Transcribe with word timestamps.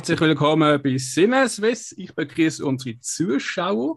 Herzlich 0.00 0.20
willkommen 0.22 0.80
bei 0.82 0.96
Sinneswiss. 0.96 1.92
Ich 1.92 2.14
begrüße 2.14 2.64
unsere 2.64 2.98
Zuschauer. 3.00 3.96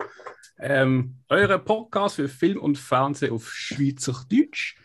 Ähm, 0.59 1.15
euren 1.29 1.63
Podcast 1.63 2.17
für 2.17 2.27
Film 2.27 2.59
und 2.59 2.77
Fernsehen 2.77 3.31
auf 3.31 3.49
Schweizerdeutsch. 3.49 4.75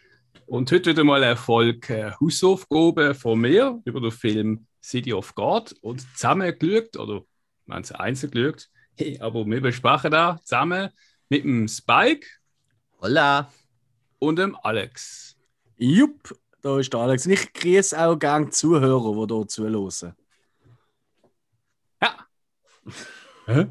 Und 0.47 0.71
heute 0.71 0.91
wieder 0.91 1.03
mal 1.03 1.25
eine 1.25 1.35
Folge 1.35 1.93
äh, 1.93 2.13
Hausaufgabe 2.13 3.17
von 3.17 3.41
mir 3.41 3.83
über 3.85 4.01
den 4.01 4.13
Film 4.13 4.67
City 4.81 5.13
of 5.13 5.35
God 5.35 5.75
und 5.81 6.07
zusammen 6.17 6.57
geschaut, 6.57 6.97
oder 6.97 7.25
wir 7.67 7.75
haben 7.75 7.83
es 7.83 7.91
einzeln 7.91 8.31
geschaut, 8.31 8.69
hey, 8.95 9.19
aber 9.19 9.45
wir 9.45 9.61
besprechen 9.61 10.13
da 10.13 10.39
zusammen 10.45 10.91
mit 11.29 11.43
dem 11.43 11.67
Spike. 11.67 12.29
Hola. 13.01 13.53
Und 14.21 14.37
dem 14.37 14.57
Alex. 14.63 15.37
Jupp, 15.79 16.39
da 16.63 16.79
ist 16.79 16.93
der 16.93 17.01
Alex. 17.01 17.27
Und 17.27 17.33
ich 17.33 17.53
grüße 17.53 18.01
auch 18.01 18.17
gerne 18.17 18.51
Zuhörer, 18.51 19.27
die 19.27 19.35
hier 19.35 19.49
zuhören. 19.49 20.15
Hä? 23.47 23.67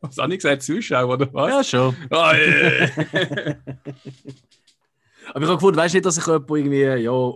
Was 0.00 0.16
habe 0.18 0.32
ich 0.32 0.38
gesagt? 0.38 0.62
Zuschauer 0.62 1.14
oder 1.14 1.32
was? 1.34 1.50
Ja, 1.50 1.64
schon. 1.64 1.96
Oh, 2.10 2.32
yeah. 2.32 2.90
Aber 5.30 5.40
ich 5.42 5.46
habe 5.48 5.54
gefunden, 5.56 5.76
weißt 5.76 5.94
du 5.94 5.96
nicht, 5.98 6.06
dass 6.06 6.14
sich 6.14 6.26
jemand 6.26 6.48
irgendwie 6.50 6.82
ja, 7.02 7.32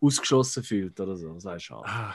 ausgeschossen 0.00 0.62
fühlt 0.62 0.98
oder 0.98 1.16
so. 1.16 1.34
Das 1.34 1.44
ist 1.44 1.62
schade. 1.62 1.84
ah. 1.86 2.14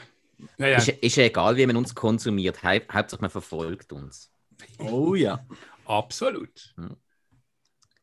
ja, 0.58 0.66
ja. 0.66 0.76
Ist, 0.78 0.88
ist 0.88 1.16
ja 1.16 1.24
egal, 1.24 1.56
wie 1.56 1.66
man 1.66 1.76
uns 1.76 1.94
konsumiert. 1.94 2.62
Haupt- 2.62 2.92
Hauptsache, 2.92 3.20
man 3.20 3.30
verfolgt 3.30 3.92
uns. 3.92 4.30
Oh 4.78 5.14
ja. 5.14 5.44
Absolut. 5.86 6.74
Hm. 6.76 6.96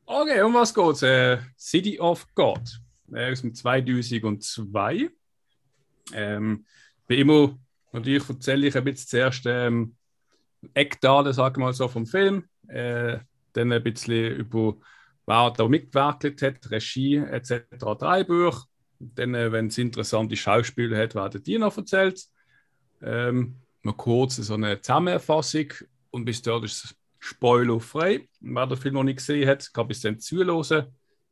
Okay, 0.05 0.41
um 0.41 0.53
was 0.53 0.73
geht's? 0.73 1.01
Äh, 1.03 1.37
City 1.57 1.99
of 1.99 2.25
God. 2.33 2.61
Äh, 3.13 3.31
aus 3.31 3.41
dem 3.41 3.53
2002. 3.53 5.09
Ähm, 6.13 6.65
wie 7.07 7.19
immer, 7.19 7.57
natürlich 7.91 8.27
erzähle 8.29 8.67
ich 8.67 8.77
ein 8.77 8.83
bisschen 8.83 9.07
zuerst 9.07 9.45
ähm, 9.45 9.95
Eckdaten, 10.73 11.33
sag 11.33 11.53
ich 11.53 11.59
mal 11.59 11.73
so, 11.73 11.87
vom 11.87 12.05
Film. 12.05 12.45
Äh, 12.67 13.19
dann 13.53 13.71
ein 13.71 13.83
bisschen 13.83 14.35
über, 14.35 14.75
wer 15.25 15.51
da 15.51 15.67
mitgewerkelt 15.67 16.41
hat, 16.41 16.71
Regie 16.71 17.17
etc., 17.17 17.63
Drehbuch. 17.97 18.65
Dann, 18.99 19.33
äh, 19.33 19.51
wenn 19.51 19.67
es 19.67 19.77
interessante 19.77 20.35
Schauspieler 20.35 20.97
hat, 20.97 21.15
werden 21.15 21.43
die 21.43 21.57
noch 21.57 21.77
erzählt. 21.77 22.23
Ähm, 23.01 23.55
noch 23.83 23.97
kurz 23.97 24.35
so 24.35 24.53
eine 24.53 24.81
Zusammenfassung 24.81 25.73
und 26.11 26.25
bis 26.25 26.41
dort 26.41 26.65
ist 26.65 26.85
es 26.85 26.95
spoilerfrei. 27.19 28.27
Wer 28.41 28.67
den 28.67 28.77
Film 28.77 28.95
noch 28.95 29.03
nicht 29.03 29.17
gesehen 29.17 29.47
hat, 29.47 29.73
kann 29.73 29.87
bis 29.87 30.01
dann 30.01 30.19
zuhören. 30.19 30.87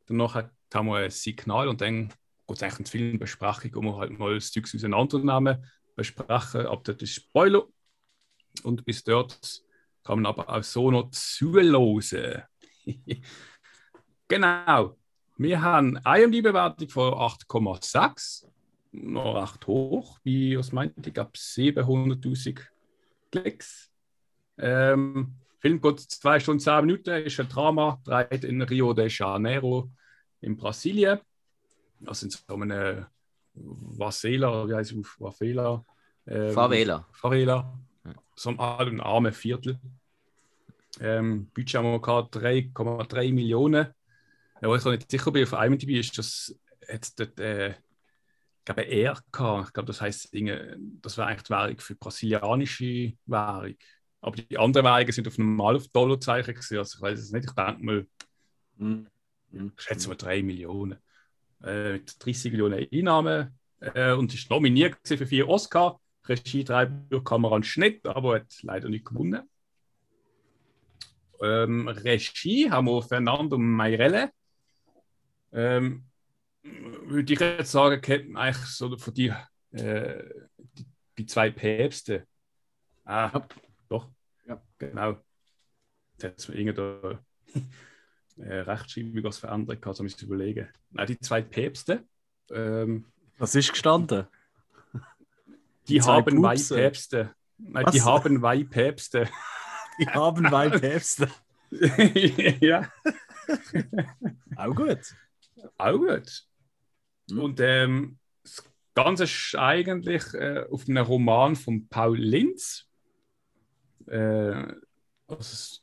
Danach 0.06 0.34
haben 0.72 0.86
wir 0.86 0.96
ein 0.96 1.10
Signal 1.10 1.68
und 1.68 1.80
dann 1.80 2.08
geht 2.08 2.56
es 2.56 2.62
eigentlich 2.62 2.78
in 2.78 2.84
die 2.84 2.90
Filmbesprechung, 2.90 3.84
wir 3.84 3.96
halt 3.96 4.18
mal 4.18 4.34
das 4.34 4.50
Zeug 4.50 4.64
auseinandernehmen, 4.64 5.64
besprechen, 5.98 6.66
ab 6.66 6.88
ist 6.88 7.14
Spoiler. 7.14 7.64
Und 8.62 8.84
bis 8.84 9.04
dort 9.04 9.62
kann 10.04 10.22
man 10.22 10.26
aber 10.26 10.48
auch 10.48 10.62
so 10.62 10.90
noch 10.90 11.10
zuhören. 11.10 12.42
genau. 14.28 14.96
Wir 15.36 15.60
haben 15.60 15.98
eine 15.98 16.24
IMDb-Bewertung 16.24 16.88
von 16.88 17.12
8,6. 17.12 18.46
Noch 18.92 19.42
recht 19.42 19.66
hoch, 19.66 20.18
wie 20.24 20.56
was 20.56 20.72
meint 20.72 21.06
ich, 21.06 21.18
ab 21.18 21.34
700.000 21.36 22.60
Klicks. 23.30 23.90
Ähm, 24.56 25.34
Film 25.58 25.80
geht 25.80 26.00
2 26.00 26.40
Stunden 26.40 26.60
10 26.60 26.86
Minuten, 26.86 27.22
ist 27.22 27.38
ein 27.38 27.48
Drama, 27.48 28.00
dreht 28.04 28.44
in 28.44 28.62
Rio 28.62 28.94
de 28.94 29.08
Janeiro 29.08 29.90
in 30.40 30.56
Brasilien. 30.56 31.20
Also 32.06 32.26
in 32.26 32.30
so 32.30 32.54
einem 32.54 33.06
Vasela, 33.60 34.68
wie 34.68 34.74
heißt 34.74 34.92
es 34.92 34.98
auf 34.98 35.06
Favela? 35.18 35.84
Ähm, 36.26 36.52
Favela. 36.52 37.06
Favela. 37.12 37.78
So 38.34 38.50
einem 38.50 38.60
alten, 38.60 39.00
armen 39.00 39.32
Viertel. 39.32 39.78
Ähm, 41.00 41.50
Budget 41.54 41.74
haben 41.76 41.92
wir 41.92 42.00
gehabt, 42.00 42.36
3,3 42.36 43.32
Millionen. 43.32 43.88
Ja, 44.60 44.68
wo 44.68 44.74
ich 44.74 44.84
noch 44.84 44.92
nicht 44.92 45.10
sicher 45.10 45.30
bin, 45.30 45.44
auf 45.44 45.52
IMDb 45.52 45.98
ist 45.98 46.16
das 46.18 46.54
jetzt 46.88 47.18
dort, 47.20 47.38
äh, 47.38 47.70
ich 47.70 47.76
glaube, 48.64 48.86
R 48.88 49.18
gehabt. 49.32 49.68
Ich 49.68 49.72
glaube, 49.72 49.86
das 49.86 50.00
heißt, 50.00 50.24
das 50.32 51.16
wäre 51.16 51.26
eigentlich 51.28 51.42
die 51.44 51.50
Währung 51.50 51.78
für 51.78 51.94
brasilianische 51.94 53.12
Währung. 53.26 53.74
Aber 54.20 54.36
die 54.36 54.58
anderen 54.58 54.84
Währungen 54.86 55.12
sind 55.12 55.28
auf 55.28 55.38
normal 55.38 55.76
auf 55.76 55.88
Dollarzeichen 55.88 56.54
gewesen. 56.54 56.78
Also 56.78 56.96
ich 56.96 57.02
weiß 57.02 57.18
es 57.18 57.32
nicht. 57.32 57.46
Ich 57.46 57.52
denke 57.52 57.84
mal, 57.84 58.06
Mhm. 58.76 59.06
ich 59.52 59.82
schätze 59.82 60.08
mal 60.08 60.16
3 60.16 60.42
Millionen. 60.42 60.98
Äh, 61.62 61.92
mit 61.94 62.24
30 62.24 62.52
Millionen 62.52 62.86
Einnahmen. 62.92 63.58
Äh, 63.80 64.12
und 64.12 64.34
ist 64.34 64.50
nominiert 64.50 64.96
für 65.04 65.26
vier 65.26 65.48
Oscar. 65.48 66.00
Regie, 66.26 66.62
Drehbuch, 66.64 67.24
Kamera 67.24 67.54
und 67.54 67.66
Schnitt, 67.66 68.06
aber 68.06 68.34
hat 68.36 68.62
leider 68.62 68.88
nicht 68.88 69.06
gewonnen. 69.06 69.48
Ähm, 71.40 71.88
Regie 71.88 72.70
haben 72.70 72.86
wir 72.86 73.02
Fernando 73.02 73.56
Meirelle. 73.56 74.30
Ähm, 75.52 76.04
würde 76.62 77.32
ich 77.32 77.40
jetzt 77.40 77.70
sagen, 77.72 78.00
kennt 78.02 78.30
man 78.30 78.42
eigentlich 78.42 78.66
so 78.66 78.94
von 78.98 79.14
die, 79.14 79.32
äh, 79.72 80.24
die, 80.76 80.86
die 81.16 81.26
zwei 81.26 81.50
Päpste. 81.50 82.26
Ah, 83.04 83.30
Ja. 83.32 83.48
doch. 83.88 84.08
Ja. 84.46 84.62
Genau. 84.78 85.16
Jetzt 86.20 86.48
irgendeine 86.48 87.20
äh, 88.40 88.60
Rechtschreibung 88.60 89.22
was 89.24 89.38
verändert, 89.38 89.82
kann 89.82 89.94
ich 90.06 90.22
überlegen. 90.22 90.68
Nein, 90.90 91.06
die 91.06 91.18
zwei 91.18 91.42
Päpste. 91.42 92.04
Ähm, 92.50 93.04
Was 93.38 93.54
ist 93.54 93.70
gestanden? 93.72 94.26
die 95.88 95.94
Die 95.94 96.02
haben 96.02 96.24
zwei 96.24 96.52
Pupse. 96.54 96.74
Päpste. 96.76 97.34
Nein, 97.58 97.84
Was? 97.86 97.92
die 97.94 98.02
haben 98.02 98.38
zwei 98.38 98.64
Päpste. 98.64 99.28
Die 100.00 100.06
haben 100.06 100.46
zwei 100.46 100.70
Päpste. 100.70 101.28
ja, 102.60 102.88
Auch 104.56 104.74
gut. 104.74 105.00
auch 105.76 105.98
gut. 105.98 106.44
Mhm. 107.30 107.38
Und 107.40 107.60
ähm, 107.60 108.18
das 108.44 108.62
Ganze 108.94 109.24
ist 109.24 109.54
eigentlich 109.56 110.22
äh, 110.34 110.64
auf 110.70 110.88
einem 110.88 111.04
Roman 111.04 111.56
von 111.56 111.88
Paul 111.88 112.18
Linz. 112.18 112.86
Äh, 114.06 114.72
also 115.26 115.78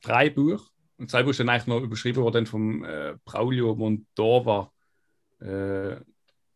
drei 0.00 0.30
Bücher. 0.30 0.64
Und 1.02 1.10
zwei 1.10 1.24
Bücher 1.24 1.38
sind 1.38 1.48
eigentlich 1.48 1.66
noch 1.66 1.80
überschrieben 1.80 2.22
worden 2.22 2.46
vom 2.46 2.84
äh, 2.84 3.14
Braulio 3.24 3.74
Montova. 3.74 4.70
Äh, 5.40 5.96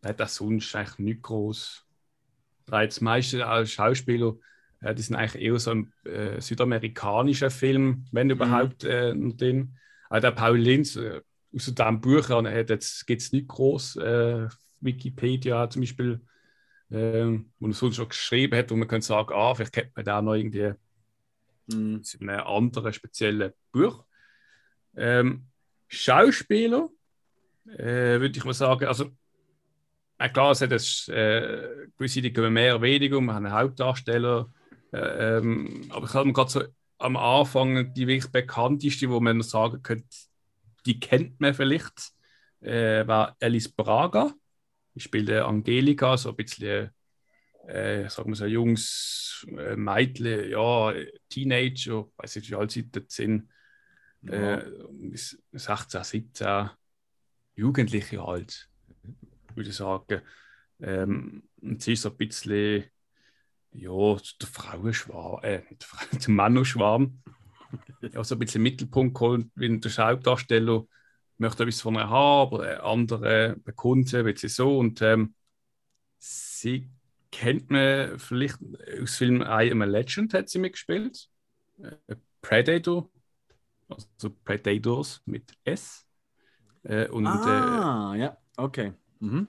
hat 0.04 0.20
das 0.20 0.36
sonst 0.36 0.72
eigentlich 0.76 0.98
nicht 1.00 1.22
groß. 1.22 1.84
Das 2.66 3.00
meiste 3.00 3.44
als 3.44 3.72
Schauspieler, 3.72 4.36
äh, 4.82 4.94
die 4.94 5.02
sind 5.02 5.16
eigentlich 5.16 5.42
eher 5.42 5.58
so 5.58 5.72
ein 5.72 5.92
äh, 6.04 6.40
südamerikanischer 6.40 7.50
Film, 7.50 8.06
wenn 8.12 8.30
überhaupt 8.30 8.84
äh, 8.84 9.12
noch 9.14 9.36
drin. 9.36 9.76
Aber 10.10 10.20
der 10.20 10.30
Paul 10.30 10.58
Linz, 10.58 10.94
äh, 10.94 11.22
aus 11.52 11.64
diesem 11.64 12.00
Buch 12.00 12.30
an, 12.30 12.46
hat 12.46 12.70
jetzt 12.70 13.04
gibt 13.04 13.22
es 13.22 13.32
nicht 13.32 13.48
groß 13.48 13.96
äh, 13.96 14.46
Wikipedia 14.80 15.68
zum 15.68 15.82
Beispiel, 15.82 16.20
ähm, 16.92 17.50
wo 17.58 17.66
er 17.66 17.72
sonst 17.72 17.96
schon 17.96 18.08
geschrieben 18.08 18.56
hat, 18.56 18.70
wo 18.70 18.76
man 18.76 18.86
könnte 18.86 19.08
sagen, 19.08 19.34
ah, 19.34 19.56
vielleicht 19.56 19.72
kennt 19.72 19.96
man 19.96 20.04
da 20.04 20.22
noch 20.22 20.34
irgendwie 20.34 20.72
Mhm. 21.68 22.04
zu 22.04 22.20
einem 22.20 22.46
anderen 22.46 22.92
speziellen 22.92 23.52
Buch. 23.72 24.04
Ähm, 24.96 25.46
Schauspieler, 25.88 26.88
äh, 27.66 28.20
würde 28.20 28.36
ich 28.36 28.44
mal 28.44 28.54
sagen, 28.54 28.86
also 28.86 29.10
äh, 30.18 30.28
klar, 30.28 30.52
es 30.52 30.60
hat 30.62 30.72
es, 30.72 31.08
äh, 31.08 31.88
gewisse, 31.96 32.22
die 32.22 32.32
kommen 32.32 32.52
mehr 32.52 32.74
oder 32.76 32.82
weniger, 32.82 33.20
wir 33.20 33.34
haben 33.34 33.46
einen 33.46 33.54
Hauptdarsteller, 33.54 34.50
äh, 34.92 35.38
ähm, 35.38 35.86
aber 35.90 36.06
ich 36.06 36.14
habe 36.14 36.32
gerade 36.32 36.50
so 36.50 36.62
am 36.98 37.16
Anfang 37.16 37.92
die 37.94 38.06
wirklich 38.06 38.32
bekannteste, 38.32 39.10
wo 39.10 39.20
man 39.20 39.42
sagen 39.42 39.82
könnte, 39.82 40.06
die 40.86 40.98
kennt 41.00 41.40
man 41.40 41.54
vielleicht, 41.54 42.12
äh, 42.60 43.06
war 43.06 43.36
Alice 43.40 43.68
Braga. 43.68 44.32
Die 44.94 45.00
spielte 45.00 45.44
Angelika, 45.44 46.16
so 46.16 46.30
ein 46.30 46.36
bisschen, 46.36 46.90
äh, 47.66 48.08
sagen 48.08 48.30
wir 48.30 48.36
so, 48.36 48.44
ein 48.44 48.50
junges 48.50 49.46
äh, 49.58 49.76
Mädchen, 49.76 50.50
ja, 50.50 50.94
Teenager, 51.28 52.06
weiß 52.16 52.36
nicht, 52.36 52.50
wie 52.50 52.54
alt 52.54 52.70
sie 52.70 52.88
sind, 53.08 53.50
Ja. 54.30 54.58
äh, 54.58 54.72
bis 54.92 55.42
16, 55.52 56.02
17, 56.04 56.70
Jugendliche 57.54 58.24
halt, 58.24 58.68
würde 59.54 59.70
ich 59.70 59.76
sagen. 59.76 60.20
Ähm, 60.80 61.48
und 61.60 61.82
sie 61.82 61.94
ist 61.94 62.02
so 62.02 62.10
ein 62.10 62.16
bisschen, 62.16 62.84
ja, 63.72 64.16
der 64.40 64.48
Frauenschwarm, 64.48 65.42
äh, 65.42 65.62
der, 66.26 66.30
Männerschwarm. 66.30 67.22
ja, 68.02 68.24
so 68.24 68.34
ein 68.34 68.38
bisschen 68.38 68.62
Mittelpunkt 68.62 69.14
geholt, 69.14 69.46
wenn 69.54 69.80
der 69.80 69.92
Hauptdarsteller 69.96 70.86
möchte 71.38 71.62
etwas 71.64 71.80
von 71.80 71.96
ihr 71.96 72.08
haben, 72.08 72.56
aber 72.56 72.64
der 72.64 72.84
andere 72.84 73.56
sie, 73.64 74.24
will 74.24 74.36
sie 74.36 74.48
so. 74.48 74.78
Und 74.78 75.02
ähm, 75.02 75.34
sie 76.18 76.88
kennt 77.30 77.70
man 77.70 78.18
vielleicht 78.18 78.58
aus 79.02 79.16
Film 79.16 79.42
I 79.42 79.70
Am 79.70 79.82
a 79.82 79.84
Legend, 79.84 80.32
hat 80.34 80.48
sie 80.48 80.58
mitgespielt. 80.58 81.28
Äh, 81.82 82.16
Predator, 82.40 83.10
also 83.88 84.30
Predators 84.44 85.22
mit 85.26 85.52
S. 85.64 86.06
Äh, 86.82 87.08
und 87.08 87.26
äh, 87.26 87.28
ah, 87.28 88.14
ja, 88.16 88.36
okay. 88.56 88.92
Mhm. 89.20 89.48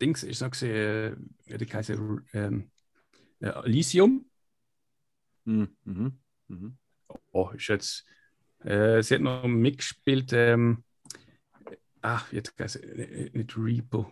Dings 0.00 0.22
ist 0.22 0.42
noch 0.42 0.50
gesehen, 0.50 1.34
äh, 1.46 1.58
der 1.58 1.68
heißt, 1.72 1.90
ähm, 2.34 2.70
äh, 3.40 3.48
Elysium. 3.64 4.26
Mhm. 5.44 5.76
Mhm. 5.84 6.18
Mhm. 6.48 6.76
Oh, 7.32 7.50
ist 7.50 7.68
jetzt. 7.68 8.04
Äh, 8.64 9.02
sie 9.02 9.14
hat 9.14 9.20
noch 9.22 9.44
mitgespielt. 9.44 10.32
Ähm, 10.32 10.84
ach, 12.02 12.32
jetzt 12.32 12.54
heißt 12.58 12.80
nicht 12.84 13.56
Repo. 13.56 14.10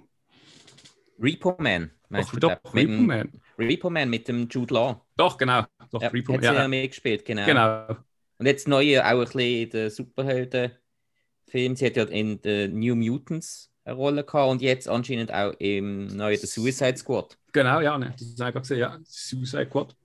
Repo 1.19 1.56
Man. 1.59 1.91
Doch, 2.11 2.31
du, 2.32 2.41
doch, 2.41 2.75
Repo 2.75 2.93
dem- 2.93 3.06
Man. 3.06 3.32
Repo 3.59 3.91
Man 3.91 4.11
mit 4.11 4.29
dem 4.29 4.49
Jude 4.49 4.75
Law. 4.75 5.00
Doch, 5.17 5.38
genau. 5.38 5.65
Doch, 5.91 6.03
Ja, 6.03 6.09
Repo 6.09 6.35
hat 6.35 6.41
Man. 6.41 6.43
sie 6.43 6.47
ja 6.55 6.62
Ja, 6.62 6.69
mitgespielt, 6.69 7.25
genau. 7.25 7.47
genau. 7.47 7.97
Und 8.44 8.49
jetzt 8.49 8.69
neu 8.69 9.00
auch 9.00 9.05
ein 9.05 9.19
bisschen 9.20 9.41
in 9.41 9.70
den 9.70 9.88
Superhelden-Film. 9.88 11.76
Sie 11.76 11.87
hat 11.87 11.96
ja 11.96 12.05
in 12.05 12.43
den 12.43 12.79
New 12.79 12.94
Mutants 12.94 13.73
eine 13.85 13.96
Rolle 13.96 14.23
gehabt 14.23 14.50
und 14.50 14.61
jetzt 14.61 14.87
anscheinend 14.87 15.32
auch 15.32 15.55
im 15.58 16.08
neuen 16.08 16.37
The 16.37 16.46
Suicide 16.46 16.99
Squad. 16.99 17.38
Genau, 17.55 17.81
ja, 17.81 17.96
ne, 17.96 18.14
das 18.19 18.37
habe 18.38 18.50
ich 18.50 18.56
gesehen. 18.62 18.81
Ja, 18.81 18.99
Suicide 19.02 19.64
Squad. 19.64 19.96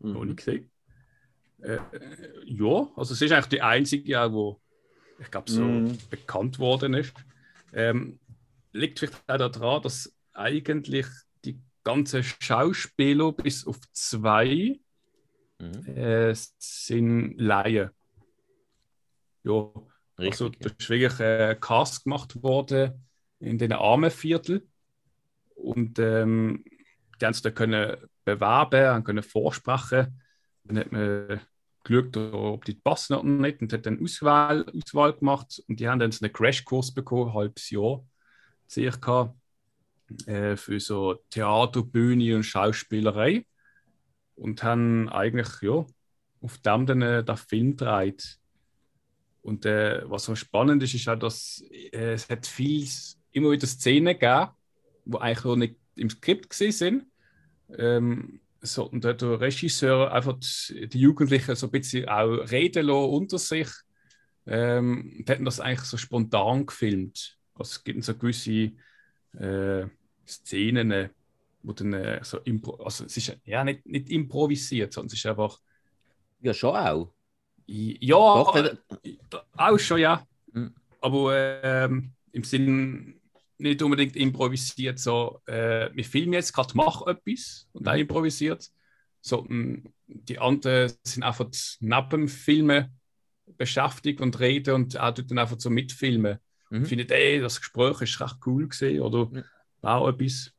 Mhm. 0.00 0.12
Noch 0.12 0.24
nicht 0.26 0.36
gesehen. 0.36 0.70
Äh, 1.62 1.76
äh, 1.76 1.80
ja, 2.44 2.86
also 2.96 3.14
es 3.14 3.22
ist 3.22 3.32
eigentlich 3.32 3.46
die 3.46 3.62
einzige, 3.62 4.20
auch, 4.20 4.30
wo 4.30 4.60
ich 5.18 5.30
glaube 5.30 5.50
so 5.50 5.62
Mhm. 5.62 5.96
bekannt 6.10 6.58
worden 6.58 6.92
ist. 6.92 7.14
Ähm, 7.72 8.20
liegt 8.74 8.98
vielleicht 8.98 9.22
auch 9.26 9.38
daran, 9.38 9.80
dass 9.80 10.14
eigentlich 10.34 11.06
die 11.46 11.58
ganzen 11.82 12.22
Schauspieler 12.24 13.32
bis 13.32 13.66
auf 13.66 13.78
zwei 13.92 14.78
Mhm. 15.60 15.96
äh, 15.96 16.34
sind 16.58 17.38
Laien. 17.38 17.90
Ja, 19.44 19.70
also 20.16 20.46
Richtig. 20.46 20.60
da 20.60 20.70
ist 20.78 20.90
wirklich 20.90 21.20
äh, 21.20 21.56
Cast 21.60 22.04
gemacht 22.04 22.42
worden 22.42 23.06
in 23.38 23.58
den 23.58 23.72
Armenviertel 23.72 24.66
und 25.54 25.98
ähm, 25.98 26.64
die 27.20 27.26
haben 27.26 27.32
sich 27.32 27.42
dann 27.42 27.54
können 27.54 27.96
bewerben, 28.24 28.86
haben 28.86 29.04
können 29.04 29.22
vorsprechen. 29.22 30.20
Dann 30.64 30.78
hat 30.78 30.92
man 30.92 31.40
geschaut, 31.84 32.16
ob 32.16 32.64
die 32.64 32.74
passen 32.74 33.14
oder 33.14 33.28
nicht 33.28 33.60
und 33.62 33.72
hat 33.72 33.86
dann 33.86 34.02
Auswahl, 34.02 34.66
Auswahl 34.74 35.14
gemacht 35.14 35.62
und 35.68 35.80
die 35.80 35.88
haben 35.88 35.98
dann 35.98 36.12
so 36.12 36.24
einen 36.24 36.32
Crashkurs 36.32 36.92
bekommen, 36.92 37.30
ein 37.30 37.34
halbes 37.34 37.70
Jahr 37.70 38.04
circa, 38.68 39.34
äh, 40.26 40.56
für 40.56 40.80
so 40.80 41.14
Theater, 41.30 41.82
Bühne 41.82 42.36
und 42.36 42.44
Schauspielerei 42.44 43.46
und 44.40 44.62
haben 44.62 45.10
eigentlich 45.10 45.48
ja, 45.60 45.84
auf 46.40 46.58
dem 46.58 46.86
dann 46.86 47.02
äh, 47.02 47.22
den 47.22 47.36
Film 47.36 47.76
gedreht. 47.76 48.38
Und 49.42 49.66
äh, 49.66 50.02
was 50.08 50.24
so 50.24 50.34
spannend 50.34 50.82
ist, 50.82 50.94
ist 50.94 51.08
auch, 51.08 51.18
dass 51.18 51.62
äh, 51.70 52.14
es 52.14 52.28
hat 52.28 52.46
viel, 52.46 52.88
immer 53.32 53.50
wieder 53.50 53.66
Szenen 53.66 54.18
gegeben, 54.18 54.50
die 55.04 55.18
eigentlich 55.18 55.44
noch 55.44 55.56
nicht 55.56 55.76
im 55.94 56.08
Skript 56.08 56.52
sind. 56.54 57.06
Ähm, 57.76 58.40
so, 58.62 58.84
und 58.84 59.04
der 59.04 59.40
Regisseur 59.40 60.12
einfach 60.12 60.38
die, 60.38 60.88
die 60.88 61.00
Jugendlichen 61.00 61.54
so 61.54 61.66
ein 61.66 61.72
bisschen 61.72 62.08
auch 62.08 62.36
reden 62.50 62.86
lassen 62.86 63.10
unter 63.10 63.38
sich. 63.38 63.68
Ähm, 64.46 65.16
und 65.18 65.28
hätten 65.28 65.44
das 65.44 65.60
eigentlich 65.60 65.86
so 65.86 65.98
spontan 65.98 66.64
gefilmt. 66.64 67.38
Also 67.54 67.72
es 67.72 67.84
gibt 67.84 68.02
so 68.04 68.16
gewisse 68.16 68.72
äh, 69.38 69.86
Szenen, 70.26 70.90
äh, 70.92 71.10
wo 71.62 71.72
dann 71.72 71.92
äh, 71.92 72.20
so 72.22 72.38
impro 72.38 72.74
also 72.82 73.04
es 73.04 73.16
ist 73.16 73.36
ja 73.44 73.64
nicht, 73.64 73.86
nicht 73.86 74.10
improvisiert, 74.10 74.92
sondern 74.92 75.08
es 75.08 75.14
ist 75.14 75.26
einfach 75.26 75.58
Ja, 76.40 76.54
schon 76.54 76.74
auch. 76.76 77.12
ja, 77.66 78.16
Doch, 78.16 78.54
weil- 78.54 78.78
auch 79.56 79.78
schon, 79.78 80.00
ja. 80.00 80.26
Mhm. 80.52 80.74
Aber 81.00 81.62
ähm, 81.62 82.12
im 82.32 82.44
Sinn 82.44 83.20
nicht 83.58 83.82
unbedingt 83.82 84.16
improvisiert, 84.16 84.98
so, 84.98 85.40
äh, 85.46 85.90
wir 85.92 86.04
filmen 86.04 86.32
jetzt 86.32 86.52
gerade, 86.52 86.72
mach 86.74 87.06
etwas 87.06 87.68
und 87.72 87.86
auch 87.88 87.94
improvisiert. 87.94 88.70
So, 89.20 89.44
mh, 89.46 89.82
die 90.06 90.38
anderen 90.38 90.92
sind 91.04 91.22
einfach 91.22 91.46
neben 91.80 92.08
dem 92.10 92.28
Filmen 92.28 92.98
beschäftigt 93.58 94.20
und 94.20 94.38
reden 94.40 94.74
und 94.74 94.98
auch 94.98 95.12
dann 95.12 95.38
einfach 95.38 95.58
so 95.60 95.68
mitfilmen. 95.70 96.38
Mhm. 96.70 96.78
Und 96.78 96.86
findet, 96.86 97.10
ey, 97.10 97.40
das 97.40 97.58
Gespräch 97.60 98.00
ist 98.00 98.20
recht 98.20 98.36
cool 98.46 98.68
gesehen 98.68 99.02
oder 99.02 99.28
Ja. 99.82 99.96
auch 99.98 100.08
etwas. 100.08 100.52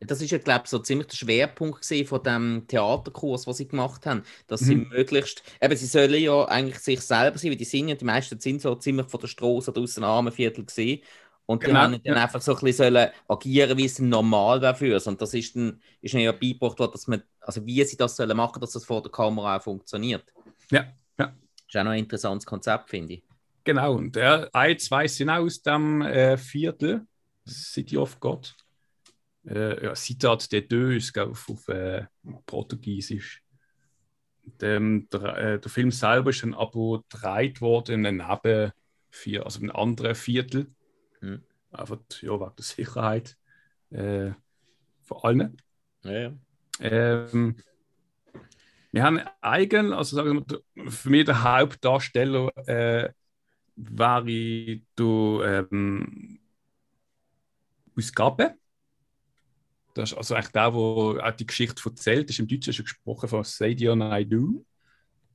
Das 0.00 0.22
ist 0.22 0.30
ja, 0.30 0.38
glaube 0.38 0.62
ich, 0.64 0.70
so 0.70 0.78
ziemlich 0.78 1.08
der 1.08 1.16
Schwerpunkt 1.16 1.84
von 2.06 2.22
dem 2.22 2.64
Theaterkurs, 2.66 3.46
was 3.46 3.58
sie 3.58 3.68
gemacht 3.68 4.06
haben. 4.06 4.22
Dass 4.46 4.64
sie 4.64 4.76
Mhm. 4.76 4.88
möglichst, 4.88 5.42
eben, 5.60 5.76
sie 5.76 5.86
sollen 5.86 6.22
ja 6.22 6.44
eigentlich 6.46 6.78
sich 6.78 7.00
selber 7.02 7.38
sein, 7.38 7.50
weil 7.50 7.56
die 7.58 7.64
sind 7.64 7.88
ja, 7.88 7.94
die 7.94 8.04
meisten 8.06 8.40
sind 8.40 8.62
so 8.62 8.74
ziemlich 8.76 9.08
von 9.08 9.20
der 9.20 9.28
Straße 9.28 9.70
oder 9.70 9.82
aus 9.82 9.94
dem 9.94 10.04
Armenviertel 10.04 10.64
gesehen. 10.64 11.02
Und 11.46 11.66
die 11.66 11.66
Genau, 11.66 11.80
haben 11.80 12.00
dann 12.04 12.16
ja. 12.16 12.22
einfach 12.22 12.40
so 12.40 12.52
ein 12.54 12.60
bisschen 12.60 12.94
sollen 12.94 13.10
agieren, 13.28 13.76
wie 13.76 13.84
es 13.84 13.98
normal 13.98 14.62
wäre 14.62 14.74
für 14.74 14.98
sie. 15.00 15.08
Und 15.08 15.20
das 15.20 15.34
ist 15.34 15.54
dann, 15.56 15.82
ist 16.00 16.14
dann 16.14 16.20
ja 16.22 16.32
beigebracht 16.32 16.78
worden, 16.78 16.92
dass 16.92 17.06
man, 17.08 17.22
also 17.40 17.64
wie 17.66 17.84
sie 17.84 17.96
das 17.96 18.16
sollen 18.16 18.36
machen, 18.36 18.60
dass 18.60 18.72
das 18.72 18.84
vor 18.84 19.02
der 19.02 19.10
Kamera 19.10 19.56
auch 19.56 19.62
funktioniert. 19.62 20.24
Ja, 20.70 20.86
ja. 21.18 21.34
Ist 21.68 21.76
auch 21.76 21.84
noch 21.84 21.90
ein 21.90 21.98
interessantes 21.98 22.46
Konzept, 22.46 22.90
finde 22.90 23.14
ich. 23.14 23.22
Genau, 23.64 23.94
und 23.96 24.16
der 24.16 24.48
ein, 24.52 24.78
zwei 24.78 25.06
sind 25.08 25.28
aus 25.28 25.60
dem 25.62 26.02
äh, 26.02 26.36
Viertel, 26.38 27.06
City 27.46 27.96
of 27.98 28.18
God. 28.20 28.54
Äh, 29.46 29.84
ja, 29.84 29.94
Ciudad 29.94 30.50
de 30.52 30.66
Deus, 30.66 31.12
ich, 31.14 31.18
auf 31.48 31.68
äh, 31.68 32.04
Portugiesisch. 32.46 33.42
Und, 34.44 34.62
ähm, 34.62 35.08
der, 35.12 35.36
äh, 35.36 35.60
der 35.60 35.70
Film 35.70 35.90
selber 35.90 36.30
ist 36.30 36.42
dann 36.42 36.54
aber 36.54 37.02
gedreht 37.08 37.60
worden 37.60 38.04
in 38.04 38.20
einem 38.20 38.26
Neben 38.42 38.72
vier, 39.10 39.44
also 39.44 39.60
in 39.60 39.70
einem 39.70 39.80
anderen 39.80 40.14
Viertel. 40.14 40.70
Mhm. 41.20 41.42
Einfach 41.72 41.98
ja, 42.20 42.32
wegen 42.32 42.56
der 42.56 42.64
Sicherheit 42.64 43.36
äh, 43.90 44.32
von 45.02 45.18
allen. 45.22 45.56
Ja, 46.04 46.12
ja. 46.12 46.32
Ähm, 46.80 47.56
wir 48.92 49.02
haben 49.04 49.20
eigentlich, 49.40 49.96
also 49.96 50.16
sagen 50.16 50.34
wir, 50.34 50.40
der- 50.42 50.90
für 50.90 51.10
mich 51.10 51.24
der 51.24 51.42
Hauptdarsteller 51.44 52.50
äh, 52.66 53.12
wäre 53.76 54.80
der 54.98 55.68
ähm, 55.72 56.40
Buscape. 57.94 58.59
Das 60.00 60.12
ist 60.12 60.16
also 60.18 60.34
eigentlich 60.34 60.52
der, 60.52 60.70
der 60.70 61.26
auch 61.26 61.36
die 61.36 61.46
Geschichte 61.46 61.82
erzählt. 61.84 62.30
Ist 62.30 62.38
im 62.38 62.48
Deutschen 62.48 62.72
schon 62.72 62.84
gesprochen 62.84 63.28
von 63.28 63.44
Sadio 63.44 63.94
Naidu. 63.94 64.64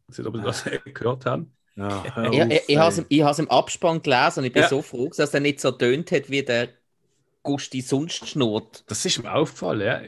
Ich 0.07 0.09
weiß 0.09 0.17
nicht, 0.19 0.27
ob 0.27 0.35
ihr 0.35 0.41
das 0.41 0.63
gehört 0.93 1.25
habt. 1.25 1.45
Ja, 1.75 2.01
auf, 2.01 2.33
ich, 2.33 2.61
ich 2.69 2.77
habe 2.77 2.89
es 2.89 3.05
ich 3.09 3.21
habe 3.21 3.31
es 3.31 3.39
im 3.39 3.49
Abspann 3.49 4.01
gelesen 4.01 4.39
und 4.39 4.45
ich 4.45 4.53
bin 4.53 4.61
Ja. 4.63 4.69
so 4.69 4.81
froh, 4.81 5.09
dass 5.15 5.33
er 5.33 5.41
nicht 5.41 5.59
so 5.59 5.71
tönt 5.71 6.11
hat, 6.11 6.29
wie 6.29 6.41
der 6.41 6.69
Gusti 7.43 7.81
sonst 7.81 8.27
schnurrt. 8.27 8.83
Das 8.87 9.05
ist 9.05 9.21
mir 9.21 9.33
aufgefallen. 9.33 9.81
Ja. 9.81 10.01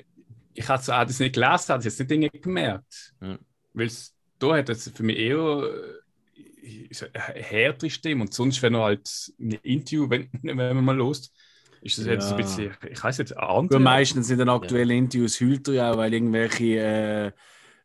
Ich 0.54 0.68
hatte 0.68 0.88
das 0.88 1.20
nicht 1.20 1.36
gelesen, 1.36 1.70
habe 1.70 1.80
es 1.80 1.86
jetzt 1.86 2.00
nicht 2.00 2.10
Dinge 2.10 2.30
gemerkt. 2.30 3.14
Mhm. 3.20 3.40
Weil 3.74 3.88
es 3.88 4.16
da 4.40 4.56
hat 4.56 4.70
es 4.70 4.90
für 4.90 5.04
mich 5.04 5.18
eher 5.18 5.38
äh, 5.38 6.90
eine 7.14 7.44
härtere 7.44 7.90
Stimme. 7.90 8.24
Und 8.24 8.34
sonst, 8.34 8.62
wenn 8.62 8.76
er 8.76 8.84
halt 8.84 9.10
ein 9.40 9.52
Interview, 9.64 10.10
wenn, 10.10 10.30
wenn 10.42 10.56
man 10.58 10.84
mal 10.84 10.96
lost, 10.96 11.34
ist 11.82 11.98
das 11.98 12.06
jetzt 12.06 12.26
Ja. 12.26 12.32
ein 12.32 12.38
bisschen, 12.38 12.72
ich 12.90 13.04
weiß 13.04 13.20
nicht, 13.20 13.38
andere. 13.38 13.80
meistens 13.80 14.30
in 14.30 14.38
den 14.40 14.50
aktuellen 14.50 14.98
Interviews 14.98 15.40
hüllt 15.40 15.68
er 15.68 15.74
ja 15.74 15.92
auch, 15.92 15.98
weil 15.98 16.14
irgendwelche 16.14 16.66
äh, 16.66 17.32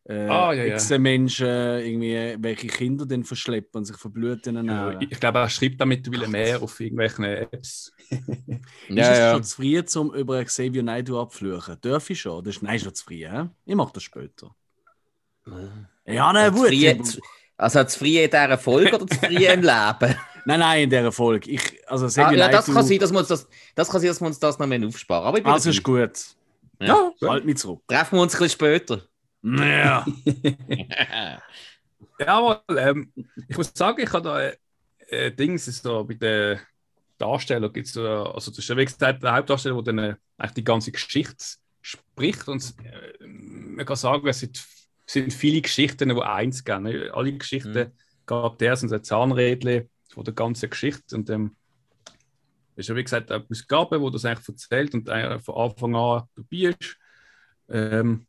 äh, 0.04 0.28
Ah, 0.28 0.52
ja, 0.52 0.64
ja. 0.64 0.74
Ex-Menschen 0.74 1.46
irgendwie 1.46 2.36
welche 2.42 2.66
Kinder 2.66 3.06
dann 3.06 3.22
verschleppen 3.24 3.78
und 3.78 3.84
sich 3.84 3.96
verbluten. 3.96 4.56
Ja, 4.66 4.92
Ja, 4.92 5.00
ich, 5.00 5.12
ich 5.12 5.20
glaube, 5.20 5.38
er 5.38 5.48
schreibt 5.48 5.80
da 5.80 5.84
mittlerweile 5.86 6.26
mehr 6.28 6.60
auf 6.60 6.80
irgendwelchen 6.80 7.24
Apps. 7.24 7.92
Ist 8.10 9.08
es 9.08 9.30
schon 9.30 9.44
zu 9.44 9.56
früh, 9.56 9.82
um 10.00 10.14
über 10.14 10.44
Xavier 10.44 10.82
Naidoo 10.82 11.20
abfluchen? 11.20 11.76
Darf 11.80 12.10
ich 12.10 12.20
schon? 12.20 12.42
Das 12.42 12.56
ist, 12.56 12.62
nein, 12.62 12.76
ist 12.76 12.84
noch 12.84 12.92
zu 12.92 13.04
früh. 13.04 13.26
Hä? 13.26 13.48
Ich 13.64 13.74
mache 13.74 13.92
das 13.92 14.02
später. 14.02 14.54
Ja, 16.06 16.32
nein, 16.32 16.52
Zu 16.54 16.62
gut. 16.62 17.20
Also 17.62 17.84
zu 17.84 17.98
früh 18.00 18.18
in 18.18 18.30
dieser 18.30 18.58
Folge 18.58 18.94
oder 18.94 19.06
zu 19.06 19.18
früh 19.18 19.46
im 19.46 19.60
Leben? 19.62 20.16
Nein, 20.44 20.60
nein, 20.60 20.82
in 20.82 20.90
dieser 20.90 21.12
Folge. 21.12 21.50
Ich, 21.50 21.88
also 21.88 22.06
Ah, 22.20 22.32
ja, 22.32 22.48
das 22.48 22.66
kann 22.66 22.84
sein, 22.84 22.98
dass 22.98 23.12
wir 23.12 23.18
uns 23.20 23.28
das, 23.28 23.46
das, 23.74 23.88
kann 23.88 24.00
sein, 24.00 24.08
dass 24.08 24.20
wir 24.20 24.26
uns 24.26 24.38
das 24.38 24.58
noch 24.58 24.66
mehr 24.66 24.84
aufsparen. 24.84 25.26
Aber 25.26 25.38
ich 25.38 25.44
bin 25.44 25.52
Also 25.52 25.70
ist 25.70 25.82
gut. 25.82 26.10
Ja. 26.80 27.12
Halt 27.22 27.44
mich 27.44 27.58
zurück. 27.58 27.82
Treffen 27.86 28.16
wir 28.16 28.22
uns 28.22 28.34
ein 28.34 28.40
bisschen 28.40 28.50
später. 28.50 29.02
Ja. 29.42 30.04
Ja, 32.18 32.38
aber 32.38 32.62
ähm, 32.76 33.12
ich 33.48 33.56
muss 33.56 33.72
sagen, 33.74 34.00
ich 34.00 34.12
habe 34.12 34.22
da 34.22 34.40
äh, 34.40 34.56
äh, 35.08 35.30
Dings, 35.32 35.66
ist 35.66 35.84
da 35.84 36.02
bei 36.02 36.14
den 36.14 36.60
Darstellern 37.18 37.72
gibt 37.72 37.86
es 37.86 37.94
da, 37.94 38.24
also 38.24 38.50
das 38.50 38.58
ist 38.58 38.68
ja 38.68 38.76
wie 38.76 38.84
gesagt 38.84 39.22
der 39.22 39.34
Hauptdarsteller, 39.34 39.82
der 39.82 39.92
dann 39.92 39.98
äh, 39.98 40.14
eigentlich 40.38 40.54
die 40.54 40.64
ganze 40.64 40.92
Geschichte 40.92 41.44
spricht 41.80 42.46
und 42.48 42.74
äh, 42.84 43.26
man 43.26 43.86
kann 43.86 43.96
sagen, 43.96 44.26
es 44.28 44.40
sind, 44.40 44.64
sind 45.12 45.32
viele 45.32 45.60
Geschichten, 45.60 46.08
die 46.08 46.22
eins 46.22 46.64
gehen. 46.64 46.84
Ne? 46.84 47.10
Alle 47.12 47.32
Geschichten 47.32 47.72
Mhm. 47.72 47.92
gab 48.26 48.58
der 48.58 48.76
sind 48.76 48.92
ein 48.92 49.02
Zahnrädle 49.04 49.88
von 50.12 50.24
der 50.24 50.34
ganzen 50.34 50.70
Geschichte 50.70 51.16
und 51.16 51.30
ähm, 51.30 51.56
ist 52.76 52.88
ja 52.88 52.96
wie 52.96 53.04
gesagt 53.04 53.30
eine 53.30 53.44
Ausgabe, 53.50 54.00
wo 54.00 54.10
das 54.10 54.24
eigentlich 54.24 54.48
erzählt 54.48 54.94
und 54.94 55.08
von 55.44 55.54
Anfang 55.56 55.94
an 55.96 56.22
dabei 56.36 56.74
ist. 56.78 56.96
Ähm, 57.68 58.26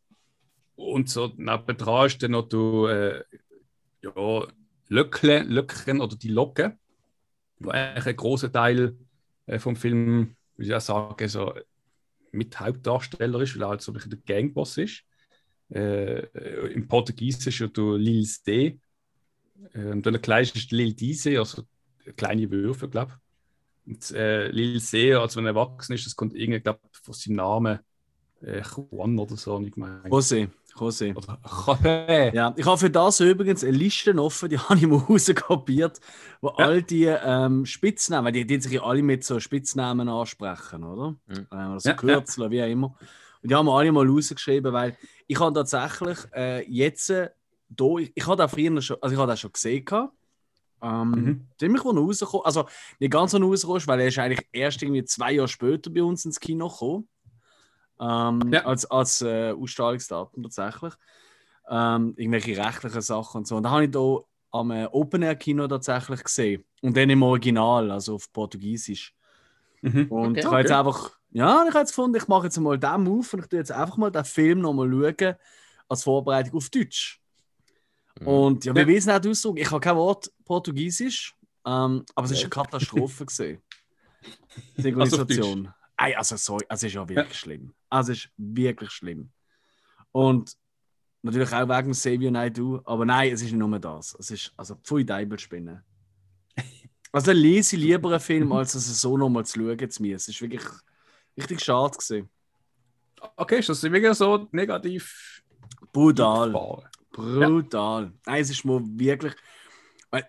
und 0.76 1.10
so 1.10 1.34
nebendran 1.38 2.08
ist 2.08 2.24
dann 2.24 2.32
noch 2.32 2.50
der, 2.50 3.24
äh, 3.32 3.38
ja, 4.04 4.48
Löckle, 4.90 5.44
Löckchen 5.44 6.02
oder 6.02 6.16
die 6.16 6.30
Locke, 6.30 6.78
wo 7.60 7.72
eigentlich 7.72 8.08
ein 8.08 8.16
großer 8.16 8.52
Teil 8.52 8.98
äh, 9.48 9.60
vom 9.60 9.76
Film, 9.76 10.36
wie 10.58 10.68
ich 10.68 10.76
auch 10.76 10.82
sagen, 10.82 11.28
so 11.30 11.54
mit 12.32 12.60
Hauptdarsteller 12.60 13.42
ist, 13.42 13.56
weil 13.56 13.64
er 13.64 13.70
halt 13.70 13.82
so 13.82 13.92
ein 13.92 13.96
bisschen 13.96 14.12
der 14.12 14.20
Gangboss 14.26 14.78
ist. 14.78 15.04
Äh, 15.70 16.74
Im 16.74 16.88
Portugies 16.88 17.46
ist 17.46 17.60
ja 17.60 17.68
der 17.68 17.98
Lil 17.98 18.28
D. 18.46 18.80
Äh, 19.74 19.86
und 19.86 20.06
dann 20.06 20.22
Kleinste 20.22 20.60
ist 20.60 20.72
Lil 20.72 20.94
Diese, 20.94 21.40
also 21.40 21.64
kleine 22.16 22.50
Würfe, 22.50 22.90
glaube 22.90 23.14
ich. 23.14 23.24
Und 23.86 24.12
äh, 24.12 24.48
Lil 24.50 24.80
See, 24.80 25.14
als 25.14 25.36
wenn 25.36 25.46
er 25.46 25.50
erwachsen 25.50 25.94
ist, 25.94 26.06
das 26.06 26.16
kommt 26.16 26.36
irgendwie, 26.36 26.62
glaube 26.62 26.80
von 26.92 27.14
seinem 27.14 27.36
Namen 27.36 27.80
äh, 28.42 28.62
Juan 28.62 29.20
oder 29.20 29.36
so, 29.36 29.60
nicht 29.60 29.76
gemeint. 29.76 30.06
Jose. 30.10 30.50
Jose. 30.76 31.14
ja, 32.34 32.54
ich 32.58 32.66
habe 32.66 32.78
für 32.78 32.90
das 32.90 33.20
übrigens 33.20 33.64
eine 33.64 33.78
Liste 33.78 34.16
offen, 34.20 34.50
die 34.50 34.58
habe 34.60 34.76
ich 34.76 34.88
mal 34.88 34.98
rauskopiert, 34.98 36.00
wo 36.42 36.50
ja. 36.50 36.66
all 36.66 36.82
die 36.82 37.06
ähm, 37.06 37.66
Spitznamen, 37.66 38.34
die, 38.34 38.46
die 38.46 38.60
sich 38.60 38.82
alle 38.82 39.04
mit 39.04 39.24
so 39.24 39.40
Spitznamen 39.40 40.10
ansprechen, 40.10 40.84
oder? 40.84 41.16
Mhm. 41.28 41.48
Äh, 41.52 41.56
oder 41.56 41.80
so 41.80 41.90
ja, 41.90 41.96
Kürzel, 41.96 42.44
ja. 42.46 42.52
wie 42.52 42.64
auch 42.64 42.68
immer. 42.68 42.96
Und 43.44 43.52
die 43.52 43.56
haben 43.56 43.66
wir 43.66 43.74
alle 43.74 43.92
mal 43.92 44.08
rausgeschrieben, 44.08 44.72
weil 44.72 44.98
ich 45.28 45.40
habe 45.40 45.54
tatsächlich 45.54 46.18
äh, 46.34 46.66
jetzt 46.70 47.10
äh, 47.10 47.30
da, 47.70 47.98
ich, 47.98 48.12
ich 48.16 48.26
habe 48.26 48.38
da 48.38 48.48
früher 48.48 48.82
schon, 48.82 48.98
also 49.02 49.14
ich 49.14 49.20
habe 49.20 49.32
das 49.32 49.40
schon 49.40 49.52
gesehen 49.52 49.86
gehabt. 49.86 50.14
Ähm, 50.82 51.10
mhm. 51.10 51.48
Ziemlich 51.58 51.84
wo 51.84 51.92
rausgekommen, 51.92 52.46
also 52.46 52.66
nicht 53.00 53.12
ganz 53.12 53.32
so 53.32 53.38
rausgekommen, 53.38 53.88
weil 53.88 54.00
er 54.02 54.08
ist 54.08 54.20
eigentlich 54.20 54.48
erst 54.52 54.82
irgendwie 54.82 55.06
zwei 55.06 55.34
Jahre 55.34 55.48
später 55.48 55.90
bei 55.90 56.04
uns 56.04 56.26
ins 56.26 56.40
Kino 56.40 56.68
gekommen 56.68 57.08
ähm, 58.00 58.42
ja. 58.52 58.66
als, 58.66 58.86
als 58.86 59.22
äh, 59.22 59.52
Ausstrahlungsdatum 59.52 60.44
tatsächlich. 60.44 60.94
Ähm, 61.70 62.14
irgendwelche 62.18 62.58
rechtlichen 62.58 63.02
Sachen 63.02 63.40
und 63.40 63.48
so. 63.48 63.56
Und 63.56 63.64
da 63.64 63.70
habe 63.70 63.86
ich 63.86 63.92
da 63.92 64.20
am 64.52 64.72
äh, 64.72 64.86
Open 64.92 65.22
Air 65.22 65.36
Kino 65.36 65.68
tatsächlich 65.68 66.24
gesehen. 66.24 66.64
Und 66.82 66.98
dann 66.98 67.10
im 67.10 67.24
Original, 67.24 67.90
also 67.90 68.16
auf 68.16 68.32
Portugiesisch. 68.34 69.16
Mhm. 69.82 70.08
Und 70.10 70.32
okay, 70.32 70.40
ich 70.40 70.46
habe 70.46 70.56
okay. 70.56 70.62
jetzt 70.64 70.72
einfach, 70.72 71.12
ja, 71.34 71.64
ich 71.64 71.70
habe 71.70 71.80
jetzt 71.80 71.90
gefunden, 71.90 72.16
ich 72.16 72.28
mache 72.28 72.46
jetzt 72.46 72.60
mal 72.60 72.78
den 72.78 73.04
Move 73.04 73.28
und 73.34 73.40
ich 73.40 73.48
tue 73.48 73.60
jetzt 73.60 73.72
einfach 73.72 73.98
mal 73.98 74.12
den 74.12 74.24
Film 74.24 74.62
nochmal 74.62 74.90
schauen, 74.90 75.38
als 75.90 76.04
Vorbereitung 76.04 76.56
auf 76.58 76.70
Deutsch. 76.70 77.20
Mhm. 78.20 78.28
Und 78.28 78.66
ja, 78.66 78.76
wir 78.76 78.84
ja. 78.84 78.88
wissen 78.88 79.10
nicht 79.10 79.28
Ausdruck, 79.28 79.60
ich 79.60 79.70
habe 79.70 79.80
kein 79.80 79.96
Wort 79.96 80.32
Portugiesisch, 80.46 81.36
ähm, 81.66 82.06
aber 82.14 82.26
es 82.26 82.34
war 82.34 82.40
eine 82.40 82.50
Katastrophe 82.50 83.26
gesehen. 83.26 83.62
Synchronisation. 84.78 85.74
Also, 85.96 86.18
also, 86.18 86.38
sorry, 86.38 86.66
also 86.68 86.88
es 86.88 86.92
ist 86.92 86.96
ja 86.96 87.08
wirklich 87.08 87.28
ja. 87.30 87.34
schlimm. 87.34 87.74
Also 87.88 88.12
es 88.12 88.26
ist 88.26 88.30
wirklich 88.36 88.90
schlimm. 88.90 89.32
Und 90.12 90.58
natürlich 91.22 91.54
auch 91.54 91.70
wegen 91.70 91.94
Savior 91.94 92.32
Night 92.32 92.58
Do, 92.58 92.82
aber 92.84 93.06
nein, 93.06 93.32
es 93.32 93.42
ist 93.42 93.52
nicht 93.52 93.60
nur 93.60 93.80
das. 93.80 94.16
Es 94.20 94.32
ist 94.32 94.52
also 94.58 94.76
pfui 94.76 95.06
Deibelspinnen. 95.06 95.82
Also 97.12 97.32
lese 97.32 97.76
ich 97.76 97.82
lieber 97.84 98.10
einen 98.10 98.20
Film, 98.20 98.52
als 98.54 98.74
es 98.74 99.00
so 99.00 99.18
nochmal 99.18 99.46
zu 99.46 99.60
schauen 99.60 99.90
zu 99.90 100.02
mir. 100.02 100.16
Es 100.16 100.28
ist 100.28 100.42
wirklich 100.42 100.64
richtig 101.38 101.62
schade 101.62 101.98
gewesen. 101.98 102.30
Okay, 103.36 103.60
ist 103.60 103.70
das 103.70 103.84
wirklich 103.84 104.14
so 104.16 104.48
negativ? 104.52 105.42
Brutal. 105.92 106.52
Brutal. 107.12 108.04
Ja. 108.04 108.12
Nein, 108.26 108.42
es 108.42 108.50
ist 108.50 108.66
mir 108.66 108.82
wirklich. 108.84 109.34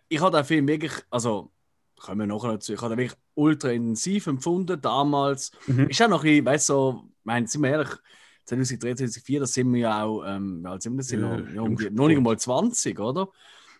Ich 0.09 0.21
habe 0.21 0.37
den 0.37 0.45
Film 0.45 0.69
wirklich, 0.69 0.93
also 1.11 1.51
kommen 1.97 2.21
wir 2.21 2.27
nachher 2.27 2.53
dazu, 2.53 2.73
ich 2.73 2.81
habe 2.81 2.95
den 2.95 2.99
wirklich 2.99 3.19
ultra 3.35 3.71
intensiv 3.71 4.27
empfunden 4.27 4.81
damals. 4.81 5.51
Mhm. 5.67 5.89
Ist 5.89 6.03
auch 6.03 6.09
noch 6.09 6.25
ein 6.25 6.31
bisschen, 6.31 6.47
weißt 6.47 6.69
du, 6.69 6.73
so, 6.73 7.05
meine, 7.25 7.47
sind 7.47 7.63
wir 7.63 7.71
ehrlich, 7.71 7.91
2003, 8.45 8.95
2004, 8.95 9.41
da 9.41 9.47
sind 9.47 9.73
wir 9.73 9.81
ja 9.81 10.05
auch, 10.05 10.25
ähm, 10.27 10.65
alt 10.67 10.83
sind 10.83 10.93
wir 10.95 10.99
das? 10.99 11.11
Ja, 11.11 11.19
noch, 11.19 11.49
ja, 11.55 11.63
um, 11.63 11.75
noch 11.75 12.09
nicht 12.09 12.19
einmal 12.19 12.39
20, 12.39 12.99
oder? 12.99 13.29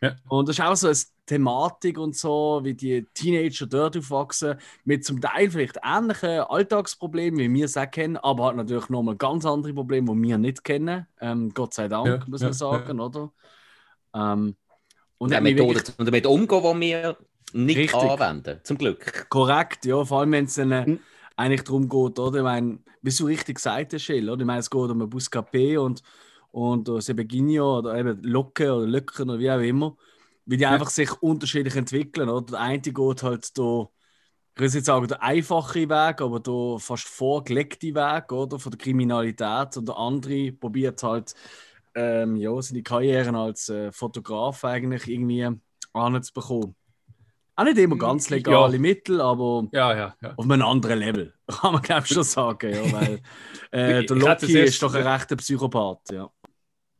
Ja. 0.05 0.17
Und 0.29 0.49
das 0.49 0.59
ist 0.59 0.65
auch 0.65 0.77
so 0.77 0.89
eine 0.89 0.97
Thematik 1.27 1.99
und 1.99 2.17
so, 2.17 2.61
wie 2.63 2.75
die 2.75 3.07
Teenager 3.15 3.67
dort 3.67 3.97
aufwachsen, 3.97 4.57
mit 4.85 5.05
zum 5.05 5.21
Teil 5.21 5.51
vielleicht 5.51 5.79
ähnlichen 5.83 6.41
Alltagsproblemen, 6.41 7.41
wie 7.41 7.53
wir 7.53 7.65
es 7.65 7.77
auch 7.77 7.91
kennen, 7.91 8.17
aber 8.19 8.45
halt 8.45 8.57
natürlich 8.57 8.89
nochmal 8.89 9.17
ganz 9.17 9.47
andere 9.47 9.73
Probleme, 9.73 10.15
die 10.15 10.29
wir 10.29 10.39
nicht 10.39 10.65
kennen. 10.65 11.07
Ähm, 11.21 11.53
Gott 11.55 11.75
sei 11.75 11.89
Dank, 11.89 12.07
ja, 12.07 12.21
muss 12.27 12.41
man 12.41 12.51
ja, 12.51 12.55
sagen, 12.55 13.01
oder? 13.01 13.33
Ähm, 14.15 14.57
und 15.19 15.33
ja, 15.33 15.41
Methode, 15.41 15.77
wirklich... 15.77 15.97
damit 15.97 16.27
umgehen, 16.27 16.81
die 16.81 16.81
wir 16.81 17.17
nicht 17.53 17.79
Richtig. 17.79 18.03
anwenden, 18.03 18.61
zum 18.63 18.77
Glück. 18.77 19.29
Korrekt, 19.31 19.87
ja, 19.87 20.05
vor 20.05 20.21
allem 20.21 20.33
wenn 20.33 20.45
es 20.45 20.55
dann. 20.55 20.87
Hm 20.87 21.01
eigentlich 21.37 21.63
darum 21.63 21.89
geht, 21.89 22.19
oder? 22.19 22.39
Ich 22.39 22.45
meine, 22.45 22.79
wie 23.03 23.11
du 23.11 23.27
richtig 23.27 23.57
gesagt 23.57 23.93
hast, 23.93 24.03
Schill, 24.03 24.31
oder? 24.31 24.41
Ich 24.41 24.47
meine, 24.47 24.61
es 24.61 24.71
geht 24.71 24.81
um 24.81 25.03
ein 25.03 25.11
Buscapé 25.11 25.79
und, 25.79 26.03
und 26.55 26.89
uh, 26.89 27.01
Sebeginho 27.01 27.79
oder 27.79 27.97
eben 27.97 28.23
Locke 28.23 28.73
oder 28.73 28.87
Löcken 28.87 29.29
oder 29.29 29.41
wie 29.41 29.51
auch 29.51 29.59
immer, 29.59 29.97
wie 30.47 30.57
die 30.57 30.63
ja. 30.63 30.71
einfach 30.71 30.89
sich 30.89 31.11
unterschiedlich 31.21 31.75
entwickeln, 31.75 32.29
oder? 32.29 32.47
Der 32.47 32.61
eine 32.61 32.81
geht 32.81 33.23
halt 33.25 33.59
da, 33.59 33.89
ich 34.55 34.61
würde 34.61 34.75
jetzt 34.75 34.85
sagen, 34.87 35.09
der 35.09 35.21
einfache 35.21 35.89
Weg, 35.89 36.21
aber 36.21 36.39
der 36.39 36.79
fast 36.79 37.09
vorgelegte 37.09 37.89
Weg, 37.89 38.31
oder? 38.31 38.61
Von 38.61 38.71
der 38.71 38.79
Kriminalität 38.79 39.77
und 39.77 39.89
der 39.89 39.99
andere 39.99 40.53
probiert 40.53 41.03
halt, 41.03 41.35
ähm, 41.97 42.37
ja, 42.37 42.63
seine 42.63 42.85
Karriere 42.85 43.37
als 43.37 43.69
äh, 43.69 43.91
Fotograf 43.91 44.65
eigentlich 44.65 45.09
irgendwie 45.09 45.49
anzubekommen. 45.93 46.77
Auch 47.57 47.65
nicht 47.65 47.79
immer 47.79 47.97
ganz 47.97 48.31
legale 48.31 48.75
ja. 48.75 48.81
Mittel, 48.81 49.21
aber 49.21 49.67
ja, 49.73 49.97
ja. 49.97 50.35
auf 50.37 50.45
einem 50.45 50.63
anderen 50.63 50.99
Level, 51.01 51.35
kann 51.49 51.73
man 51.73 51.83
glaube 51.83 52.03
ich 52.05 52.13
schon 52.13 52.23
sagen. 52.23 52.73
Ja, 52.73 52.93
weil 52.93 53.21
äh, 53.73 54.05
der 54.05 54.17
Loki 54.17 54.59
ist 54.61 54.81
doch 54.83 54.95
ein 54.95 55.07
rechter 55.07 55.37
Psychopath. 55.37 56.11
Ja. 56.13 56.31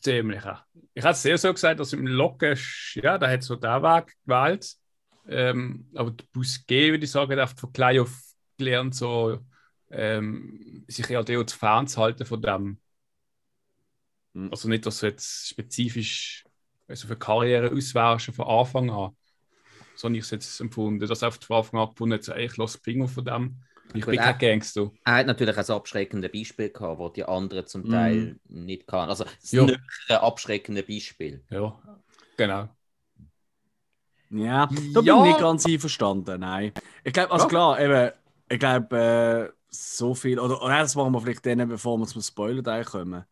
Ziemlich, 0.05 0.45
ja. 0.45 0.65
Ich 0.93 1.03
hatte 1.03 1.15
es 1.15 1.23
sehr 1.23 1.39
so 1.39 1.53
gesagt, 1.53 1.81
dass 1.81 1.93
im 1.93 2.07
Loki, 2.07 2.55
ja, 2.95 3.19
der 3.19 3.31
hat 3.31 3.43
so 3.43 3.57
den 3.57 3.83
Weg 3.83 4.15
gewählt. 4.25 4.75
Ähm, 5.27 5.89
aber 5.95 6.11
der 6.11 6.25
Busquet, 6.33 6.91
würde 6.91 7.05
ich 7.05 7.11
sagen, 7.11 7.41
hat 7.41 7.59
von 7.59 7.73
klein 7.73 8.01
auf 8.01 8.15
gelernt, 8.59 8.95
so, 8.95 9.39
ähm, 9.91 10.85
sich 10.87 11.09
eher 11.09 11.25
zu 11.25 11.57
fernzuhalten 11.57 12.27
von 12.27 12.43
dem. 12.43 12.81
Mhm. 14.35 14.51
Also 14.51 14.69
nicht, 14.69 14.85
dass 14.85 15.03
er 15.03 15.11
jetzt 15.11 15.49
spezifisch 15.49 16.45
also 16.87 17.09
für 17.09 17.17
Karriere 17.17 17.73
auswäre, 17.75 18.21
schon 18.21 18.35
von 18.35 18.47
Anfang 18.47 18.91
an 18.91 19.17
so 19.95 20.09
habe 20.09 20.17
ich 20.17 20.25
es 20.25 20.31
jetzt 20.31 20.61
empfunden. 20.61 21.07
Das 21.07 21.23
auf 21.23 21.39
die 21.39 21.53
Anfang 21.53 21.81
an 21.81 21.89
gefunden, 21.91 22.15
jetzt, 22.15 22.29
ich 22.29 22.57
lasse 22.57 22.79
Finger 22.83 23.09
von 23.09 23.25
dem. 23.25 23.63
Ich 23.93 24.05
bin 24.05 24.17
kein 24.17 24.39
Gangster. 24.39 24.91
Er 25.05 25.15
hat 25.15 25.27
natürlich 25.27 25.57
ein 25.57 25.65
abschreckendes 25.65 26.33
Beispiel 26.33 26.71
gehabt, 26.71 27.01
das 27.01 27.13
die 27.13 27.25
anderen 27.25 27.67
zum 27.67 27.89
Teil 27.89 28.37
mm. 28.49 28.65
nicht 28.65 28.87
kann. 28.87 29.09
Also 29.09 29.25
das 29.25 29.53
ja. 29.53 29.65
ein 29.65 30.17
abschreckendes 30.17 30.87
Beispiel. 30.87 31.45
Ja, 31.51 31.79
genau. 32.37 32.69
Ja, 34.31 34.67
da 34.93 35.01
ja. 35.01 35.15
bin 35.15 35.25
ich 35.25 35.29
nicht 35.29 35.41
ganz 35.41 35.67
einverstanden, 35.67 36.41
nein. 36.41 36.73
Ich 37.05 37.13
glaube, 37.13 37.31
also 37.31 37.45
ja. 37.45 37.49
klar, 37.49 37.81
eben, 37.81 38.13
ich 38.49 38.59
glaube, 38.59 38.97
äh, 38.99 39.53
so 39.69 40.15
viel, 40.15 40.41
oder, 40.41 40.61
oder 40.61 40.79
das 40.81 40.97
machen 40.97 41.13
wir 41.13 41.21
vielleicht 41.21 41.47
dann, 41.47 41.69
bevor 41.69 41.99
wir 41.99 42.07
zum 42.07 42.23
Spoiler 42.23 42.85
kommen. 42.85 43.25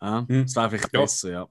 Ja, 0.00 0.26
hm. 0.26 0.42
Das 0.42 0.56
wäre 0.56 0.70
vielleicht 0.70 0.92
ja. 0.92 1.00
besser, 1.00 1.30
ja. 1.30 1.48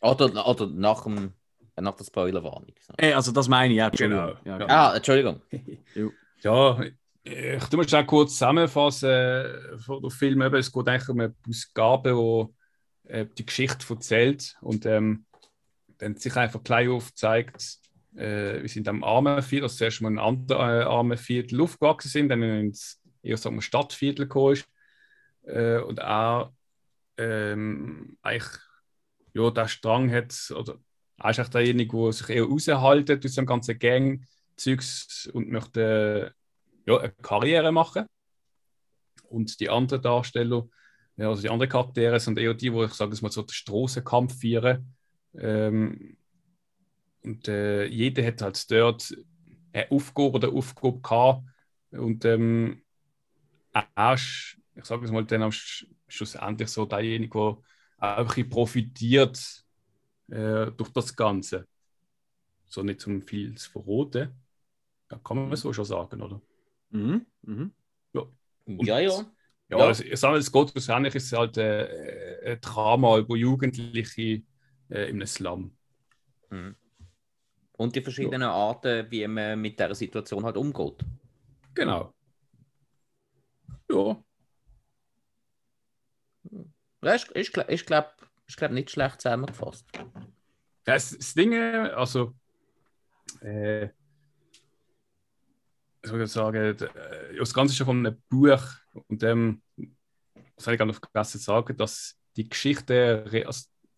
Oder, 0.00 0.46
oder 0.46 0.66
nach 0.68 1.02
dem 1.02 1.32
nach 1.78 1.94
der 1.94 2.04
Spoilerwarnung. 2.04 2.74
So. 2.80 2.94
Hey, 2.98 3.12
also 3.12 3.32
das 3.32 3.48
meine 3.48 3.72
ich, 3.72 3.78
ja. 3.78 3.90
Genau. 3.90 4.34
Ja, 4.44 4.58
genau. 4.58 4.66
Ah, 4.72 4.96
Entschuldigung. 4.96 5.42
ja, 6.42 6.78
ich 7.26 7.64
tu 7.64 7.76
mal 7.76 7.88
schnell 7.88 8.06
kurz 8.06 8.32
zusammenfassen 8.32 9.78
von 9.78 10.00
dem 10.00 10.10
Film. 10.10 10.40
Es 10.42 10.72
geht 10.72 10.88
eigentlich 10.88 11.08
um 11.08 11.20
eine 11.20 11.34
Ausgabe, 11.48 12.10
die 13.04 13.12
äh, 13.12 13.26
die 13.36 13.46
Geschichte 13.46 13.84
erzählt 13.88 14.56
und 14.60 14.86
ähm, 14.86 15.26
dann 15.98 16.16
sich 16.16 16.36
einfach 16.36 16.62
gleich 16.62 16.88
aufzeigt, 16.88 17.78
äh, 18.14 18.62
wir 18.62 18.68
sind 18.68 18.88
am 18.88 19.02
Armenviertel, 19.02 19.64
also 19.64 19.76
zuerst 19.76 20.02
mal 20.02 20.10
ein 20.10 20.18
anderes 20.18 20.60
äh, 20.60 20.84
Armenviertel 20.84 21.60
aufgewachsen 21.60 22.08
sind, 22.08 22.28
dann 22.28 22.42
ins 22.42 23.00
eher 23.22 23.36
sagen 23.36 23.56
wir, 23.56 23.62
Stadtviertel 23.62 24.26
gekommen 24.26 24.52
ist 24.52 24.68
äh, 25.42 25.78
und 25.78 26.02
auch 26.02 26.52
ähm, 27.16 28.18
eigentlich 28.22 28.48
ja, 29.34 29.50
der 29.50 29.68
Strang 29.68 30.10
hat, 30.12 30.34
oder 30.54 30.78
er 31.18 31.30
ist 31.30 31.54
derjenige, 31.54 31.96
der 31.96 32.12
sich 32.12 32.28
eher 32.30 32.44
raushaltet 32.44 33.24
aus 33.24 33.34
dem 33.34 33.46
ganzen 33.46 33.78
Gang-Zeugs 33.78 35.28
und 35.32 35.50
möchte 35.50 36.34
ja, 36.86 36.98
eine 36.98 37.12
Karriere 37.22 37.72
machen. 37.72 38.06
Und 39.28 39.58
die 39.60 39.68
anderen 39.68 40.02
Darsteller, 40.02 40.68
ja, 41.16 41.28
also 41.28 41.42
die 41.42 41.50
anderen 41.50 41.70
Charaktere, 41.70 42.20
sind 42.20 42.38
eher 42.38 42.54
die, 42.54 42.70
die 42.70 42.84
ich 42.84 42.92
sage 42.94 43.16
mal 43.22 43.32
so 43.32 43.42
den 43.42 43.48
Strassenkampf 43.52 44.38
führen. 44.38 44.94
Ähm, 45.34 46.16
und 47.22 47.48
äh, 47.48 47.86
jeder 47.86 48.24
hat 48.24 48.40
halt 48.42 48.70
dort 48.70 49.14
eine 49.72 49.90
Aufgabe 49.90 50.32
oder 50.32 50.48
eine 50.48 50.56
Aufgabe 50.56 51.00
gehabt. 51.00 51.42
Und 51.90 52.24
ähm, 52.24 52.82
ist, 54.14 54.56
ich 54.74 54.84
sage 54.84 55.04
es 55.04 55.10
mal, 55.10 55.24
dann 55.24 55.42
am 55.42 55.52
schlussendlich 55.52 56.68
so 56.68 56.86
derjenige, 56.86 57.58
der 58.00 58.18
auch 58.20 58.36
ein 58.36 58.48
profitiert 58.48 59.64
äh, 60.28 60.70
durch 60.70 60.90
das 60.90 61.14
Ganze. 61.14 61.66
So 62.66 62.82
nicht 62.82 63.00
zum 63.00 63.22
viel 63.22 63.56
zu 63.56 63.70
verroten. 63.70 64.32
Ja, 65.10 65.18
kann 65.18 65.48
man 65.48 65.56
so 65.56 65.72
schon 65.72 65.84
sagen, 65.84 66.20
oder? 66.22 66.40
Mhm. 66.96 67.26
Mhm. 67.42 67.72
Ja. 68.12 68.22
ja, 68.66 68.98
ja. 68.98 69.26
Ja, 69.68 69.78
ja. 69.78 69.84
Also, 69.86 70.04
ich 70.04 70.52
geht 70.52 70.74
wahrscheinlich 70.74 71.14
ist 71.14 71.32
halt 71.32 71.56
äh, 71.56 72.52
ein 72.52 72.60
Drama 72.60 73.18
über 73.18 73.36
Jugendliche 73.36 74.42
äh, 74.88 75.10
im 75.10 75.26
Slum. 75.26 75.76
Mhm. 76.50 76.76
Und 77.72 77.94
die 77.94 78.00
verschiedenen 78.00 78.42
ja. 78.42 78.52
Arten, 78.52 79.10
wie 79.10 79.26
man 79.26 79.60
mit 79.60 79.78
der 79.78 79.94
Situation 79.94 80.44
halt 80.44 80.56
umgeht. 80.56 81.04
Genau. 81.74 82.14
Ja. 83.90 84.22
ist, 87.14 87.30
ist, 87.32 87.56
ist 87.56 87.86
glaube 87.86 88.12
ich, 88.46 88.56
glaub, 88.56 88.70
nicht 88.70 88.90
schlecht 88.90 89.20
zusammengefasst. 89.20 89.84
Das, 90.84 91.10
das 91.10 91.34
Ding, 91.34 91.52
also, 91.54 92.32
äh, 93.40 93.88
soll 96.08 96.22
ich 96.22 96.30
sagen, 96.30 96.56
äh, 96.56 97.36
das 97.38 97.54
Ganze 97.54 97.72
ist 97.72 97.78
ja 97.78 97.84
von 97.84 97.98
einem 97.98 98.20
Buch 98.28 98.62
und 99.08 99.22
dem, 99.22 99.62
was 100.56 100.66
habe 100.66 100.74
ich 100.74 100.78
gerade 100.78 100.92
noch 100.92 101.00
vergessen 101.00 101.38
sagen, 101.38 101.76
dass 101.76 102.18
die 102.36 102.48
Geschichte 102.48 103.24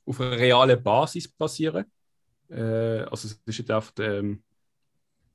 auf 0.05 0.21
einer 0.21 0.39
realen 0.39 0.83
Basis 0.83 1.29
basieren. 1.29 1.85
Äh, 2.49 3.01
also 3.03 3.29
es 3.29 3.33
ist 3.33 3.47
nicht 3.47 3.71
einfach 3.71 3.93
ähm, 3.99 4.43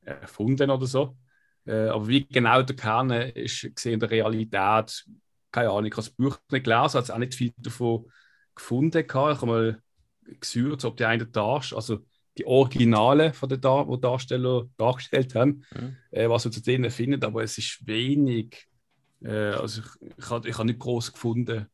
erfunden 0.01 0.69
oder 0.69 0.85
so. 0.85 1.17
Äh, 1.65 1.87
aber 1.87 2.07
wie 2.07 2.25
genau 2.25 2.61
der 2.61 2.75
Kern 2.75 3.11
ist 3.11 3.75
gesehen 3.75 3.93
in 3.93 3.99
der 3.99 4.11
Realität, 4.11 5.05
keine 5.51 5.69
Ahnung, 5.69 5.85
ich 5.85 5.93
habe 5.93 6.07
das 6.07 6.09
Buch 6.09 6.37
nicht 6.51 6.65
gelesen, 6.65 6.97
habe 6.97 7.13
auch 7.13 7.17
nicht 7.17 7.35
viel 7.35 7.53
davon 7.57 8.11
gefunden. 8.55 8.97
Ich 8.97 9.13
habe 9.13 9.45
mal 9.45 9.81
gesucht, 10.39 10.83
ob 10.85 10.97
die 10.97 11.05
einen 11.05 11.31
Darst, 11.31 11.73
also 11.73 11.99
die 12.37 12.45
Originale 12.45 13.33
von 13.33 13.49
den 13.49 13.61
Dar 13.61 13.85
die 13.85 14.01
Darsteller 14.01 14.65
dargestellt 14.77 15.35
haben, 15.35 15.63
mhm. 15.73 15.95
äh, 16.11 16.29
was 16.29 16.45
man 16.45 16.51
zu 16.51 16.61
denen 16.61 16.89
findet, 16.89 17.23
aber 17.23 17.43
es 17.43 17.57
ist 17.57 17.85
wenig. 17.85 18.67
Äh, 19.23 19.31
also 19.31 19.81
ich, 19.81 20.17
ich 20.17 20.29
habe 20.29 20.49
ich 20.49 20.57
hab 20.57 20.65
nicht 20.65 20.79
groß 20.79 21.13
gefunden. 21.13 21.67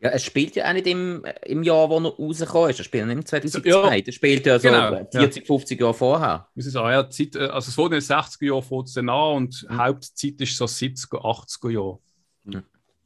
Ja, 0.00 0.10
es 0.10 0.22
spielt 0.22 0.54
ja 0.54 0.68
auch 0.68 0.74
nicht 0.74 0.86
im, 0.86 1.24
im 1.46 1.62
Jahr, 1.62 1.88
wo 1.88 1.98
er 1.98 2.14
rausgekommen 2.14 2.70
ist. 2.70 2.78
Es 2.78 2.86
spielt 2.86 3.06
nicht 3.06 3.16
im 3.16 3.24
2002. 3.24 3.96
Ja. 3.96 4.02
Das 4.02 4.14
spielt 4.14 4.44
ja 4.44 4.58
so 4.58 4.68
genau. 4.68 5.08
40, 5.10 5.42
ja. 5.42 5.46
50 5.46 5.80
Jahre 5.80 5.94
vorher. 5.94 6.48
Muss 6.54 6.66
ich 6.66 6.72
sagen, 6.72 6.90
ja, 6.90 7.08
Zeit, 7.08 7.36
äh, 7.36 7.46
also 7.46 7.70
es 7.70 7.78
wurde 7.78 7.96
in 7.96 8.02
den 8.02 8.06
60er 8.06 8.44
Jahren 8.44 8.62
fängt 8.62 8.88
es 8.88 8.98
an 8.98 9.08
und 9.08 9.66
mhm. 9.68 9.78
Hauptzeit 9.78 10.40
ist 10.40 10.56
so 10.56 10.66
70er, 10.66 11.20
80er 11.22 11.70
Jahre. 11.70 11.98
Mhm. 12.44 12.62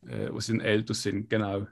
Äh, 0.09 0.33
wo 0.33 0.41
sie 0.41 0.59
älter 0.59 0.95
sind, 0.95 1.31
genau. 1.31 1.67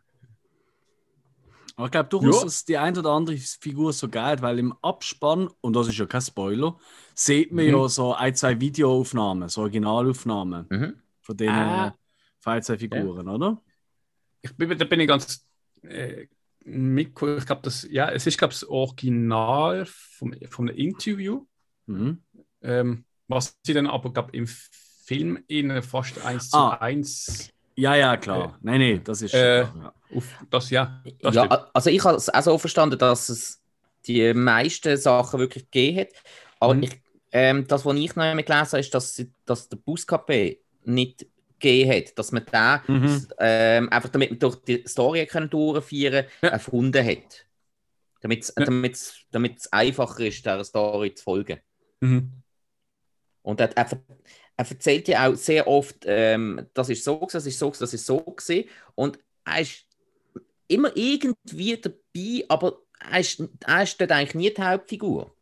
Aber 1.77 1.87
ich 1.87 1.93
glaube 1.93 2.09
durchaus, 2.09 2.39
ja. 2.39 2.45
dass 2.45 2.65
die 2.65 2.79
eine 2.79 2.99
oder 2.99 3.11
andere 3.11 3.37
Figur 3.37 3.93
so 3.93 4.09
geil, 4.09 4.41
weil 4.41 4.59
im 4.59 4.75
Abspann, 4.81 5.49
und 5.61 5.77
das 5.77 5.89
ist 5.89 5.99
ja 5.99 6.07
kein 6.07 6.23
Spoiler, 6.23 6.79
sieht 7.15 7.53
man 7.53 7.67
mhm. 7.67 7.71
ja 7.71 7.89
so 7.89 8.15
ein, 8.15 8.35
zwei 8.35 8.59
Videoaufnahmen, 8.59 9.49
so 9.51 9.61
Originalaufnahmen 9.61 10.67
mhm. 10.71 10.95
von 11.21 11.37
den 11.37 11.51
ah. 11.51 11.95
ein, 12.45 12.63
zwei 12.63 12.79
Figuren, 12.79 13.27
ja. 13.27 13.33
oder? 13.33 13.63
Ich 14.41 14.57
bin, 14.57 14.77
da 14.79 14.85
bin 14.87 15.01
ich 15.01 15.09
ganz 15.09 15.47
äh, 15.83 16.27
mitgekommen. 16.65 17.39
Ich 17.39 17.47
glaube, 17.47 17.63
das, 17.63 17.87
ja, 17.91 18.11
es 18.11 18.27
ist, 18.27 18.39
glaube 18.39 18.55
das 18.55 18.67
Original 18.67 19.85
vom, 19.87 20.35
vom 20.49 20.69
Interview. 20.69 21.45
Mhm. 21.85 22.23
Ähm, 22.63 23.05
was 23.29 23.59
sie 23.65 23.75
dann 23.75 23.87
aber, 23.87 24.13
glaube 24.13 24.33
im 24.33 24.47
Film 24.47 25.45
in 25.47 25.83
fast 25.83 26.25
eins 26.25 26.53
ah. 26.55 26.71
zu 26.71 26.81
eins 26.81 27.51
ja, 27.77 27.95
ja, 27.95 28.17
klar. 28.17 28.55
Äh, 28.55 28.59
nein, 28.63 28.81
nein, 28.81 29.05
das 29.05 29.23
ist. 29.23 29.35
Äh, 29.35 29.61
ja. 29.61 29.93
Auf 30.15 30.25
das, 30.51 30.71
ja, 30.71 31.03
das 31.21 31.35
ja 31.35 31.69
also 31.75 31.91
ich 31.91 32.03
habe 32.05 32.17
es 32.17 32.29
auch 32.29 32.43
so 32.43 32.59
verstanden, 32.59 32.99
dass 32.99 33.29
es 33.29 33.61
die 34.07 34.33
meisten 34.35 34.97
Sachen 34.97 35.41
wirklich 35.41 35.65
gegeben 35.71 36.01
hat. 36.01 36.09
Aber 36.61 36.75
mhm. 36.75 36.85
ich, 36.85 37.01
ähm, 37.33 37.67
das, 37.67 37.85
was 37.85 37.97
ich 37.97 38.17
noch 38.17 38.25
einmal 38.25 38.45
gelesen 38.45 38.67
habe, 38.67 38.81
ist, 38.81 38.95
dass, 38.95 39.23
dass 39.45 39.69
der 39.69 39.79
Buskapé 39.79 40.59
nicht 40.85 41.27
gegeben 41.59 41.91
hat. 41.91 42.19
Dass 42.19 42.33
man 42.33 42.45
den, 42.47 43.01
mhm. 43.01 43.27
ähm, 43.39 43.93
einfach 43.93 44.09
damit 44.11 44.31
man 44.31 44.39
durch 44.39 44.57
die 44.57 44.85
Story 44.87 45.27
können 45.27 45.51
durchführen 45.51 46.27
ja. 46.43 46.49
erfunden 46.51 47.05
hat. 47.05 47.47
Damit 48.21 48.45
es 48.45 48.55
ja. 48.57 48.65
damit's, 49.31 49.73
einfacher 49.73 50.21
ist, 50.21 50.47
der 50.47 50.65
Story 50.65 51.15
zu 51.15 51.25
folgen. 51.25 51.61
Mhm. 52.01 52.33
Und 53.43 53.61
er 53.61 53.69
hat 53.69 53.77
einfach 53.77 53.99
er 54.57 54.71
erzählt 54.71 55.09
ja 55.09 55.29
auch 55.29 55.35
sehr 55.35 55.67
oft, 55.67 56.05
ähm, 56.07 56.67
das 56.73 56.89
ist 56.89 57.05
so, 57.05 57.27
das 57.31 57.47
ist 57.47 57.59
so, 57.59 57.71
das 57.71 57.93
ist 57.93 58.07
so 58.07 58.21
gesehen. 58.21 58.69
Und 58.95 59.19
er 59.45 59.61
ist 59.61 59.85
immer 60.69 60.91
irgendwie 60.97 61.77
dabei, 61.77 62.45
aber 62.49 62.79
er 63.11 63.21
ist, 63.21 63.43
er 63.67 63.83
ist 63.83 64.01
dort 64.01 64.13
eigentlich 64.13 64.35
nie 64.35 64.55
die 64.55 64.63
Hauptfigur. 64.63 65.35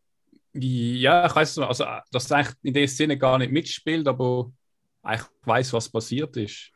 Ja, 0.52 1.26
ich 1.26 1.34
weiß 1.34 1.58
also 1.58 1.84
dass 2.12 2.30
er 2.30 2.36
eigentlich 2.38 2.56
in 2.62 2.74
der 2.74 2.88
Szene 2.88 3.18
gar 3.18 3.38
nicht 3.38 3.52
mitspielt, 3.52 4.06
aber 4.06 4.52
ich 5.12 5.20
weiß, 5.44 5.72
was 5.72 5.88
passiert 5.88 6.36
ist. 6.36 6.70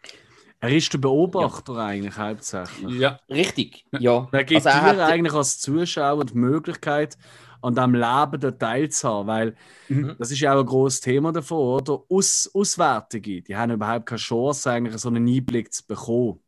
Er 0.60 0.70
ist 0.70 0.92
der 0.92 0.98
Beobachter 0.98 1.74
ja. 1.74 1.86
eigentlich 1.86 2.16
hauptsächlich. 2.16 2.98
Ja. 2.98 3.20
Richtig, 3.30 3.84
ja. 3.98 4.28
Er 4.32 4.44
gibt 4.44 4.66
also 4.66 4.86
er 4.86 4.94
dir 4.94 5.06
eigentlich 5.06 5.32
als 5.32 5.60
Zuschauer 5.60 6.24
die 6.24 6.34
Möglichkeit, 6.34 7.16
an 7.60 7.74
diesem 7.74 7.94
Leben 7.94 8.40
dort 8.40 8.60
teilzuhaben. 8.60 9.26
Weil 9.26 9.56
mhm. 9.88 10.16
das 10.18 10.30
ist 10.30 10.40
ja 10.40 10.54
auch 10.54 10.60
ein 10.60 10.66
großes 10.66 11.00
Thema 11.00 11.32
davon, 11.32 11.58
oder? 11.58 12.02
Aus, 12.08 12.50
Auswärtige, 12.52 13.42
die 13.42 13.56
haben 13.56 13.72
überhaupt 13.72 14.06
keine 14.06 14.18
Chance, 14.18 14.70
eigentlich 14.70 14.98
so 14.98 15.08
einen 15.08 15.28
Einblick 15.28 15.72
zu 15.72 15.86
bekommen. 15.86 16.40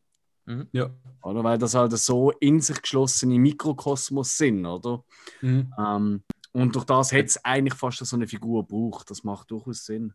Mhm. 0.47 0.69
Ja. 0.73 0.91
Oder? 1.23 1.45
Weil 1.45 1.59
das 1.59 1.75
halt 1.75 1.93
so 1.93 2.31
in 2.33 2.61
sich 2.61 2.81
geschlossene 2.81 3.39
Mikrokosmos 3.39 4.37
sind, 4.37 4.67
oder? 4.67 5.05
Mhm. 5.41 5.73
Ähm, 5.79 6.23
und 6.53 6.75
durch 6.75 6.85
das 6.85 7.13
hätte 7.13 7.27
es 7.27 7.45
eigentlich 7.45 7.75
fast 7.75 8.05
so 8.05 8.17
eine 8.17 8.27
Figur 8.27 8.67
gebraucht. 8.67 9.11
Das 9.11 9.23
macht 9.23 9.51
durchaus 9.51 9.85
Sinn. 9.85 10.13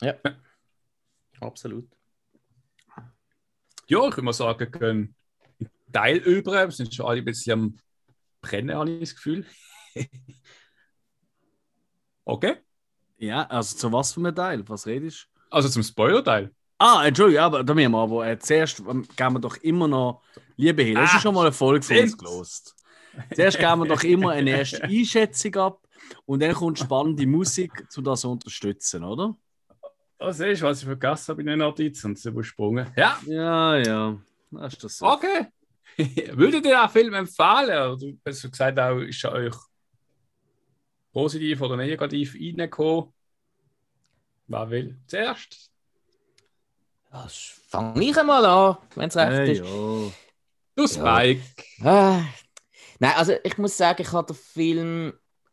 Ja, 0.00 0.14
absolut. 1.40 1.88
Ja, 3.88 3.98
ich 4.06 4.16
würde 4.16 4.22
mal 4.22 4.32
sagen, 4.32 4.70
können 4.70 5.14
Teil 5.92 6.18
über, 6.18 6.52
wir 6.52 6.70
sind 6.70 6.94
schon 6.94 7.06
alle 7.06 7.20
ein 7.20 7.24
bisschen 7.24 7.52
am 7.52 7.76
Brennen, 8.40 8.76
habe 8.76 8.90
ich 8.90 9.00
das 9.00 9.14
Gefühl. 9.16 9.46
okay. 12.24 12.56
Ja, 13.18 13.42
also 13.44 13.76
zu 13.76 13.92
was 13.92 14.12
für 14.12 14.20
einem 14.20 14.34
Teil? 14.34 14.68
Was 14.68 14.86
redest 14.86 15.28
du? 15.32 15.38
Also 15.50 15.68
zum 15.68 15.82
Spoiler-Teil. 15.82 16.52
Ah, 16.78 17.04
Entschuldigung, 17.04 17.42
aber 17.42 17.64
da 17.64 17.74
müssen 17.74 17.90
wir 17.90 17.98
aber 17.98 18.26
äh, 18.26 18.38
zuerst 18.38 18.80
ähm, 18.80 19.06
geben 19.16 19.34
wir 19.34 19.40
doch 19.40 19.56
immer 19.56 19.88
noch, 19.88 20.22
liebe 20.56 20.82
Hill, 20.82 20.96
hast 20.96 21.14
du 21.14 21.16
ah, 21.16 21.20
schon 21.20 21.34
mal 21.34 21.40
eine 21.42 21.52
Folge 21.52 21.84
von 21.84 21.96
uns 21.96 22.16
gelost? 22.16 22.76
Zuerst 23.34 23.58
geben 23.58 23.80
wir 23.80 23.88
doch 23.88 24.04
immer 24.04 24.30
eine 24.30 24.50
erste 24.50 24.82
Einschätzung 24.84 25.56
ab 25.56 25.88
und 26.24 26.40
dann 26.40 26.54
kommt 26.54 26.78
spannende 26.78 27.26
Musik, 27.26 27.72
um 27.96 28.04
das 28.04 28.20
zu 28.20 28.30
unterstützen, 28.30 29.02
oder? 29.02 29.36
Was 30.18 30.38
ist, 30.40 30.62
was 30.62 30.80
ich 30.80 30.84
vergessen 30.84 31.32
habe 31.32 31.40
in 31.42 31.46
den 31.48 31.58
Notizen 31.58 32.08
und 32.08 32.18
sie 32.18 32.28
übersprungen. 32.28 32.88
Ja. 32.96 33.18
Ja, 33.26 33.76
ja. 33.76 34.18
Das 34.50 34.72
ist 34.72 34.84
das 34.84 34.98
so. 34.98 35.06
Okay. 35.06 35.46
Würdet 36.32 36.64
ihr 36.64 36.80
den 36.80 36.88
Film 36.88 37.14
empfehlen? 37.14 37.92
Oder 37.92 38.12
besser 38.22 38.48
gesagt, 38.48 38.78
auch 38.78 38.98
ist 38.98 39.24
er 39.24 39.32
euch 39.32 39.54
positiv 41.12 41.60
oder 41.60 41.76
negativ 41.76 42.34
reingekommen? 42.34 43.12
Wer 44.46 44.70
will 44.70 44.98
zuerst? 45.06 45.70
Das 47.10 47.34
fange 47.68 48.04
ich 48.04 48.16
einmal 48.16 48.44
an, 48.44 48.78
wenn 48.94 49.08
es 49.08 49.16
recht 49.16 49.30
hey, 49.30 49.52
ist. 49.52 49.64
Ja. 49.64 50.12
Du 50.74 50.86
Spike. 50.86 51.42
Ja. 51.78 52.18
Ah. 52.18 52.24
Nein, 52.98 53.12
also 53.16 53.34
ich 53.42 53.58
muss 53.58 53.76
sagen, 53.76 54.02
ich 54.02 54.12
habe 54.12 54.32
den 54.32 54.36
Film 54.36 55.12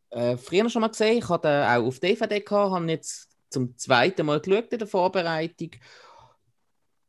äh, 0.09 0.37
früher 0.37 0.69
schon 0.69 0.81
mal 0.81 0.87
gesehen. 0.87 1.19
Ich 1.19 1.29
hatte 1.29 1.47
ihn 1.47 1.81
auch 1.81 1.87
auf 1.87 1.99
DVD 1.99 2.39
gehabt, 2.39 2.71
habe 2.71 2.91
jetzt 2.91 3.29
zum 3.49 3.77
zweiten 3.77 4.25
Mal 4.25 4.39
geschaut 4.39 4.71
in 4.71 4.79
der 4.79 4.87
Vorbereitung. 4.87 5.71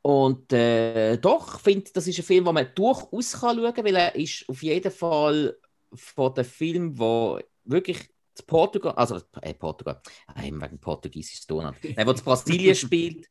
Und 0.03 0.53
äh, 0.53 1.17
doch, 1.17 1.57
ich 1.57 1.63
finde, 1.63 1.91
das 1.93 2.07
ist 2.07 2.19
ein 2.19 2.25
Film, 2.25 2.45
den 2.45 2.55
man 2.55 2.69
durchaus 2.75 3.41
kann 3.41 3.57
schauen 3.57 3.75
kann, 3.75 3.85
weil 3.85 3.97
er 3.97 4.15
ist 4.15 4.49
auf 4.49 4.63
jeden 4.63 4.93
Fall 4.93 5.57
von 5.95 6.35
den 6.35 6.45
Filmen, 6.45 6.99
wo 6.99 7.41
wirklich 7.65 8.09
Portugal, 8.43 8.93
also 8.93 9.21
äh, 9.41 9.55
Portugal, 9.55 10.01
äh, 10.37 10.51
wegen 10.51 10.79
Portugiesisch 10.79 11.41
äh, 11.49 12.07
wo 12.07 12.13
das 12.13 12.23
Brasilien 12.23 12.75
spielt, 12.75 13.29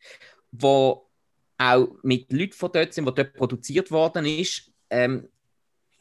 wo 0.51 1.09
auch 1.57 1.87
mit 2.03 2.31
Leuten 2.31 2.53
von 2.53 2.71
dort 2.71 2.93
sind, 2.93 3.05
wo 3.05 3.11
dort 3.11 3.33
produziert 3.33 3.91
worden 3.91 4.25
ist. 4.25 4.71
Ähm, 4.89 5.29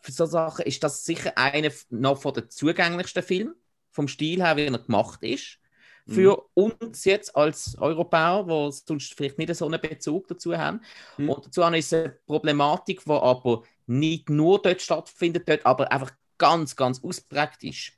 für 0.01 0.13
so 0.13 0.27
Sachen 0.27 0.67
ist 0.67 0.83
das 0.83 1.05
sicher 1.05 1.37
einer 1.37 1.71
noch 1.91 2.21
von 2.21 2.35
den 2.35 2.51
zugänglichsten 2.51 3.23
Filmen, 3.23 3.55
vom 3.91 4.09
Stil 4.09 4.43
her, 4.43 4.57
wie 4.57 4.67
er 4.67 4.79
gemacht 4.79 5.23
ist. 5.23 5.59
Für 6.07 6.47
mhm. 6.55 6.65
uns 6.65 7.05
jetzt 7.07 7.35
als 7.35 7.79
Europäer, 7.79 8.45
die 8.47 8.73
sonst 8.87 9.15
vielleicht 9.15 9.39
nicht 9.39 9.55
so 9.55 9.65
einen 9.65 9.81
Bezug 9.81 10.29
dazu 10.29 10.55
haben. 10.55 10.83
Mhm. 11.17 11.31
Und 11.31 11.47
dazu 11.47 11.63
ist 11.63 11.93
es 11.93 11.93
eine 11.95 12.11
Problematik, 12.27 13.03
die 13.05 13.11
aber 13.11 13.63
nicht 13.87 14.29
nur 14.29 14.61
dort 14.61 14.83
stattfindet, 14.83 15.49
dort 15.49 15.65
aber 15.65 15.91
einfach 15.91 16.13
ganz, 16.37 16.77
ganz 16.77 17.03
ausprägt 17.03 17.65
ist. 17.65 17.93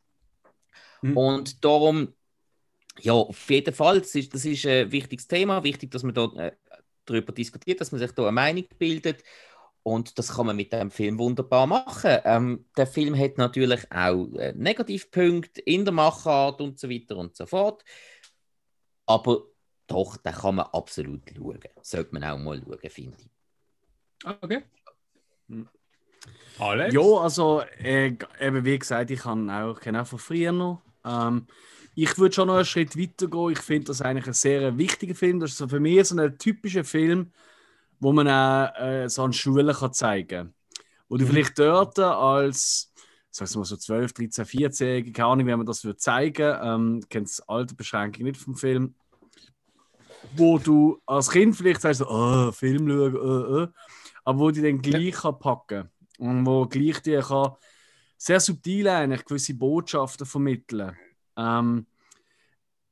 Mhm. 1.11 1.16
Und 1.16 1.64
darum, 1.64 2.14
ja, 3.01 3.12
auf 3.12 3.51
jeden 3.51 3.75
Fall, 3.75 4.01
das 4.01 4.14
ist, 4.14 4.35
das 4.35 4.45
ist 4.45 4.66
ein 4.66 4.90
wichtiges 4.90 5.27
Thema, 5.27 5.62
wichtig, 5.62 5.90
dass 5.90 6.03
man 6.03 6.14
da 6.14 6.27
äh, 6.37 6.53
darüber 7.05 7.33
diskutiert, 7.33 7.81
dass 7.81 7.92
man 7.92 7.99
sich 8.01 8.12
da 8.12 8.23
eine 8.23 8.33
Meinung 8.33 8.64
bildet. 8.79 9.23
Und 9.83 10.19
das 10.19 10.35
kann 10.35 10.47
man 10.47 10.57
mit 10.57 10.73
dem 10.73 10.90
Film 10.90 11.16
wunderbar 11.19 11.66
machen. 11.66 12.19
Ähm, 12.25 12.66
der 12.77 12.88
Film 12.88 13.16
hat 13.16 13.38
natürlich 13.38 13.90
auch 13.92 14.27
äh, 14.35 14.53
Negativpunkte 14.57 15.61
in 15.61 15.85
der 15.85 15.95
Machart 15.95 16.61
und 16.61 16.79
so 16.81 16.90
weiter 16.90 17.16
und 17.16 17.37
so 17.37 17.47
fort. 17.47 17.85
Aber 19.07 19.45
doch, 19.87 20.16
da 20.16 20.33
kann 20.33 20.57
man 20.57 20.66
absolut 20.73 21.23
schauen. 21.33 21.61
Sollte 21.83 22.12
man 22.12 22.25
auch 22.25 22.38
mal 22.38 22.61
schauen, 22.61 22.90
finde 22.90 23.16
ich. 23.21 24.27
Okay. 24.27 24.64
Hm. 25.49 25.69
Alex? 26.59 26.95
Ja, 26.95 27.03
also, 27.03 27.62
äh, 27.79 28.16
eben 28.40 28.64
wie 28.64 28.79
gesagt, 28.79 29.11
ich 29.12 29.21
kann 29.21 29.49
auch, 29.49 29.79
kenne 29.79 30.03
auch 30.03 30.07
von 30.07 30.19
früher 30.19 30.51
noch. 30.51 30.83
Ähm, 31.07 31.47
ich 31.95 32.19
würde 32.19 32.35
schon 32.35 32.49
noch 32.49 32.57
einen 32.57 32.64
Schritt 32.64 32.99
weiter 32.99 33.27
gehen. 33.29 33.51
Ich 33.53 33.61
finde 33.61 33.87
das 33.87 34.03
eigentlich 34.03 34.27
ein 34.27 34.35
sehr 34.35 34.77
wichtiger 34.77 35.14
Film. 35.14 35.40
Das 35.40 35.53
ist 35.53 35.59
so 35.59 35.69
für 35.69 35.81
mich 35.81 36.07
so 36.07 36.16
ein 36.16 36.38
typischer 36.38 36.85
Film, 36.85 37.33
wo 38.01 38.12
man 38.12 38.29
auch 38.29 38.75
äh, 38.79 39.09
so 39.09 39.23
an 39.23 39.33
Schulen 39.33 39.75
kann 39.75 39.92
zeigen 39.92 40.29
kann. 40.29 40.55
wo 41.09 41.16
du 41.16 41.25
mhm. 41.25 41.29
vielleicht 41.31 41.59
dort 41.59 41.99
als 41.99 42.92
sag's 43.37 43.55
mal 43.55 43.64
so 43.64 43.77
12, 43.77 44.12
13, 44.12 44.45
14, 44.47 45.12
keine 45.12 45.29
Ahnung, 45.29 45.47
wie 45.47 45.57
man 45.57 45.66
das 45.66 45.85
würde 45.85 45.99
zeigen. 45.99 46.57
Ähm, 46.62 47.03
kennt 47.09 47.29
das 47.29 47.40
Altersbeschränkung 47.49 48.25
nicht 48.25 48.40
vom 48.40 48.55
Film. 48.55 48.95
Wo 50.35 50.59
du 50.59 51.01
als 51.07 51.31
Kind 51.31 51.55
vielleicht 51.55 51.83
sagst, 51.83 52.01
so, 52.01 52.09
oh, 52.09 52.51
Film 52.53 52.88
schauen, 52.88 53.16
uh, 53.16 53.62
uh, 53.62 53.66
aber 54.25 54.38
wo 54.38 54.51
die 54.51 54.62
dann 54.62 54.81
gleich 54.83 55.14
ja. 55.14 55.21
kann 55.21 55.38
packen 55.38 55.90
und 56.19 56.47
wo 56.47 56.66
gleich 56.66 57.01
die 57.03 57.19
kann 57.19 57.53
sehr 58.16 58.40
subtil 58.40 58.88
eigentlich 58.88 59.24
gewisse 59.24 59.55
Botschaften 59.55 60.26
vermitteln. 60.26 60.96
Ähm, 61.37 61.87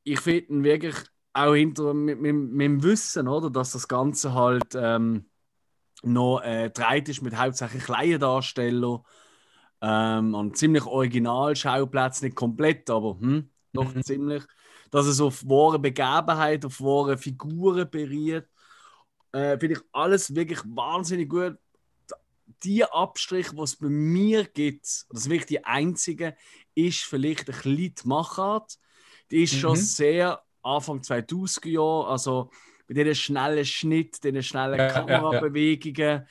ich 0.04 0.20
finde 0.20 0.62
wirklich 0.62 0.96
auch 1.32 1.54
hinter 1.54 1.94
mit, 1.94 2.20
mit, 2.20 2.34
mit, 2.34 2.64
dem 2.64 2.82
Wissen, 2.82 3.28
oder, 3.28 3.50
dass 3.50 3.72
das 3.72 3.88
Ganze 3.88 4.34
halt 4.34 4.74
ähm, 4.74 5.26
noch 6.02 6.40
äh, 6.42 6.70
ist 7.06 7.22
mit 7.22 7.37
hauptsächlich 7.37 7.84
kleinen 7.84 8.20
Darstellern 8.20 9.00
ähm, 9.80 10.34
an 10.34 10.54
ziemlich 10.54 10.84
original 10.87 11.56
Schauplätzen, 11.56 12.26
nicht 12.26 12.37
komplett, 12.37 12.88
aber 12.88 13.18
hm, 13.18 13.50
doch 13.72 13.94
mhm. 13.94 14.02
ziemlich. 14.02 14.44
Dass 14.90 15.06
es 15.06 15.20
auf 15.20 15.42
wahre 15.44 15.78
Begebenheit, 15.78 16.64
auf 16.64 16.80
wahre 16.80 17.18
Figuren 17.18 17.90
beriert. 17.90 18.48
Äh, 19.32 19.58
Finde 19.58 19.76
ich 19.76 19.80
alles 19.92 20.34
wirklich 20.34 20.60
wahnsinnig 20.64 21.28
gut. 21.28 21.58
Die 22.62 22.85
Abstrich, 22.85 23.48
was 23.54 23.70
es 23.70 23.76
bei 23.76 23.88
mir 23.88 24.44
gibt, 24.44 24.85
das 24.85 25.07
ist 25.11 25.30
wirklich 25.30 25.46
die 25.46 25.64
einzige, 25.64 26.37
ist 26.74 27.04
vielleicht 27.04 27.48
ein 27.48 27.57
bisschen 27.57 27.76
die 27.76 27.94
Machart. 28.04 28.78
Die 29.30 29.42
ist 29.42 29.54
mhm. 29.54 29.59
schon 29.59 29.76
sehr 29.76 30.42
Anfang 30.62 31.00
2000er 31.00 31.68
Jahre, 31.68 32.09
also 32.09 32.50
mit 32.87 32.96
diesen 32.96 33.14
schnellen 33.14 33.64
Schnitt, 33.64 34.22
diesen 34.22 34.42
schnellen 34.42 34.78
ja, 34.78 34.88
Kamerabewegungen. 34.88 35.96
Ja, 35.96 36.26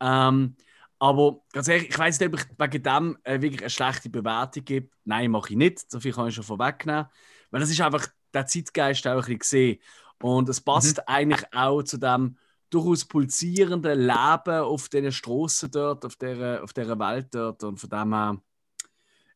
ja. 0.00 0.28
Ähm, 0.28 0.56
aber 0.98 1.40
ganz 1.52 1.68
ehrlich, 1.68 1.90
ich 1.90 1.98
weiß 1.98 2.18
nicht, 2.18 2.32
ob 2.32 2.40
ich 2.40 2.46
wegen 2.58 2.82
dem 2.82 3.18
äh, 3.22 3.40
wirklich 3.40 3.60
eine 3.60 3.70
schlechte 3.70 4.10
Bewertung 4.10 4.64
gebe. 4.64 4.90
Nein, 5.04 5.30
mache 5.30 5.50
ich 5.50 5.56
nicht. 5.56 5.90
So 5.90 6.00
viel 6.00 6.12
kann 6.12 6.28
ich 6.28 6.34
schon 6.34 6.44
vorwegnehmen. 6.44 7.06
Weil 7.50 7.60
das 7.60 7.70
ist 7.70 7.80
einfach 7.80 8.08
der 8.34 8.46
Zeitgeist 8.46 9.06
auch 9.06 9.12
ein 9.12 9.18
bisschen 9.18 9.38
gesehen. 9.38 9.80
Und 10.20 10.48
es 10.48 10.60
passt 10.60 10.98
mhm. 10.98 11.02
eigentlich 11.06 11.44
auch 11.52 11.82
zu 11.82 11.98
dem 11.98 12.36
durchaus 12.70 13.04
pulsierenden 13.04 13.98
Leben 14.00 14.60
auf 14.60 14.88
diesen 14.88 15.12
Straßen 15.12 15.70
dort, 15.70 16.04
auf 16.04 16.16
dieser, 16.16 16.62
auf 16.62 16.72
dieser 16.72 16.98
Welt 16.98 17.28
dort. 17.34 17.64
Und 17.64 17.78
von 17.78 17.90
dem 17.90 18.14
her 18.14 18.42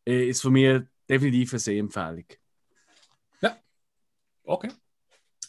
äh, 0.06 0.28
ist 0.28 0.42
von 0.42 0.52
mir 0.52 0.86
definitiv 1.08 1.52
eine 1.52 1.60
Sehempfehlung. 1.60 2.26
Ja, 3.40 3.56
okay. 4.44 4.70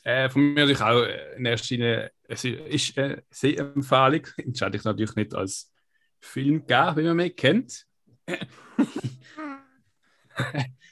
Äh, 0.03 0.29
von 0.29 0.41
mir 0.41 0.61
natürlich 0.61 0.81
auch 0.81 1.03
in 1.37 1.45
erster 1.45 1.75
Linie, 1.75 2.11
es 2.23 2.43
ist 2.43 2.97
eine 2.97 3.23
Sehempfehlung. 3.29 4.27
Entscheide 4.37 4.77
ich 4.77 4.83
natürlich 4.83 5.15
nicht 5.15 5.33
als 5.33 5.71
Film 6.19 6.65
gegeben, 6.65 6.97
wie 6.97 7.03
man 7.03 7.17
mich 7.17 7.35
kennt. 7.35 7.85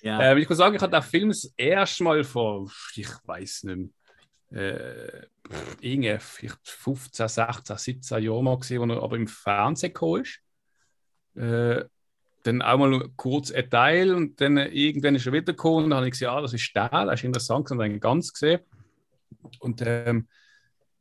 ja. 0.02 0.20
äh, 0.32 0.40
ich 0.40 0.50
muss 0.50 0.58
sagen, 0.58 0.76
ich 0.76 0.82
habe 0.82 0.92
den 0.92 1.02
Film 1.02 1.30
das 1.30 1.54
erste 1.56 2.04
Mal 2.04 2.24
vor, 2.24 2.70
ich 2.96 3.08
weiß 3.26 3.64
nicht 3.64 3.92
äh, 4.52 5.28
15, 6.64 7.28
16, 7.28 7.78
17 7.78 8.24
Jahren 8.24 8.44
mal 8.44 8.60
gesehen, 8.60 8.82
wo 8.82 8.94
er 8.94 9.04
aber 9.04 9.16
im 9.16 9.28
Fernsehen 9.28 9.94
gekommen 9.94 10.24
ist. 10.24 10.40
Äh, 11.36 11.86
dann 12.44 12.62
auch 12.62 12.78
mal 12.78 13.10
kurz 13.16 13.52
ein 13.52 13.70
Teil 13.70 14.14
und 14.14 14.42
dann 14.42 14.58
irgendwann 14.58 15.16
ist 15.16 15.26
er 15.28 15.34
wiedergekommen 15.34 15.86
und 15.86 15.90
dann 15.92 15.98
habe 15.98 16.08
ich 16.08 16.14
gesagt, 16.14 16.34
ja, 16.34 16.42
das 16.42 16.54
ist 16.54 16.72
der, 16.76 16.90
das 16.90 17.20
ist 17.20 17.24
interessant 17.24 17.70
und 17.72 17.78
dann 17.78 18.00
ganz 18.00 18.34
gesehen. 18.34 18.62
Und 19.60 19.82
ähm, 19.86 20.28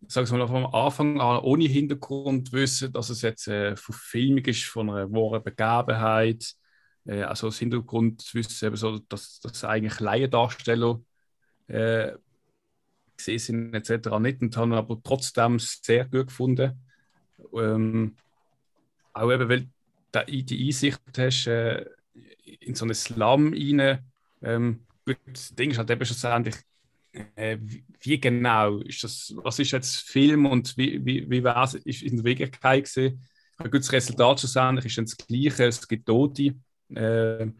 sag 0.06 0.30
mal, 0.30 0.46
vom 0.46 0.66
Anfang 0.66 1.20
an 1.20 1.40
ohne 1.40 1.64
Hintergrund 1.64 2.52
wissen, 2.52 2.92
dass 2.92 3.10
es 3.10 3.22
jetzt 3.22 3.48
äh, 3.48 3.76
Verfilmung 3.76 4.44
ist 4.44 4.64
von 4.64 4.90
einer 4.90 5.10
wahren 5.10 5.42
Begebenheit. 5.42 6.54
Äh, 7.06 7.22
also 7.22 7.48
das 7.48 7.58
Hintergrund 7.58 8.22
wissen, 8.34 8.66
eben 8.66 8.76
so, 8.76 8.98
dass 8.98 9.40
das 9.40 9.64
eigentlich 9.64 10.00
Laiendarsteller 10.00 11.00
äh, 11.68 12.12
gesehen 13.24 13.72
sind 13.72 13.74
etc. 13.74 14.18
nicht 14.18 14.42
und 14.42 14.56
haben 14.56 14.72
aber 14.72 15.00
trotzdem 15.02 15.58
sehr 15.58 16.04
gut 16.04 16.28
gefunden. 16.28 16.80
Ähm, 17.54 18.16
auch 19.12 19.32
eben, 19.32 19.48
weil 19.48 19.68
du 20.12 20.42
die 20.42 20.66
Einsicht 20.66 21.00
hast 21.16 21.46
äh, 21.46 21.84
in 22.60 22.74
so 22.74 22.84
einen 22.84 22.94
Slum 22.94 23.52
rein. 23.52 23.98
Ähm, 24.42 24.80
das 25.26 25.54
Ding 25.54 25.70
ist 25.70 25.78
halt 25.78 25.90
eben 25.90 26.04
schlussendlich, 26.04 26.56
äh, 27.34 27.58
wie, 28.00 28.20
genau 28.20 28.78
ist 28.78 29.02
das, 29.02 29.32
was 29.36 29.58
ist 29.58 29.72
jetzt 29.72 30.08
Film 30.08 30.46
und 30.46 30.76
wie, 30.76 31.04
wie, 31.04 31.28
wie 31.28 31.42
war 31.42 31.64
es 31.64 31.74
in 31.74 32.16
der 32.16 32.24
Wirklichkeit 32.24 32.84
gesehen? 32.84 33.22
Ein 33.58 33.70
gutes 33.70 33.92
Resultat 33.92 34.40
schlussendlich 34.40 34.86
ist 34.86 34.98
dann 34.98 35.04
das 35.04 35.16
Gleiche, 35.16 35.64
es 35.64 35.86
gibt 35.86 36.06
Tote. 36.06 36.54
Äh, 36.94 37.52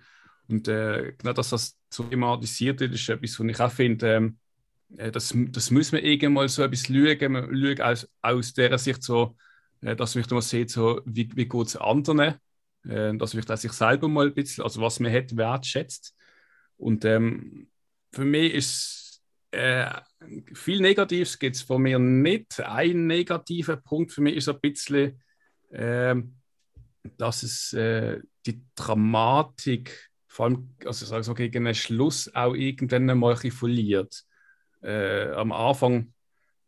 und 0.49 0.67
äh, 0.67 1.13
genau, 1.17 1.33
dass 1.33 1.51
das 1.51 1.77
so 1.91 2.05
thematisiert 2.05 2.81
wird, 2.81 2.95
ist 2.95 3.09
etwas, 3.09 3.39
was 3.39 3.47
ich 3.47 3.61
auch 3.61 3.71
finde, 3.71 4.15
ähm, 4.15 4.27
äh, 4.27 4.50
das, 4.91 5.35
das 5.37 5.71
muss 5.71 5.93
man 5.93 6.03
irgendwann 6.03 6.33
mal 6.33 6.49
so 6.49 6.63
etwas 6.63 6.87
schauen, 6.87 7.49
schaut 7.63 7.81
aus, 7.81 8.09
aus 8.23 8.53
dieser 8.53 8.79
Sicht 8.79 9.03
so, 9.03 9.37
äh, 9.83 9.97
dass 9.97 10.15
man 10.15 10.25
mal 10.31 10.43
sieht, 10.43 10.71
so, 10.71 11.01
wie, 11.05 11.29
wie 11.35 11.49
geht 11.49 11.67
es 11.67 11.77
anderen, 11.77 12.35
äh, 12.85 13.15
dass 13.17 13.35
man 13.35 13.57
sich 13.57 13.73
selber 13.73 14.09
mal 14.09 14.27
ein 14.27 14.35
bisschen, 14.35 14.65
also 14.65 14.81
was 14.81 15.01
man 15.01 15.13
hat, 15.13 15.37
wertschätzt. 15.37 16.15
Und 16.77 17.05
ähm, 17.05 17.69
für 18.13 18.25
mich 18.25 18.55
ist 18.55 19.23
äh, 19.53 19.91
viel 20.55 20.81
Negatives 20.81 21.39
gibt 21.39 21.57
es 21.57 21.63
von 21.63 21.83
mir 21.83 21.99
nicht. 21.99 22.61
Ein 22.61 23.07
negativer 23.07 23.77
Punkt 23.77 24.13
für 24.13 24.21
mich 24.21 24.37
ist 24.37 24.49
ein 24.49 24.61
bisschen, 24.61 25.21
äh, 25.71 26.15
dass 27.17 27.43
es 27.43 27.73
äh, 27.73 28.21
die 28.47 28.63
Dramatik, 28.75 30.11
vor 30.27 30.47
allem 30.47 30.75
also 30.85 31.07
sag 31.07 31.25
so 31.25 31.35
gegen 31.35 31.65
den 31.65 31.75
Schluss, 31.75 32.33
auch 32.35 32.55
irgendwann 32.55 33.19
mal 33.19 33.37
verliert. 33.37 34.25
Äh, 34.83 35.31
am 35.33 35.53
Anfang, 35.53 36.13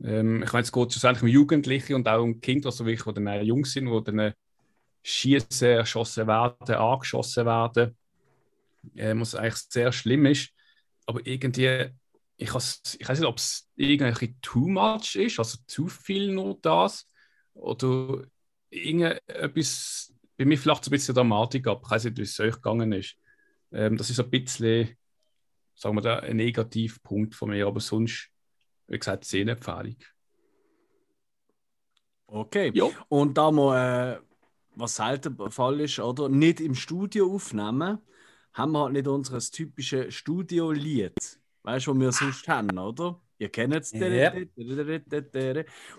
ähm, 0.03 0.43
ich 0.43 0.53
meine, 0.53 0.65
es 0.65 0.73
geht 0.73 0.93
schlussendlich 0.93 1.23
um 1.23 1.29
Jugendliche 1.29 1.97
und 1.97 2.09
auch 2.09 2.23
um 2.23 2.41
Kinder, 2.41 2.69
also 2.69 2.87
wirklich, 2.87 3.15
die 3.15 3.25
dann 3.25 3.45
jung 3.47 3.65
sind, 3.65 3.87
die 3.87 4.05
dann 4.13 4.35
schießen, 5.05 5.69
erschossen 5.69 6.27
werden, 6.29 6.75
angeschossen 6.77 7.47
werden, 7.47 7.97
äh, 8.97 9.15
was 9.17 9.35
eigentlich 9.35 9.57
sehr 9.69 9.93
schlimm 9.93 10.27
ist. 10.27 10.51
Aber 11.07 11.27
irgendwie 11.27 11.91
ich, 12.37 12.49
ich 12.51 12.55
weiß 13.09 13.21
nicht, 13.21 13.29
ob 13.29 13.39
es 13.39 13.71
irgendwie 13.77 14.37
too 14.43 14.69
much 14.69 15.17
ist, 15.17 15.39
also 15.39 15.59
zu 15.67 15.89
viel 15.89 16.33
nur 16.33 16.59
das, 16.63 17.07
oder 17.55 18.25
irgendetwas, 18.71 20.13
bei 20.37 20.45
mir 20.45 20.59
vielleicht 20.59 20.85
so 20.85 20.91
ein 20.91 20.93
bisschen 20.93 21.15
Dramatik 21.15 21.67
ab. 21.69 21.83
Ich 21.85 21.91
weiß 21.91 22.05
nicht, 22.05 22.19
wie 22.19 22.23
es 22.23 22.41
euch 22.41 22.55
gegangen 22.57 22.93
ist. 22.93 23.17
Ähm, 23.73 23.97
das 23.97 24.11
ist 24.11 24.21
ein 24.21 24.31
bisschen, 24.31 24.97
sagen 25.75 25.97
wir 25.97 26.03
da, 26.03 26.19
ein 26.19 26.37
Negativpunkt 26.37 27.35
von 27.35 27.51
mir, 27.51 27.67
aber 27.67 27.81
sonst, 27.81 28.31
wie 28.87 28.99
gesagt, 28.99 29.25
Szenenempfehlung. 29.25 29.97
Okay. 32.27 32.71
Jo. 32.75 32.93
Und 33.09 33.37
da 33.37 33.51
wir, 33.51 34.21
äh, 34.21 34.21
was 34.75 34.97
selten 34.97 35.37
der 35.37 35.51
Fall 35.51 35.81
ist, 35.81 35.99
oder 35.99 36.29
nicht 36.29 36.61
im 36.61 36.75
Studio 36.75 37.35
aufnehmen, 37.35 37.99
haben 38.55 38.73
wir 38.73 38.81
halt 38.81 38.93
nicht 38.93 39.07
unser 39.07 39.39
typisches 39.39 40.15
Studio-Lied. 40.15 41.15
Weißt 41.63 41.87
du, 41.87 41.93
was 41.93 42.01
wir 42.01 42.13
sonst 42.13 42.49
haben, 42.49 42.79
oder? 42.79 43.21
Ihr 43.39 43.49
kennt 43.49 43.75
es. 43.75 43.93
Ja. 43.93 44.33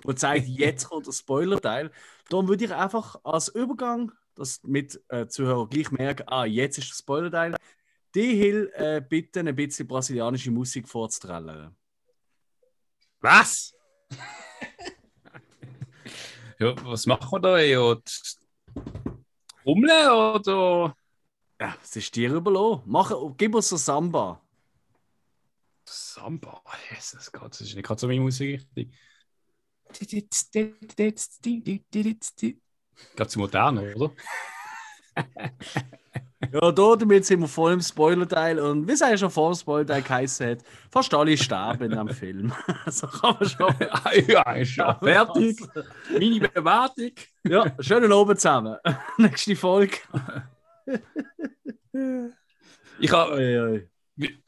Und 0.05 0.19
zeigt, 0.19 0.47
jetzt 0.47 0.85
kommt 0.89 1.07
der 1.07 1.11
Spoiler-Teil. 1.11 1.91
Darum 2.29 2.47
würde 2.47 2.65
ich 2.65 2.73
einfach 2.73 3.19
als 3.23 3.49
Übergang, 3.49 4.11
dass 4.35 4.63
mit 4.63 5.03
äh, 5.09 5.27
Zuhörer 5.27 5.67
gleich 5.67 5.91
merken, 5.91 6.23
ah, 6.27 6.45
jetzt 6.45 6.77
ist 6.77 6.89
der 6.89 6.95
Spoiler-Teil, 6.95 7.55
die 8.15 8.35
Hill 8.35 8.71
äh, 8.75 9.01
bitten, 9.01 9.47
ein 9.47 9.55
bisschen 9.55 9.87
brasilianische 9.87 10.51
Musik 10.51 10.87
vorzuträllern. 10.87 11.75
Was? 13.19 13.73
ja, 16.59 16.85
was 16.85 17.05
machen 17.05 17.31
wir 17.31 17.39
da? 17.39 17.59
Ja, 17.59 17.95
Hummeln 19.65 20.09
oder? 20.09 20.95
Ja, 21.59 21.77
es 21.81 21.95
ist 21.95 22.15
dir 22.15 22.33
überlassen. 22.33 22.83
Mach, 22.85 23.11
gib 23.37 23.55
uns 23.55 23.69
so 23.69 23.77
Samba. 23.77 24.41
Samba, 25.85 26.61
Jesus 26.89 27.31
Gott, 27.31 27.53
das 27.53 27.61
ist 27.61 27.75
nicht 27.75 27.85
gerade 27.85 27.99
so 27.99 28.07
meine 28.07 28.21
Musik 28.21 28.65
richtig. 28.65 28.93
Ganz 33.15 33.35
modern, 33.35 33.79
oder? 33.79 34.11
ja, 36.51 36.71
da 36.71 36.95
damit 36.95 37.25
sind 37.25 37.41
wir 37.41 37.47
voll 37.47 37.73
im 37.73 37.81
Spoiler-Teil 37.81 38.59
und 38.59 38.87
wie 38.87 38.91
es 38.93 39.01
eigentlich 39.01 39.19
schon 39.19 39.29
vor 39.29 39.51
dem 39.51 39.57
Spoiler-Teil 39.57 40.01
geheißen 40.01 40.49
hat, 40.49 40.59
fast 40.91 41.13
alle 41.13 41.37
sterben 41.37 41.91
in 41.91 41.97
dem 41.97 42.09
Film. 42.09 42.53
so 42.87 43.07
kann 43.07 43.35
man 43.39 43.49
schon. 43.49 43.75
ja, 44.27 44.51
ist 44.53 44.71
schon 44.71 44.95
fertig. 45.01 45.59
Meine 46.11 46.49
Bewertung. 46.49 47.11
ja, 47.43 47.75
schönen 47.79 48.11
Abend 48.11 48.39
zusammen. 48.39 48.77
Nächste 49.17 49.55
Folge. 49.55 49.97
ich 52.99 53.11
habe. 53.11 53.87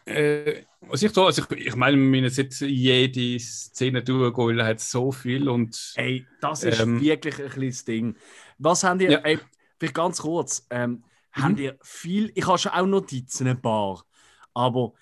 Äh, 0.05 0.63
was 0.81 1.01
ich 1.01 1.11
da, 1.11 1.25
also 1.25 1.41
ich, 1.49 1.67
ich 1.67 1.75
meine, 1.75 1.97
wir 1.97 2.21
müssen 2.21 2.43
jetzt 2.43 2.61
jede 2.61 3.39
Szene 3.39 4.03
durchgehen, 4.03 4.63
hat 4.63 4.79
so 4.79 5.11
viel 5.11 5.49
und. 5.49 5.93
Ey, 5.95 6.27
das 6.41 6.63
ist 6.63 6.79
ähm, 6.79 7.01
wirklich 7.01 7.41
ein 7.41 7.49
kleines 7.49 7.83
Ding. 7.85 8.15
Was 8.59 8.83
haben 8.83 8.99
die, 8.99 9.05
ja. 9.05 9.19
ey, 9.19 9.39
vielleicht 9.79 9.95
ganz 9.95 10.21
kurz. 10.21 10.65
Ähm, 10.69 11.03
mhm. 11.35 11.41
Haben 11.43 11.57
ihr 11.57 11.77
viel, 11.81 12.31
ich 12.35 12.45
habe 12.47 12.57
schon 12.57 12.71
auch 12.71 12.85
Notizen, 12.85 13.47
ein 13.47 13.61
paar, 13.61 14.03
aber 14.53 14.93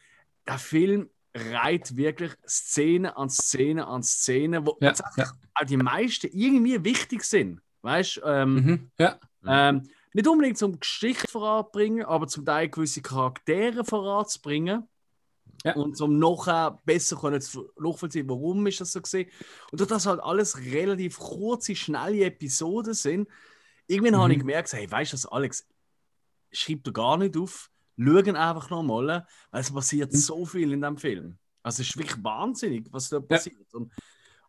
der 0.48 0.58
Film 0.58 1.10
reiht 1.36 1.96
wirklich 1.96 2.32
Szene 2.48 3.16
an 3.18 3.30
Szene 3.30 3.88
an 3.88 4.04
Szene, 4.04 4.66
wo 4.66 4.78
ja, 4.82 4.94
ja. 5.18 5.32
auch 5.56 5.66
die 5.66 5.78
meisten 5.78 6.30
irgendwie 6.32 6.84
wichtig 6.84 7.24
sind. 7.24 7.62
Weißt 7.82 8.18
du? 8.18 8.22
Ähm, 8.26 8.54
mhm, 8.54 8.92
ja. 9.00 9.20
Ähm, 9.46 9.90
nicht 10.14 10.28
unbedingt 10.28 10.58
zum 10.58 10.80
Geschichte 10.80 11.28
voranbringen, 11.28 12.06
aber 12.06 12.28
zum 12.28 12.46
Teil 12.46 12.70
gewisse 12.70 13.02
Charaktere 13.02 13.84
voranzubringen. 13.84 14.88
Ja. 15.66 15.76
Und 15.76 16.00
um 16.02 16.20
nachher 16.20 16.82
besser 16.86 17.18
können 17.18 17.42
zu 17.42 17.72
nachvollziehen, 17.80 18.28
warum 18.30 18.66
ist 18.68 18.82
das 18.82 18.92
so 18.92 19.02
gesehen. 19.02 19.30
Und 19.72 19.82
dass 19.82 19.88
das 19.88 20.06
halt 20.06 20.22
alles 20.22 20.58
relativ 20.58 21.18
kurze, 21.18 21.76
schnelle 21.76 22.26
Episoden 22.26 22.94
sind, 22.94 23.28
irgendwann 23.88 24.14
mhm. 24.14 24.24
habe 24.24 24.34
ich 24.34 24.40
gemerkt, 24.40 24.74
hey, 24.74 24.90
weißt 24.90 25.14
du 25.14 25.30
Alex, 25.30 25.66
schreib 26.54 26.84
dir 26.84 26.94
gar 26.94 27.18
nicht 27.18 27.38
auf, 27.38 27.70
schau 27.98 28.18
einfach 28.18 28.70
nochmal, 28.70 29.26
weil 29.52 29.62
es 29.62 29.72
passiert 29.72 30.14
mhm. 30.14 30.18
so 30.18 30.46
viel 30.46 30.72
in 30.72 30.82
dem 30.82 30.98
Film. 30.98 31.38
Also 31.62 31.82
es 31.82 31.90
ist 31.90 31.98
wirklich 31.98 32.24
wahnsinnig, 32.24 32.88
was 32.92 33.10
da 33.10 33.20
passiert. 33.20 33.56
Ja. 33.74 33.80
Und, 33.80 33.92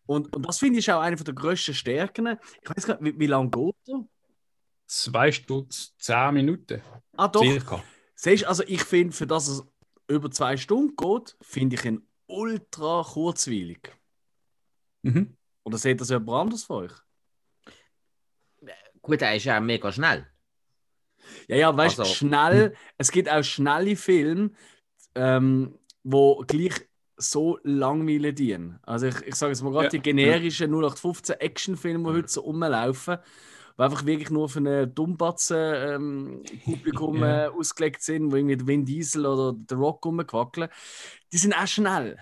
und, 0.07 0.37
und 0.37 0.47
das 0.47 0.59
finde 0.59 0.81
ich 0.81 0.91
auch 0.91 1.01
eine 1.01 1.17
der 1.17 1.35
grössten 1.35 1.75
Stärken. 1.75 2.39
Ich 2.63 2.71
weiß 2.71 2.87
gar 2.87 3.01
nicht, 3.01 3.15
wie, 3.15 3.21
wie 3.21 3.27
lange 3.27 3.51
geht 3.51 3.77
er? 3.89 4.05
Zwei 4.87 5.33
Stunden, 5.33 5.71
zehn 5.71 6.35
Minuten. 6.35 6.83
Ah, 7.17 7.29
doch. 7.29 7.43
Circa. 7.43 7.83
Siehst, 8.15 8.45
also 8.45 8.63
ich 8.67 8.83
finde, 8.83 9.15
für 9.15 9.27
das 9.27 9.49
es 9.49 9.63
über 10.09 10.31
zwei 10.31 10.57
Stunden 10.57 10.95
geht, 10.97 11.37
finde 11.41 11.77
ich 11.77 11.85
ihn 11.85 12.07
ultra 12.27 13.03
kurzweilig. 13.03 13.93
Mhm. 15.03 15.37
Oder 15.65 15.79
seht 15.79 16.01
das 16.01 16.11
jemand 16.11 16.31
anders 16.31 16.65
von 16.65 16.85
euch? 16.85 16.93
Gut, 19.01 19.23
er 19.23 19.37
ist 19.37 19.45
ja 19.45 19.61
mega 19.61 19.93
schnell. 19.93 20.27
Ja, 21.49 21.57
ja, 21.57 21.77
weißt 21.77 21.99
du, 21.99 22.03
also, 22.03 22.15
schnell, 22.15 22.71
hm. 22.71 22.77
es 22.99 23.11
gibt 23.11 23.29
auch 23.31 23.43
schnelle 23.43 23.97
Filme, 23.97 24.51
ähm, 25.15 25.79
wo 26.03 26.45
gleich 26.47 26.87
so 27.17 27.59
langweilig 27.63 28.35
dienen. 28.37 28.79
Also 28.83 29.07
ich, 29.07 29.23
ich 29.23 29.35
sage 29.35 29.53
jetzt 29.53 29.63
mal 29.63 29.73
gerade 29.73 29.87
ja. 29.87 29.91
die 29.91 30.01
generischen 30.01 30.71
0815 30.71 31.37
Actionfilme, 31.37 32.11
die 32.11 32.17
heute 32.19 32.29
so 32.29 32.43
rumlaufen, 32.43 33.17
die 33.79 33.83
einfach 33.83 34.05
wirklich 34.05 34.29
nur 34.31 34.49
für 34.49 34.59
ein 34.61 34.93
Dummbatzen-Publikum 34.95 37.17
ähm, 37.17 37.23
ja. 37.23 37.45
äh, 37.45 37.49
ausgelegt 37.49 38.03
sind, 38.03 38.33
wo 38.33 38.37
irgendwie 38.37 38.57
der 38.57 38.67
Vin 38.67 38.85
Diesel 38.85 39.27
oder 39.27 39.55
der 39.57 39.79
Rock 39.79 40.05
rumquackeln, 40.05 40.69
die 41.33 41.39
sind 41.39 41.55
auch 41.55 41.67
schnell. 41.67 42.19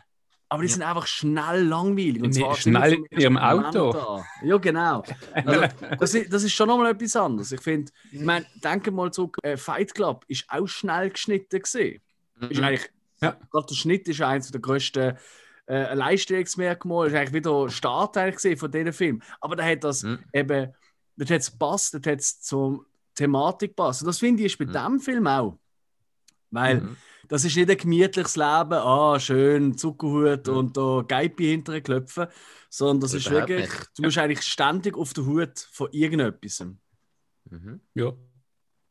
Aber 0.52 0.64
die 0.64 0.68
ja. 0.68 0.74
sind 0.74 0.82
einfach 0.82 1.06
schnell 1.06 1.62
langweilig. 1.62 2.22
Und 2.22 2.34
zwar 2.34 2.54
schnell 2.56 3.02
in 3.08 3.20
ihrem 3.20 3.38
Auto. 3.38 4.22
Ja, 4.42 4.58
genau. 4.58 5.02
Also, 5.32 5.62
das, 5.98 6.14
ist, 6.14 6.30
das 6.30 6.42
ist 6.42 6.52
schon 6.52 6.68
nochmal 6.68 6.90
etwas 6.90 7.16
anderes. 7.16 7.52
Ich 7.52 7.60
finde, 7.62 7.90
ich 8.10 8.20
meine, 8.20 8.44
denke 8.62 8.90
mal 8.90 9.10
zurück, 9.10 9.38
äh, 9.42 9.56
Fight 9.56 9.94
Club 9.94 10.26
ist 10.28 10.44
auch 10.48 10.66
schnell 10.66 11.08
geschnitten 11.08 11.58
gesehen. 11.58 12.02
Mhm. 12.38 12.50
Ist 12.50 12.60
eigentlich, 12.60 12.90
ja. 13.22 13.34
Gerade 13.50 13.66
der 13.66 13.74
Schnitt 13.74 14.06
ist 14.08 14.20
eines 14.20 14.50
der 14.50 14.60
grössten 14.60 15.16
äh, 15.68 15.94
Leistungsmerkmale. 15.94 17.08
Ist 17.08 17.16
eigentlich 17.16 17.32
wieder 17.32 17.70
Start 17.70 18.18
eigentlich 18.18 18.58
von 18.58 18.70
diesem 18.70 18.92
Film. 18.92 19.22
Aber 19.40 19.56
da 19.56 19.64
hat 19.64 19.84
das 19.84 20.02
mhm. 20.02 20.18
eben 20.34 20.74
dort 21.16 21.30
hat 21.30 21.40
es 21.40 21.50
gepasst, 21.50 21.94
dort 21.94 22.06
hat 22.06 22.20
es 22.20 22.42
zur 22.42 22.84
Thematik 23.14 23.70
gepasst. 23.70 24.02
Und 24.02 24.08
das 24.08 24.18
finde 24.18 24.42
ich 24.42 24.52
ist 24.52 24.58
bei 24.58 24.66
mhm. 24.66 24.72
diesem 24.72 25.00
Film 25.00 25.26
auch. 25.26 25.58
Weil 26.50 26.82
mhm. 26.82 26.96
Das 27.28 27.44
ist 27.44 27.56
nicht 27.56 27.70
ein 27.70 27.76
gemütliches 27.76 28.36
Leben, 28.36 28.72
ah, 28.72 29.18
schön, 29.18 29.76
Zuckerhut 29.76 30.46
mhm. 30.46 30.56
und 30.56 30.76
da 30.76 31.04
Geipi 31.06 31.44
hinter 31.46 31.72
den 31.72 31.82
Klöpfen, 31.82 32.26
sondern 32.68 33.00
das 33.00 33.14
ist 33.14 33.30
wirklich, 33.30 33.68
nicht. 33.68 33.90
du 33.96 34.02
musst 34.02 34.18
eigentlich 34.18 34.42
ständig 34.42 34.96
auf 34.96 35.12
der 35.12 35.26
Hut 35.26 35.58
von 35.58 35.88
irgendetwas. 35.92 36.64
Mhm. 37.50 37.80
Ja. 37.94 38.12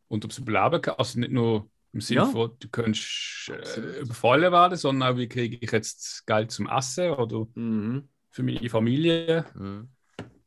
Und 0.07 0.25
ob 0.25 0.31
es 0.31 0.37
überleben 0.37 0.81
kann, 0.81 0.95
also 0.97 1.19
nicht 1.19 1.31
nur 1.31 1.69
im 1.93 2.01
Sinne 2.01 2.21
ja. 2.21 2.25
von, 2.25 2.51
du 2.59 2.69
könntest 2.69 3.49
äh, 3.49 4.01
überfallen 4.01 4.51
werden, 4.51 4.77
sondern 4.77 5.13
auch, 5.13 5.17
wie 5.17 5.27
kriege 5.27 5.57
ich 5.59 5.71
jetzt 5.71 6.25
Geld 6.25 6.51
zum 6.51 6.69
Essen 6.69 7.11
oder 7.11 7.47
mhm. 7.55 8.07
für 8.29 8.43
meine 8.43 8.69
Familie. 8.69 9.45
Mhm. 9.55 9.89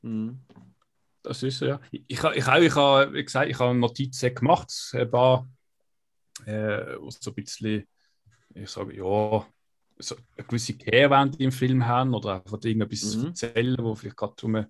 mhm. 0.02 0.40
Das 1.22 1.42
ist 1.42 1.58
so, 1.58 1.64
ja. 1.64 1.80
Ich, 1.90 2.04
ich, 2.06 2.22
ich, 2.22 2.36
ich 2.36 2.46
habe, 2.46 3.12
wie 3.14 3.24
gesagt, 3.24 3.50
ich 3.50 3.58
habe 3.58 3.74
Notizen 3.74 4.34
gemacht, 4.34 4.70
ein 4.92 5.10
paar, 5.10 5.48
äh, 6.46 6.96
so 7.08 7.30
ein 7.30 7.34
bisschen, 7.34 7.84
ich 8.54 8.70
sage, 8.70 8.96
ja, 8.96 9.46
so 9.98 10.16
eine 10.36 10.46
gewisse 10.46 10.74
Kehrwende 10.74 11.38
im 11.38 11.52
Film 11.52 11.86
haben 11.86 12.14
oder 12.14 12.34
einfach 12.34 12.58
irgendetwas 12.62 13.16
mhm. 13.16 13.26
erzählen, 13.26 13.76
wo 13.80 13.94
vielleicht 13.94 14.16
gerade 14.16 14.34
um, 14.42 14.56
äh, 14.56 14.64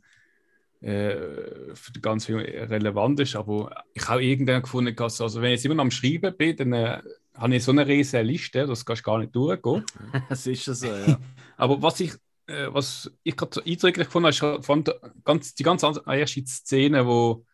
für 1.74 1.92
den 1.92 2.02
ganzen 2.02 2.26
Film 2.26 2.40
relevant 2.40 3.20
ist. 3.20 3.36
Aber 3.36 3.84
ich 3.94 4.06
habe 4.08 4.24
irgendwann 4.24 4.62
gefunden, 4.62 4.94
dass, 4.94 5.20
also 5.20 5.40
wenn 5.40 5.52
ich 5.52 5.58
jetzt 5.58 5.64
immer 5.64 5.76
noch 5.76 5.84
am 5.84 5.90
Schreiben 5.90 6.36
bin, 6.36 6.56
dann 6.56 6.72
äh, 6.72 7.02
habe 7.34 7.56
ich 7.56 7.64
so 7.64 7.72
eine 7.72 7.86
riesige 7.86 8.22
Liste, 8.22 8.66
das 8.66 8.84
kannst 8.84 9.02
du 9.02 9.10
gar 9.10 9.18
nicht 9.18 9.34
durchgehen. 9.34 9.84
das 10.28 10.46
ist 10.46 10.66
ja 10.66 10.74
so, 10.74 10.86
ja. 10.86 11.18
Aber 11.56 11.80
was 11.80 12.00
ich 12.00 12.12
äh, 12.46 12.66
was 12.68 13.10
ich 13.22 13.36
gerade 13.36 13.54
so 13.54 13.62
eindrücklich 13.64 14.06
gefunden 14.06 14.26
habe, 14.26 14.58
ist 14.58 14.66
von 14.66 14.84
ganz, 15.24 15.54
die 15.54 15.62
ganz 15.62 15.82
erste 15.82 16.44
Szene, 16.46 17.06
wo, 17.06 17.44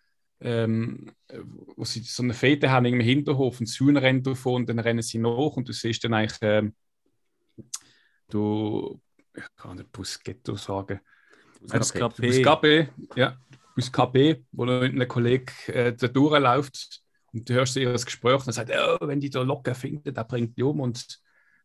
ähm, 0.41 1.13
wo 1.77 1.85
sie 1.85 2.01
so 2.01 2.23
eine 2.23 2.35
Fete 2.35 2.71
haben 2.71 2.87
im 2.87 3.01
Hinterhof 3.01 3.61
und 3.61 3.69
das 3.69 3.79
Huhn 3.79 3.97
rennt 3.97 4.27
davon 4.27 4.63
und 4.63 4.69
dann 4.69 4.79
rennen 4.79 5.03
sie 5.03 5.19
nach 5.19 5.57
und 5.57 5.69
du 5.69 5.73
siehst 5.73 6.05
dann 6.05 6.15
eigentlich, 6.15 6.39
ähm, 6.43 6.75
du, 8.29 9.01
ich 9.35 9.45
kann 9.57 9.77
nicht 9.77 9.93
Busghetto 9.93 10.57
sagen, 10.57 11.01
Buscapé, 11.67 12.21
Buscapé, 12.23 12.89
ja, 13.17 13.37
Buscapé, 13.77 14.45
wo 14.53 14.65
ein 14.65 15.07
Kollege 15.09 15.53
äh, 15.67 15.95
da 15.95 16.09
durchläuft 16.09 17.03
und 17.33 17.49
du 17.49 17.55
hörst 17.55 17.77
ihr 17.77 17.93
das 17.93 18.07
Gespräch 18.07 18.41
und 18.41 18.47
er 18.49 18.53
sagt, 18.53 18.71
oh, 18.71 19.07
wenn 19.07 19.21
die 19.21 19.31
da 19.31 19.43
locker 19.43 19.75
findet, 19.75 20.17
der 20.17 20.25
bringt 20.25 20.57
die 20.57 20.63
um 20.63 20.81
und 20.81 21.21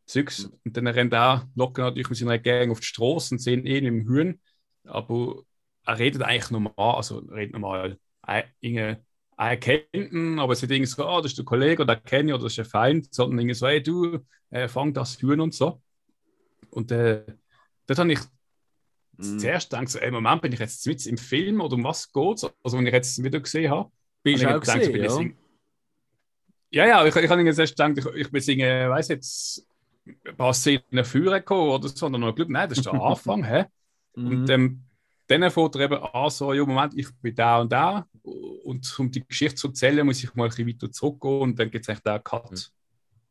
Zeugs. 0.05 0.45
Und 0.63 0.77
dann 0.77 0.87
rennt 0.87 1.13
er 1.13 1.49
locker 1.55 1.83
natürlich 1.83 2.09
mit 2.09 2.17
seiner 2.17 2.37
Gang 2.37 2.71
auf 2.71 2.79
die 2.79 2.85
Straße 2.85 3.33
und 3.33 3.39
sehen 3.39 3.65
ihn 3.65 3.85
im 3.85 4.07
Hühn. 4.07 4.39
Aber 4.85 5.43
er 5.83 5.97
redet 5.97 6.21
eigentlich 6.21 6.51
normal, 6.51 6.95
also 6.95 7.19
redet 7.19 7.53
normal. 7.53 7.97
Er, 8.27 8.45
er 9.37 9.57
kennt 9.57 9.93
ihn, 9.93 10.39
aber 10.39 10.53
es 10.53 10.61
wird 10.61 10.71
irgendwie 10.71 10.91
so, 10.91 11.07
oh, 11.07 11.21
das 11.21 11.31
ist 11.31 11.37
der 11.37 11.45
Kollege 11.45 11.83
oder 11.83 11.95
kenne 11.95 12.29
ich 12.29 12.33
oder 12.33 12.43
das 12.43 12.53
ist 12.53 12.59
ein 12.59 12.65
Feind, 12.65 13.13
sondern 13.13 13.39
irgendwie 13.39 13.55
so, 13.55 13.67
hey, 13.67 13.81
du, 13.81 14.19
äh, 14.49 14.67
fang 14.67 14.93
das 14.93 15.21
Hühn 15.21 15.39
und 15.39 15.53
so. 15.53 15.81
Und 16.69 16.91
äh, 16.91 17.25
dort 17.87 17.99
habe 17.99 18.13
ich 18.13 18.19
mm. 19.17 19.37
zuerst 19.39 19.69
gedacht, 19.69 19.89
so, 19.89 19.99
ey, 19.99 20.11
Moment, 20.11 20.41
bin 20.41 20.53
ich 20.53 20.59
jetzt 20.59 20.85
mit 20.87 21.05
im 21.05 21.17
Film 21.17 21.61
oder 21.61 21.75
um 21.75 21.83
was 21.83 22.11
geht 22.11 22.37
es? 22.37 22.49
Also, 22.63 22.77
wenn 22.77 22.87
ich 22.87 22.93
jetzt 22.93 23.23
wieder 23.23 23.39
gesehen 23.39 23.71
habe, 23.71 23.91
bin 24.23 24.35
ich 24.35 24.47
auch 24.47 24.59
gedacht, 24.59 24.79
gesehen, 24.79 25.09
so, 25.09 25.19
bin 25.19 25.35
ja. 26.71 26.85
ja, 26.85 26.87
ja, 26.87 27.05
ich, 27.05 27.15
ich 27.15 27.29
habe 27.29 27.41
jetzt 27.41 27.57
gedacht, 27.57 27.97
ich, 27.97 28.05
ich 28.05 28.31
bin 28.31 28.41
singen, 28.41 28.89
weiß 28.89 29.09
jetzt, 29.09 29.67
ein 30.05 30.37
paar 30.37 30.53
Szenen 30.53 31.03
führen 31.03 31.33
gekommen 31.33 31.69
oder 31.69 31.87
so, 31.87 31.95
sondern 31.95 32.21
noch 32.21 32.35
Glück, 32.35 32.49
nein, 32.49 32.69
das 32.69 32.77
ist 32.79 32.85
der 32.85 32.93
Anfang. 33.01 33.43
hä? 33.43 33.65
Und 34.13 34.43
mhm. 34.43 34.49
ähm, 34.49 34.84
dann 35.27 35.49
fängt 35.49 35.75
er 35.75 35.81
eben 35.81 35.97
an, 35.97 36.29
so, 36.29 36.53
ja, 36.53 36.65
Moment, 36.65 36.93
ich 36.95 37.07
bin 37.21 37.35
da 37.35 37.59
und 37.59 37.71
da. 37.71 38.07
Und 38.21 38.99
um 38.99 39.11
die 39.11 39.25
Geschichte 39.25 39.55
zu 39.55 39.67
erzählen, 39.67 40.05
muss 40.05 40.23
ich 40.23 40.33
mal 40.35 40.45
ein 40.45 40.49
bisschen 40.49 40.67
weiter 40.67 40.91
zurückgehen 40.91 41.41
und 41.41 41.59
dann 41.59 41.71
gibt 41.71 41.87
es 41.87 41.89
echt 41.89 42.07
einen 42.07 42.23
Cut. 42.23 42.71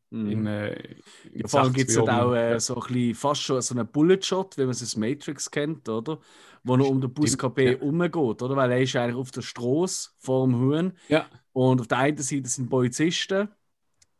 Mhm. 0.09 0.29
In, 0.29 0.45
äh, 0.47 0.95
in 1.33 1.47
Vor 1.47 1.61
allem 1.61 1.73
gibt 1.73 1.89
es 1.89 1.97
auch 1.97 2.33
äh, 2.33 2.59
so 2.59 2.75
ein 2.75 2.81
bisschen, 2.81 3.15
fast 3.15 3.41
schon 3.41 3.61
so 3.61 3.75
einen 3.75 3.87
Bullet-Shot, 3.87 4.57
wie 4.57 4.61
man 4.61 4.71
es 4.71 4.83
aus 4.83 4.95
Matrix 4.95 5.49
kennt, 5.49 5.87
oder? 5.89 6.19
Wo 6.63 6.75
er 6.75 6.87
um 6.87 7.01
den 7.01 7.13
Bus 7.13 7.37
KP 7.37 7.71
ja. 7.71 7.77
umgeht, 7.77 8.15
oder? 8.15 8.55
Weil 8.55 8.71
er 8.71 8.81
ist 8.81 8.95
eigentlich 8.95 9.15
auf 9.15 9.31
der 9.31 9.41
Straße 9.41 10.09
vor 10.17 10.45
dem 10.45 10.59
Huhn. 10.59 10.93
Ja. 11.09 11.25
Und 11.53 11.81
auf 11.81 11.87
der 11.87 11.99
einen 11.99 12.17
Seite 12.17 12.47
sind 12.47 12.69
Polizisten 12.69 13.49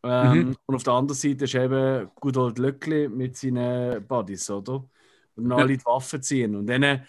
ähm, 0.06 0.38
mhm. 0.38 0.56
Und 0.68 0.76
auf 0.76 0.84
der 0.84 0.94
anderen 0.94 1.18
Seite 1.18 1.46
ist 1.46 1.56
eben 1.56 2.10
gut 2.16 2.38
old 2.38 2.60
Löckli 2.60 3.10
mit 3.10 3.36
seinen 3.36 4.06
Buddies, 4.06 4.50
oder? 4.52 4.88
Und 5.36 5.52
alle 5.52 5.72
ja. 5.72 5.78
die 5.78 5.86
Waffen 5.86 6.22
ziehen. 6.22 6.56
Und 6.56 6.68
dann 6.68 7.04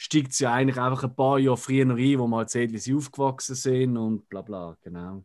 steigt 0.00 0.32
sie 0.32 0.46
eigentlich 0.46 0.78
einfach 0.78 1.04
ein 1.04 1.14
paar 1.14 1.38
Jahre 1.38 1.58
früher 1.58 1.86
rein, 1.86 2.18
wo 2.18 2.26
man 2.26 2.40
erzählt, 2.40 2.72
wie 2.72 2.78
sie 2.78 2.94
aufgewachsen 2.94 3.54
sind 3.54 3.98
und 3.98 4.26
bla 4.30 4.40
bla, 4.40 4.74
genau. 4.82 5.22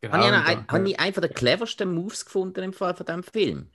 genau 0.00 0.14
habe 0.14 0.24
ich, 0.24 0.32
einen, 0.32 0.66
habe 0.66 0.90
ich 0.90 0.98
einen 0.98 1.14
der 1.14 1.28
cleversten 1.28 1.94
Moves 1.94 2.24
gefunden 2.24 2.64
im 2.64 2.72
Fall 2.72 2.96
von 2.96 3.06
diesem 3.06 3.22
Film. 3.22 3.70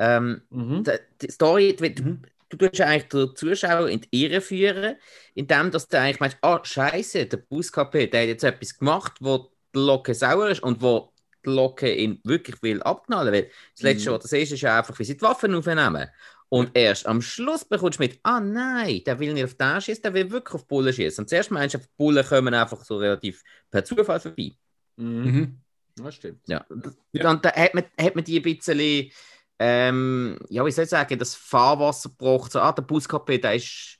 Ähm, 0.00 0.42
mhm. 0.50 0.82
die, 0.82 0.98
die 1.22 1.30
Story, 1.30 1.76
du, 1.76 2.18
du 2.48 2.56
tust 2.56 2.80
eigentlich 2.80 3.08
den 3.10 3.36
Zuschauer 3.36 3.88
in 3.88 4.00
die 4.00 4.24
Irre 4.24 4.40
führen, 4.40 4.96
indem 5.34 5.70
dass 5.70 5.86
du 5.86 6.00
eigentlich 6.00 6.18
meinst, 6.18 6.38
ah, 6.40 6.58
scheiße, 6.60 7.26
der 7.26 7.36
Buskp, 7.36 8.08
der 8.10 8.22
hat 8.22 8.28
jetzt 8.28 8.42
etwas 8.42 8.76
gemacht, 8.76 9.18
wo 9.20 9.52
die 9.72 9.78
Locke 9.78 10.14
sauer 10.14 10.48
ist 10.48 10.64
und 10.64 10.82
wo 10.82 11.12
die 11.46 11.50
Locke 11.50 11.94
ihn 11.94 12.20
wirklich 12.24 12.60
will 12.60 12.82
abknallen. 12.82 13.32
Weil 13.32 13.50
das 13.76 13.82
Letzte, 13.82 14.10
mhm. 14.10 14.14
was 14.14 14.22
du 14.22 14.28
siehst, 14.28 14.50
ist 14.50 14.62
ja 14.62 14.78
einfach, 14.78 14.98
wie 14.98 15.04
sie 15.04 15.16
die 15.16 15.22
Waffen 15.22 15.54
aufnehmen. 15.54 16.08
Und 16.50 16.72
erst 16.74 17.06
am 17.06 17.22
Schluss 17.22 17.64
bekommst 17.64 18.00
du 18.00 18.02
mit, 18.02 18.18
ah 18.24 18.40
nein, 18.40 19.02
der 19.06 19.20
will 19.20 19.32
nicht 19.32 19.44
auf 19.44 19.54
den 19.54 19.80
schießen, 19.80 20.02
der 20.02 20.14
will 20.14 20.30
wirklich 20.32 20.54
auf 20.56 20.66
Bullen 20.66 20.92
schießen. 20.92 21.22
Und 21.22 21.28
zuerst 21.28 21.52
meinst 21.52 21.76
du, 21.76 21.78
die 21.78 21.86
Bullen 21.96 22.26
kommen 22.26 22.52
einfach 22.52 22.84
so 22.84 22.98
relativ 22.98 23.42
per 23.70 23.84
Zufall 23.84 24.18
vorbei. 24.20 24.52
Mhm. 24.96 25.24
mhm. 25.24 25.60
Das 25.96 26.14
stimmt. 26.16 26.42
Ja. 26.48 26.64
ja. 27.12 27.30
Und 27.30 27.44
da 27.44 27.52
hat 27.52 27.74
man, 27.74 27.84
hat 28.00 28.14
man 28.14 28.24
die 28.24 28.38
ein 28.38 28.42
bisschen, 28.42 29.10
ähm, 29.58 30.38
ja, 30.48 30.64
wie 30.64 30.70
soll 30.70 30.84
ich 30.84 30.90
sagen, 30.90 31.18
das 31.18 31.34
Fahrwasser 31.34 32.08
gebracht. 32.08 32.50
So, 32.50 32.60
ah, 32.60 32.72
der 32.72 32.86
Buskapé, 32.86 33.38
der 33.40 33.54
ist, 33.54 33.98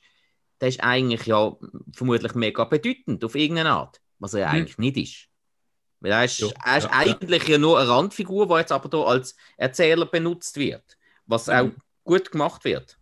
der 0.59 0.69
ist 0.69 0.83
eigentlich 0.83 1.25
ja 1.27 1.55
vermutlich 1.93 2.33
mega 2.33 2.63
bedeutend 2.65 3.23
auf 3.23 3.35
irgendeine 3.35 3.71
Art, 3.71 4.01
was 4.19 4.33
er 4.33 4.47
mhm. 4.47 4.53
eigentlich 4.55 4.77
nicht 4.77 4.97
ist. 4.97 5.27
Weil 6.01 6.11
er 6.11 6.25
ist, 6.25 6.39
ja, 6.39 6.47
er 6.65 6.77
ist 6.79 6.83
ja, 6.85 6.91
eigentlich 6.91 7.47
ja. 7.47 7.57
nur 7.57 7.79
eine 7.79 7.87
Randfigur, 7.87 8.47
die 8.47 8.55
jetzt 8.55 8.71
aber 8.71 8.89
hier 8.89 9.07
als 9.07 9.35
Erzähler 9.55 10.05
benutzt 10.05 10.57
wird. 10.57 10.97
Was 11.27 11.47
mhm. 11.47 11.53
auch 11.53 11.69
gut 12.03 12.31
gemacht 12.31 12.65
wird. 12.65 12.97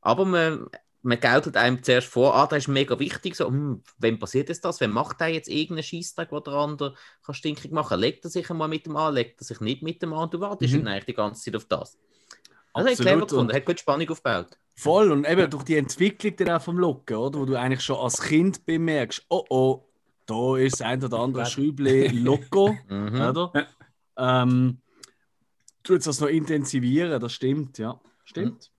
Aber 0.00 0.24
man, 0.24 0.66
man 1.02 1.20
gaukelt 1.20 1.56
einem 1.56 1.82
zuerst 1.82 2.08
vor, 2.08 2.34
ah, 2.34 2.46
das 2.46 2.64
ist 2.64 2.68
mega 2.68 2.98
wichtig, 2.98 3.36
so, 3.36 3.46
hm, 3.46 3.82
wem 3.98 4.18
passiert 4.18 4.48
jetzt 4.48 4.64
das? 4.64 4.80
Wer 4.80 4.88
macht 4.88 5.20
da 5.20 5.26
jetzt 5.26 5.48
irgendeinen 5.48 5.84
Scheißtag, 5.84 6.32
wo 6.32 6.40
der 6.40 6.54
andere 6.54 6.94
kann 7.24 7.34
stinkig 7.34 7.70
machen? 7.72 8.00
Legt 8.00 8.24
er 8.24 8.30
sich 8.30 8.48
einmal 8.50 8.68
mit 8.68 8.86
dem 8.86 8.96
an, 8.96 9.14
legt 9.14 9.40
er 9.40 9.44
sich 9.44 9.60
nicht 9.60 9.82
mit 9.82 10.02
dem 10.02 10.12
an? 10.12 10.30
Du 10.30 10.40
wartest 10.40 10.74
mhm. 10.74 10.86
eigentlich 10.86 11.06
die 11.06 11.14
ganze 11.14 11.42
Zeit 11.42 11.56
auf 11.56 11.66
das. 11.66 11.98
Also 12.72 12.88
Absolut. 12.88 13.12
clever 13.12 13.26
gefunden, 13.26 13.52
hat 13.54 13.66
gut 13.66 13.80
Spannung 13.80 14.10
aufgebaut. 14.10 14.58
Voll, 14.76 15.12
und 15.12 15.28
eben 15.28 15.48
durch 15.48 15.62
die 15.62 15.76
Entwicklung 15.76 16.34
dann 16.36 16.50
auch 16.50 16.62
vom 16.62 16.78
Locken, 16.78 17.16
oder? 17.16 17.38
Wo 17.38 17.44
du 17.44 17.54
eigentlich 17.54 17.82
schon 17.82 17.96
als 17.96 18.20
Kind 18.20 18.66
bemerkst, 18.66 19.24
oh 19.28 19.44
oh, 19.48 19.84
da 20.26 20.56
ist 20.56 20.82
ein 20.82 21.04
oder 21.04 21.20
andere 21.20 21.46
Schüble 21.46 22.08
Loco, 22.08 22.74
mhm. 22.88 23.20
oder? 23.20 23.52
Ähm, 24.16 24.80
du 25.84 25.94
jetzt 25.94 26.06
das 26.06 26.20
noch 26.20 26.28
intensivieren, 26.28 27.20
das 27.20 27.32
stimmt, 27.32 27.78
ja. 27.78 28.00
Stimmt. 28.24 28.72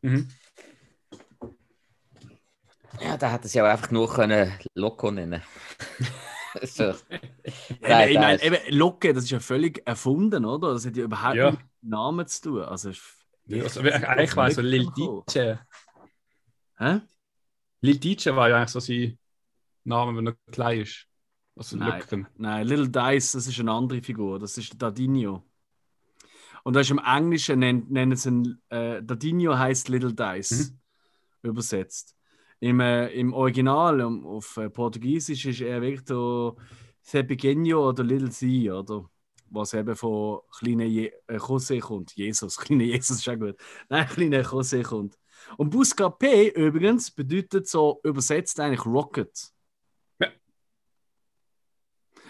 Mhm. 0.00 0.28
Ja, 3.00 3.16
da 3.16 3.30
hätte 3.30 3.46
es 3.46 3.54
ja 3.54 3.64
auch 3.64 3.70
einfach 3.70 3.90
nur 3.90 4.12
können 4.12 4.52
Loco 4.74 5.10
nennen 5.10 5.42
so. 6.62 6.94
ja, 7.80 8.06
ich 8.06 8.18
meine, 8.18 8.42
eben, 8.42 8.58
Locke, 8.76 9.12
das 9.12 9.24
ist 9.24 9.30
ja 9.30 9.40
völlig 9.40 9.86
erfunden, 9.86 10.44
oder? 10.44 10.72
Das 10.74 10.84
hat 10.84 10.96
ja 10.96 11.04
überhaupt 11.04 11.36
ja. 11.36 11.50
mit 11.52 11.60
Namen 11.80 12.26
zu 12.26 12.42
tun. 12.42 12.62
Also, 12.62 12.90
ja, 13.46 13.62
also 13.62 13.80
eigentlich 13.80 14.36
war 14.36 14.50
so 14.50 14.60
Lil 14.60 14.90
DJ. 14.96 15.54
Hä? 16.78 17.00
Lil 17.80 17.98
DJ 17.98 18.30
war 18.30 18.48
ja 18.48 18.56
eigentlich 18.56 18.70
so 18.70 18.80
sein 18.80 19.18
Name, 19.84 20.16
wenn 20.16 20.26
er 20.26 20.36
klein 20.50 20.80
ist. 20.80 21.06
Also 21.56 21.76
nein, 21.76 22.02
nein, 22.36 22.66
Little 22.66 22.88
Dice, 22.88 23.32
das 23.32 23.46
ist 23.46 23.60
eine 23.60 23.72
andere 23.72 24.02
Figur. 24.02 24.38
Das 24.38 24.56
ist 24.56 24.80
Dadinho. 24.80 25.44
Und 26.64 26.74
das 26.74 26.86
ist 26.86 26.90
im 26.90 27.00
Englischen 27.04 27.58
nennen, 27.58 27.86
nennen 27.88 28.16
sie 28.16 28.28
ihn, 28.28 28.62
äh, 28.68 29.02
Dadinho 29.02 29.58
heißt 29.58 29.88
Little 29.88 30.14
Dice. 30.14 30.70
Mhm. 30.70 31.48
Übersetzt. 31.48 32.14
Im, 32.60 32.78
äh, 32.78 33.08
im 33.08 33.32
Original 33.32 34.00
um, 34.00 34.24
auf 34.24 34.56
äh, 34.56 34.70
Portugiesisch 34.70 35.46
ist 35.46 35.60
er 35.60 35.82
wirklich 35.82 36.04
der 36.04 36.54
Sepequeño 37.04 37.88
oder 37.88 38.04
Little 38.04 38.30
C, 38.30 38.70
oder? 38.70 39.04
Was 39.50 39.74
eben 39.74 39.96
von 39.96 40.40
kleinen 40.56 40.88
Je 40.88 41.12
äh, 41.26 41.36
José 41.36 41.80
kommt. 41.80 42.14
Jesus, 42.14 42.56
kleiner 42.58 42.84
Jesus 42.84 43.18
ist 43.18 43.28
auch 43.28 43.38
gut. 43.38 43.56
Nein, 43.88 44.06
kleiner 44.06 44.42
José 44.42 44.82
kommt. 44.82 45.18
Und 45.56 45.74
Buscapé 45.74 46.52
übrigens 46.54 47.10
bedeutet 47.10 47.66
so 47.66 48.00
übersetzt 48.04 48.60
eigentlich 48.60 48.86
Rocket. 48.86 49.52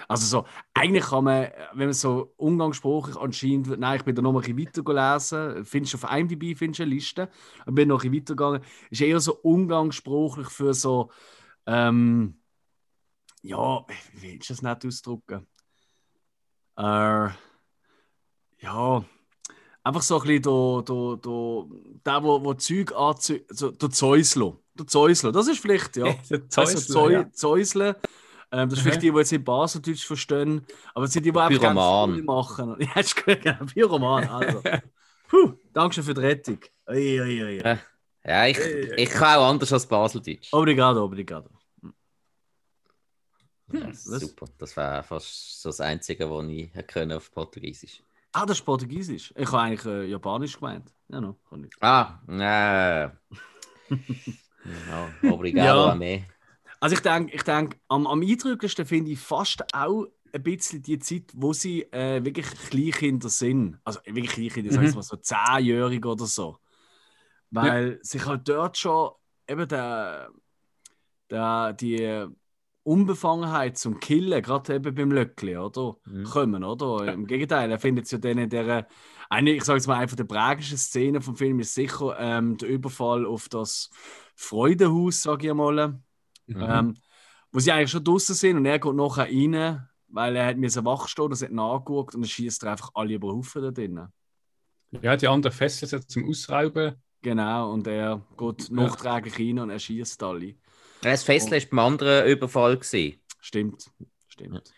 Also 0.08 0.26
so, 0.26 0.46
eigentlich 0.74 1.04
kann 1.04 1.24
man, 1.24 1.48
wenn 1.74 1.86
man 1.86 1.92
so 1.92 2.32
umgangssprachlich 2.36 3.16
anscheinend, 3.16 3.78
nein, 3.78 3.98
ich 3.98 4.04
bin 4.04 4.14
da 4.14 4.22
noch 4.22 4.34
ein 4.34 4.40
bisschen 4.40 4.58
weiter 4.58 4.82
gelesen, 4.82 5.64
findest 5.64 5.94
du 5.94 5.98
auf 5.98 6.12
IMDb 6.12 6.56
findest 6.56 6.80
du 6.80 6.82
eine 6.84 6.94
Liste, 6.94 7.28
und 7.66 7.74
bin 7.74 7.88
noch 7.88 8.02
ein 8.02 8.10
bisschen 8.10 8.36
weitergegangen, 8.36 8.62
ist 8.90 9.00
eher 9.00 9.20
so 9.20 9.34
umgangssprachlich 9.42 10.48
für 10.48 10.74
so, 10.74 11.10
ähm, 11.66 12.40
ja, 13.42 13.84
wie 14.14 14.22
willst 14.22 14.50
du 14.50 14.54
das 14.54 14.62
nicht 14.62 14.86
ausdrücken? 14.86 15.46
Äh, 16.76 17.28
ja, 18.58 19.04
einfach 19.82 20.02
so 20.02 20.20
ein 20.20 20.26
bisschen 20.26 20.42
der, 20.42 20.82
der, 20.82 21.16
der, 21.16 21.64
der 22.06 22.22
wo, 22.22 22.44
wo 22.44 22.54
Zeug 22.54 22.92
anzieht, 22.92 23.46
so, 23.48 23.70
der 23.70 23.90
Zeusler. 23.90 24.56
Der 24.74 24.86
Zeusler, 24.86 25.32
das 25.32 25.48
ist 25.48 25.60
vielleicht, 25.60 25.96
ja. 25.96 26.04
der 26.30 26.48
Zeusler, 26.48 26.76
also 26.76 26.92
Zeu, 26.92 27.12
ja. 27.12 27.30
Zeusler 27.32 27.96
ähm, 28.52 28.68
das 28.68 28.78
ist 28.78 28.82
vielleicht 28.84 29.02
die, 29.02 29.10
die 29.10 29.16
jetzt 29.16 29.32
in 29.32 29.42
Baseldeutsch 29.42 30.06
verstehen, 30.06 30.66
aber 30.94 31.06
es 31.06 31.12
sind 31.12 31.24
die, 31.24 31.32
die 31.32 31.38
einfach 31.38 31.58
Pyroman. 31.58 32.24
machen. 32.24 32.76
Ja, 32.80 33.00
ist 33.00 33.16
gut, 33.16 33.40
genau. 33.40 33.64
Pyroman, 33.64 34.28
also. 34.28 34.62
Puh, 35.28 35.54
danke 35.72 36.02
für 36.02 36.12
die 36.12 36.20
Rettung. 36.20 36.58
Ui, 36.88 37.20
ui, 37.20 37.42
ui. 37.42 37.78
Ja, 38.24 38.46
ich, 38.46 38.58
ich 38.58 39.10
kann 39.10 39.38
auch 39.38 39.48
anders 39.48 39.72
als 39.72 39.86
Baseldeutsch. 39.86 40.52
Obrigado, 40.52 41.02
obrigado. 41.02 41.48
Hm, 43.70 43.94
super, 43.94 44.46
das 44.58 44.76
war 44.76 45.02
fast 45.02 45.62
so 45.62 45.70
das 45.70 45.80
Einzige, 45.80 46.30
was 46.30 46.44
ich 46.48 46.70
können 46.86 47.12
auf 47.12 47.32
Portugiesisch. 47.32 48.02
Ah, 48.32 48.44
das 48.44 48.58
ist 48.58 48.64
Portugiesisch. 48.64 49.32
Ich 49.36 49.46
habe 49.46 49.60
eigentlich 49.60 49.86
äh, 49.86 50.04
Japanisch 50.10 50.58
gemeint. 50.58 50.92
Ja, 51.08 51.20
no, 51.20 51.36
kann. 51.48 51.68
Ah, 51.80 52.18
äh. 52.28 53.08
no, 55.22 55.32
obrigado 55.32 55.86
ja. 55.86 55.92
a 55.92 55.94
me. 55.94 56.26
Also 56.82 56.96
ich 56.96 57.00
denke, 57.00 57.32
ich 57.32 57.44
denk, 57.44 57.78
am, 57.86 58.08
am 58.08 58.22
eindrücklichsten 58.22 58.84
finde 58.84 59.12
ich 59.12 59.20
fast 59.20 59.62
auch 59.72 60.06
ein 60.32 60.42
bisschen 60.42 60.82
die 60.82 60.98
Zeit, 60.98 61.30
wo 61.32 61.52
sie 61.52 61.82
äh, 61.92 62.24
wirklich 62.24 62.46
Kleinkinder 62.70 63.28
sind. 63.28 63.78
Also 63.84 64.00
wirklich 64.04 64.30
Kleinkinder, 64.30 64.80
mhm. 64.80 64.92
mal 64.92 65.02
so 65.02 65.14
zehnjährig 65.14 66.04
oder 66.04 66.26
so. 66.26 66.58
Weil 67.52 67.92
ja. 67.92 67.98
sich 68.04 68.26
halt 68.26 68.48
dort 68.48 68.76
schon 68.76 69.12
eben 69.46 69.68
der, 69.68 70.30
der, 71.30 71.72
die 71.74 72.26
Unbefangenheit 72.82 73.78
zum 73.78 74.00
Killen, 74.00 74.42
gerade 74.42 74.74
eben 74.74 74.92
beim 74.92 75.12
Löckli, 75.12 75.56
oder? 75.56 75.98
Mhm. 76.04 76.24
Kommen, 76.24 76.64
oder? 76.64 77.06
Ja. 77.06 77.12
Im 77.12 77.28
Gegenteil, 77.28 77.70
er 77.70 77.78
findet 77.78 78.10
ja 78.10 78.18
dann 78.18 78.38
in 78.38 78.50
der, 78.50 78.88
eine, 79.30 79.52
ich 79.52 79.62
sage 79.62 79.76
jetzt 79.76 79.86
mal, 79.86 80.00
einfach 80.00 80.16
der 80.16 80.24
prägendsten 80.24 80.78
Szene 80.78 81.20
vom 81.20 81.36
Film 81.36 81.60
ist 81.60 81.74
sicher 81.74 82.16
ähm, 82.18 82.56
der 82.56 82.68
Überfall 82.68 83.24
auf 83.24 83.48
das 83.48 83.88
Freudenhaus, 84.34 85.22
sage 85.22 85.46
ich 85.46 85.54
mal 85.54 86.02
Mhm. 86.46 86.62
Ähm, 86.68 86.96
wo 87.52 87.60
sie 87.60 87.72
eigentlich 87.72 87.90
schon 87.90 88.04
draußen 88.04 88.34
sind 88.34 88.56
und 88.56 88.66
er 88.66 88.78
geht 88.78 88.94
nachher 88.94 89.24
rein, 89.24 89.88
weil 90.08 90.36
er 90.36 90.46
hat 90.46 90.56
mir 90.56 90.70
so 90.70 90.84
wach 90.84 91.08
stehen, 91.08 91.30
das 91.30 91.42
hat 91.42 91.52
nachgeguckt 91.52 92.14
und 92.14 92.22
dann 92.22 92.28
schießt 92.28 92.64
er 92.64 92.72
einfach 92.72 92.90
alle 92.94 93.14
über 93.14 93.28
Haufen 93.28 93.62
da 93.62 93.70
drinnen. 93.70 94.08
Ja, 95.00 95.16
die 95.16 95.28
anderen 95.28 95.54
fesseln 95.54 95.88
sich 95.88 96.06
zum 96.08 96.28
Ausrauben. 96.28 96.96
Genau, 97.22 97.72
und 97.72 97.86
er 97.86 98.20
geht 98.36 98.68
ja. 98.68 98.74
nachträglich 98.74 99.38
rein 99.38 99.58
und 99.60 99.70
er 99.70 99.78
schießt 99.78 100.22
alle. 100.22 100.54
Das 101.02 101.22
Fesseln 101.22 101.52
war 101.52 101.68
beim 101.70 101.78
anderen 101.78 102.26
Überfall. 102.26 102.76
Gewesen. 102.76 103.20
Stimmt, 103.40 103.90
stimmt. 104.28 104.72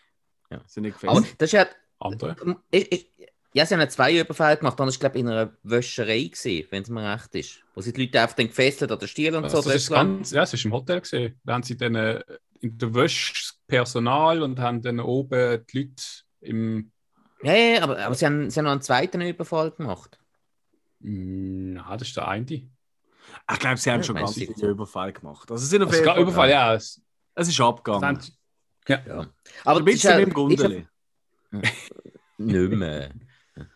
Ja. 0.49 0.61
Sind 0.67 0.83
nicht 0.83 0.93
gefesselt. 0.93 1.17
Aber 1.17 1.27
das 1.37 1.49
ist 1.49 1.53
ja. 1.53 1.67
Andere? 1.99 2.61
Ich, 2.71 2.91
ich, 2.91 3.13
ja, 3.55 3.65
sie 3.65 3.73
haben 3.73 3.89
zwei 3.89 4.19
Überfälle 4.19 4.57
gemacht. 4.57 4.77
Dann 4.77 4.87
war 4.87 4.93
glaube 4.93 5.17
in 5.17 5.29
einer 5.29 5.49
Wäscherei, 5.63 6.29
wenn 6.71 6.83
es 6.83 6.89
mir 6.89 7.13
recht 7.13 7.33
ist. 7.35 7.63
Wo 7.73 7.79
sie 7.79 7.93
die 7.93 8.01
Leute 8.01 8.19
einfach 8.19 8.35
dann 8.35 8.47
gefesselt 8.47 8.91
oder 8.91 9.07
Stiel 9.07 9.33
und 9.33 9.49
so. 9.49 9.61
Das 9.61 9.73
ist 9.73 9.89
ganz, 9.89 10.31
ja, 10.31 10.43
es 10.43 10.53
ist 10.53 10.65
im 10.65 10.73
Hotel 10.73 10.99
gesehen. 10.99 11.39
Da 11.45 11.53
haben 11.53 11.63
sie 11.63 11.77
dann 11.77 11.95
äh, 11.95 12.21
in 12.59 12.77
der 12.77 12.93
Wäsche 12.93 13.53
Personal 13.65 14.43
und 14.43 14.59
haben 14.59 14.81
dann 14.81 14.99
oben 14.99 15.65
die 15.71 15.79
Leute 15.79 16.03
im. 16.41 16.91
Ja, 17.43 17.55
ja, 17.55 17.83
aber, 17.83 17.97
aber 17.99 18.15
sie, 18.15 18.25
haben, 18.25 18.49
sie 18.49 18.59
haben 18.59 18.65
noch 18.65 18.73
einen 18.73 18.81
zweiten 18.81 19.21
Überfall 19.21 19.71
gemacht. 19.71 20.19
Na, 20.99 21.95
das 21.95 22.09
ist 22.09 22.17
der 22.17 22.27
eine. 22.27 22.45
Ich 22.45 23.59
glaube, 23.59 23.77
sie 23.77 23.89
haben 23.89 23.99
ja, 23.99 24.03
schon 24.03 24.15
ganz 24.17 24.33
viele 24.33 24.67
Überfall 24.67 25.13
gemacht. 25.13 25.49
Also, 25.49 25.65
sind 25.65 25.81
auf 25.81 25.91
also, 25.91 26.03
jeden 26.03 26.21
Überfall, 26.23 26.49
ja. 26.49 26.73
Es, 26.73 27.01
es 27.35 27.47
ist 27.47 27.61
abgegangen. 27.61 28.19
ja. 28.89 29.01
ja. 29.07 29.27
Aber 29.63 29.79
ein 29.79 29.85
bisschen 29.85 30.17
mit 30.17 30.27
dem 30.27 30.33
Gundeli. 30.33 30.87
Nicht 32.37 32.71
mehr. 32.71 33.11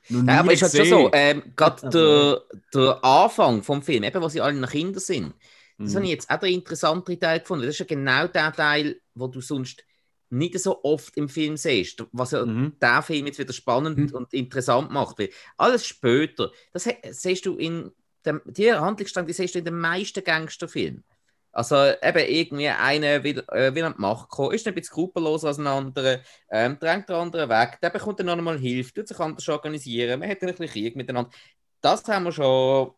Ja, 0.09 0.39
aber 0.39 0.53
es 0.53 0.61
ist 0.61 0.73
halt 0.73 0.87
schon 0.87 0.99
so, 0.99 1.09
ähm, 1.13 1.43
gerade 1.55 1.89
der, 1.93 2.59
der 2.73 3.03
Anfang 3.03 3.63
vom 3.63 3.81
Film, 3.81 4.03
eben, 4.03 4.21
wo 4.21 4.27
sie 4.27 4.41
alle 4.41 4.59
noch 4.59 4.71
Kinder 4.71 4.99
sind, 4.99 5.33
das 5.77 5.91
mhm. 5.91 5.95
habe 5.95 6.05
ich 6.05 6.11
jetzt 6.11 6.29
auch 6.29 6.39
der 6.39 6.49
interessante 6.49 7.17
Teil 7.17 7.39
gefunden. 7.39 7.65
Das 7.65 7.75
ist 7.75 7.79
ja 7.79 7.85
genau 7.85 8.27
der 8.27 8.51
Teil, 8.51 8.99
wo 9.15 9.27
du 9.27 9.39
sonst 9.39 9.83
nicht 10.29 10.59
so 10.59 10.83
oft 10.83 11.15
im 11.17 11.29
Film 11.29 11.57
siehst, 11.57 12.03
was 12.11 12.31
ja 12.31 12.45
mhm. 12.45 12.73
der 12.81 13.01
Film 13.01 13.25
jetzt 13.27 13.39
wieder 13.39 13.53
spannend 13.53 13.97
mhm. 13.97 14.15
und 14.15 14.33
interessant 14.33 14.91
macht. 14.91 15.17
Weil 15.17 15.29
alles 15.57 15.85
später, 15.85 16.51
das 16.73 16.87
siehst 17.11 17.45
du 17.45 17.55
in 17.55 17.91
dem, 18.25 18.41
die 18.45 18.73
Handlungsstrang, 18.73 19.25
die 19.25 19.33
siehst 19.33 19.55
du 19.55 19.59
in 19.59 19.65
den 19.65 19.79
meisten 19.79 20.23
Gangsterfilmen. 20.23 21.03
Also 21.51 21.75
eben 21.75 22.27
irgendwie 22.27 22.67
einer 22.67 23.23
will, 23.23 23.43
äh, 23.49 23.73
will 23.73 23.83
an 23.83 23.95
die 23.95 24.01
Macht 24.01 24.29
kommen, 24.29 24.53
ist 24.53 24.67
ein 24.67 24.75
bisschen 24.75 24.93
skrupelloser 24.93 25.47
als 25.47 25.57
ein 25.57 25.67
anderer, 25.67 26.19
ähm, 26.51 26.77
drängt 26.79 27.09
der 27.09 27.17
andere 27.17 27.49
weg, 27.49 27.79
der 27.81 27.89
bekommt 27.89 28.19
dann 28.19 28.27
noch 28.27 28.37
einmal 28.37 28.59
Hilfe, 28.59 28.93
tut 28.93 29.07
sich 29.07 29.19
anders 29.19 29.49
organisieren, 29.49 30.19
man 30.19 30.29
hat 30.29 30.41
ein 30.41 30.47
bisschen 30.47 30.67
Krieg 30.67 30.95
miteinander. 30.95 31.31
Das 31.81 32.07
haben 32.07 32.25
wir 32.25 32.31
schon 32.31 32.93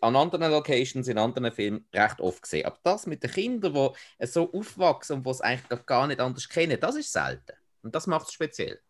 an 0.00 0.16
anderen 0.16 0.50
Locations, 0.50 1.06
in 1.06 1.18
anderen 1.18 1.52
Filmen 1.52 1.86
recht 1.94 2.20
oft 2.20 2.42
gesehen. 2.42 2.66
Aber 2.66 2.78
das 2.82 3.06
mit 3.06 3.22
den 3.22 3.30
Kindern, 3.30 3.72
die 4.20 4.26
so 4.26 4.52
aufwachsen 4.52 5.16
und 5.16 5.26
die 5.26 5.30
es 5.30 5.40
eigentlich 5.40 5.86
gar 5.86 6.06
nicht 6.06 6.20
anders 6.20 6.48
kennen, 6.48 6.78
das 6.80 6.96
ist 6.96 7.12
selten. 7.12 7.52
Und 7.82 7.94
das 7.94 8.06
macht 8.06 8.26
es 8.26 8.32
speziell. 8.32 8.80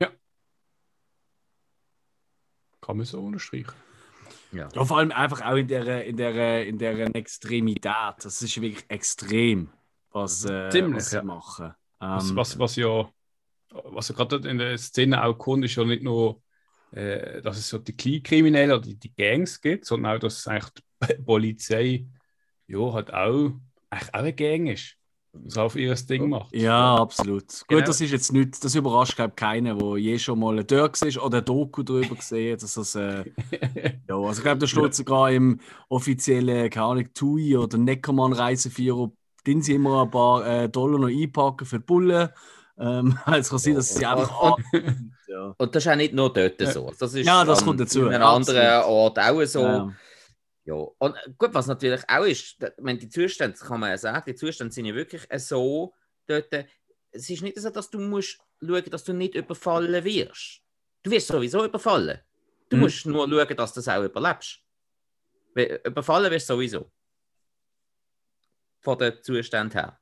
Ja. 0.00 0.10
Kann 2.80 2.96
man 2.96 3.06
so 3.06 3.24
unterstreichen. 3.24 3.91
Ja. 4.52 4.68
ja. 4.74 4.84
vor 4.84 4.98
allem 4.98 5.12
einfach 5.12 5.42
auch 5.42 5.56
in 5.56 5.68
der, 5.68 6.04
in 6.04 6.16
der, 6.16 6.66
in 6.66 6.78
der 6.78 7.14
Extremität. 7.14 7.84
Das 8.20 8.42
ist 8.42 8.60
wirklich 8.60 8.84
extrem, 8.88 9.70
was, 10.10 10.44
äh, 10.44 10.68
Ziemlich, 10.70 10.96
was 10.96 11.10
sie 11.10 11.16
ja. 11.16 11.22
machen. 11.22 11.74
Was, 11.98 12.30
ähm, 12.30 12.36
was, 12.36 12.58
was 12.58 12.76
ja, 12.76 13.08
was 13.70 14.08
ja 14.08 14.14
gerade 14.14 14.48
in 14.48 14.58
der 14.58 14.76
Szene 14.78 15.24
auch 15.24 15.34
kommt, 15.34 15.64
ist 15.64 15.76
ja 15.76 15.84
nicht 15.84 16.02
nur, 16.02 16.42
äh, 16.90 17.40
dass 17.40 17.58
es 17.58 17.68
so 17.68 17.78
die 17.78 17.96
Kleinkriminellen 17.96 18.72
oder 18.72 18.82
die, 18.82 18.96
die 18.96 19.14
Gangs 19.14 19.60
gibt, 19.60 19.86
sondern 19.86 20.16
auch, 20.16 20.20
dass 20.20 20.46
eigentlich 20.46 20.72
die 21.08 21.22
Polizei 21.22 22.06
ja 22.66 22.92
halt 22.92 23.12
auch, 23.12 23.52
eigentlich 23.90 24.14
auch 24.14 24.18
eine 24.18 24.32
Gang 24.32 24.68
ist. 24.68 24.96
So 25.46 25.62
auf 25.62 25.76
ihr 25.76 25.94
Ding 25.94 26.28
macht. 26.28 26.54
Ja, 26.54 26.96
absolut. 26.96 27.46
Genau. 27.66 27.80
Gut, 27.80 27.88
das 27.88 28.00
ist 28.00 28.10
jetzt 28.12 28.32
nicht, 28.32 28.62
das 28.62 28.74
überrascht 28.74 29.16
glaube 29.16 29.30
ich 29.30 29.36
keinen, 29.36 29.78
der 29.78 29.96
je 29.96 30.18
schon 30.18 30.38
mal 30.38 30.58
ein 30.58 30.66
Dörr 30.66 30.90
war 30.92 31.24
oder 31.24 31.38
ein 31.38 31.44
Doku 31.44 31.82
darüber 31.82 32.14
gesehen 32.16 32.52
hat, 32.52 32.62
dass 32.62 32.74
das, 32.74 32.94
äh, 32.94 33.24
ja, 34.08 34.14
also 34.16 34.38
ich 34.38 34.42
glaube, 34.42 34.58
da 34.58 34.66
steht 34.66 34.94
sogar 34.94 35.30
im 35.30 35.58
offiziellen, 35.88 36.68
keine 36.70 36.86
Ahnung, 36.86 37.08
TUI 37.14 37.56
oder 37.56 37.78
Neckermann 37.78 38.32
Reiseführer, 38.32 39.10
den 39.46 39.62
sie 39.62 39.74
immer 39.74 40.02
ein 40.02 40.10
paar 40.10 40.46
äh, 40.46 40.68
Dollar 40.68 40.98
noch 40.98 41.08
einpacken 41.08 41.64
für 41.64 41.78
die 41.78 41.84
Bullen. 41.84 42.28
Ähm, 42.78 43.18
es 43.34 43.48
kann 43.50 43.58
sein, 43.58 43.74
dass 43.74 43.94
sie 43.94 44.04
einfach 44.06 44.40
Und- 44.40 44.64
an- 44.74 45.12
ja. 45.28 45.54
Und 45.56 45.74
das 45.74 45.84
ist 45.86 45.92
auch 45.92 45.96
nicht 45.96 46.12
nur 46.14 46.32
dort 46.32 46.60
so. 46.60 46.90
Das 46.98 47.14
ist 47.14 47.26
Ja, 47.26 47.44
das 47.44 47.60
an 47.60 47.64
kommt 47.66 47.80
dazu, 47.80 48.06
einem 48.08 48.22
absolut. 48.22 48.60
anderen 48.60 48.84
Ort 48.84 49.18
auch 49.18 49.44
so. 49.44 49.60
Ja. 49.60 49.92
Ja, 50.64 50.74
und 50.74 51.14
äh, 51.16 51.30
gut, 51.38 51.52
was 51.54 51.66
natürlich 51.66 52.02
auch 52.08 52.24
ist, 52.24 52.56
meine, 52.80 52.98
die 52.98 53.08
Zustände, 53.08 53.58
das 53.58 53.66
kann 53.66 53.80
man 53.80 53.90
ja 53.90 53.98
sagen, 53.98 54.24
die 54.26 54.34
Zustände 54.34 54.72
sind 54.72 54.84
ja 54.86 54.94
wirklich 54.94 55.24
äh, 55.28 55.38
so 55.38 55.92
dort. 56.26 56.52
äh, 56.52 56.66
Es 57.10 57.28
ist 57.28 57.42
nicht 57.42 57.58
so, 57.58 57.68
dass 57.70 57.90
du 57.90 57.98
musst 57.98 58.38
schauen, 58.60 58.84
dass 58.90 59.04
du 59.04 59.12
nicht 59.12 59.34
überfallen 59.34 60.04
wirst. 60.04 60.60
Du 61.02 61.10
wirst 61.10 61.26
sowieso 61.26 61.64
überfallen. 61.64 62.20
Du 62.68 62.76
Mhm. 62.76 62.82
musst 62.82 63.04
nur 63.06 63.28
schauen, 63.28 63.56
dass 63.56 63.72
du 63.74 63.78
das 63.80 63.88
auch 63.88 64.04
überlebst. 64.04 64.60
Überfallen 65.84 66.30
wirst 66.30 66.48
du 66.48 66.54
sowieso. 66.54 66.90
Von 68.80 68.98
den 68.98 69.20
Zuständen 69.22 69.72
her. 69.72 69.98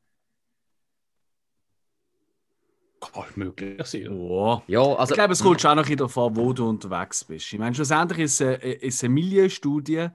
Kann 3.00 3.24
möglich 3.34 3.82
sein. 3.86 4.02
Ja. 4.28 4.62
Ja, 4.66 4.80
also. 4.94 5.12
Ich 5.14 5.16
glaube, 5.18 5.32
es 5.32 5.42
kommt 5.42 5.60
schon 5.60 5.70
auch 5.78 5.88
noch 5.88 5.96
davon, 5.96 6.36
wo 6.36 6.52
du 6.52 6.68
unterwegs 6.68 7.24
bist. 7.24 7.50
Ich 7.50 7.58
meine, 7.58 7.74
schlussendlich 7.74 8.18
ist 8.20 8.40
es 8.40 8.46
eine, 8.46 8.56
ist 8.74 9.02
eine 9.02 9.14
Milieustudie. 9.14 10.08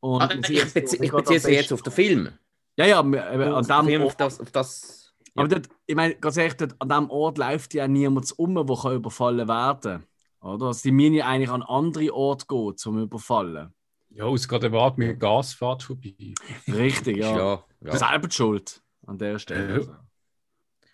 Und 0.00 0.22
Ah, 0.22 0.30
ich 0.32 0.72
beziehe 0.72 1.02
ich 1.04 1.12
beziehe 1.12 1.40
sie 1.40 1.52
jetzt 1.52 1.72
auf 1.72 1.82
den 1.82 1.92
Film. 1.92 2.30
Ja, 2.76 2.86
ja, 2.86 3.00
eben 3.00 3.14
an 3.14 3.64
dem 3.66 3.86
Film, 3.86 4.02
auf 4.02 4.08
Ort, 4.12 4.20
das, 4.20 4.40
auf 4.40 4.50
das 4.50 5.00
aber 5.34 5.48
dort, 5.48 5.68
ich 5.86 5.94
meine, 5.94 6.14
ganz 6.16 6.36
ehrlich, 6.36 6.56
dort, 6.56 6.74
an 6.78 6.88
diesem 6.88 7.10
Ort 7.10 7.38
läuft 7.38 7.74
ja 7.74 7.86
niemand 7.86 8.32
um, 8.38 8.54
der 8.54 8.76
kann 8.76 8.94
überfallen 8.94 9.48
werden 9.48 10.04
Oder? 10.40 10.66
Also 10.66 10.82
die 10.82 10.92
müssen 10.92 11.14
ja 11.14 11.26
eigentlich 11.26 11.50
an 11.50 11.62
andere 11.62 12.12
Orte 12.14 12.46
gehen, 12.46 12.76
zum 12.76 13.02
Überfallen. 13.02 13.72
Ja, 14.10 14.28
es 14.32 14.48
geht 14.48 14.60
gerade 14.60 14.92
mit 14.96 15.20
Gasfahrt 15.20 15.82
vorbei. 15.82 16.34
Richtig, 16.66 17.18
ja. 17.18 17.36
ja, 17.36 17.64
ja. 17.80 17.96
Selber 17.96 18.26
die 18.26 18.34
schuld 18.34 18.82
an 19.06 19.18
der 19.18 19.38
Stelle. 19.38 19.68
Ja. 19.68 19.74
Also. 19.76 19.94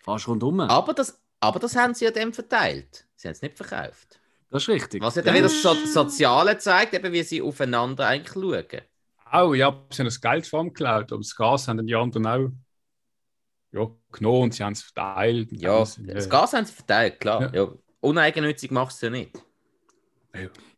Fast 0.03 0.27
rundum. 0.27 0.59
Aber, 0.59 0.93
das, 0.93 1.19
aber 1.39 1.59
das 1.59 1.75
haben 1.75 1.93
sie 1.93 2.05
ja 2.05 2.11
dem 2.11 2.31
verteilt. 2.31 3.07
Sie 3.15 3.27
haben 3.27 3.33
es 3.33 3.41
nicht 3.41 3.57
verkauft. 3.57 4.19
Das 4.49 4.63
ist 4.63 4.69
richtig. 4.69 5.01
Was 5.01 5.15
ja 5.15 5.23
dann 5.23 5.33
wieder 5.33 5.43
das 5.43 5.61
so 5.61 5.73
Soziale 5.73 6.57
zeigt, 6.57 6.93
eben 6.93 7.11
wie 7.11 7.23
sie 7.23 7.41
aufeinander 7.41 8.07
eigentlich 8.07 8.31
schauen. 8.31 8.81
Auch, 9.31 9.53
ja, 9.53 9.71
sie 9.91 9.99
haben 9.99 10.07
das 10.07 10.21
Geld 10.21 10.47
von 10.47 10.67
geklaut, 10.67 11.11
aber 11.11 11.21
das 11.21 11.35
Gas 11.35 11.67
haben 11.67 11.77
dann 11.77 11.87
die 11.87 11.95
anderen 11.95 12.27
auch 12.27 12.49
ja, 13.71 13.87
genommen 14.11 14.43
und 14.43 14.53
sie 14.53 14.63
haben 14.63 14.73
es 14.73 14.83
verteilt. 14.83 15.49
Ja, 15.51 15.77
alles. 15.77 15.99
das 16.05 16.29
Gas 16.29 16.53
haben 16.53 16.65
sie 16.65 16.73
verteilt, 16.73 17.19
klar. 17.19 17.53
Ja. 17.53 17.67
Uneigennützig 17.99 18.71
machst 18.71 19.01
du 19.01 19.07
ja 19.07 19.11
nicht. 19.11 19.43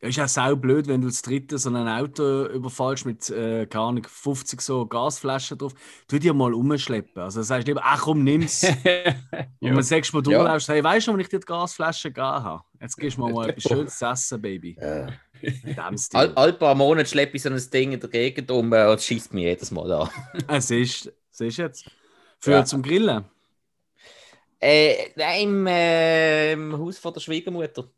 Ja, 0.01 0.07
ist 0.07 0.19
auch 0.19 0.27
sau 0.27 0.55
blöd, 0.55 0.87
wenn 0.87 1.01
du 1.01 1.07
als 1.07 1.21
Dritte 1.21 1.57
so 1.57 1.69
ein 1.69 1.87
Auto 1.87 2.45
überfallst 2.45 3.05
mit, 3.05 3.29
äh, 3.29 3.65
keine 3.65 3.83
Ahnung, 3.83 4.07
50 4.07 4.61
so 4.61 4.85
Gasflaschen 4.85 5.57
drauf. 5.57 5.73
Tu 6.07 6.17
dir 6.19 6.33
mal 6.33 6.53
umschleppen. 6.53 7.21
Also 7.21 7.41
sagst 7.41 7.67
du 7.67 7.71
lieber, 7.71 7.81
ach 7.83 8.01
komm, 8.01 8.23
nimm's. 8.23 8.63
Und 8.63 8.75
ja. 8.79 9.75
wenn 9.75 9.83
sechs 9.83 10.13
Mal 10.13 10.19
Ja. 10.19 10.37
durchläufst, 10.39 10.69
hey, 10.69 10.83
weißt 10.83 11.07
du, 11.07 11.13
wenn 11.13 11.19
ich 11.19 11.27
dir 11.27 11.39
die 11.39 11.45
Gasflasche 11.45 12.09
gegeben 12.09 12.43
habe? 12.43 12.63
Jetzt 12.79 12.95
gibst 12.95 13.17
du 13.17 13.25
mir 13.25 13.33
mal 13.33 13.49
etwas 13.49 13.63
Schönes 13.63 13.97
zu 13.97 14.05
essen, 14.05 14.41
Baby. 14.41 14.77
Stil. 14.79 15.19
All, 16.13 16.33
all 16.35 16.53
paar 16.53 16.75
Monate 16.75 17.09
schleppe 17.09 17.37
ich 17.37 17.43
so 17.43 17.49
ein 17.49 17.69
Ding 17.71 17.91
in 17.93 17.99
der 17.99 18.09
Gegend 18.09 18.49
um 18.51 18.71
äh, 18.73 18.87
und 18.87 19.01
schießt 19.01 19.33
mich 19.33 19.43
jedes 19.43 19.71
Mal 19.71 19.91
an. 19.91 20.09
Es 20.47 20.71
ist, 20.71 21.11
es 21.31 21.41
ist 21.41 21.57
jetzt. 21.57 21.85
Für 22.39 22.51
Ja. 22.51 22.65
zum 22.65 22.81
Grillen. 22.81 23.25
Äh, 24.61 25.11
nein, 25.15 25.41
im, 25.43 25.67
äh, 25.67 26.51
im 26.53 26.77
Haus 26.77 26.97
von 26.99 27.13
der 27.13 27.21
Schwiegermutter. 27.21 27.89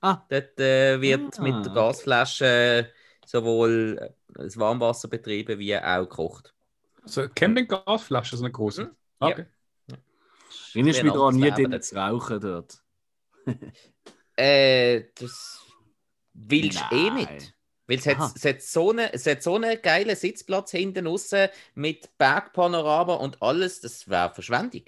Ah. 0.00 0.18
Dort 0.28 0.60
äh, 0.60 1.00
wird 1.00 1.38
Ah. 1.38 1.42
mit 1.42 1.64
der 1.66 1.72
Gasflasche 1.72 2.90
sowohl 3.26 3.98
äh, 4.00 4.10
das 4.42 4.56
Warmwasser 4.58 5.08
betrieben 5.08 5.58
wie 5.58 5.76
auch 5.76 6.00
gekocht. 6.02 6.54
So, 7.04 7.28
Camping-Gasflasche, 7.28 8.36
so 8.36 8.44
eine 8.44 8.52
große. 8.52 8.82
Hm? 8.82 8.90
Okay. 9.20 9.46
Erinnerst 10.74 11.00
du 11.00 11.04
mich 11.04 11.12
Ein 11.12 11.18
daran, 11.18 11.34
nie 11.36 11.50
drin 11.50 11.82
zu 11.82 11.96
rauchen 11.96 12.40
dort? 12.40 12.78
Äh, 14.36 15.04
das 15.14 15.60
willst 16.34 16.84
du 16.90 16.96
eh 16.96 17.10
nicht. 17.10 17.54
Weil 17.86 17.98
es 17.98 18.06
hat, 18.06 18.34
es, 18.34 18.44
hat 18.44 18.62
so 18.62 18.90
eine, 18.90 19.12
es 19.12 19.26
hat 19.26 19.42
so 19.42 19.56
einen 19.56 19.80
geilen 19.82 20.16
Sitzplatz 20.16 20.70
hinten 20.70 21.06
raus 21.06 21.30
mit 21.74 22.16
Bergpanorama 22.16 23.14
und 23.14 23.42
alles, 23.42 23.80
das 23.80 24.08
wäre 24.08 24.32
Verschwendung. 24.32 24.82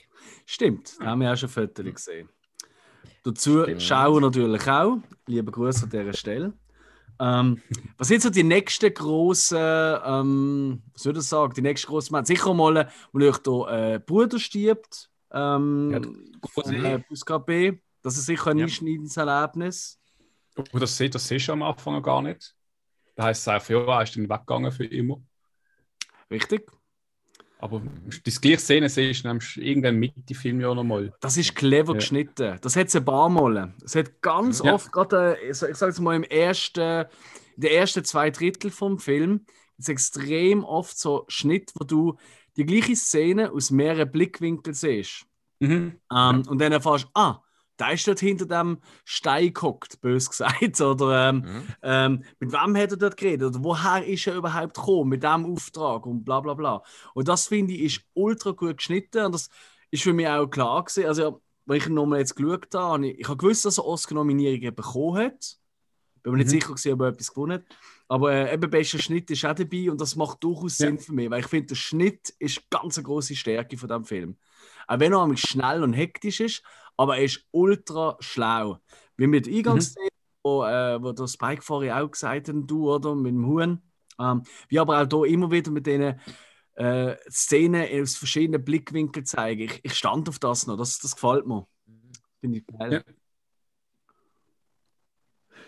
Stimmt, 0.46 0.96
da 0.98 1.06
haben 1.06 1.20
wir 1.20 1.32
auch 1.32 1.36
schon 1.36 1.50
Fotos 1.50 1.84
gesehen. 1.84 2.28
Dazu 3.22 3.64
Stimmt. 3.64 3.82
schauen 3.82 4.22
natürlich 4.22 4.66
auch. 4.68 4.98
Liebe 5.26 5.50
Grüße 5.52 5.84
an 5.84 5.90
dieser 5.90 6.12
Stelle. 6.14 6.52
Ähm, 7.18 7.60
was 7.98 8.08
sind 8.08 8.22
so 8.22 8.30
die 8.30 8.44
nächsten 8.44 8.92
grossen, 8.92 9.58
ähm, 9.58 10.82
was 10.92 11.02
soll 11.02 11.16
ich 11.16 11.22
sagen, 11.22 11.54
die 11.54 11.62
nächsten 11.62 11.88
grossen 11.88 12.12
Momente? 12.12 12.28
Sicher 12.28 12.54
mal, 12.54 12.88
wo 13.12 13.18
euch 13.18 13.38
der 13.38 13.94
äh, 13.94 13.98
Bruder 13.98 14.38
stirbt, 14.38 15.10
ähm, 15.32 15.90
Ja, 15.92 16.00
von 16.48 16.74
äh. 16.74 17.78
Das 18.02 18.16
ist 18.16 18.26
sicher 18.26 18.50
ein 18.50 18.58
Ja. 18.58 18.64
einschneidendes 18.64 19.16
Erlebnis. 19.16 19.98
Und 20.56 20.80
das, 20.82 20.96
se- 20.96 21.10
das 21.10 21.26
siehst 21.28 21.48
du 21.48 21.52
am 21.52 21.62
Anfang 21.62 22.02
gar 22.02 22.22
nicht. 22.22 22.54
Da 23.14 23.24
heißt 23.24 23.42
es 23.42 23.48
einfach, 23.48 23.70
ja, 23.70 23.96
er 23.98 24.02
ist 24.02 24.16
dann 24.16 24.28
weggegangen 24.28 24.72
für 24.72 24.84
immer. 24.86 25.22
Richtig? 26.30 26.70
Aber 27.58 27.80
die 27.80 28.30
gleiche 28.30 28.58
Szene 28.58 28.88
siehst 28.88 29.24
du 29.24 29.28
nämlich 29.28 29.56
irgendwann 29.56 29.96
mit 29.96 30.28
dem 30.28 30.36
Film 30.36 30.60
ja 30.60 30.74
noch 30.74 30.84
mal. 30.84 31.12
Das 31.20 31.36
ist 31.38 31.54
clever 31.54 31.92
Ja. 31.94 31.98
geschnitten. 31.98 32.58
Das 32.60 32.76
hat 32.76 32.88
es 32.88 32.96
ein 32.96 33.04
paar 33.04 33.28
Mal. 33.30 33.72
Es 33.82 33.94
hat 33.94 34.20
ganz 34.20 34.62
Ja. 34.62 34.74
oft, 34.74 34.92
gerade, 34.92 35.38
äh, 35.40 35.50
ich 35.50 35.56
sag- 35.56 35.70
ich 35.70 35.76
sage 35.76 35.92
es 35.92 36.00
mal, 36.00 36.16
im 36.16 36.24
ersten, 36.24 37.06
in 37.56 37.62
den 37.62 37.70
ersten 37.70 38.04
zwei 38.04 38.30
Drittel 38.30 38.70
vom 38.70 38.98
Film, 38.98 39.46
ist 39.78 39.88
extrem 39.88 40.64
oft 40.64 40.98
so 40.98 41.24
Schnitt, 41.28 41.72
wo 41.76 41.84
du 41.84 42.18
die 42.56 42.66
gleiche 42.66 42.96
Szene 42.96 43.50
aus 43.52 43.70
mehreren 43.70 44.10
Blickwinkeln 44.10 44.74
siehst. 44.74 45.26
Mhm. 45.60 45.98
Ähm, 46.14 46.42
Und 46.46 46.60
dann 46.60 46.72
erfährst 46.72 47.04
du, 47.04 47.08
ah, 47.14 47.42
da 47.76 47.90
ist 47.90 48.06
dort 48.08 48.20
hinter 48.20 48.46
dem 48.46 48.78
Stein 49.04 49.52
gehockt, 49.52 50.00
bös 50.00 50.30
gesagt. 50.30 50.80
Oder 50.80 51.28
ähm, 51.28 51.36
Mhm. 51.36 51.62
ähm, 51.82 52.24
mit 52.40 52.52
wem 52.52 52.76
hat 52.76 52.90
er 52.90 52.96
dort 52.96 53.16
geredet? 53.16 53.48
Oder 53.54 53.64
woher 53.64 54.04
ist 54.06 54.26
er 54.26 54.36
überhaupt 54.36 54.74
gekommen 54.74 55.10
mit 55.10 55.22
diesem 55.22 55.46
Auftrag 55.52 56.06
und 56.06 56.24
bla 56.24 56.40
bla 56.40 56.54
bla. 56.54 56.82
Und 57.14 57.28
das 57.28 57.46
finde 57.48 57.74
ich 57.74 57.82
ist 57.96 58.04
ultra 58.14 58.52
gut 58.52 58.78
geschnitten 58.78 59.26
und 59.26 59.32
das 59.34 59.48
ist 59.90 60.02
für 60.02 60.12
mich 60.12 60.26
auch 60.28 60.46
klar 60.46 60.84
gewesen. 60.84 61.06
Also, 61.06 61.42
wenn 61.66 61.78
ich 61.78 61.86
ihn 61.86 61.94
nochmal 61.94 62.20
jetzt 62.20 62.34
geschaut 62.36 62.74
habe, 62.74 63.08
ich, 63.08 63.20
ich 63.20 63.28
habe 63.28 63.36
gewusst, 63.36 63.64
dass 63.64 63.78
er 63.78 63.86
Oscar-Nominierungen 63.86 64.74
bekommen 64.74 65.18
hat. 65.18 65.56
Bin 66.22 66.32
mir 66.32 66.38
nicht 66.38 66.46
Mhm. 66.48 66.50
sicher, 66.50 66.68
gewesen, 66.68 66.92
ob 66.92 67.00
er 67.02 67.08
etwas 67.08 67.32
gewonnen 67.32 67.52
hat. 67.52 67.64
Aber 68.08 68.32
äh, 68.32 68.54
eben 68.54 68.70
bester 68.70 68.98
Schnitt 68.98 69.30
ist 69.30 69.44
auch 69.44 69.54
dabei 69.54 69.90
und 69.90 70.00
das 70.00 70.16
macht 70.16 70.42
durchaus 70.42 70.78
Ja. 70.78 70.86
Sinn 70.88 70.98
für 70.98 71.12
mich, 71.12 71.28
weil 71.30 71.40
ich 71.40 71.46
finde, 71.46 71.66
der 71.68 71.74
Schnitt 71.76 72.30
ist 72.38 72.68
ganz 72.70 72.96
eine 72.98 73.04
große 73.04 73.34
Stärke 73.36 73.76
von 73.76 73.88
diesem 73.88 74.04
Film. 74.04 74.36
Auch 74.88 75.00
wenn 75.00 75.12
er 75.12 75.22
nämlich 75.22 75.40
schnell 75.40 75.82
und 75.82 75.92
hektisch 75.92 76.40
ist, 76.40 76.62
aber 76.96 77.18
er 77.18 77.24
ist 77.24 77.44
ultra 77.50 78.16
schlau. 78.20 78.78
Wie 79.16 79.26
mit 79.26 79.46
der 79.46 79.54
Eingangsszene, 79.54 80.08
wo, 80.42 80.64
äh, 80.64 81.02
wo 81.02 81.12
der 81.12 81.26
Spike 81.26 81.62
vorhin 81.62 81.92
auch 81.92 82.10
gesagt 82.10 82.48
hat, 82.48 82.54
du, 82.66 82.92
oder? 82.92 83.14
Mit 83.14 83.32
dem 83.32 83.46
Huhn. 83.46 83.82
Ähm, 84.18 84.42
wie 84.68 84.78
aber 84.78 85.02
auch 85.02 85.08
hier 85.08 85.34
immer 85.34 85.50
wieder 85.50 85.70
mit 85.70 85.86
diesen 85.86 86.20
äh, 86.74 87.16
Szenen 87.30 88.02
aus 88.02 88.16
verschiedenen 88.16 88.64
Blickwinkeln 88.64 89.26
zeigen. 89.26 89.62
Ich, 89.62 89.80
ich 89.82 89.94
stand 89.94 90.28
auf 90.28 90.38
das 90.38 90.66
noch, 90.66 90.76
das, 90.76 90.98
das 90.98 91.14
gefällt 91.14 91.46
mir. 91.46 91.66
Finde 92.40 92.58
ich 92.58 92.66
geil. 92.66 93.04
Ja. 93.06 93.14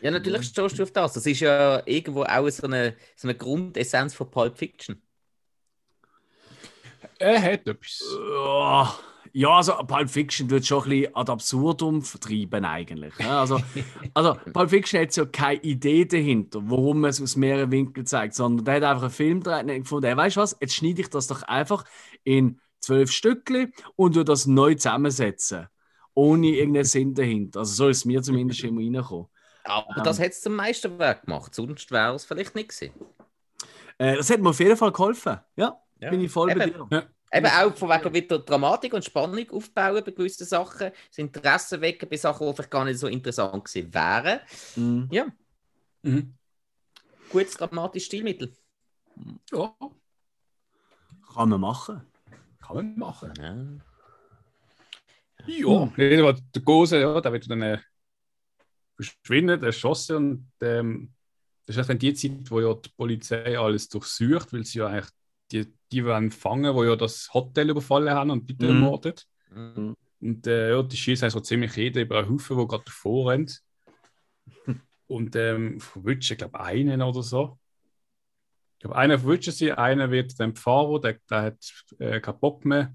Ja, 0.01 0.13
natürlich 0.13 0.47
stehst 0.47 0.79
du 0.79 0.85
auf 0.85 0.93
das. 0.93 1.15
Das 1.15 1.27
ist 1.27 1.41
ja 1.41 1.83
irgendwo 1.85 2.23
auch 2.23 2.49
so 2.51 2.67
eine, 2.67 2.97
so 3.17 3.27
eine 3.27 3.37
Grundessenz 3.37 4.15
von 4.15 4.31
Pulp 4.31 4.57
Fiction. 4.57 5.03
Er 7.19 7.43
hat 7.43 7.67
etwas. 7.67 8.05
Ja, 8.17 8.97
Ja, 9.33 9.51
also 9.51 9.75
Pulp 9.87 10.11
Fiction 10.11 10.51
wird 10.51 10.67
schon 10.67 10.83
ein 10.85 10.89
bisschen 10.91 11.17
ad 11.17 11.31
absurdum 11.33 12.03
vertrieben 12.03 12.65
eigentlich. 12.65 13.15
Ja, 13.19 13.41
also, 13.41 13.61
also 14.15 14.35
Pulp 14.53 14.71
Fiction 14.71 15.01
hat 15.01 15.15
ja 15.17 15.25
keine 15.27 15.61
Idee 15.63 16.05
dahinter, 16.05 16.61
warum 16.65 17.01
man 17.01 17.11
es 17.11 17.21
aus 17.23 17.37
mehreren 17.37 17.71
Winkeln 17.71 18.07
zeigt, 18.07 18.35
sondern 18.35 18.65
der 18.65 18.75
hat 18.77 18.83
einfach 18.85 19.03
einen 19.03 19.11
Film 19.11 19.45
hat 19.45 19.67
gefunden, 19.67 20.07
hey, 20.07 20.17
weißt 20.17 20.37
du 20.37 20.41
was, 20.41 20.57
jetzt 20.61 20.75
schneide 20.75 21.01
ich 21.03 21.09
das 21.11 21.27
doch 21.27 21.43
einfach 21.43 21.85
in 22.25 22.61
zwölf 22.81 23.11
Stückchen 23.11 23.73
und 23.97 24.15
tu 24.15 24.25
das 24.25 24.47
neu 24.47 24.75
zusammensetzen. 24.75 25.69
Ohne 26.15 26.49
irgendeinen 26.49 26.85
Sinn 26.85 27.15
dahinter. 27.15 27.61
Also 27.61 27.75
so 27.75 27.89
ist 27.89 27.99
es 27.99 28.05
mir 28.05 28.23
zumindest 28.23 28.65
immer 28.65 28.81
reingekommen. 28.81 29.27
Aber 29.65 29.97
Ähm. 29.99 30.05
das 30.05 30.19
hat 30.19 30.31
es 30.31 30.41
zum 30.41 30.55
meisten 30.57 30.99
Werk 30.99 31.27
gemacht. 31.27 31.55
Sonst 31.55 31.91
wäre 31.91 32.15
es 32.15 32.25
vielleicht 32.25 32.55
nicht 32.55 32.71
gewesen. 32.71 32.93
Äh, 33.99 34.17
das 34.17 34.31
hat 34.31 34.41
mir 34.41 34.51
auf 34.51 34.59
jeden 34.61 34.77
Fall 34.77 34.93
geholfen. 34.93 35.39
Ja, 35.57 35.81
Ja. 36.01 36.11
bin 36.11 36.21
ich 36.21 36.31
voll 36.31 36.55
bei 36.55 36.67
Eben. 36.69 36.89
dir. 36.89 37.09
Eben 37.33 37.47
auch 37.47 37.77
von 37.77 37.91
wegen 37.91 38.15
wieder 38.15 38.39
Dramatik 38.39 38.95
und 38.95 39.05
Spannung 39.05 39.49
aufbauen 39.51 40.03
bei 40.05 40.11
gewissen 40.13 40.47
Sachen, 40.47 40.91
das 41.09 41.19
Interesse 41.19 41.81
wecken 41.81 42.09
bei 42.09 42.17
Sachen, 42.17 42.47
die 42.47 42.55
vielleicht 42.55 42.71
gar 42.71 42.85
nicht 42.85 42.99
so 42.99 43.07
interessant 43.07 43.65
gewesen 43.65 43.93
wären. 43.93 44.41
Mhm. 44.77 45.09
Ja, 45.11 45.27
Mhm. 46.03 46.35
gutes 47.31 47.55
dramatisches 47.57 48.07
Stilmittel. 48.07 48.55
Ja, 49.53 49.77
Kann 51.35 51.49
man 51.49 51.61
machen. 51.61 52.01
kann 52.61 52.77
man 52.77 52.99
machen. 52.99 53.33
Ja. 53.37 53.85
Ja, 55.47 55.91
hm. 55.97 56.37
der 56.55 56.63
Gose, 56.63 57.01
ja, 57.01 57.21
der 57.21 57.33
wird 57.33 57.51
dann 57.51 57.63
äh, 57.63 57.79
verschwinden, 58.97 59.63
erschossen 59.63 60.17
und 60.17 60.53
ähm, 60.61 61.13
das 61.67 61.77
ist 61.77 61.89
dann 61.89 61.99
die 61.99 62.15
Zeit, 62.15 62.51
wo 62.51 62.61
ja 62.61 62.75
die 62.75 62.91
Polizei 62.91 63.59
alles 63.59 63.89
durchsucht, 63.89 64.53
weil 64.53 64.65
sie 64.65 64.79
ja 64.79 64.89
eigentlich 64.89 65.11
die, 65.53 65.73
die 65.91 66.05
wollen 66.05 66.31
fangen, 66.31 66.75
wo 66.75 66.85
ja 66.85 66.97
das 66.97 67.33
Hotel 67.33 67.71
überfallen 67.71 68.15
haben 68.15 68.31
und 68.31 68.49
die 68.49 68.55
mhm. 68.55 68.69
ermordet. 68.71 69.27
Mhm. 69.51 69.95
Und 70.21 70.47
äh, 70.47 70.71
ja, 70.71 70.83
die 70.83 70.97
schießen 70.97 71.31
so 71.31 71.41
ziemlich 71.41 71.77
jeder 71.77 72.03
über 72.03 72.19
einen 72.19 72.31
Haufen, 72.31 72.57
der 72.57 72.67
gerade 72.67 72.85
davor 72.85 73.31
rennt. 73.31 73.63
und 75.07 75.37
ähm, 75.37 75.79
ich 76.07 76.37
glaube, 76.37 76.61
einen 76.61 77.03
oder 77.03 77.23
so. 77.23 77.59
Ich 78.75 78.83
glaube, 78.83 78.97
einer 78.97 79.19
verwünschen 79.19 79.53
sie, 79.53 79.73
einer 79.73 80.11
wird 80.11 80.39
dann 80.39 80.55
Fahrer, 80.55 81.01
der, 81.01 81.19
der 81.31 81.43
hat 81.43 81.85
äh, 81.99 82.21
keinen 82.21 82.41
Bock 82.41 82.65
mehr. 82.65 82.95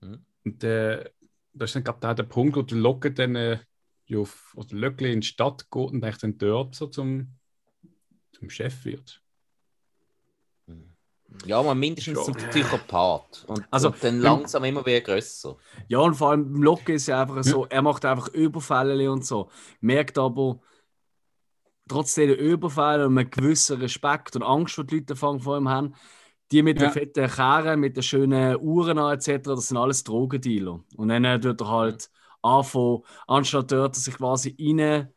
Mhm. 0.00 0.24
Und 0.44 0.64
äh, 0.64 1.10
das 1.52 1.70
ist 1.70 1.76
dann, 1.76 1.84
glaube 1.84 2.06
ich, 2.08 2.14
der 2.14 2.22
Punkt, 2.24 2.56
wo 2.56 2.62
die 2.62 2.74
Locke 2.74 3.12
dann 3.12 3.36
äh, 3.36 3.58
auf, 4.14 4.52
oder 4.56 4.76
Löckli 4.76 5.12
in 5.12 5.20
die 5.20 5.26
Stadt 5.26 5.70
geht 5.70 5.90
und 5.90 6.00
dann 6.00 6.38
dort 6.38 6.74
so 6.74 6.86
zum, 6.88 7.34
zum 8.32 8.50
Chef 8.50 8.84
wird. 8.84 9.23
Ja, 11.46 11.62
man 11.62 11.78
mindestens 11.78 12.24
zum 12.24 12.34
Psychopath. 12.34 13.44
Und, 13.46 13.64
also, 13.70 13.88
und 13.88 14.02
dann 14.02 14.20
langsam 14.20 14.64
immer 14.64 14.84
wieder 14.86 15.00
grösser. 15.00 15.56
Ja, 15.88 15.98
und 15.98 16.14
vor 16.14 16.30
allem 16.30 16.62
Locke 16.62 16.94
ist 16.94 17.08
ja 17.08 17.22
einfach 17.22 17.42
so, 17.42 17.66
er 17.66 17.82
macht 17.82 18.04
einfach 18.04 18.28
Überfälle 18.28 19.10
und 19.10 19.24
so. 19.26 19.50
Merkt 19.80 20.18
aber, 20.18 20.60
trotz 21.88 22.14
dieser 22.14 22.36
Überfälle 22.36 23.06
und 23.06 23.18
einem 23.18 23.30
gewissen 23.30 23.80
Respekt 23.80 24.36
und 24.36 24.42
Angst, 24.42 24.78
die 24.78 24.86
die 24.86 24.96
Leute 24.98 25.16
vor 25.16 25.56
ihm 25.56 25.68
haben, 25.68 25.94
die 26.50 26.62
mit 26.62 26.80
ja. 26.80 26.88
den 26.88 26.92
fetten 26.92 27.28
Kehren, 27.28 27.80
mit 27.80 27.96
den 27.96 28.02
schönen 28.02 28.56
Uhren 28.56 28.98
etc., 28.98 29.42
das 29.44 29.68
sind 29.68 29.76
alles 29.76 30.04
Drogendealer. 30.04 30.80
Und 30.96 31.08
dann 31.08 31.24
äh, 31.24 31.40
tut 31.40 31.60
er 31.60 31.68
halt 31.68 32.10
anfangen, 32.42 33.02
anstatt 33.26 33.72
dort 33.72 33.96
sich 33.96 34.14
quasi 34.14 34.54
rein, 34.58 35.08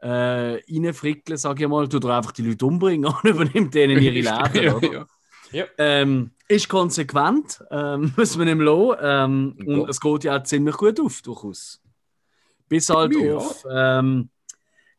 äh, 0.00 0.60
reinfrickeln, 0.68 1.38
sage 1.38 1.64
ich 1.64 1.68
mal, 1.68 1.88
tut 1.88 2.04
er 2.04 2.16
einfach 2.16 2.32
die 2.32 2.42
Leute 2.42 2.66
umbringen 2.66 3.12
und 3.22 3.24
übernimmt 3.24 3.74
denen 3.74 4.02
ihre 4.02 4.14
Läden, 4.52 4.64
ja, 4.64 4.74
oder? 4.74 4.92
Ja. 4.92 5.06
Ähm, 5.78 6.30
ist 6.48 6.68
konsequent, 6.68 7.64
ähm, 7.70 8.12
muss 8.16 8.36
man 8.36 8.48
ihm 8.48 8.60
lassen. 8.60 8.98
Ähm, 9.00 9.56
ja. 9.58 9.66
Und 9.66 9.88
es 9.88 10.00
geht 10.00 10.24
ja 10.24 10.38
auch 10.38 10.42
ziemlich 10.42 10.76
gut 10.76 11.00
auf, 11.00 11.22
durchaus. 11.22 11.80
Bis 12.68 12.88
halt 12.88 13.14
ja. 13.14 13.36
auf, 13.36 13.64
ähm, 13.70 14.30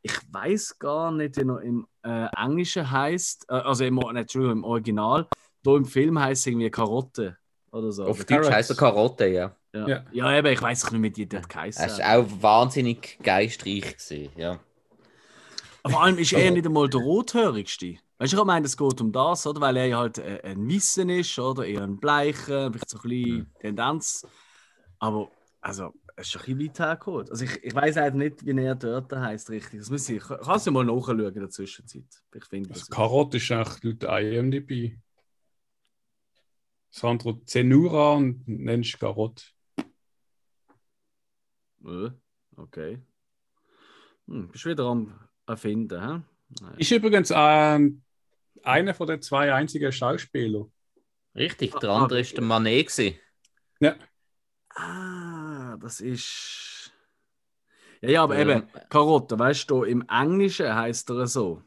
ich 0.02 0.14
weiß 0.32 0.78
gar 0.80 1.12
nicht, 1.12 1.38
wie 1.38 1.50
er 1.50 1.62
im 1.62 1.88
äh, 2.04 2.28
Englischen 2.38 2.90
heißt, 2.90 3.46
äh, 3.50 3.54
also 3.54 3.86
im, 3.86 3.96
nicht, 3.96 4.36
im 4.36 4.64
Original. 4.64 5.28
Hier 5.64 5.76
im 5.76 5.86
Film 5.86 6.20
heißt 6.20 6.42
es 6.42 6.48
irgendwie 6.48 6.70
Karotte 6.70 7.38
oder 7.72 7.92
so. 7.92 8.06
Auf 8.06 8.26
Deutsch 8.26 8.50
heißt 8.50 8.70
er 8.72 8.76
Karotte, 8.76 9.28
ja. 9.28 9.56
Ja. 9.74 9.88
ja. 9.88 10.06
ja, 10.12 10.38
eben, 10.38 10.48
ich 10.54 10.62
weiß 10.62 10.92
nicht, 10.92 11.02
wie 11.02 11.10
die 11.10 11.28
dort 11.28 11.50
geheißen 11.50 11.86
Es 11.86 11.98
war 12.00 12.20
auch 12.20 12.28
wahnsinnig 12.42 13.18
geistreich, 13.24 13.98
gewesen, 13.98 14.30
ja. 14.36 14.60
Vor 15.86 16.04
allem 16.04 16.18
ist 16.18 16.32
er 16.32 16.52
nicht 16.52 16.66
einmal 16.66 16.90
der 16.90 17.02
Rothörigste. 17.02 17.98
Weißt 18.18 18.34
du, 18.34 18.38
ich 18.38 18.44
meine, 18.46 18.66
es 18.66 18.78
geht 18.78 19.02
um 19.02 19.12
das, 19.12 19.46
oder? 19.48 19.62
Weil 19.62 19.78
er 19.78 19.98
halt 19.98 20.18
äh, 20.20 20.42
ein 20.44 20.68
Wissen 20.68 21.10
ist, 21.10 21.38
oder? 21.40 21.66
Eher 21.66 21.84
ein 21.84 21.98
Bleicher, 21.98 22.72
vielleicht 22.72 22.90
so 22.90 23.00
ein 23.00 23.10
bisschen 23.10 23.38
mhm. 23.38 23.48
Tendenz. 23.60 24.28
Aber, 25.00 25.32
also, 25.62 25.94
es 26.16 26.28
ist 26.28 26.36
ein 26.36 26.58
bisschen 26.58 26.60
weit 26.60 26.80
hergeholt. 26.80 27.32
Also, 27.32 27.46
ich, 27.46 27.64
ich 27.64 27.74
weiß 27.74 27.96
halt 27.98 28.16
nicht, 28.16 28.46
wie 28.46 28.52
er 28.52 28.76
dort 28.76 29.12
heißt, 29.12 29.50
richtig. 29.50 29.80
Das 29.80 29.90
muss 29.90 30.08
ich, 30.08 30.18
ich 30.18 30.24
kann 30.24 30.56
es 30.56 30.66
ja 30.66 30.72
mal 30.72 30.86
nachschauen 30.86 31.20
in 31.20 31.34
der 31.34 31.50
Zwischenzeit. 31.50 32.06
Ich 32.34 32.46
finde 32.46 32.70
das. 32.70 32.88
Karot 32.90 33.34
ist 33.34 33.52
eigentlich 33.52 33.84
laut 34.02 34.22
IMDb. 34.22 34.98
Sandro 36.92 37.42
Zenura 37.46 38.14
und 38.14 38.48
nennst 38.48 39.00
Karot. 39.00 39.52
Äh, 41.84 42.12
okay. 42.56 43.02
Hm, 44.28 44.50
bist 44.50 44.66
wieder 44.66 44.86
am 44.86 45.20
Erfinden, 45.48 46.02
hä? 46.02 46.33
Ist 46.78 46.92
übrigens 46.92 47.32
ein 47.32 48.04
einer 48.64 48.94
von 48.94 49.08
den 49.08 49.22
zwei 49.22 49.54
einzigen 49.54 49.92
Schauspielern. 49.92 50.72
Richtig, 51.36 51.74
der 51.80 51.90
ah, 51.90 52.04
andere 52.04 52.20
ah, 52.20 52.22
ist 52.22 52.36
der 52.36 52.44
Manet. 52.44 53.20
Ja. 53.80 53.96
Ah, 54.70 55.78
das 55.78 56.00
ist. 56.00 56.92
Ja, 58.02 58.10
ja, 58.10 58.24
aber 58.24 58.36
ja. 58.38 58.42
eben, 58.42 58.68
Karotte, 58.90 59.38
weißt 59.38 59.70
du, 59.70 59.84
im 59.84 60.04
Englischen 60.10 60.74
heißt 60.74 61.10
er 61.10 61.28
so. 61.28 61.62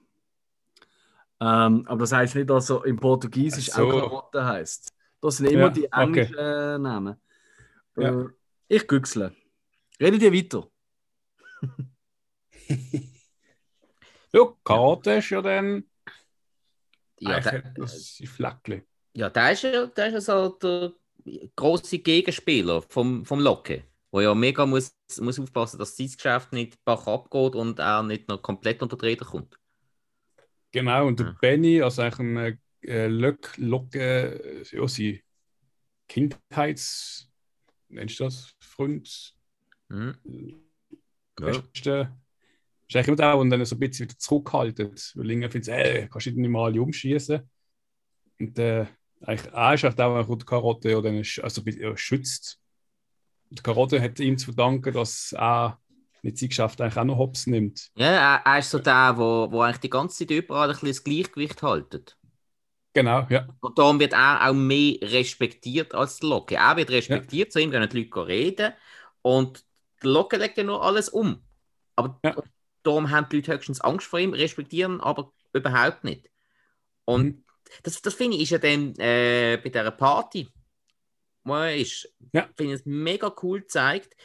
Ähm, 1.40 1.84
aber 1.86 2.00
das 2.00 2.12
heißt 2.12 2.34
nicht, 2.36 2.48
dass 2.48 2.70
er 2.70 2.84
im 2.84 2.96
Portugiesisch 2.96 3.70
so. 3.70 3.82
auch 3.82 3.90
Karotte 3.90 4.44
heißt. 4.44 4.92
Das 5.20 5.38
sind 5.38 5.50
immer 5.50 5.62
ja, 5.62 5.68
die 5.70 5.84
englischen 5.92 6.34
okay. 6.34 6.78
Namen. 6.78 7.16
Ja. 7.96 8.22
Äh, 8.22 8.28
ich 8.68 8.86
güchsle. 8.86 9.34
Redet 10.00 10.22
ihr 10.22 10.32
weiter? 10.32 10.70
ja, 14.36 14.54
Karotte 14.64 15.12
ist 15.12 15.30
ja 15.30 15.42
dann 15.42 15.84
ja, 17.18 17.40
der, 17.40 17.62
das 17.76 18.22
Flackli. 18.24 18.82
Ja, 19.14 19.30
der 19.30 19.52
ist 19.52 19.62
ja, 19.62 19.86
der 19.86 20.08
ist 20.08 20.28
also 20.28 20.50
der 20.58 20.92
große 21.56 21.98
Gegenspieler 22.00 22.82
vom, 22.82 23.24
vom 23.24 23.40
Locke, 23.40 23.84
wo 24.10 24.20
ja 24.20 24.34
mega 24.34 24.66
muss, 24.66 24.94
muss 25.20 25.40
aufpassen, 25.40 25.78
dass 25.78 25.96
sein 25.96 26.10
Geschäft 26.12 26.52
nicht 26.52 26.84
bach 26.84 27.06
abgeht 27.06 27.54
und 27.54 27.78
er 27.78 28.02
nicht 28.02 28.28
noch 28.28 28.42
komplett 28.42 28.82
unter 28.82 28.96
die 28.96 29.06
Räder 29.06 29.24
kommt. 29.24 29.58
Genau, 30.72 31.06
und 31.06 31.18
der 31.18 31.28
ja. 31.28 31.36
Benny, 31.40 31.80
also 31.80 32.02
eigentlich 32.02 32.28
ein 32.28 32.60
äh, 32.82 33.06
Lock, 33.06 33.56
Locke, 33.56 34.62
ja, 34.70 34.88
sein 34.88 35.20
Kindheits, 36.08 37.30
nennst 37.88 38.20
du 38.20 38.24
das, 38.24 38.54
Freund? 38.60 39.34
Mhm. 39.88 40.60
Ja 41.40 41.62
ist 42.88 42.96
eigentlich 42.96 43.18
immer 43.18 43.36
und 43.36 43.50
dann 43.50 43.64
so 43.64 43.76
ein 43.76 43.80
bisschen 43.80 44.08
wieder 44.08 44.18
zurückhaltet. 44.18 45.12
Weil 45.14 45.30
irgendwie 45.30 45.50
findet, 45.50 45.68
ey, 45.68 46.08
kannst 46.08 46.26
du 46.26 46.30
nicht 46.30 46.50
mal 46.50 46.66
alle 46.66 46.82
umschießen. 46.82 47.40
Und 48.38 48.58
äh, 48.58 48.86
eigentlich, 49.22 49.52
er 49.52 49.74
ist 49.74 49.84
halt 49.84 50.00
auch 50.00 50.14
eine 50.14 50.38
Karotte 50.38 50.96
oder 50.98 51.10
also, 51.10 51.62
er 51.64 51.96
schützt. 51.96 52.60
Und 53.50 53.58
die 53.58 53.62
Karotte 53.62 54.00
hat 54.00 54.20
ihm 54.20 54.38
zu 54.38 54.46
verdanken, 54.46 54.92
dass 54.92 55.32
er 55.32 55.78
mit 56.22 56.38
seinem 56.38 56.48
Geschäft 56.48 56.80
eigentlich 56.80 56.96
auch 56.96 57.04
noch 57.04 57.18
Hops 57.18 57.46
nimmt. 57.46 57.90
Ja, 57.96 58.06
er, 58.06 58.42
er 58.44 58.58
ist 58.58 58.70
so 58.70 58.78
der, 58.78 59.14
wo, 59.16 59.50
wo 59.50 59.62
eigentlich 59.62 59.78
die 59.80 59.90
ganze 59.90 60.18
Zeit 60.18 60.30
überall 60.36 60.68
ein 60.68 60.72
bisschen 60.72 60.88
das 60.88 61.04
Gleichgewicht 61.04 61.62
haltet. 61.62 62.16
Genau, 62.92 63.26
ja. 63.28 63.46
Und 63.60 63.78
darum 63.78 64.00
wird 64.00 64.14
er 64.14 64.48
auch 64.48 64.54
mehr 64.54 64.96
respektiert 65.02 65.94
als 65.94 66.18
der 66.18 66.30
Locke. 66.30 66.56
Er 66.56 66.76
wird 66.76 66.90
respektiert, 66.90 67.48
ja. 67.48 67.50
zu 67.50 67.60
ihm 67.60 67.70
können 67.70 67.88
die 67.88 68.02
Leute 68.04 68.26
reden. 68.26 68.72
Und 69.22 69.64
der 70.02 70.10
Locke 70.10 70.36
legt 70.36 70.56
ja 70.56 70.64
nur 70.64 70.82
alles 70.82 71.08
um. 71.10 71.42
Aber 71.94 72.18
ja. 72.24 72.34
Darum 72.86 73.10
haben 73.10 73.28
die 73.28 73.36
Leute 73.36 73.52
höchstens 73.52 73.80
Angst 73.80 74.06
vor 74.06 74.18
ihm, 74.18 74.32
respektieren 74.32 75.00
aber 75.00 75.32
überhaupt 75.52 76.04
nicht. 76.04 76.30
Und 77.04 77.24
mhm. 77.24 77.44
das, 77.82 78.00
das 78.00 78.14
finde 78.14 78.36
ich 78.36 78.44
ist 78.44 78.50
ja 78.50 78.58
dann 78.58 78.94
äh, 78.96 79.60
bei 79.62 79.70
dieser 79.70 79.90
Party, 79.90 80.48
wo 81.44 81.54
er 81.54 81.76
ist, 81.76 82.08
ja. 82.32 82.48
finde 82.56 82.74
ich 82.74 82.80
es 82.80 82.86
mega 82.86 83.34
cool 83.42 83.60
gezeigt. 83.60 84.16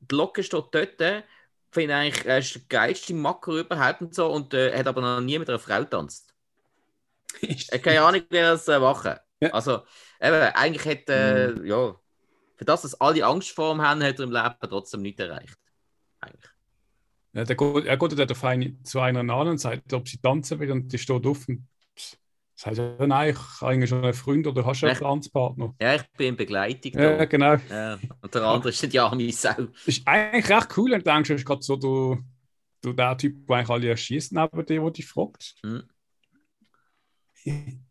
Die 0.00 0.14
Locke 0.14 0.42
steht 0.42 0.66
dort, 0.72 1.24
finde 1.70 1.94
eigentlich, 1.94 2.24
er 2.26 2.38
ist 2.38 2.54
der 2.54 2.62
geilste 2.68 3.14
Macker 3.14 3.52
überhaupt 3.52 4.02
und 4.02 4.14
so 4.14 4.30
und 4.30 4.52
äh, 4.54 4.76
hat 4.76 4.86
aber 4.86 5.00
noch 5.00 5.20
nie 5.20 5.38
mit 5.38 5.48
einer 5.48 5.58
Frau 5.58 5.84
tanzt. 5.84 6.34
er 7.40 7.78
keine 7.78 8.02
Ahnung, 8.02 8.22
wie 8.28 8.36
er 8.36 8.52
das 8.52 8.68
äh, 8.68 8.78
machen. 8.78 9.14
Ja. 9.40 9.50
Also, 9.50 9.82
eben, 10.20 10.34
eigentlich 10.34 10.86
hat, 10.86 11.08
äh, 11.08 11.48
mhm. 11.48 11.66
ja, 11.66 11.94
für 12.56 12.64
das, 12.64 12.82
dass 12.82 13.00
alle 13.00 13.24
Angst 13.24 13.50
vor 13.50 13.74
ihm 13.74 13.82
haben, 13.82 14.02
hat 14.02 14.18
er 14.18 14.24
im 14.24 14.32
Leben 14.32 14.54
trotzdem 14.60 15.02
nichts 15.02 15.20
erreicht. 15.20 15.58
Eigentlich. 16.20 16.53
Ja, 17.34 17.44
der 17.44 17.56
er 17.58 17.96
geht 17.96 18.18
dann 18.18 18.42
eine, 18.42 18.82
zu 18.84 19.00
einer 19.00 19.20
anderen 19.20 19.58
Seite, 19.58 19.96
ob 19.96 20.08
sie 20.08 20.18
tanzen 20.18 20.60
will 20.60 20.70
und 20.70 20.92
die 20.92 20.98
steht 20.98 21.26
auf 21.26 21.48
und 21.48 21.66
sagt 22.54 22.76
ja, 22.76 23.06
nein, 23.06 23.30
ich 23.30 23.60
habe 23.60 23.72
eigentlich 23.72 23.90
schon 23.90 24.04
einen 24.04 24.14
Freund 24.14 24.46
oder 24.46 24.64
hast 24.64 24.82
du 24.82 24.86
einen 24.86 24.96
Tanzpartner. 24.96 25.74
Ja, 25.80 25.96
ich 25.96 26.02
bin 26.16 26.28
in 26.28 26.36
Begleitung. 26.36 26.92
Ja, 26.92 27.16
da. 27.16 27.24
genau. 27.24 27.56
Ja, 27.68 27.98
und 28.22 28.34
der 28.34 28.42
andere 28.42 28.68
ist 28.68 28.96
arme 28.96 29.32
Sau. 29.32 29.52
Das 29.52 29.68
ist 29.86 30.06
eigentlich 30.06 30.48
recht 30.48 30.68
cool, 30.76 30.92
wenn 30.92 31.00
du 31.00 31.10
denkst, 31.10 31.28
du 31.28 31.34
bist 31.34 31.46
gerade 31.46 31.62
so 31.62 31.74
du, 31.74 32.18
du 32.82 32.92
der 32.92 33.18
Typ, 33.18 33.46
der 33.48 33.56
eigentlich 33.56 33.70
alle 33.70 33.88
erschießt 33.88 34.32
neben 34.32 34.66
dir, 34.66 34.80
der 34.80 34.90
dich 34.90 35.06
fragt. 35.06 35.56
Hm. 35.64 35.82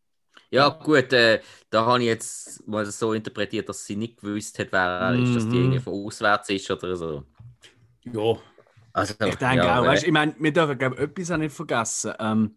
Ja, 0.50 0.70
gut, 0.70 1.12
äh, 1.14 1.42
da 1.72 1.84
habe 1.84 2.02
ich 2.02 2.06
jetzt 2.06 2.68
mal 2.68 2.86
so 2.86 3.14
interpretiert, 3.14 3.68
dass 3.68 3.88
sie 3.88 3.96
nicht 3.96 4.22
gewusst 4.22 4.60
hat, 4.60 4.68
wer 4.72 4.82
er 4.82 5.16
ist, 5.16 5.36
dass 5.36 5.50
die 5.50 5.56
mhm. 5.56 5.64
irgendwie 5.64 5.80
von 5.80 5.94
auswärts 5.94 6.48
ist 6.50 6.70
oder 6.70 6.96
so. 6.96 7.24
Ja, 8.04 8.38
also, 8.94 9.16
ich 9.26 9.36
denke 9.36 9.66
ja, 9.66 9.80
auch, 9.80 9.86
weißt, 9.86 10.06
ich 10.06 10.12
meine, 10.12 10.36
wir 10.38 10.54
dürfen 10.54 10.78
glaube 10.78 10.98
etwas 11.00 11.32
auch 11.32 11.38
nicht 11.38 11.54
vergessen. 11.54 12.14
Ähm, 12.20 12.56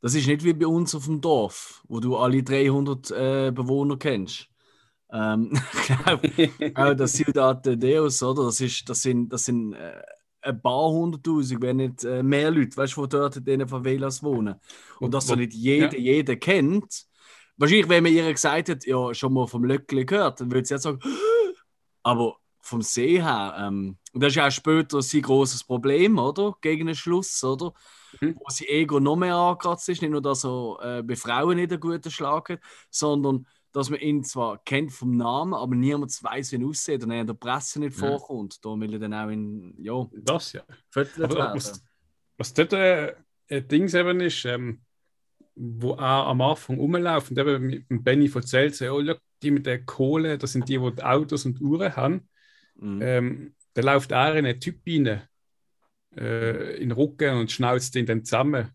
das 0.00 0.14
ist 0.14 0.26
nicht 0.26 0.44
wie 0.44 0.52
bei 0.52 0.66
uns 0.66 0.94
auf 0.94 1.06
dem 1.06 1.20
Dorf, 1.20 1.82
wo 1.88 1.98
du 1.98 2.16
alle 2.16 2.42
300 2.42 3.10
äh, 3.10 3.50
Bewohner 3.50 3.96
kennst. 3.96 4.48
Ähm, 5.12 5.50
ich 5.72 5.96
glaube, 5.96 6.72
auch 6.74 6.94
das 6.94 7.14
Ciudad 7.14 7.64
de 7.66 7.76
Deus, 7.76 8.22
oder? 8.22 8.44
Das, 8.44 8.60
ist, 8.60 8.88
das 8.88 9.02
sind, 9.02 9.32
das 9.32 9.44
sind 9.46 9.72
äh, 9.72 10.02
ein 10.42 10.60
paar 10.60 10.90
hunderttausend, 10.90 11.62
wenn 11.62 11.76
nicht 11.76 12.04
äh, 12.04 12.22
mehr 12.22 12.50
Leute, 12.50 12.76
weißt 12.76 12.96
du, 12.96 13.06
die 13.06 13.16
dort 13.16 13.36
in 13.36 13.44
diesen 13.44 13.68
Favelas 13.68 14.22
wohnen. 14.22 14.56
Und 15.00 15.14
dass 15.14 15.26
so 15.26 15.34
nicht 15.34 15.54
jeder, 15.54 15.94
ja. 15.94 16.14
jeder 16.14 16.36
kennt, 16.36 17.06
wahrscheinlich, 17.56 17.88
wenn 17.88 18.04
man 18.04 18.12
ihr 18.12 18.30
gesagt 18.30 18.68
hat, 18.68 18.84
ja, 18.84 19.14
schon 19.14 19.32
mal 19.32 19.46
vom 19.46 19.64
Löckli 19.64 20.04
gehört, 20.04 20.40
dann 20.40 20.52
würde 20.52 20.66
sie 20.66 20.74
jetzt 20.74 20.82
sagen, 20.82 21.00
aber 22.02 22.36
vom 22.64 22.82
See 22.82 23.22
her, 23.22 23.54
ähm, 23.58 23.98
und 24.12 24.22
das 24.22 24.30
ist 24.30 24.36
ja 24.36 24.46
auch 24.46 24.50
später 24.50 25.02
sein 25.02 25.22
großes 25.22 25.64
Problem, 25.64 26.18
oder? 26.18 26.54
Gegen 26.60 26.86
den 26.86 26.94
Schluss, 26.94 27.42
oder? 27.44 27.74
Mhm. 28.20 28.36
Wo 28.36 28.44
sein 28.48 28.68
Ego 28.68 29.00
noch 29.00 29.16
mehr 29.16 29.34
angekratzt 29.34 29.88
ist, 29.88 30.00
nicht 30.00 30.10
nur, 30.10 30.22
dass 30.22 30.44
er 30.44 30.98
äh, 30.98 31.02
bei 31.02 31.16
Frauen 31.16 31.56
nicht 31.56 31.72
einen 31.72 31.80
guten 31.80 32.10
Schlag 32.10 32.48
hat, 32.48 32.60
sondern 32.90 33.46
dass 33.72 33.90
man 33.90 33.98
ihn 33.98 34.22
zwar 34.22 34.58
kennt 34.58 34.92
vom 34.92 35.16
Namen, 35.16 35.52
aber 35.52 35.74
niemand 35.74 36.10
weiß, 36.22 36.52
wie 36.52 36.62
er 36.62 36.66
aussieht 36.66 37.02
und 37.02 37.10
er 37.10 37.22
in 37.22 37.26
der 37.26 37.34
Presse 37.34 37.80
nicht 37.80 38.00
ja. 38.00 38.06
vorkommt. 38.06 38.64
Da 38.64 38.70
will 38.70 38.92
er 38.94 38.98
dann 39.00 39.14
auch 39.14 39.28
in, 39.28 39.74
ja, 39.82 40.06
das 40.12 40.52
ja. 40.52 40.62
Aber, 40.94 41.54
was, 41.54 41.82
was 42.38 42.54
dort 42.54 42.72
äh, 42.72 43.14
ein 43.50 43.68
Ding 43.68 43.92
eben 43.92 44.20
ist, 44.20 44.44
ähm, 44.44 44.80
wo 45.56 45.94
er 45.94 46.26
am 46.26 46.40
Anfang 46.40 46.78
rumläuft 46.78 47.30
und 47.30 47.38
eben 47.38 47.84
mit 47.88 48.04
Benny 48.04 48.30
erzählt, 48.32 48.76
so, 48.76 48.86
oh, 48.86 49.00
look, 49.00 49.18
die 49.42 49.50
mit 49.50 49.66
der 49.66 49.84
Kohle, 49.84 50.38
das 50.38 50.52
sind 50.52 50.68
die, 50.68 50.78
die, 50.78 50.94
die 50.94 51.02
Autos 51.02 51.44
und 51.44 51.60
Uhren 51.60 51.94
haben. 51.96 52.28
Mhm. 52.76 53.02
Ähm, 53.02 53.54
da 53.74 53.82
läuft 53.82 54.12
er 54.12 54.36
in 54.36 54.46
einen 54.46 54.60
Typ 54.60 54.80
rein, 54.86 55.22
äh, 56.16 56.76
in 56.76 56.90
den 56.90 56.92
Rücken 56.92 57.36
und 57.36 57.50
schnauzt 57.50 57.94
ihn 57.96 58.06
dann 58.06 58.24
zusammen. 58.24 58.70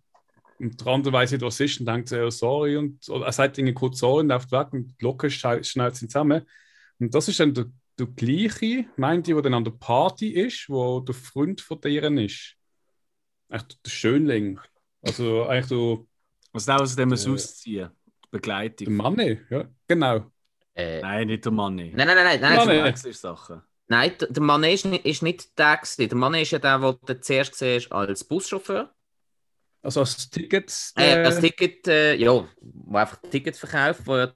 Und 0.60 0.80
der 0.80 0.88
andere 0.88 1.14
weiß 1.14 1.32
nicht, 1.32 1.42
was 1.42 1.60
ist 1.60 1.80
und 1.80 1.86
denkt 1.86 2.10
so, 2.10 2.18
oh, 2.18 2.30
sorry. 2.30 2.76
Und, 2.76 3.08
oder 3.10 3.26
er 3.26 3.32
sagt 3.32 3.58
ihnen 3.58 3.74
kurz 3.74 4.00
sorry 4.00 4.22
und 4.22 4.28
läuft 4.28 4.52
weg 4.52 4.74
und 4.74 5.02
locker 5.02 5.30
schnauzt 5.30 5.76
ihn 5.78 6.10
zusammen. 6.10 6.46
Und 7.00 7.16
das 7.16 7.30
ist 7.30 7.40
dann 7.40 7.54
der, 7.54 7.66
der 7.98 8.08
gleiche, 8.08 8.86
meint 8.98 9.28
ich, 9.28 9.34
der 9.34 9.42
dann 9.42 9.54
an 9.54 9.64
der 9.64 9.72
Party 9.72 10.32
ist, 10.32 10.70
wo 10.70 11.00
der 11.00 11.16
Freund 11.16 11.62
von 11.62 11.80
deren 11.80 12.18
ist. 12.18 12.56
Echt 13.48 13.86
der 13.86 13.90
Schönling. 13.90 14.60
Also 15.02 15.46
eigentlich 15.46 15.68
so. 15.68 16.08
Was 16.52 16.68
also 16.68 16.84
aus 16.84 16.96
dem 16.96 17.12
äh, 17.12 17.16
ausziehen? 17.16 17.90
Begleitung. 18.32 18.88
Der 18.88 18.96
Manni, 18.96 19.40
ja, 19.50 19.66
genau. 19.88 20.32
Äh, 20.76 21.02
nein, 21.02 21.28
nicht 21.28 21.46
der 21.46 21.52
Manni. 21.52 21.94
Nein, 21.96 22.08
nein, 22.08 22.16
nein, 22.16 22.40
nein. 22.42 22.68
nein, 22.68 22.68
nein. 22.68 22.96
Sachen. 22.96 23.56
Nein, 23.56 23.62
der 23.62 23.69
Mann 23.90 24.64
ist 24.64 24.86
nicht, 24.86 25.06
ist 25.06 25.24
nicht 25.24 25.58
der 25.58 25.78
gewesen. 25.78 26.10
Der 26.10 26.18
Mann 26.18 26.36
ist 26.36 26.52
ja 26.52 26.60
der, 26.60 26.80
den 26.80 26.98
du 27.06 27.22
zuerst 27.22 27.52
gesehen 27.52 27.92
als 27.92 28.24
Buschauffeur. 28.24 28.94
Also 29.82 30.02
als 30.02 30.30
Ticket? 30.30 30.72
Äh, 30.96 31.24
als 31.24 31.40
Ticket, 31.40 31.88
äh, 31.88 32.16
ja, 32.16 32.48
wo 32.62 32.98
einfach 32.98 33.20
Tickets 33.32 33.60
verkauft, 33.60 34.02
wo, 34.06 34.28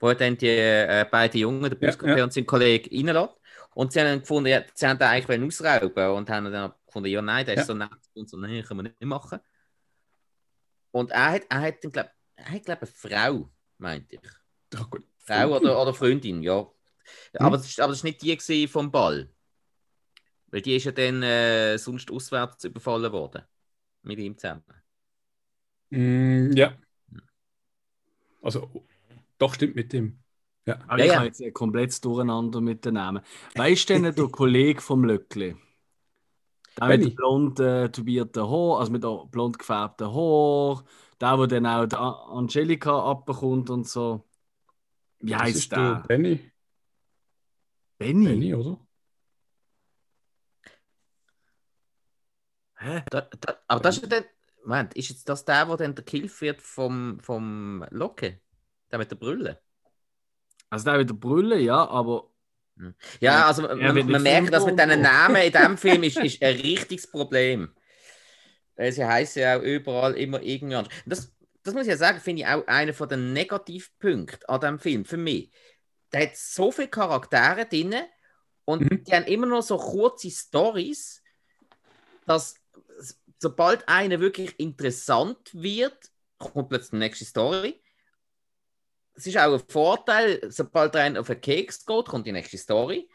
wo 0.00 0.12
dann 0.14 0.36
die 0.36 0.46
äh, 0.48 1.04
beiden 1.10 1.40
Jungen, 1.40 1.70
der 1.70 1.76
Buschauffeur 1.76 2.18
ja. 2.18 2.24
und 2.24 2.32
sein 2.32 2.46
Kollege, 2.46 2.90
reinlässt. 2.90 3.34
Und 3.74 3.92
sie 3.92 4.00
haben 4.00 4.06
dann 4.06 4.20
gefunden, 4.20 4.48
ja, 4.48 4.62
sie 4.72 4.86
haben 4.86 4.98
den 4.98 5.08
eigentlich 5.08 5.42
ausrauben 5.42 6.10
und 6.10 6.30
haben 6.30 6.52
dann 6.52 6.72
gefunden, 6.86 7.08
ja, 7.08 7.20
nein, 7.20 7.44
der 7.44 7.56
ist 7.56 7.66
so 7.66 7.74
nett 7.74 7.90
und 8.14 8.30
so, 8.30 8.36
nein, 8.36 8.62
können 8.62 8.80
wir 8.80 8.84
nicht 8.84 9.02
machen. 9.02 9.40
Und 10.92 11.10
er 11.10 11.32
hat, 11.32 11.42
er 11.48 11.60
hat, 11.60 11.80
glaub, 11.80 12.08
er 12.36 12.50
hat, 12.50 12.64
glaube 12.64 12.82
eine 12.82 12.86
Frau, 12.86 13.50
meinte 13.78 14.14
ich. 14.14 14.30
Ja, 14.72 14.86
gut. 14.88 15.04
Frau 15.18 15.56
oder, 15.56 15.80
oder 15.80 15.92
Freundin, 15.92 16.42
ja. 16.42 16.66
Hm? 17.32 17.46
Aber, 17.46 17.56
das, 17.56 17.78
aber 17.78 17.92
das 17.92 18.04
war 18.04 18.10
nicht 18.10 18.48
die 18.48 18.68
vom 18.68 18.90
Ball. 18.90 19.28
Weil 20.48 20.62
die 20.62 20.76
ist 20.76 20.84
ja 20.84 20.92
dann 20.92 21.22
äh, 21.22 21.76
sonst 21.78 22.10
auswärts 22.10 22.64
überfallen 22.64 23.10
worden. 23.12 23.42
Mit 24.02 24.18
ihm 24.18 24.36
zusammen. 24.38 24.62
Mm, 25.90 26.52
ja. 26.54 26.76
Also, 28.42 28.86
doch 29.38 29.54
stimmt 29.54 29.74
mit 29.74 29.92
dem. 29.92 30.18
Ja. 30.66 30.78
Aber 30.86 30.98
ja, 30.98 31.04
ich 31.04 31.10
ja. 31.10 31.16
habe 31.16 31.26
jetzt 31.26 31.54
komplett 31.54 32.04
durcheinander 32.04 32.60
mit 32.60 32.84
den 32.84 32.94
Namen. 32.94 33.22
Weißt 33.54 33.88
du 33.88 33.94
denn 33.94 34.14
der 34.14 34.28
Kollege 34.30 34.80
vom 34.80 35.04
Löckli? 35.04 35.56
Der 36.78 36.88
mit 36.88 37.04
dem 37.04 37.14
blond 37.14 37.60
äh, 37.60 37.88
tubierten 37.88 38.42
Haar, 38.42 38.80
also 38.80 38.92
mit 38.92 39.04
dem 39.04 39.30
blond 39.30 39.58
gefärbten 39.58 40.12
Haar, 40.12 40.84
der, 41.20 41.46
der 41.46 41.60
dann 41.60 41.66
auch 41.66 41.86
die 41.86 41.96
Angelika 41.96 43.10
abbekommt 43.10 43.70
und 43.70 43.88
so. 43.88 44.24
Wie 45.20 45.34
heißt 45.34 45.72
der? 45.72 46.04
Benny. 46.08 46.40
Benny? 48.04 48.26
Benny, 48.26 48.54
oder? 48.54 48.78
Hä? 52.76 53.02
Da, 53.10 53.22
da, 53.40 53.58
aber 53.66 53.80
das 53.80 53.98
ist 53.98 54.12
der. 54.12 54.26
Moment, 54.66 54.94
ist 54.94 55.10
jetzt 55.10 55.28
das 55.28 55.44
der, 55.44 55.66
der 55.66 55.76
dann 55.76 55.94
der 55.94 56.04
Kill 56.04 56.30
wird 56.40 56.60
vom, 56.60 57.18
vom 57.20 57.84
Locke? 57.90 58.40
Der 58.90 58.98
mit 58.98 59.10
der 59.10 59.16
Brille? 59.16 59.60
Also 60.70 60.84
der 60.86 60.98
mit 60.98 61.08
der 61.08 61.14
Brille, 61.14 61.58
ja, 61.60 61.86
aber. 61.88 62.30
Hm. 62.76 62.94
Ja, 63.20 63.46
also 63.46 63.62
man, 63.62 63.78
man 63.78 64.22
merkt, 64.22 64.52
dass 64.52 64.66
mit 64.66 64.78
diesen 64.78 65.00
Namen 65.00 65.36
in 65.36 65.52
diesem 65.52 65.78
Film 65.84 66.02
ist, 66.02 66.18
ist 66.18 66.42
ein 66.42 66.56
richtiges 66.56 67.10
Problem. 67.10 67.74
Sie 68.76 69.04
heißen 69.04 69.40
ja 69.40 69.58
auch 69.58 69.62
überall 69.62 70.14
immer 70.14 70.42
irgendwie 70.42 70.74
anders. 70.74 70.92
Das, 71.06 71.32
das 71.62 71.72
muss 71.72 71.84
ich 71.84 71.90
ja 71.90 71.96
sagen, 71.96 72.20
finde 72.20 72.42
ich 72.42 72.48
auch 72.48 72.66
einer 72.66 72.92
der 72.92 73.16
Negativpunkte 73.16 74.48
an 74.48 74.60
diesem 74.60 74.78
Film 74.78 75.04
für 75.04 75.16
mich 75.16 75.50
der 76.12 76.28
hat 76.28 76.36
so 76.36 76.70
viele 76.70 76.88
Charaktere 76.88 77.66
drin 77.66 77.94
und 78.64 78.82
mhm. 78.82 79.04
die 79.04 79.12
haben 79.12 79.24
immer 79.24 79.46
noch 79.46 79.62
so 79.62 79.76
kurze 79.76 80.30
Stories, 80.30 81.22
dass 82.26 82.54
sobald 83.38 83.88
eine 83.88 84.20
wirklich 84.20 84.58
interessant 84.58 85.50
wird, 85.52 86.10
kommt 86.38 86.68
plötzlich 86.70 86.90
die 86.90 86.96
nächste 86.96 87.24
Story. 87.24 87.80
Es 89.14 89.26
ist 89.26 89.38
auch 89.38 89.52
ein 89.52 89.62
Vorteil, 89.68 90.40
sobald 90.50 90.96
einer 90.96 91.20
auf 91.20 91.26
den 91.26 91.40
Keks 91.40 91.84
geht, 91.84 92.06
kommt 92.06 92.26
die 92.26 92.32
nächste 92.32 92.58
Story. 92.58 93.08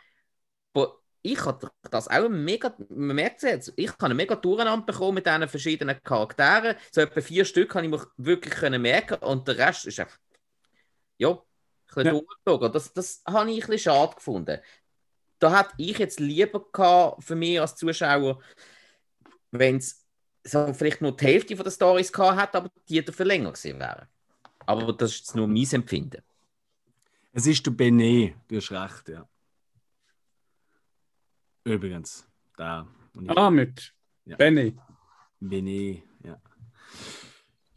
Aber 0.74 1.00
ich 1.22 1.44
habe 1.44 1.70
das 1.90 2.08
auch 2.08 2.30
mega, 2.30 2.74
man 2.90 3.16
merkt 3.16 3.44
es 3.44 3.50
jetzt, 3.50 3.74
ich 3.76 3.92
habe 3.98 4.14
mega 4.14 4.36
Durcheinander 4.36 4.86
bekommen 4.86 5.16
mit 5.16 5.26
diesen 5.26 5.50
verschiedenen 5.50 6.02
Charakteren. 6.04 6.76
So 6.92 7.02
etwa 7.02 7.22
vier 7.22 7.44
Stück 7.44 7.72
kann 7.72 7.84
ich 7.84 7.90
mir 7.90 8.06
wirklich 8.18 8.80
merken 8.80 9.18
und 9.24 9.48
der 9.48 9.58
Rest 9.58 9.88
ist 9.88 10.00
einfach, 10.00 10.18
ja, 11.18 11.38
bisschen 11.96 12.22
ja. 12.48 12.70
Das, 12.70 12.94
das 12.94 13.24
habe 13.28 13.52
ich 13.52 13.64
ein 13.64 13.70
bisschen 13.70 13.92
schade 13.92 14.16
gefunden. 14.16 14.60
Da 15.40 15.58
hätte 15.58 15.74
ich 15.78 15.98
jetzt 15.98 16.20
lieber 16.20 16.66
gehabt, 16.72 17.24
für 17.24 17.36
mich 17.36 17.60
als 17.60 17.76
Zuschauer, 17.76 18.40
wenn 19.52 19.78
es 19.78 20.06
so 20.44 20.74
vielleicht 20.74 21.02
nur 21.02 21.16
die 21.16 21.26
Hälfte 21.26 21.56
von 21.56 21.64
der 21.64 21.72
Stories 21.72 22.12
gehabt 22.12 22.42
hätte, 22.42 22.58
aber 22.58 22.72
die 22.88 23.04
dafür 23.04 23.26
länger 23.26 23.52
gewesen 23.52 23.80
wären. 23.80 24.08
Aber 24.66 24.94
das 24.94 25.16
ist 25.16 25.36
nur 25.36 25.48
mein 25.48 25.68
Empfinden. 25.72 26.22
Es 27.32 27.46
ist 27.46 27.66
der 27.66 27.72
Benet, 27.72 28.36
du 28.48 28.58
hast 28.58 28.72
recht, 28.72 29.10
ja. 29.10 29.28
Übrigens, 31.64 32.28
da. 32.58 32.88
Ah, 33.28 33.50
mit 33.50 33.94
ja. 34.26 34.36
Benet. 34.36 34.78
Benet. 35.40 36.09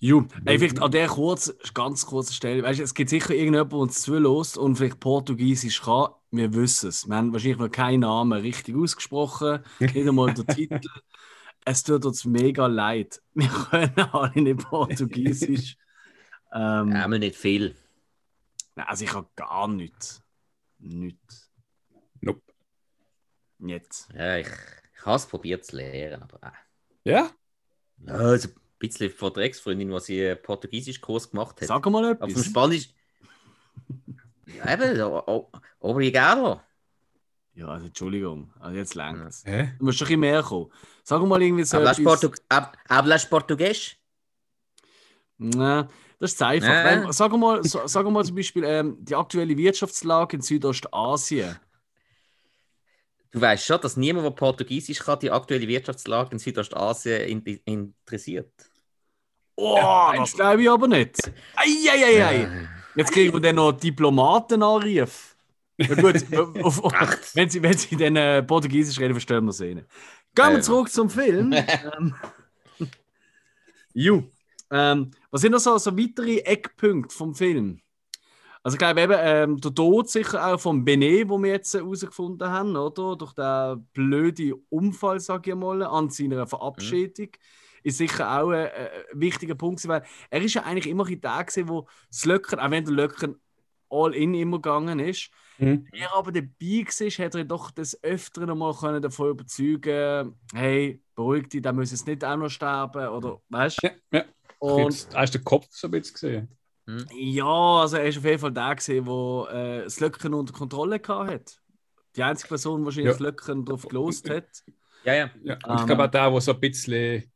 Ju, 0.05 0.27
ey, 0.47 0.59
vielleicht 0.59 0.83
an 0.83 0.91
der 0.91 1.07
kurz, 1.07 1.55
ganz 1.75 2.05
kurzen 2.07 2.33
Stelle, 2.33 2.65
weißt, 2.65 2.81
es 2.81 2.93
gibt 2.93 3.09
sicher 3.09 3.35
irgendjemand, 3.35 3.71
der 3.71 3.79
uns 3.79 4.03
zulässt 4.03 4.59
und 4.59 4.75
vielleicht 4.75 4.99
Portugiesisch 4.99 5.81
kann. 5.81 6.11
Wir 6.33 6.53
wissen 6.55 6.89
es. 6.89 7.07
Wir 7.07 7.15
haben 7.15 7.33
wahrscheinlich 7.33 7.61
noch 7.61 7.71
keinen 7.71 8.01
Namen 8.01 8.41
richtig 8.41 8.75
ausgesprochen, 8.75 9.63
nicht 9.79 9.97
einmal 9.97 10.35
der 10.35 10.45
Titel. 10.45 10.81
Es 11.65 11.85
tut 11.85 12.05
uns 12.05 12.25
mega 12.25 12.67
leid. 12.67 13.23
Wir 13.35 13.47
können 13.71 13.95
alle 14.11 14.43
nicht 14.43 14.69
Portugiesisch. 14.69 15.77
ähm, 16.53 16.91
ja, 16.91 17.05
aber 17.05 17.21
nicht 17.21 17.37
viel. 17.37 17.77
Nein, 18.75 18.87
also 18.89 19.05
ich 19.05 19.15
habe 19.15 19.29
gar 19.37 19.69
nichts. 19.69 20.21
Nichts. 20.81 21.53
Nope. 22.21 22.43
Jetzt. 23.61 24.09
Ja, 24.17 24.37
ich, 24.39 24.49
ich 24.49 25.07
habe 25.07 25.15
es 25.15 25.27
probiert 25.27 25.65
zu 25.65 25.77
lernen, 25.77 26.25
aber. 26.25 26.41
Äh. 26.43 26.51
Ja? 27.05 27.31
Also, 28.05 28.49
bisschen 28.89 29.11
von 29.11 29.33
der 29.33 29.45
Ex-Freundin, 29.45 29.93
was 29.93 30.07
sie 30.07 30.27
einen 30.27 30.43
Portugiesisch-Kurs 30.43 31.31
gemacht 31.31 31.61
hat. 31.61 31.69
Sag 31.69 31.87
mal 31.87 32.13
etwas. 32.13 32.29
Auf 32.29 32.35
dem 32.35 32.43
Spanisch. 32.43 32.89
ja, 34.47 34.73
eben, 34.73 35.01
obrigado. 35.81 36.61
Ja, 37.55 37.69
also 37.69 37.87
Entschuldigung, 37.87 38.51
also 38.59 38.77
jetzt 38.77 38.95
längst. 38.95 39.47
Hä? 39.47 39.73
Du 39.79 39.85
musst 39.85 40.01
doch 40.01 40.07
ein 40.07 40.09
bisschen 40.09 40.21
mehr 40.21 40.43
kommen. 40.43 40.71
Sag 41.05 41.23
mal 41.23 41.43
irgendwie 41.43 41.65
so. 41.65 41.77
Hablas, 41.77 41.99
etwas... 41.99 42.21
Portug 42.21 42.37
Hablas 42.89 43.29
Portugiesisch? 43.29 43.99
Nein, 45.37 45.89
das 46.19 46.33
ist 46.33 46.43
einfach. 46.43 47.05
Nee. 47.05 47.13
Sag, 47.13 47.33
mal, 47.33 47.63
sag 47.65 48.11
mal 48.11 48.25
zum 48.25 48.37
Beispiel 48.37 48.65
ähm, 48.65 48.97
die 49.01 49.15
aktuelle 49.15 49.57
Wirtschaftslage 49.57 50.37
in 50.37 50.43
Südostasien. 50.43 51.59
Du 53.33 53.41
weißt 53.41 53.65
schon, 53.65 53.81
dass 53.81 53.97
niemand, 53.97 54.27
der 54.27 54.31
Portugiesisch 54.31 55.01
kann, 55.01 55.19
die 55.19 55.31
aktuelle 55.31 55.67
Wirtschaftslage 55.67 56.33
in 56.33 56.39
Südostasien 56.39 57.43
interessiert. 57.65 58.53
Oh, 59.57 60.13
das 60.17 60.33
glaube 60.33 60.63
ich 60.63 60.71
aber 60.71 60.89
nicht. 60.89 61.17
Eieiei. 61.57 62.25
Ei, 62.25 62.47
ei. 62.47 62.69
Jetzt 62.95 63.13
kriegen 63.13 63.33
wir 63.33 63.41
dann 63.41 63.57
noch 63.57 63.73
Diplomatenanruf. 63.73 65.37
Na 65.79 65.95
gut, 65.95 66.17
auf, 66.63 66.85
auf, 66.85 67.35
wenn, 67.35 67.49
sie, 67.49 67.63
wenn 67.63 67.77
sie 67.77 67.97
dann 67.97 68.17
äh, 68.17 68.43
Portugiesisch 68.43 68.99
reden, 68.99 69.15
verstehen 69.15 69.45
wir 69.45 69.53
sie 69.53 69.75
nicht. 69.75 69.87
Gehen 70.35 70.53
wir 70.53 70.61
zurück 70.61 70.91
zum 70.91 71.11
Film. 71.11 71.53
ähm, 71.99 72.15
ju. 73.93 74.23
Ähm, 74.71 75.11
was 75.31 75.43
sind 75.43 75.53
noch 75.53 75.59
so, 75.59 75.77
so 75.79 75.97
weitere 75.97 76.39
Eckpunkte 76.39 77.15
vom 77.15 77.35
Film? 77.35 77.81
Also 78.63 78.77
ich 78.77 78.79
glaube 78.79 79.03
eben, 79.03 79.17
ähm, 79.19 79.61
der 79.61 79.75
Tod 79.75 80.09
sicher 80.09 80.47
auch 80.47 80.61
vom 80.61 80.85
Benet, 80.85 81.29
wo 81.29 81.37
wir 81.43 81.51
jetzt 81.51 81.75
herausgefunden 81.75 82.49
haben, 82.49 82.77
oder? 82.77 83.17
Durch 83.17 83.33
den 83.33 83.87
blöden 83.93 84.55
Unfall, 84.71 85.21
sage 85.21 85.51
ich 85.51 85.57
mal, 85.57 85.83
an 85.83 86.11
seiner 86.11 86.47
Verabschiedung. 86.47 87.27
Mhm 87.27 87.62
ist 87.83 87.99
sicher 87.99 88.41
auch 88.41 88.51
ein, 88.51 88.67
ein 88.67 89.21
wichtiger 89.21 89.55
Punkt, 89.55 89.87
weil 89.89 90.05
er 90.31 90.43
ist 90.43 90.55
ja 90.55 90.63
eigentlich 90.63 90.89
immer 90.89 91.07
ein 91.07 91.21
der 91.21 91.45
gewesen, 91.45 91.69
wo 91.69 91.89
das 92.09 92.25
Löckern, 92.25 92.61
auch 92.61 92.71
wenn 92.71 92.85
der 92.85 92.95
Löckern 92.95 93.37
all 93.91 94.15
in 94.15 94.35
immer 94.35 94.57
gegangen 94.57 94.99
ist, 94.99 95.31
mhm. 95.59 95.87
er 95.93 96.15
aber 96.15 96.33
dabei 96.33 96.85
war, 96.87 97.25
hat 97.27 97.35
er 97.35 97.45
doch 97.45 97.71
des 97.71 98.03
Öfteren 98.03 98.49
noch 98.49 98.57
mal 98.57 99.01
davon 99.01 99.31
überzeugen 99.31 100.35
hey, 100.55 101.03
beruhig 101.15 101.49
dich, 101.49 101.63
da 101.63 101.73
muss 101.73 101.93
es 101.93 102.07
nicht 102.07 102.25
auch 102.25 102.37
noch 102.37 102.49
sterben, 102.49 103.09
oder, 103.09 103.41
weißt 103.51 103.83
du? 103.83 103.87
Ja, 103.87 103.93
ja. 104.13 104.25
Und, 104.59 105.09
hast 105.15 105.35
du 105.35 105.39
den 105.39 105.45
Kopf 105.45 105.67
so 105.71 105.89
ein 105.89 105.91
bisschen 105.91 106.15
gesehen? 106.15 106.49
Hm? 106.87 107.07
Ja, 107.17 107.81
also 107.81 107.97
er 107.97 108.07
ist 108.07 108.19
auf 108.19 108.25
jeden 108.25 108.39
Fall 108.39 108.53
der 108.53 108.75
gesehen, 108.75 109.05
der 109.05 109.49
äh, 109.53 109.85
das 109.85 110.01
Löckchen 110.01 110.35
unter 110.35 110.53
Kontrolle 110.53 111.01
hat. 111.07 111.61
Die 112.17 112.23
einzige 112.23 112.49
Person, 112.49 112.81
die 112.81 112.85
wahrscheinlich 112.85 113.07
ja. 113.07 113.13
das 113.13 113.21
Löckchen 113.21 113.65
drauf 113.65 113.87
gelost 113.89 114.29
hat. 114.29 114.49
Ja, 115.05 115.15
ja. 115.15 115.31
ja. 115.43 115.59
Und 115.67 115.81
ich 115.81 115.87
glaube 115.87 116.05
auch 116.05 116.11
der, 116.11 116.31
der 116.31 116.41
so 116.41 116.53
ein 116.53 116.61
bisschen 116.61 117.32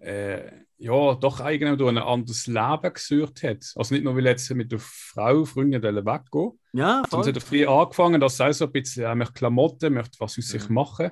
äh, 0.00 0.50
ja, 0.78 1.14
doch 1.14 1.40
eigentlich 1.40 1.80
ein 1.80 1.98
anderes 1.98 2.46
Leben 2.46 2.92
gesucht 2.92 3.42
hat. 3.42 3.72
Also 3.74 3.94
nicht 3.94 4.04
nur, 4.04 4.16
weil 4.16 4.26
er 4.26 4.32
jetzt 4.32 4.48
mit 4.54 4.70
der 4.70 4.78
Frau, 4.78 5.44
Freundin 5.44 5.82
weggehen 5.82 6.58
Ja, 6.72 7.02
voll. 7.08 7.24
Sondern 7.24 7.28
hat 7.28 7.42
er 7.42 7.46
früh 7.46 7.66
angefangen, 7.66 8.20
dass 8.20 8.38
er 8.38 8.54
so 8.54 8.66
ein 8.66 8.72
bisschen, 8.72 9.04
er 9.04 9.14
möchte 9.16 9.34
Klamotten, 9.34 9.94
möchte 9.94 10.20
was 10.20 10.38
aus 10.38 10.46
sich 10.46 10.68
machen. 10.68 11.10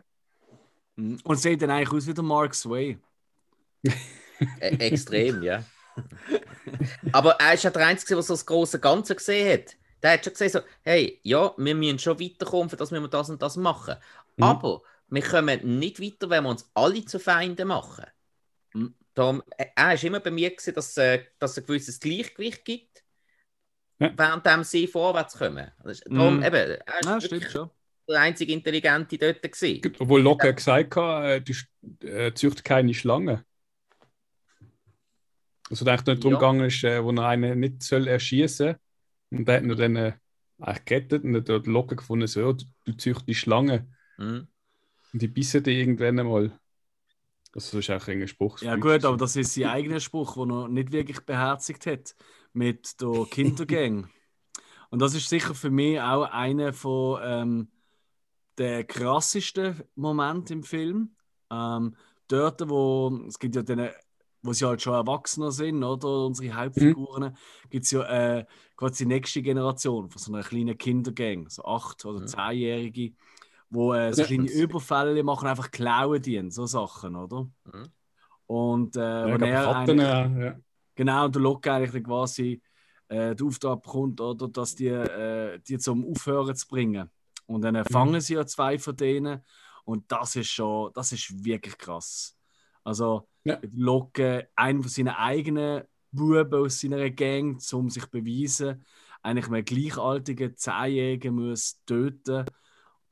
Mhm. 0.95 1.19
Und 1.25 1.41
sieht 1.41 1.63
dann 1.63 1.71
eigentlich 1.71 1.93
aus 1.93 2.07
wie 2.07 2.15
der 2.15 2.25
Mark 2.25 2.55
Sway. 2.55 2.99
e 3.83 3.93
extrem, 4.61 5.43
ja. 5.43 5.65
Aber 7.13 7.33
er 7.33 7.55
ist 7.55 7.65
ja 7.65 7.71
der 7.71 7.87
Einzige, 7.87 8.15
der 8.15 8.23
so 8.23 8.35
das 8.35 8.47
große 8.47 8.79
Ganze 8.79 9.17
gesehen 9.17 9.53
hat. 9.53 9.77
Der 10.03 10.13
hat 10.13 10.25
schon 10.25 10.35
gesehen, 10.35 10.51
so, 10.51 10.61
hey, 10.83 11.19
ja, 11.23 11.53
wir 11.57 11.75
müssen 11.75 11.99
schon 11.99 12.21
weiterkommen, 12.21 12.69
für 12.69 12.77
das 12.77 12.93
wir 12.93 13.09
das 13.09 13.31
und 13.31 13.43
das 13.43 13.57
machen. 13.57 13.97
Mhm. 14.37 14.45
Aber 14.45 14.83
wir 15.09 15.23
kommen 15.23 15.79
nicht 15.79 16.01
weiter, 16.01 16.31
wenn 16.31 16.45
wir 16.45 16.51
uns 16.51 16.71
alle 16.75 17.05
zu 17.05 17.19
Feinden 17.19 17.69
machen. 17.69 18.05
Darum, 19.17 19.43
er 19.57 19.73
war 19.75 20.05
immer 20.05 20.21
bei 20.21 20.31
mir, 20.31 20.51
gewesen, 20.51 20.75
dass, 20.75 20.95
äh, 20.99 21.25
dass 21.39 21.53
es 21.53 21.59
ein 21.59 21.67
gewisses 21.67 21.99
Gleichgewicht 21.99 22.67
gibt, 22.67 23.03
ja. 23.99 24.13
während 24.15 24.67
sie 24.67 24.87
vorwärts 24.87 25.39
kommen. 25.39 25.73
Darum, 26.05 26.37
mhm. 26.37 26.43
eben, 26.43 26.55
er 26.55 26.85
ja, 27.03 27.21
stimmt 27.23 27.45
schon. 27.45 27.71
der 28.07 28.21
einzige 28.21 28.53
Intelligente 28.53 29.17
dort. 29.17 29.43
Gewesen. 29.43 29.97
Obwohl 29.99 30.21
Locke 30.21 30.55
gesagt 30.55 30.97
hat, 30.97 31.25
äh, 31.25 31.41
die 31.41 32.07
äh, 32.07 32.35
züchtet 32.35 32.63
keine 32.63 32.93
Schlange. 32.93 33.43
Also 35.71 35.87
da 35.87 35.93
nicht 35.93 36.07
darum 36.07 36.33
ja. 36.33 36.39
gegangen 36.39 36.67
ist, 36.67 36.85
äh, 36.85 37.03
wo 37.03 37.11
er 37.11 37.27
einen 37.27 37.59
nicht 37.59 37.83
soll 37.83 38.09
erschießen 38.09 38.67
soll. 38.67 38.77
Und 39.31 39.49
er 39.49 39.57
hat 39.57 39.65
nur 39.65 39.77
dann 39.77 39.97
äh, 39.97 40.13
gekettet 40.59 41.25
und 41.25 41.37
hat 41.37 41.49
dort 41.49 41.67
locker 41.67 41.97
gefunden, 41.97 42.27
so, 42.27 42.53
du, 42.53 42.67
du 42.85 42.93
züchtest 42.99 43.41
Schlangen. 43.41 43.95
Mhm. 44.19 44.47
Und 45.15 45.23
die 45.23 45.29
bissen 45.29 45.63
die 45.63 45.81
irgendwann 45.81 46.21
einmal. 46.21 46.61
Das 47.57 47.73
ist 47.73 47.91
auch 47.91 48.07
ein 48.07 48.29
Spruch. 48.29 48.61
Ja 48.61 48.77
gut, 48.77 49.03
aber 49.07 49.17
das 49.17 49.35
ist 49.35 49.55
sein 49.55 49.65
eigener 49.65 49.99
Spruch, 49.99 50.35
den 50.35 50.51
er 50.51 50.69
nicht 50.69 50.93
wirklich 50.93 51.21
beherzigt 51.21 51.87
hat 51.87 52.15
mit 52.53 53.01
der 53.01 53.25
Kindergang. 53.31 54.11
und 54.91 55.01
das 55.01 55.15
ist 55.15 55.31
sicher 55.31 55.55
für 55.55 55.71
mich 55.71 55.99
auch 55.99 56.25
einer 56.25 56.75
von 56.75 57.19
ähm, 57.25 57.69
der 58.59 58.85
krassesten 58.85 59.83
Momente 59.95 60.53
im 60.53 60.65
Film. 60.65 61.17
Ähm, 61.51 61.97
dort, 62.29 62.69
wo 62.69 63.23
es 63.27 63.39
gibt 63.39 63.57
ja 63.57 63.63
den 63.63 63.89
wo 64.43 64.53
sie 64.53 64.67
halt 64.67 64.83
schon 64.83 64.93
Erwachsener 64.93 65.51
sind, 65.51 65.83
oder? 65.83 66.27
Unsere 66.27 66.55
Hauptfiguren, 66.55 67.33
mhm. 67.33 67.37
gibt 67.71 67.87
es 67.87 67.91
ja 67.91 68.03
äh, 68.03 68.45
gerade 68.77 68.95
die 68.95 69.07
nächste 69.07 69.41
Generation 69.41 70.11
von 70.11 70.21
so 70.21 70.31
einer 70.31 70.43
kleinen 70.43 70.77
Kindergang, 70.77 71.49
so 71.49 71.65
acht- 71.65 72.05
oder 72.05 72.21
mhm. 72.21 72.29
Wo 73.71 73.93
äh, 73.95 74.13
so 74.13 74.23
kleine 74.25 74.51
Überfälle 74.51 75.23
machen, 75.23 75.49
einfach 75.49 75.71
klauen 75.71 76.21
die, 76.23 76.43
so 76.51 76.67
Sachen, 76.67 77.17
oder? 77.17 77.49
Mhm. 77.65 77.89
Und 78.47 78.97
äh, 78.97 79.01
ja, 79.01 79.37
er 79.37 79.77
eigentlich, 79.77 79.99
ja. 79.99 80.57
genau, 80.95 81.25
und 81.25 81.35
der 81.35 81.43
Lock 81.43 81.67
eigentlich 81.67 82.05
quasi 82.05 82.63
äh, 83.09 83.35
den 83.35 83.47
Auftrag 83.47 83.83
bekommt, 83.83 84.21
oder, 84.21 84.49
dass 84.49 84.75
die, 84.75 84.89
äh, 84.89 85.59
die 85.67 85.79
zum 85.79 86.05
Aufhören 86.07 86.55
zu 86.55 86.67
bringen. 86.69 87.11
Und 87.47 87.63
dann 87.63 87.75
mhm. 87.75 87.85
fangen 87.91 88.21
sie 88.21 88.35
ja 88.35 88.47
zwei 88.47 88.79
von 88.79 88.97
denen 88.97 89.41
und 89.85 90.11
das 90.11 90.37
ist 90.37 90.51
schon, 90.51 90.91
das 90.95 91.13
ist 91.13 91.45
wirklich 91.45 91.77
krass. 91.79 92.37
Also 92.85 93.29
ja. 93.45 93.59
locken 93.73 94.43
einen 94.55 94.83
von 94.83 94.91
seinen 94.91 95.15
eigenen 95.15 95.83
Buben 96.13 96.55
aus 96.55 96.81
seiner 96.81 97.11
Gang, 97.11 97.61
um 97.73 97.91
sich 97.91 98.05
zu 98.05 98.11
beweisen, 98.11 98.85
eigentlich 99.23 99.49
einen 99.49 99.65
gleichaltigen 99.65 100.57
Zehnjährigen 100.57 101.35
muss 101.35 101.81
töten 101.85 102.45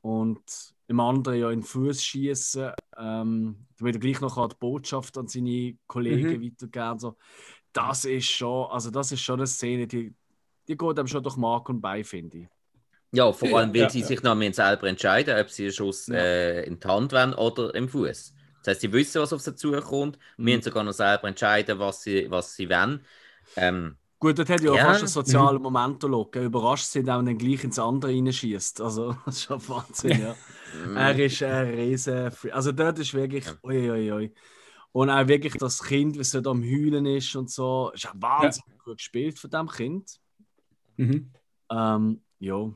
und 0.05 0.43
im 0.87 0.99
anderen 0.99 1.39
ja 1.39 1.49
in 1.49 1.61
den 1.61 1.65
Fuß 1.65 2.03
schießen, 2.03 2.73
ähm, 2.95 3.65
damit 3.79 3.95
er 3.95 3.99
gleich 3.99 4.21
noch 4.21 4.47
die 4.47 4.55
Botschaft 4.59 5.17
an 5.17 5.27
seine 5.27 5.75
Kollegen 5.87 6.37
mhm. 6.37 6.43
weitergeben 6.43 6.99
so. 6.99 7.17
Das 7.73 8.05
ist 8.05 8.29
schon, 8.29 8.69
also 8.69 8.91
das 8.91 9.11
ist 9.11 9.21
schon 9.21 9.39
eine 9.39 9.47
Szene, 9.47 9.87
die, 9.87 10.13
die 10.67 10.77
geht 10.77 10.99
einem 10.99 11.07
schon 11.07 11.23
durch 11.23 11.37
Mark 11.37 11.69
und 11.69 11.81
Bein, 11.81 12.03
finde 12.03 12.37
ich. 12.37 12.47
Ja, 13.13 13.33
vor 13.33 13.57
allem, 13.57 13.73
weil 13.73 13.81
ja, 13.81 13.89
sie 13.89 14.01
ja. 14.01 14.05
sich 14.05 14.21
noch 14.21 14.39
selber 14.53 14.87
entscheiden, 14.87 15.39
ob 15.39 15.49
sie 15.49 15.63
einen 15.63 15.73
Schuss 15.73 16.07
äh, 16.09 16.61
in 16.65 16.79
die 16.79 16.87
Hand 16.87 17.11
wollen 17.11 17.33
oder 17.33 17.73
im 17.73 17.89
Fuß. 17.89 18.35
Das 18.59 18.73
heißt, 18.73 18.81
sie 18.81 18.93
wissen, 18.93 19.21
was 19.23 19.33
auf 19.33 19.41
sie 19.41 19.55
zukommt. 19.55 20.19
Mhm. 20.37 20.45
Wir 20.45 20.55
müssen 20.57 20.65
sogar 20.65 20.83
noch 20.83 20.93
selber 20.93 21.27
entscheiden, 21.27 21.79
was 21.79 22.03
sie, 22.03 22.29
was 22.29 22.55
sie 22.55 22.69
wollen. 22.69 23.03
Ähm, 23.55 23.97
Gut, 24.19 24.39
dort 24.39 24.49
hat 24.49 24.61
ja, 24.61 24.73
ja. 24.73 24.85
fast 24.85 25.01
einen 25.01 25.07
sozialen 25.07 25.57
mhm. 25.57 25.63
Moment 25.63 26.03
Überrascht 26.03 26.85
sind, 26.85 27.09
auch 27.09 27.21
dann 27.21 27.37
gleich 27.37 27.63
ins 27.63 27.79
andere 27.79 28.11
reinschießt. 28.11 28.81
Also, 28.81 29.15
das 29.25 29.37
ist 29.37 29.43
schon 29.43 29.67
Wahnsinn, 29.67 30.21
ja. 30.21 30.35
Er 30.95 31.19
ist 31.19 31.43
ein 31.43 31.73
riesen. 31.73 32.31
Also, 32.51 32.71
dort 32.71 32.99
ist 32.99 33.13
wirklich. 33.13 33.45
Ui, 33.63 33.91
ui, 33.91 34.11
ui. 34.11 34.33
Und 34.91 35.09
auch 35.09 35.27
wirklich 35.27 35.53
das 35.55 35.83
Kind, 35.83 36.17
was 36.17 36.31
dort 36.31 36.47
am 36.47 36.63
Heulen 36.63 37.05
ist 37.05 37.35
und 37.35 37.51
so, 37.51 37.91
ist 37.93 38.07
auch 38.07 38.13
wahnsinnig 38.15 38.77
ja. 38.77 38.83
gut 38.85 38.97
gespielt 38.97 39.37
von 39.37 39.49
dem 39.49 39.67
Kind. 39.67 40.19
Mhm. 40.95 41.31
Ähm, 41.69 42.21
ja. 42.39 42.71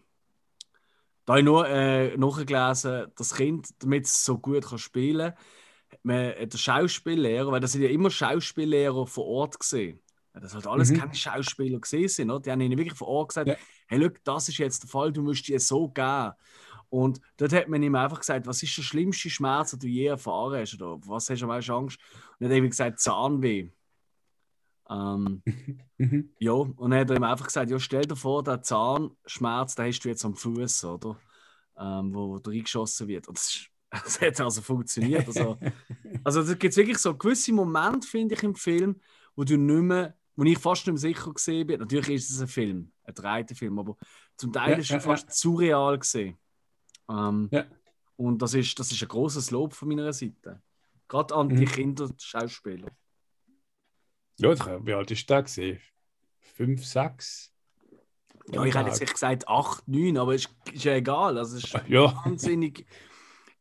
Da 1.25 1.33
habe 1.33 1.39
ich 1.39 1.45
nur 1.45 1.67
äh, 1.69 2.17
nachgelesen, 2.17 3.07
das 3.15 3.35
Kind, 3.35 3.69
damit 3.79 4.05
es 4.05 4.25
so 4.25 4.37
gut 4.37 4.65
kann 4.65 4.79
spielen 4.79 5.33
kann, 6.03 6.49
der 6.49 6.57
Schauspiellehrer, 6.57 7.51
weil 7.51 7.59
das 7.61 7.71
sind 7.71 7.83
ja 7.83 7.89
immer 7.89 8.09
Schauspiellehrer 8.09 9.07
vor 9.07 9.25
Ort 9.25 9.59
gesehen. 9.59 10.01
Das 10.33 10.53
halt 10.53 10.67
alles 10.67 10.91
mhm. 10.91 10.97
keine 10.97 11.15
Schauspieler 11.15 11.79
gesehen 11.79 12.07
sind. 12.07 12.29
Oder? 12.29 12.39
Die 12.41 12.51
haben 12.51 12.61
ihnen 12.61 12.77
wirklich 12.77 12.97
vor 12.97 13.07
Ort 13.07 13.29
gesagt: 13.29 13.47
ja. 13.47 13.55
Hey, 13.87 13.99
look, 13.99 14.23
das 14.23 14.49
ist 14.49 14.57
jetzt 14.57 14.83
der 14.83 14.89
Fall, 14.89 15.11
du 15.11 15.21
musst 15.21 15.47
dir 15.47 15.59
so 15.59 15.89
gehen. 15.89 16.31
Und 16.89 17.21
dort 17.37 17.53
hat 17.53 17.67
man 17.67 17.83
ihm 17.83 17.95
einfach 17.95 18.19
gesagt, 18.19 18.47
was 18.47 18.63
ist 18.63 18.75
der 18.77 18.81
schlimmste 18.81 19.29
Schmerz, 19.29 19.71
den 19.71 19.79
du 19.79 19.87
je 19.87 20.07
erfahren 20.07 20.59
hast? 20.59 20.73
Oder 20.75 20.99
was 21.05 21.29
hast 21.29 21.39
du 21.39 21.45
am 21.45 21.49
meisten 21.49 21.71
Angst? 21.71 21.99
Und 22.39 22.45
er 22.45 22.49
hat 22.49 22.63
ihm 22.63 22.69
gesagt, 22.69 22.99
Zahnweh. 22.99 23.69
Ähm, 24.89 25.43
mhm. 25.97 26.33
ja, 26.39 26.51
und 26.51 26.79
dann 26.79 26.99
hat 26.99 27.09
er 27.11 27.17
ihm 27.17 27.23
einfach 27.23 27.45
gesagt, 27.45 27.69
ja, 27.69 27.79
stell 27.79 28.05
dir 28.05 28.15
vor, 28.15 28.43
der 28.43 28.63
Zahnschmerz, 28.63 29.75
den 29.75 29.85
hast 29.85 29.99
du 29.99 30.09
jetzt 30.09 30.25
am 30.25 30.35
Fuß, 30.35 30.85
oder? 30.85 31.19
Ähm, 31.77 32.13
wo, 32.13 32.29
wo 32.29 32.35
reingeschossen 32.37 33.07
wird. 33.07 33.27
Und 33.27 33.37
das 33.37 33.55
ist 33.55 33.69
es 34.05 34.21
hat 34.21 34.39
also 34.41 34.61
funktioniert. 34.61 35.27
Also, 35.27 35.57
also 36.23 36.43
da 36.43 36.53
gibt 36.53 36.71
es 36.71 36.77
wirklich 36.77 36.97
so 36.97 37.15
gewisse 37.15 37.51
Momente, 37.53 38.07
finde 38.07 38.35
ich, 38.35 38.43
im 38.43 38.55
Film, 38.55 39.01
wo 39.35 39.43
du 39.43 39.57
nicht 39.57 39.81
mehr, 39.81 40.15
wo 40.39 40.43
ich 40.45 40.57
fast 40.57 40.87
nicht 40.87 40.93
mehr 40.93 41.13
sicher 41.13 41.33
gesehen 41.33 41.67
bin. 41.67 41.79
Natürlich 41.81 42.09
ist 42.09 42.29
es 42.29 42.39
ein 42.39 42.47
Film, 42.47 42.93
ein 43.03 43.13
dreiter 43.13 43.55
Film, 43.55 43.77
aber 43.77 43.97
zum 44.37 44.53
Teil 44.53 44.71
ja, 44.71 44.77
ist 44.77 44.85
es 44.85 44.89
ja, 44.91 44.99
fast 45.01 45.27
ja. 45.27 45.33
surreal 45.33 45.99
gesehen. 45.99 46.37
Ähm. 47.09 47.49
Und 48.15 48.41
das 48.41 48.53
ist, 48.53 48.79
das 48.79 48.89
ist 48.91 49.01
ein 49.01 49.07
großes 49.09 49.51
Lob 49.51 49.73
von 49.73 49.89
meiner 49.89 50.13
Seite. 50.13 50.61
Gerade 51.09 51.35
an 51.35 51.49
die 51.49 51.65
mhm. 51.65 51.65
Kinder, 51.65 52.07
die 52.07 52.23
Schauspieler. 52.23 52.87
Ja, 54.37 54.85
wie 54.85 54.93
alt 54.93 55.11
ist 55.11 55.29
der 55.29 55.43
gesehen? 55.43 55.81
Fünf, 56.39 56.85
sechs? 56.85 57.53
Ja, 58.47 58.63
ich 58.63 58.73
hätte 58.73 58.89
jetzt 58.89 59.05
gesagt 59.05 59.47
acht, 59.47 59.87
neun, 59.89 60.17
aber 60.17 60.35
es 60.35 60.45
ist, 60.45 60.73
ist 60.73 60.83
ja 60.85 60.93
egal. 60.93 61.37
Also 61.37 61.57
es 61.57 61.65
ist 61.65 61.73
wahnsinnig 61.89 62.85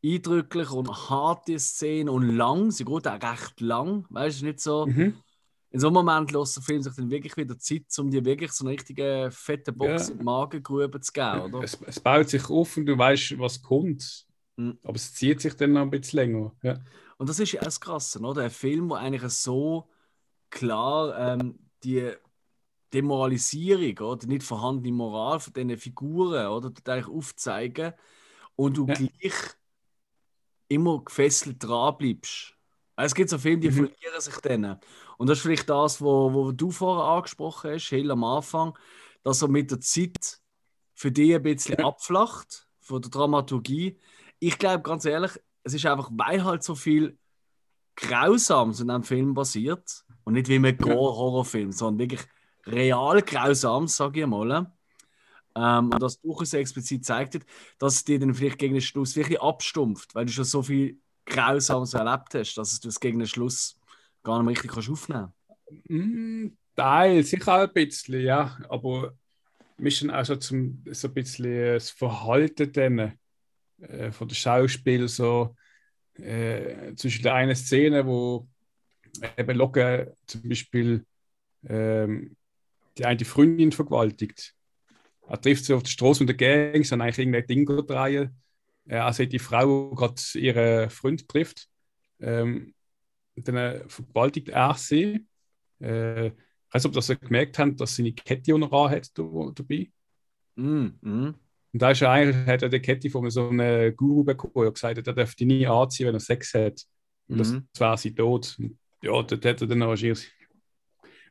eindrücklich 0.03 0.71
und 0.71 0.89
harte 1.09 1.59
Szene 1.59 2.09
und 2.09 2.37
lang. 2.37 2.71
Sie 2.71 2.85
geht 2.85 3.07
auch 3.07 3.21
recht 3.21 3.59
lang. 3.59 4.05
Weißt 4.09 4.41
du, 4.41 4.45
nicht 4.45 4.61
so. 4.61 4.85
Mhm. 4.85 5.21
In 5.71 5.79
so 5.79 5.87
einem 5.87 5.95
Moment 5.95 6.31
lässt 6.31 6.55
der 6.55 6.63
Film 6.63 6.81
sich 6.81 6.95
dann 6.95 7.11
wirklich 7.11 7.37
wieder 7.37 7.57
Zeit, 7.57 7.83
um 7.99 8.09
dir 8.09 8.25
wirklich 8.25 8.51
so 8.51 8.65
eine 8.65 8.73
richtige 8.73 9.29
fette 9.31 9.71
Box 9.71 10.07
ja. 10.07 10.13
in 10.13 10.19
die 10.19 10.23
Magengrube 10.23 10.99
zu 10.99 11.11
geben, 11.11 11.41
oder? 11.41 11.63
Es, 11.63 11.77
es, 11.85 11.99
baut 11.99 12.29
sich 12.29 12.49
auf 12.49 12.75
und 12.75 12.87
du 12.87 12.97
weißt, 12.97 13.37
was 13.37 13.61
kommt. 13.61 14.25
Mhm. 14.55 14.79
Aber 14.83 14.95
es 14.95 15.13
zieht 15.13 15.41
sich 15.41 15.55
dann 15.55 15.73
noch 15.73 15.81
ein 15.81 15.91
bisschen 15.91 16.17
länger. 16.17 16.55
Ja. 16.63 16.79
Und 17.17 17.29
das 17.29 17.39
ist 17.39 17.51
ja 17.51 17.61
das 17.61 17.79
Krasse, 17.79 18.19
oder? 18.19 18.43
Ein 18.43 18.49
Film, 18.49 18.89
wo 18.89 18.95
eigentlich 18.95 19.31
so 19.31 19.87
klar 20.49 21.33
ähm, 21.33 21.59
die 21.83 22.11
Demoralisierung 22.93 24.09
oder 24.09 24.25
nicht 24.25 24.43
vorhandene 24.43 24.95
Moral 24.95 25.39
von 25.39 25.53
diesen 25.53 25.77
Figuren 25.77 26.47
oder 26.47 26.71
eigentlich 26.85 27.07
aufzeigen 27.07 27.93
und 28.55 28.77
du 28.77 28.87
ja. 28.87 28.95
gleich 28.95 29.33
immer 30.67 31.03
gefesselt 31.03 31.63
dran 31.63 31.97
bleibst. 31.97 32.55
Es 32.95 33.15
gibt 33.15 33.29
so 33.29 33.37
Filme, 33.37 33.61
die 33.61 33.69
mhm. 33.69 33.73
verlieren 33.73 34.21
sich 34.21 34.37
dann. 34.37 34.79
Und 35.19 35.27
das 35.27 35.39
ist 35.39 35.41
vielleicht 35.41 35.69
das, 35.69 36.01
wo, 36.01 36.33
wo 36.33 36.53
du 36.53 36.71
vorher 36.71 37.03
angesprochen 37.03 37.71
hast, 37.71 37.89
Hill 37.89 38.09
am 38.09 38.23
Anfang, 38.23 38.77
dass 39.21 39.41
er 39.41 39.49
mit 39.49 39.69
der 39.69 39.81
Zeit 39.81 40.39
für 40.95 41.11
dich 41.11 41.35
ein 41.35 41.43
bisschen 41.43 41.75
abflacht, 41.83 42.69
von 42.79 43.01
der 43.01 43.11
Dramaturgie. 43.11 43.99
Ich 44.39 44.57
glaube, 44.57 44.81
ganz 44.81 45.03
ehrlich, 45.03 45.33
es 45.63 45.73
ist 45.73 45.85
einfach, 45.85 46.09
weil 46.13 46.45
halt 46.45 46.63
so 46.63 46.73
viel 46.73 47.17
Grausames 47.97 48.79
in 48.79 48.87
diesem 48.87 49.03
Film 49.03 49.33
passiert. 49.33 50.05
Und 50.23 50.35
nicht 50.35 50.47
wie 50.47 50.55
im 50.55 50.77
Gore-Horrorfilm, 50.77 51.73
sondern 51.73 51.99
wirklich 51.99 52.25
real 52.65 53.21
Grausames, 53.21 53.97
sage 53.97 54.21
ich 54.21 54.25
mal. 54.25 54.71
Ähm, 55.53 55.89
und 55.91 56.01
das 56.01 56.21
durchaus 56.21 56.53
explizit 56.53 57.03
zeigt, 57.03 57.45
dass 57.77 57.95
es 57.95 58.05
dir 58.05 58.19
dann 58.19 58.33
vielleicht 58.33 58.57
gegen 58.57 58.75
den 58.75 58.81
Schluss 58.81 59.17
wirklich 59.17 59.41
abstumpft, 59.41 60.15
weil 60.15 60.27
du 60.27 60.31
schon 60.31 60.45
so 60.45 60.63
viel 60.63 61.01
Grausames 61.25 61.93
erlebt 61.93 62.35
hast, 62.35 62.55
dass 62.55 62.79
du 62.79 62.87
es 62.87 63.01
gegen 63.01 63.19
den 63.19 63.27
Schluss 63.27 63.78
gar 64.23 64.43
nicht 64.43 64.49
richtig 64.49 64.71
kannst 64.71 64.89
aufnehmen 64.89 65.33
kannst. 65.47 65.89
Mm, 65.89 66.47
Teil, 66.75 67.23
sicher 67.23 67.55
auch 67.55 67.67
ein 67.67 67.73
bisschen, 67.73 68.21
ja. 68.21 68.57
Aber 68.69 69.13
ist 69.77 70.01
dann 70.01 70.11
auch 70.11 70.25
so, 70.25 70.35
zum, 70.35 70.83
so 70.91 71.07
ein 71.07 71.13
bisschen 71.13 71.73
das 71.73 71.89
Verhalten 71.89 72.71
dann, 72.71 73.13
äh, 73.81 74.11
von 74.11 74.27
den 74.27 74.35
Schauspielern 74.35 75.07
so 75.07 75.55
äh, 76.15 76.93
zwischen 76.95 77.23
der 77.23 77.35
einen 77.35 77.55
Szene, 77.55 78.05
wo 78.05 78.47
eben 79.37 79.57
Locke 79.57 80.15
zum 80.25 80.47
Beispiel 80.47 81.05
ähm, 81.67 82.35
die 82.97 83.05
eine 83.05 83.25
Freundin 83.25 83.71
vergewaltigt. 83.71 84.53
Er 85.27 85.39
trifft 85.39 85.65
sie 85.65 85.73
auf 85.73 85.83
der 85.83 85.91
Straße 85.91 86.23
mit 86.23 86.39
der 86.39 86.71
Gang, 86.71 86.83
sind 86.85 87.01
eigentlich 87.01 87.19
irgendein 87.19 87.47
Ding 87.47 87.65
drehen. 87.65 88.35
Äh, 88.87 88.97
also 88.97 89.25
die 89.25 89.39
Frau 89.39 89.91
gerade 89.91 90.21
ihren 90.35 90.89
Freund 90.89 91.27
trifft. 91.27 91.67
Ähm, 92.19 92.73
dann 93.47 93.55
äh, 93.55 93.83
vergewaltigt 93.87 94.49
er 94.49 94.73
sie. 94.75 95.25
Äh, 95.81 96.27
ich 96.27 96.33
weiß 96.71 96.83
nicht, 96.83 96.85
ob 96.85 96.93
das 96.93 97.19
gemerkt 97.19 97.57
haben, 97.57 97.75
dass 97.75 97.95
sie 97.95 98.03
eine 98.03 98.13
Kette 98.13 98.53
unter 98.53 98.89
hat 98.89 99.11
dabei. 99.17 99.89
Mm, 100.55 100.87
mm. 101.01 101.35
Und 101.71 101.81
da 101.81 101.91
ist 101.91 102.01
er 102.01 102.11
eigentlich, 102.11 102.47
hat 102.47 102.61
er 102.63 102.69
die 102.69 102.79
Kette 102.79 103.09
von 103.09 103.29
so 103.29 103.49
einem 103.49 103.95
Guru 103.95 104.23
bekommen, 104.23 104.53
der 104.55 104.71
gesagt 104.71 104.97
hat, 104.97 105.07
er 105.07 105.13
dürfte 105.13 105.45
nie 105.45 105.67
anziehen, 105.67 106.07
wenn 106.07 106.15
er 106.15 106.19
Sex 106.19 106.53
hat. 106.53 106.81
Und 107.27 107.37
das, 107.37 107.51
mhm. 107.51 107.67
das 107.73 107.79
wäre 107.79 107.97
sie 107.97 108.15
tot. 108.15 108.57
Ja, 109.01 109.21
dort 109.21 109.45
hat 109.45 109.61
er 109.61 109.67
dann 109.67 109.79
wahrscheinlich. 109.81 110.31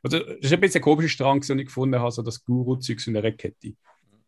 Also, 0.01 0.19
das 0.19 0.37
ist 0.39 0.53
ein 0.53 0.61
bisschen 0.61 0.79
ein 0.79 0.83
komischer 0.83 1.09
Strang, 1.09 1.41
den 1.41 1.59
ich 1.59 1.65
gefunden 1.65 1.99
habe, 1.99 2.11
so 2.11 2.21
das 2.21 2.43
Guru-Zeug 2.45 3.05
in 3.07 3.13
der 3.15 3.33
Kette. 3.33 3.73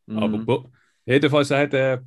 Mhm. 0.05 0.17
Aber 0.17 0.69
jedenfalls 1.05 1.49
hat 1.49 1.73
er, 1.73 2.03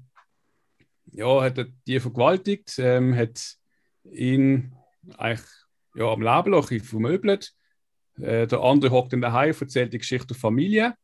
ja, 1.12 1.42
hat 1.42 1.56
er 1.56 1.66
die 1.86 1.98
vergewaltigt, 1.98 2.74
ähm, 2.78 3.16
hat 3.16 3.56
ihn 4.04 4.74
eigentlich 5.16 5.48
ja, 5.94 6.12
am 6.12 6.22
Lebenloch 6.22 6.68
vermöbelt. 6.82 7.52
Äh, 8.20 8.46
der 8.46 8.60
andere 8.60 8.90
hockt 8.90 9.12
in 9.12 9.20
der 9.20 9.32
Haie, 9.32 9.54
erzählt 9.58 9.92
die 9.92 9.98
Geschichte 9.98 10.28
der 10.28 10.36
Familie. 10.36 10.94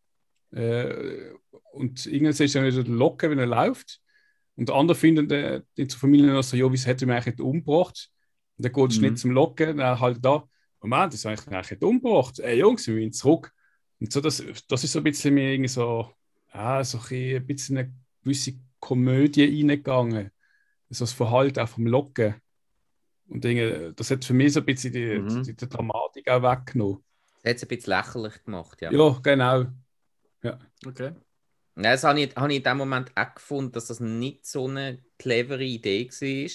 Äh, 0.53 1.33
und 1.73 2.07
irgendwann 2.07 2.45
ist 2.45 2.55
er 2.55 2.65
wieder 2.65 2.85
locker, 2.85 3.31
wenn 3.31 3.39
er 3.39 3.47
läuft. 3.47 4.01
Und 4.57 4.69
der 4.69 4.77
andere 4.77 4.97
findet 4.97 5.33
äh, 5.33 5.63
in 5.77 5.89
der 5.89 5.99
Familie 5.99 6.33
noch 6.33 6.43
so, 6.43 6.57
ja, 6.57 6.71
wieso 6.71 6.87
hätte 6.87 7.05
er 7.05 7.09
mich 7.09 7.27
eigentlich 7.27 7.41
umgebracht? 7.41 8.11
Und 8.57 8.65
dann 8.65 8.73
geht 8.73 8.91
es 8.91 8.99
mhm. 8.99 9.05
nicht 9.05 9.19
zum 9.19 9.31
Locken, 9.31 9.79
dann 9.79 10.01
halt 10.01 10.25
da, 10.25 10.45
Moment, 10.83 11.13
das 11.13 11.21
ist 11.21 11.27
eigentlich 11.27 11.71
nicht 11.71 11.83
umgebracht. 11.83 12.39
Ey 12.41 12.59
Jungs, 12.59 12.87
wir 12.87 12.95
müssen 12.95 13.13
zurück. 13.13 13.53
Und 14.01 14.13
so, 14.13 14.21
das, 14.21 14.43
das 14.69 14.85
ist 14.85 14.93
so 14.93 15.01
ein 15.01 15.05
bisschen 15.05 15.35
mir 15.35 15.53
irgendwie 15.53 15.69
so, 15.69 16.11
ja, 16.55 16.83
so 16.85 16.99
ein 17.11 17.47
bisschen 17.47 17.79
eine 17.79 17.93
gewisse 18.23 18.55
Komödie 18.81 19.45
reingegangen. 19.45 20.31
So 20.89 21.05
das 21.05 21.13
Verhalten 21.13 21.61
auch 21.61 21.69
vom 21.69 21.87
Locken. 21.87 22.35
Und 23.31 23.45
Dinge, 23.45 23.93
das 23.95 24.11
hat 24.11 24.25
für 24.25 24.35
mich 24.35 24.53
so 24.53 24.61
ein 24.61 24.67
bisschen 24.67 24.93
die, 24.93 25.19
mhm. 25.19 25.45
die, 25.45 25.55
die 25.55 25.69
Dramatik 25.69 26.29
auch 26.29 26.43
weggenommen. 26.43 27.03
Das 27.43 27.51
hat 27.51 27.57
es 27.57 27.63
ein 27.63 27.69
bisschen 27.69 27.91
lächerlich 27.91 28.45
gemacht, 28.45 28.83
ja. 28.83 28.91
Ja, 28.91 29.19
genau. 29.23 29.67
Ja. 30.43 30.59
Okay. 30.85 31.13
Ja, 31.77 31.93
das 31.93 32.05
habe 32.05 32.21
ich, 32.21 32.35
habe 32.35 32.51
ich 32.53 32.59
in 32.59 32.65
dem 32.65 32.77
Moment 32.77 33.13
auch 33.17 33.35
gefunden, 33.35 33.73
dass 33.73 33.87
das 33.87 34.01
nicht 34.01 34.45
so 34.45 34.67
eine 34.67 34.99
clevere 35.19 35.63
Idee 35.63 36.09
war. 36.11 36.51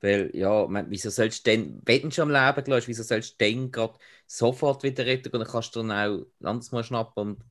Weil, 0.00 0.30
ja, 0.34 0.66
man, 0.68 0.90
wieso 0.90 1.10
sollst 1.10 1.46
du 1.46 1.50
denn, 1.50 1.82
wenn 1.84 2.02
du 2.02 2.10
schon 2.10 2.34
am 2.34 2.54
Leben 2.54 2.64
gelassen 2.64 2.88
wieso 2.88 3.02
sollst 3.02 3.40
du 3.40 3.44
dann 3.44 3.72
gerade 3.72 3.98
sofort 4.26 4.82
wieder 4.84 5.06
retten 5.06 5.32
und 5.32 5.40
dann 5.40 5.48
kannst 5.48 5.74
du 5.74 5.82
dann 5.82 5.90
auch 5.90 6.26
anders 6.46 6.70
mal 6.70 6.84
schnappen 6.84 7.34
und 7.34 7.44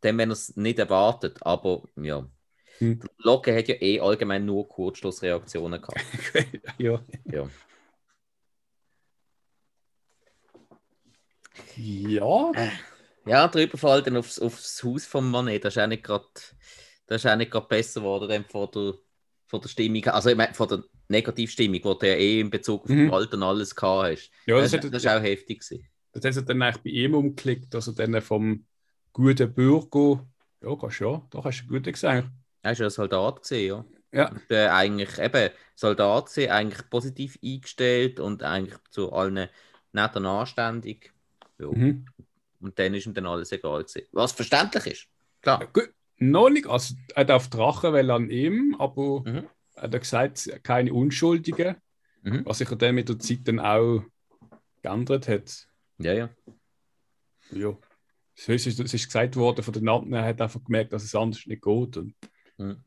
dann, 0.00 0.18
wenn 0.18 0.30
er 0.30 0.34
es 0.34 0.54
nicht 0.56 0.78
erwartet. 0.78 1.38
Aber, 1.40 1.84
ja. 1.96 2.28
Hm. 2.78 3.00
Locke 3.18 3.56
hat 3.56 3.68
ja 3.68 3.74
eh 3.80 4.00
allgemein 4.00 4.44
nur 4.44 4.68
Kurzschlussreaktionen 4.68 5.80
gehabt. 5.80 6.04
ja. 6.78 7.00
ja. 7.24 7.48
Ja. 11.76 12.52
Äh. 12.54 12.70
Ja, 13.26 13.48
der 13.48 13.64
Überfall 13.64 14.02
dann 14.02 14.16
aufs, 14.16 14.38
aufs 14.38 14.82
Haus 14.84 15.04
von 15.04 15.28
Manet, 15.28 15.64
das 15.64 15.76
ist 15.76 15.82
auch 15.82 15.88
nicht 15.88 16.04
gerade 16.04 17.66
besser 17.68 18.00
geworden 18.00 18.28
dann 18.28 18.44
von 18.44 18.68
der, 18.72 18.94
von 19.46 19.60
der 19.60 19.68
Stimmung, 19.68 20.04
also 20.06 20.30
ich 20.30 20.36
meine, 20.36 20.54
von 20.54 20.68
der 20.68 20.84
Negativstimmung, 21.08 21.74
die 21.74 21.98
du 21.98 22.06
ja 22.06 22.14
eh 22.14 22.40
in 22.40 22.50
Bezug 22.50 22.84
auf 22.84 22.90
mhm. 22.90 23.10
Und 23.10 23.42
alles 23.42 23.74
gehabt 23.74 24.12
hast. 24.12 24.30
Ja, 24.46 24.60
das, 24.60 24.70
das, 24.70 24.84
hat, 24.84 24.94
das 24.94 25.04
ist 25.04 25.10
auch 25.10 25.22
heftig 25.22 25.60
gewesen. 25.60 25.88
Das 26.12 26.36
hat 26.36 26.48
dann 26.48 26.62
eigentlich 26.62 26.82
bei 26.82 26.90
ihm 26.90 27.14
umgeklickt, 27.14 27.74
dass 27.74 27.88
er 27.88 27.94
dann 27.94 28.20
vom 28.22 28.64
guten 29.12 29.52
Bürger, 29.52 30.24
ja, 30.62 30.76
kannst 30.76 31.00
ja, 31.00 31.26
da 31.30 31.44
hast 31.44 31.64
du 31.64 31.66
gut 31.66 31.84
gesagt. 31.84 32.28
Er 32.66 32.72
ist 32.72 32.80
ja 32.80 32.90
Soldat 32.90 33.42
gesehen, 33.42 33.68
ja. 33.68 33.84
Ja. 34.12 34.28
Und, 34.30 34.50
äh, 34.50 34.66
eigentlich 34.66 35.20
eben 35.20 35.50
Soldat 35.76 36.26
gesehen, 36.26 36.50
eigentlich 36.50 36.90
positiv 36.90 37.38
eingestellt 37.44 38.18
und 38.18 38.42
eigentlich 38.42 38.76
zu 38.90 39.12
allen 39.12 39.48
nett 39.92 40.16
und 40.16 40.26
anständig. 40.26 41.12
Ja. 41.60 41.68
Mhm. 41.68 42.06
Und 42.60 42.76
dann 42.76 42.94
ist 42.94 43.06
ihm 43.06 43.14
dann 43.14 43.26
alles 43.26 43.52
egal 43.52 43.84
gewesen. 43.84 44.08
Was 44.10 44.32
verständlich 44.32 44.86
ist. 44.86 45.06
Klar. 45.42 45.60
Ja, 45.60 45.66
gut. 45.66 45.90
Noch 46.18 46.50
nicht. 46.50 46.66
Also, 46.66 46.96
er 47.14 47.24
darf 47.24 47.48
Drachen 47.50 47.92
weil 47.92 48.10
an 48.10 48.30
ihm, 48.30 48.74
aber 48.80 49.20
mhm. 49.20 49.46
er 49.76 49.82
hat 49.82 50.00
gesagt, 50.00 50.50
keine 50.64 50.92
Unschuldigen. 50.92 51.76
Mhm. 52.22 52.44
Was 52.46 52.58
sich 52.58 52.68
dann 52.68 52.96
mit 52.96 53.08
der 53.08 53.20
Zeit 53.20 53.40
dann 53.44 53.60
auch 53.60 54.02
geändert 54.82 55.28
hat. 55.28 55.68
Ja, 55.98 56.14
ja. 56.14 56.30
Ja. 57.52 57.76
Es 58.34 58.48
ist, 58.48 58.80
es 58.80 58.92
ist 58.92 59.06
gesagt 59.06 59.36
worden 59.36 59.62
von 59.62 59.72
den 59.72 59.88
anderen, 59.88 60.14
er 60.14 60.24
hat 60.24 60.40
einfach 60.40 60.64
gemerkt, 60.64 60.92
dass 60.92 61.04
es 61.04 61.14
anders 61.14 61.46
nicht 61.46 61.62
geht. 61.62 61.96
Und... 61.96 62.14
Mhm. 62.58 62.82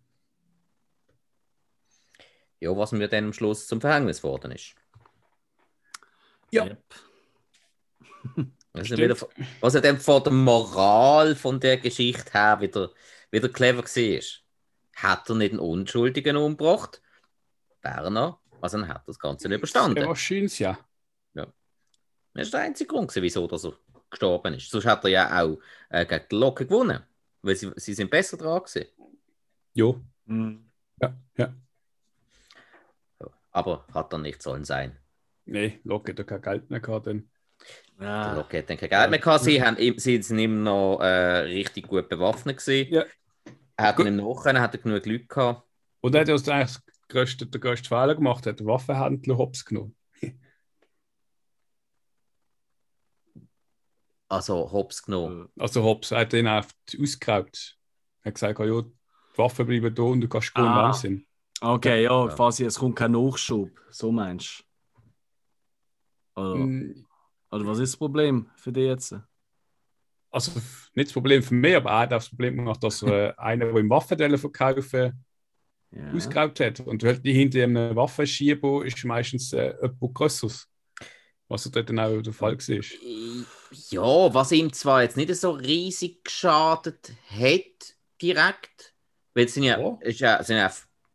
Ja, 2.59 2.75
was 2.75 2.91
mir 2.91 3.07
dann 3.07 3.25
am 3.25 3.33
Schluss 3.33 3.67
zum 3.67 3.79
Verhängnis 3.79 4.21
geworden 4.21 4.51
ist. 4.51 4.75
Ja. 6.51 6.77
Also 8.73 8.97
wieder, 8.97 9.15
was 9.61 9.75
er 9.75 9.81
dann 9.81 9.99
von 9.99 10.23
der 10.23 10.33
Moral 10.33 11.35
von 11.35 11.59
der 11.59 11.77
Geschichte 11.77 12.31
her 12.33 12.59
wieder, 12.59 12.91
wieder 13.31 13.49
clever 13.49 13.83
war. 13.83 14.21
Hat 14.95 15.29
er 15.29 15.35
nicht 15.35 15.51
einen 15.51 15.59
Unschuldigen 15.59 16.35
umgebracht? 16.35 17.01
Werner, 17.81 18.39
also 18.59 18.77
dann 18.77 18.89
hat 18.89 19.07
das 19.07 19.19
Ganze 19.19 19.47
nicht 19.47 19.57
überstanden. 19.57 20.05
Wahrscheinlich, 20.05 20.59
ja. 20.59 20.77
ja. 21.33 21.47
Das 22.33 22.47
ist 22.47 22.53
der 22.53 22.61
einzige 22.61 22.89
Grund, 22.89 23.13
wieso 23.15 23.47
dass 23.47 23.63
er 23.63 23.73
gestorben 24.09 24.55
ist. 24.55 24.69
Sonst 24.69 24.85
hat 24.85 25.03
er 25.05 25.09
ja 25.09 25.41
auch 25.41 25.59
äh, 25.89 26.05
gegen 26.05 26.25
die 26.29 26.35
Locke 26.35 26.65
gewonnen, 26.65 27.01
weil 27.41 27.55
sie, 27.55 27.71
sie 27.77 27.93
sind 27.93 28.09
besser 28.09 28.35
dran 28.35 28.61
gewesen. 28.63 28.87
Jo. 29.79 30.01
Mhm. 30.25 30.69
Ja, 31.01 31.17
ja. 31.37 31.53
Aber 33.51 33.85
hat 33.93 34.11
er 34.11 34.19
nicht 34.19 34.41
sollen 34.41 34.65
sein. 34.65 34.97
Nee, 35.45 35.79
Locke 35.85 36.13
hat 36.13 36.27
kein 36.27 36.41
Geld 36.41 36.69
mehr 36.69 36.81
gehabt. 36.81 37.07
Denn. 37.07 37.29
Ah. 37.97 38.33
Der 38.33 38.43
Rocket 38.43 38.69
hat 38.69 38.77
kein 38.77 38.89
Geld 38.89 39.09
mehr 39.09 39.19
gehabt. 39.19 39.45
Sie, 39.45 39.63
haben, 39.63 39.77
sie 39.77 40.21
sind 40.21 40.37
immer 40.37 40.63
noch 40.63 40.99
äh, 40.99 41.39
richtig 41.45 41.87
gut 41.87 42.09
bewaffnet. 42.09 42.57
Gewesen. 42.57 42.93
Ja. 42.93 43.05
Er 43.77 43.85
hat 43.85 43.99
ihm 43.99 44.17
nachher 44.17 44.59
hat 44.59 44.75
er 44.75 44.81
genug 44.81 45.05
Leute 45.05 45.25
gehabt. 45.25 45.63
Und 46.01 46.13
er 46.13 46.21
hat 46.21 46.29
also 46.29 46.51
eigentlich 46.51 46.77
größte, 47.07 47.45
den 47.45 47.61
größten 47.61 47.87
Fehler 47.87 48.15
gemacht, 48.15 48.45
hat 48.45 48.59
den 48.59 48.67
Waffenhändler 48.67 49.37
hops 49.37 49.63
genommen. 49.63 49.95
also 54.27 54.69
hops 54.73 55.03
genommen? 55.03 55.47
Also 55.57 55.83
hops, 55.83 56.11
er 56.11 56.19
hat 56.19 56.33
ihn 56.33 56.47
einfach 56.47 56.73
ausgeraubt. 57.01 57.77
Er 58.23 58.25
hat 58.25 58.33
gesagt, 58.35 58.59
ja, 58.59 58.81
die 58.81 58.98
Waffen 59.39 59.65
bleiben 59.65 59.93
da 59.93 60.03
und 60.03 60.21
du 60.21 60.27
kannst 60.27 60.53
gehen 60.53 60.65
ah. 60.65 60.83
Wahnsinn. 60.83 61.25
Okay, 61.61 62.03
ja, 62.03 62.25
ja, 62.25 62.33
quasi, 62.33 62.63
es 62.63 62.79
kommt 62.79 62.95
kein 62.95 63.11
Nachschub. 63.11 63.69
So 63.89 64.11
meinst 64.11 64.63
du? 66.35 66.41
Oder? 66.41 66.55
Mm. 66.55 67.05
Oder 67.51 67.65
was 67.65 67.79
ist 67.79 67.93
das 67.93 67.97
Problem 67.97 68.49
für 68.55 68.71
dich 68.71 68.85
jetzt? 68.85 69.15
Also 70.31 70.51
nicht 70.93 71.07
das 71.07 71.13
Problem 71.13 71.41
für 71.41 71.55
mich, 71.55 71.75
aber 71.75 71.89
er 71.89 71.99
hat 71.99 72.13
auch 72.13 72.17
das 72.17 72.29
Problem 72.29 72.57
gemacht, 72.57 72.83
dass 72.83 73.01
äh, 73.01 73.33
einer, 73.37 73.65
der 73.65 73.75
im 73.75 73.89
Waffenteile 73.89 74.37
verkaufen, 74.37 75.25
ja. 75.91 76.11
ausgeraubt 76.13 76.59
hat. 76.59 76.79
Und 76.81 77.03
halt 77.03 77.25
die 77.25 77.33
hinter 77.33 77.63
einem 77.63 77.95
Waffenschieber 77.95 78.85
ist 78.85 79.03
meistens 79.03 79.53
äh, 79.53 79.73
jemand 79.81 80.13
Größeres. 80.13 80.67
Was 81.47 81.63
dort 81.63 81.89
dann 81.89 81.99
auch 81.99 82.21
der 82.21 82.31
Fall 82.31 82.55
war. 82.57 83.37
Ja, 83.89 84.33
was 84.33 84.51
ihm 84.51 84.71
zwar 84.71 85.01
jetzt 85.01 85.17
nicht 85.17 85.33
so 85.35 85.49
riesig 85.49 86.23
geschadet 86.23 87.11
hat, 87.27 87.95
direkt, 88.21 88.93
weil 89.33 89.45
es 89.45 89.53
sind 89.53 89.63
ja, 89.63 89.79
oh. 89.79 89.99
ist 90.01 90.19
ja, 90.19 90.43
sind 90.43 90.57
ja 90.57 90.71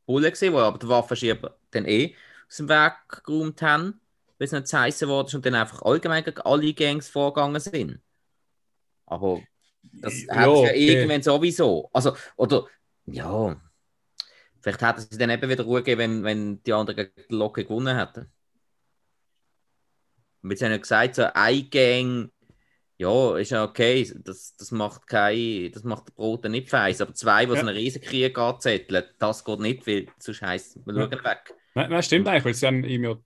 Bullen 0.07 0.25
gewesen, 0.25 0.53
die 0.53 0.59
aber 0.59 0.79
den 0.79 0.89
Waffenschieber 0.89 1.57
dann 1.71 1.87
eh 1.87 2.15
aus 2.49 2.57
dem 2.59 2.69
Weg 2.69 2.93
geräumt 3.25 3.63
haben 3.63 4.01
weil 4.39 4.47
es 4.47 4.53
nicht 4.53 4.69
zu 4.69 4.79
heißen 4.79 5.09
wurde 5.09 5.37
und 5.37 5.47
dann 5.47 5.55
einfach 5.55 5.83
allgemein 5.83 6.25
gegen 6.25 6.41
alle 6.41 6.75
Gangs 6.75 7.09
vorgegangen 7.09 7.61
sind. 7.61 8.01
Aber 9.07 9.43
das 9.83 10.25
ja, 10.25 10.35
hat 10.35 10.49
ja 10.49 10.73
irgendwann 10.73 11.23
sowieso. 11.23 11.89
Also, 11.93 12.17
oder, 12.37 12.67
ja, 13.07 13.61
vielleicht 14.61 14.83
hätten 14.83 15.01
sie 15.01 15.19
dann 15.19 15.31
eben 15.31 15.49
wieder 15.49 15.65
Ruhe 15.65 15.83
gegeben, 15.83 16.01
wenn, 16.01 16.25
wenn 16.25 16.63
die 16.63 16.73
anderen 16.73 17.11
die 17.17 17.35
Locke 17.35 17.65
gewonnen 17.65 17.97
hätten. 17.97 18.31
Und 20.43 20.59
sie 20.59 20.65
haben 20.65 20.73
ja 20.73 20.79
gesagt, 20.79 21.15
so 21.15 21.27
ein 21.33 21.71
Gang, 21.71 22.31
ja, 22.97 23.37
ist 23.37 23.51
ja 23.51 23.65
okay, 23.65 24.11
das, 24.23 24.55
das 24.57 24.71
macht 24.71 25.07
kein, 25.07 25.71
das 25.73 25.83
macht 25.83 26.09
der 26.09 26.13
Brot 26.13 26.45
nicht 26.45 26.71
feiss, 26.71 27.01
aber 27.01 27.15
zwei, 27.15 27.45
die 27.45 27.53
ja. 27.53 27.61
so 27.61 27.67
einen 27.67 27.77
Riesenkrieg 27.77 28.39
anzetteln, 28.39 29.05
das 29.19 29.45
geht 29.45 29.61
nicht, 29.61 29.87
weil 29.87 30.07
sonst 30.19 30.43
heisst, 30.43 30.77
wir 30.87 30.95
schauen 30.95 31.11
ja. 31.11 31.25
weg. 31.25 31.55
Nein, 31.75 31.91
nein, 31.91 32.03
stimmt 32.03 32.29
eigentlich, 32.29 32.45
weil 32.45 32.55
sie 32.55 32.67
haben 32.67 32.85
ihm 32.85 33.05
ja 33.05 33.17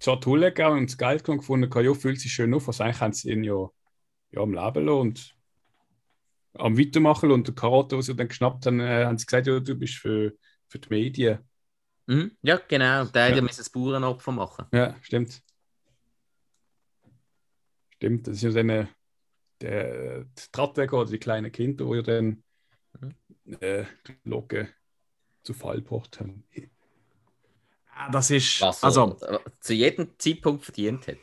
schon 0.00 0.24
Hulle 0.24 0.52
gegeben 0.52 0.78
und 0.78 0.90
das 0.90 0.98
Geld 0.98 1.24
gefunden, 1.24 1.70
ja, 1.72 1.94
fühlt 1.94 2.20
sich 2.20 2.32
schön 2.32 2.52
auf, 2.54 2.66
also 2.66 2.82
eigentlich 2.82 3.00
haben 3.00 3.12
sie 3.12 3.30
ihn 3.30 3.44
ja, 3.44 3.68
ja 4.32 4.40
am 4.40 4.52
Leben 4.52 4.86
lassen 4.86 5.00
und 5.00 5.34
am 6.54 6.78
Weitermachen 6.78 7.30
und 7.30 7.46
der 7.46 7.54
Karotte, 7.54 7.96
die 7.96 8.02
sie 8.02 8.16
dann 8.16 8.28
geschnappt 8.28 8.66
haben, 8.66 8.80
äh, 8.80 9.04
haben 9.04 9.18
sie 9.18 9.26
gesagt, 9.26 9.46
ja, 9.46 9.60
du 9.60 9.74
bist 9.74 9.94
für, 9.94 10.32
für 10.68 10.78
die 10.78 10.88
Medien. 10.88 11.38
Mhm. 12.06 12.36
Ja, 12.42 12.60
genau, 12.68 13.04
der 13.06 13.34
ja. 13.34 13.42
muss 13.42 13.58
ein 13.58 13.66
Bauernopfer 13.72 14.32
machen. 14.32 14.66
Ja, 14.72 14.94
stimmt. 15.00 15.42
Stimmt, 17.94 18.26
das 18.26 18.36
ist 18.36 18.42
ja 18.42 18.50
dann 18.50 18.68
äh, 18.68 18.86
der, 19.60 20.24
die 20.24 20.42
Trattwege 20.52 20.96
oder 20.96 21.10
die 21.10 21.18
kleinen 21.18 21.52
Kinder, 21.52 21.84
die 21.86 21.96
ja 21.96 22.02
dann 22.02 22.42
mhm. 23.00 23.56
äh, 23.60 23.84
die 24.06 24.16
Locke 24.24 24.68
zu 25.42 25.54
Fall 25.54 25.76
gebracht 25.76 26.20
haben. 26.20 26.44
Das 28.10 28.30
ist. 28.30 28.60
Was 28.60 28.82
also, 28.82 29.16
zu 29.60 29.72
jedem 29.72 30.18
Zeitpunkt 30.18 30.64
verdient 30.64 31.06
hat. 31.06 31.18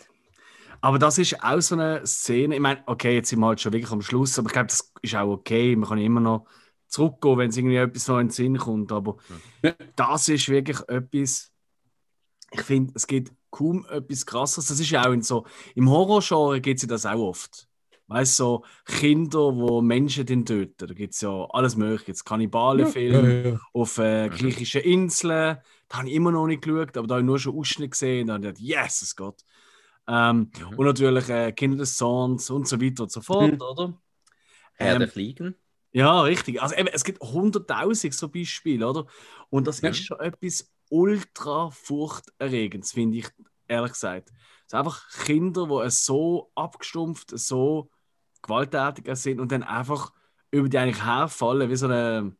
Aber 0.79 0.97
das 0.97 1.17
ist 1.17 1.43
auch 1.43 1.59
so 1.59 1.75
eine 1.75 2.05
Szene. 2.07 2.55
Ich 2.55 2.61
meine, 2.61 2.81
okay, 2.87 3.13
jetzt 3.13 3.29
sind 3.29 3.39
wir 3.39 3.47
halt 3.47 3.61
schon 3.61 3.73
wirklich 3.73 3.91
am 3.91 4.01
Schluss, 4.01 4.39
aber 4.39 4.47
ich 4.47 4.53
glaube, 4.53 4.67
das 4.67 4.91
ist 5.01 5.15
auch 5.15 5.29
okay. 5.29 5.75
Man 5.75 5.89
kann 5.89 5.99
immer 5.99 6.21
noch 6.21 6.47
zurückgehen, 6.87 7.37
wenn 7.37 7.49
es 7.49 7.57
irgendwie 7.57 7.75
etwas 7.75 8.07
noch 8.07 8.19
in 8.19 8.27
den 8.27 8.31
Sinn 8.31 8.57
kommt. 8.57 8.91
Aber 8.91 9.17
ja. 9.61 9.73
das 9.95 10.27
ist 10.27 10.49
wirklich 10.49 10.79
etwas. 10.87 11.51
Ich 12.51 12.61
finde, 12.61 12.93
es 12.95 13.05
gibt 13.05 13.31
kaum 13.51 13.85
etwas 13.89 14.25
krasses. 14.25 14.67
Das 14.67 14.79
ist 14.79 14.89
ja 14.89 15.05
auch 15.05 15.11
in 15.11 15.21
so. 15.21 15.45
Im 15.75 15.89
Horrorgenre 15.89 16.59
gibt 16.61 16.81
es 16.81 16.87
das 16.87 17.05
auch 17.05 17.19
oft. 17.19 17.67
Weißt 18.11 18.37
du, 18.39 18.43
so 18.43 18.65
Kinder, 18.83 19.55
wo 19.55 19.81
Menschen 19.81 20.25
den 20.25 20.45
töten. 20.45 20.85
Da 20.85 20.93
gibt 20.93 21.13
es 21.13 21.21
ja 21.21 21.45
alles 21.51 21.77
Mögliche. 21.77 22.11
Jetzt 22.11 22.25
Kannibalenfilme 22.25 23.43
ja, 23.43 23.49
ja, 23.51 23.59
auf 23.71 23.97
äh, 23.99 24.27
griechischen 24.27 24.81
Inseln. 24.81 25.59
Da 25.87 25.97
habe 25.97 26.09
ich 26.09 26.15
immer 26.15 26.31
noch 26.31 26.45
nicht 26.45 26.61
geschaut, 26.61 26.97
aber 26.97 27.07
da 27.07 27.15
habe 27.15 27.21
ich 27.21 27.25
nur 27.25 27.39
schon 27.39 27.57
Ausschnitt 27.57 27.91
gesehen. 27.91 28.27
Da 28.27 28.33
habe 28.33 28.47
ich 28.47 28.53
gedacht, 28.53 28.61
yes, 28.61 29.15
Gott. 29.15 29.45
Ähm, 30.09 30.51
mhm. 30.59 30.77
Und 30.77 30.85
natürlich 30.85 31.29
äh, 31.29 31.53
Kinder 31.53 31.77
des 31.77 31.95
Zorns 31.95 32.49
und 32.49 32.67
so 32.67 32.81
weiter 32.81 33.03
und 33.03 33.11
so 33.13 33.21
fort, 33.21 33.53
mhm. 33.53 33.61
oder? 33.61 33.97
Herr 34.73 34.95
ähm, 34.95 34.99
der 34.99 35.07
Fliegen. 35.07 35.55
Ja, 35.93 36.21
richtig. 36.23 36.61
Also 36.61 36.75
eben, 36.75 36.89
es 36.91 37.05
gibt 37.05 37.21
hunderttausend 37.21 38.13
so 38.13 38.27
Beispiele, 38.27 38.89
oder? 38.89 39.05
Und 39.49 39.67
das 39.67 39.81
mhm. 39.81 39.89
ist 39.89 40.03
schon 40.03 40.19
etwas 40.19 40.69
ultra 40.89 41.69
furchterregendes, 41.69 42.91
finde 42.91 43.19
ich, 43.19 43.27
ehrlich 43.69 43.93
gesagt. 43.93 44.31
Es 44.65 44.71
sind 44.71 44.79
einfach 44.79 45.09
Kinder, 45.23 45.67
die 45.67 45.89
so 45.91 46.51
abgestumpft, 46.55 47.37
so 47.39 47.89
gewalttätig 48.41 49.05
sind 49.15 49.39
und 49.39 49.51
dann 49.51 49.63
einfach 49.63 50.11
über 50.51 50.69
die 50.69 50.77
eigentlich 50.77 51.05
herfallen, 51.05 51.69
wie 51.69 51.75
so 51.75 51.87
eine 51.87 52.35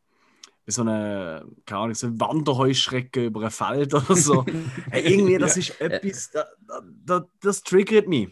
wie 0.66 0.72
so 0.72 0.82
eine, 0.82 1.46
keine 1.66 1.82
Ahnung, 1.82 1.96
so 1.96 2.08
eine 2.08 2.20
Wanderheuschrecke 2.20 3.26
über 3.26 3.44
ein 3.44 3.52
Feld 3.52 3.94
oder 3.94 4.16
so. 4.16 4.46
hey, 4.92 5.14
irgendwie, 5.14 5.38
das 5.38 5.58
ist 5.58 5.80
etwas, 5.82 6.32
da, 6.32 6.46
da, 7.06 7.26
das 7.42 7.64
triggert 7.64 8.08
mich. 8.08 8.30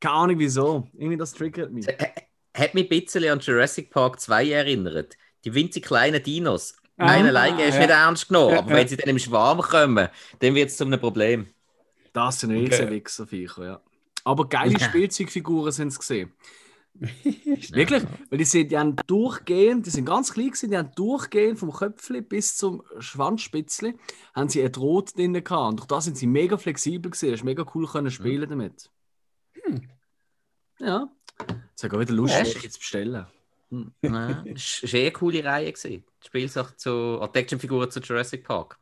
Keine 0.00 0.14
Ahnung 0.14 0.38
wieso. 0.38 0.88
Irgendwie, 0.94 1.16
das 1.16 1.32
triggert 1.32 1.72
mich. 1.72 1.86
Hat 1.86 2.74
mich 2.74 2.84
ein 2.84 2.88
bisschen 2.88 3.24
an 3.30 3.38
Jurassic 3.38 3.90
Park 3.90 4.20
2 4.20 4.50
erinnert. 4.50 5.16
Die 5.44 5.54
winzig 5.54 5.84
kleinen 5.84 6.22
Dinos. 6.22 6.74
Ah, 6.96 7.12
Eine 7.12 7.28
alleine 7.28 7.62
ist 7.62 7.74
ja. 7.74 7.80
nicht 7.80 7.90
ernst 7.90 8.28
genommen, 8.28 8.58
aber 8.58 8.70
wenn 8.70 8.88
sie 8.88 8.96
dann 8.96 9.10
im 9.10 9.20
Schwarm 9.20 9.60
kommen, 9.60 10.08
dann 10.40 10.54
wird 10.56 10.70
es 10.70 10.76
zu 10.76 10.84
einem 10.84 10.98
Problem. 10.98 11.46
Das 12.12 12.40
sind 12.40 12.50
riesige 12.50 12.82
okay. 12.82 12.90
Wichserviecher, 12.90 13.64
ja. 13.64 13.80
Aber 14.24 14.48
geile 14.48 14.80
Spielzeugfiguren 14.80 15.70
sind 15.70 15.88
es 15.88 15.98
gesehen. 15.98 16.32
Wirklich? 17.72 18.02
Weil 18.30 18.38
die 18.38 18.44
sind 18.44 18.72
ja 18.72 18.84
durchgehend, 18.84 19.86
die 19.86 19.90
sind 19.90 20.04
ganz 20.04 20.32
klein 20.32 20.46
gewesen, 20.46 20.70
die 20.70 20.76
haben 20.76 20.90
durchgehend 20.96 21.58
vom 21.58 21.72
Köpfli 21.72 22.20
bis 22.20 22.56
zum 22.56 22.82
Schwanzspitzli 22.98 23.94
haben 24.34 24.48
sie 24.48 24.62
ein 24.62 24.72
Draht 24.72 25.16
drin 25.16 25.32
gehabt. 25.32 25.70
Und 25.70 25.80
durch 25.80 25.86
das 25.86 26.04
sind 26.04 26.16
sie 26.16 26.26
mega 26.26 26.56
flexibel 26.56 27.10
gewesen, 27.10 27.32
hast 27.32 27.44
mega 27.44 27.64
cool 27.74 27.86
können 27.86 28.10
spielen 28.10 28.48
mhm. 28.48 28.50
damit. 28.50 28.90
Hm. 29.52 29.88
Ja. 30.80 31.08
Jetzt 31.70 31.84
habe 31.84 31.96
ich 31.96 32.00
wieder 32.00 32.14
Lust, 32.14 32.34
ja, 32.34 32.42
jetzt 32.42 32.78
bestellen. 32.78 33.26
Hm. 33.70 33.92
Ja, 34.02 34.42
das 34.44 34.82
war 34.82 35.00
eine 35.00 35.12
coole 35.12 35.44
Reihe. 35.44 35.72
Gewesen. 35.72 36.04
Spielsache 36.24 36.76
zu 36.76 37.20
Action-Figuren 37.32 37.90
zu 37.90 38.00
Jurassic 38.00 38.44
Park. 38.44 38.78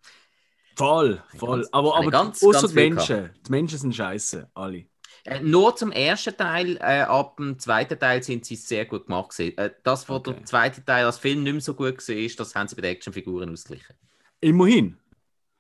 Voll, 0.77 1.23
voll. 1.37 1.67
Aber 1.73 1.97
aber 1.97 2.11
ganz, 2.11 2.43
außer 2.43 2.61
ganz 2.61 2.71
die 2.71 2.75
Menschen. 2.75 3.31
Die 3.47 3.51
Menschen 3.51 3.79
sind 3.79 3.95
scheiße, 3.95 4.51
alle. 4.55 4.87
Äh, 5.27 5.41
nur 5.41 5.75
zum 5.75 5.93
ersten 5.93 6.37
Teil, 6.37 6.77
äh, 6.77 7.03
ab 7.03 7.37
dem 7.37 7.59
zweiten 7.59 7.99
Teil 7.99 8.23
sind 8.23 8.45
sie 8.45 8.57
sehr 8.57 8.87
gut 8.87 9.07
gemacht. 9.07 9.39
Äh, 9.41 9.71
das, 9.83 10.09
was 10.09 10.17
okay. 10.17 10.33
der 10.33 10.45
zweite 10.45 10.85
Teil 10.85 11.05
als 11.05 11.19
Film 11.19 11.43
nicht 11.43 11.53
mehr 11.53 11.61
so 11.61 11.75
gut 11.75 12.09
war, 12.09 12.37
das 12.37 12.55
haben 12.55 12.69
sie 12.69 12.77
bei 12.77 12.83
den 12.83 12.93
Actionfiguren 12.93 13.51
ausgeglichen. 13.51 13.97
Immerhin. 14.41 14.97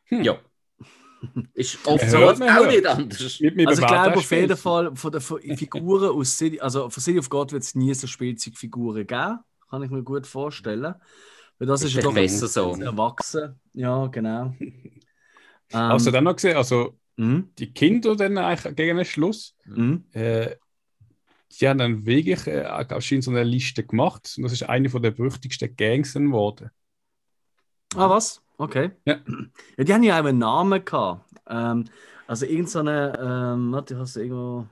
Hm. 0.04 0.22
Ja. 0.22 0.38
Ist 1.54 1.84
oft 1.86 2.08
so 2.08 2.18
auch 2.18 2.38
hört. 2.38 2.68
nicht 2.68 2.86
anders. 2.86 3.20
Also 3.20 3.42
ich 3.42 3.54
glaube 3.88 4.16
auf 4.16 4.30
jeden 4.30 4.56
Fall 4.56 4.94
von 4.94 5.12
den 5.12 5.56
Figuren 5.56 6.10
aus 6.10 6.36
City, 6.36 6.60
also 6.60 6.88
von 6.88 7.02
City 7.02 7.18
of 7.18 7.28
God 7.28 7.52
wird 7.52 7.62
es 7.62 7.74
nie 7.74 7.92
so 7.94 8.06
Spielzeugfiguren 8.06 9.06
geben, 9.06 9.38
kann 9.68 9.82
ich 9.82 9.90
mir 9.90 10.02
gut 10.02 10.26
vorstellen. 10.26 10.94
Weil 11.58 11.66
das 11.66 11.80
ist, 11.80 11.88
ist 11.88 11.94
ja 11.96 12.02
doch 12.02 12.14
besser 12.14 12.48
so. 12.48 12.74
erwachsen. 12.74 13.58
Ja, 13.72 14.06
genau. 14.06 14.54
ähm, 14.60 15.00
Hast 15.72 16.06
du 16.06 16.10
dann 16.10 16.24
noch 16.24 16.36
gesehen, 16.36 16.56
also 16.56 16.94
mhm. 17.16 17.50
die 17.58 17.72
Kinder 17.72 18.16
dann 18.16 18.38
eigentlich 18.38 18.76
gegen 18.76 18.96
den 18.96 19.04
Schluss, 19.04 19.56
mhm. 19.64 20.04
äh, 20.12 20.56
die 21.60 21.68
haben 21.68 21.78
dann 21.78 22.04
wirklich 22.04 22.46
äh, 22.46 22.62
anscheinend 22.62 23.24
so 23.24 23.30
eine 23.30 23.44
Liste 23.44 23.84
gemacht 23.84 24.34
und 24.36 24.42
das 24.44 24.52
ist 24.52 24.64
eine 24.64 24.88
von 24.88 25.02
der 25.02 25.12
berüchtigsten 25.12 25.74
Gangs 25.76 26.14
geworden. 26.14 26.70
Ah, 27.94 28.10
was? 28.10 28.42
Okay. 28.58 28.90
Ja. 29.04 29.18
ja 29.76 29.84
die 29.84 29.94
haben 29.94 30.02
ja 30.02 30.20
auch 30.20 30.24
einen 30.24 30.38
Namen 30.38 30.84
gehabt. 30.84 31.30
Ähm, 31.48 31.84
also 32.26 32.44
irgendeine, 32.44 33.12
ähm, 33.20 33.72
warte, 33.72 33.94
ich 33.94 34.00
habe 34.00 34.20
irgendwo. 34.20 34.66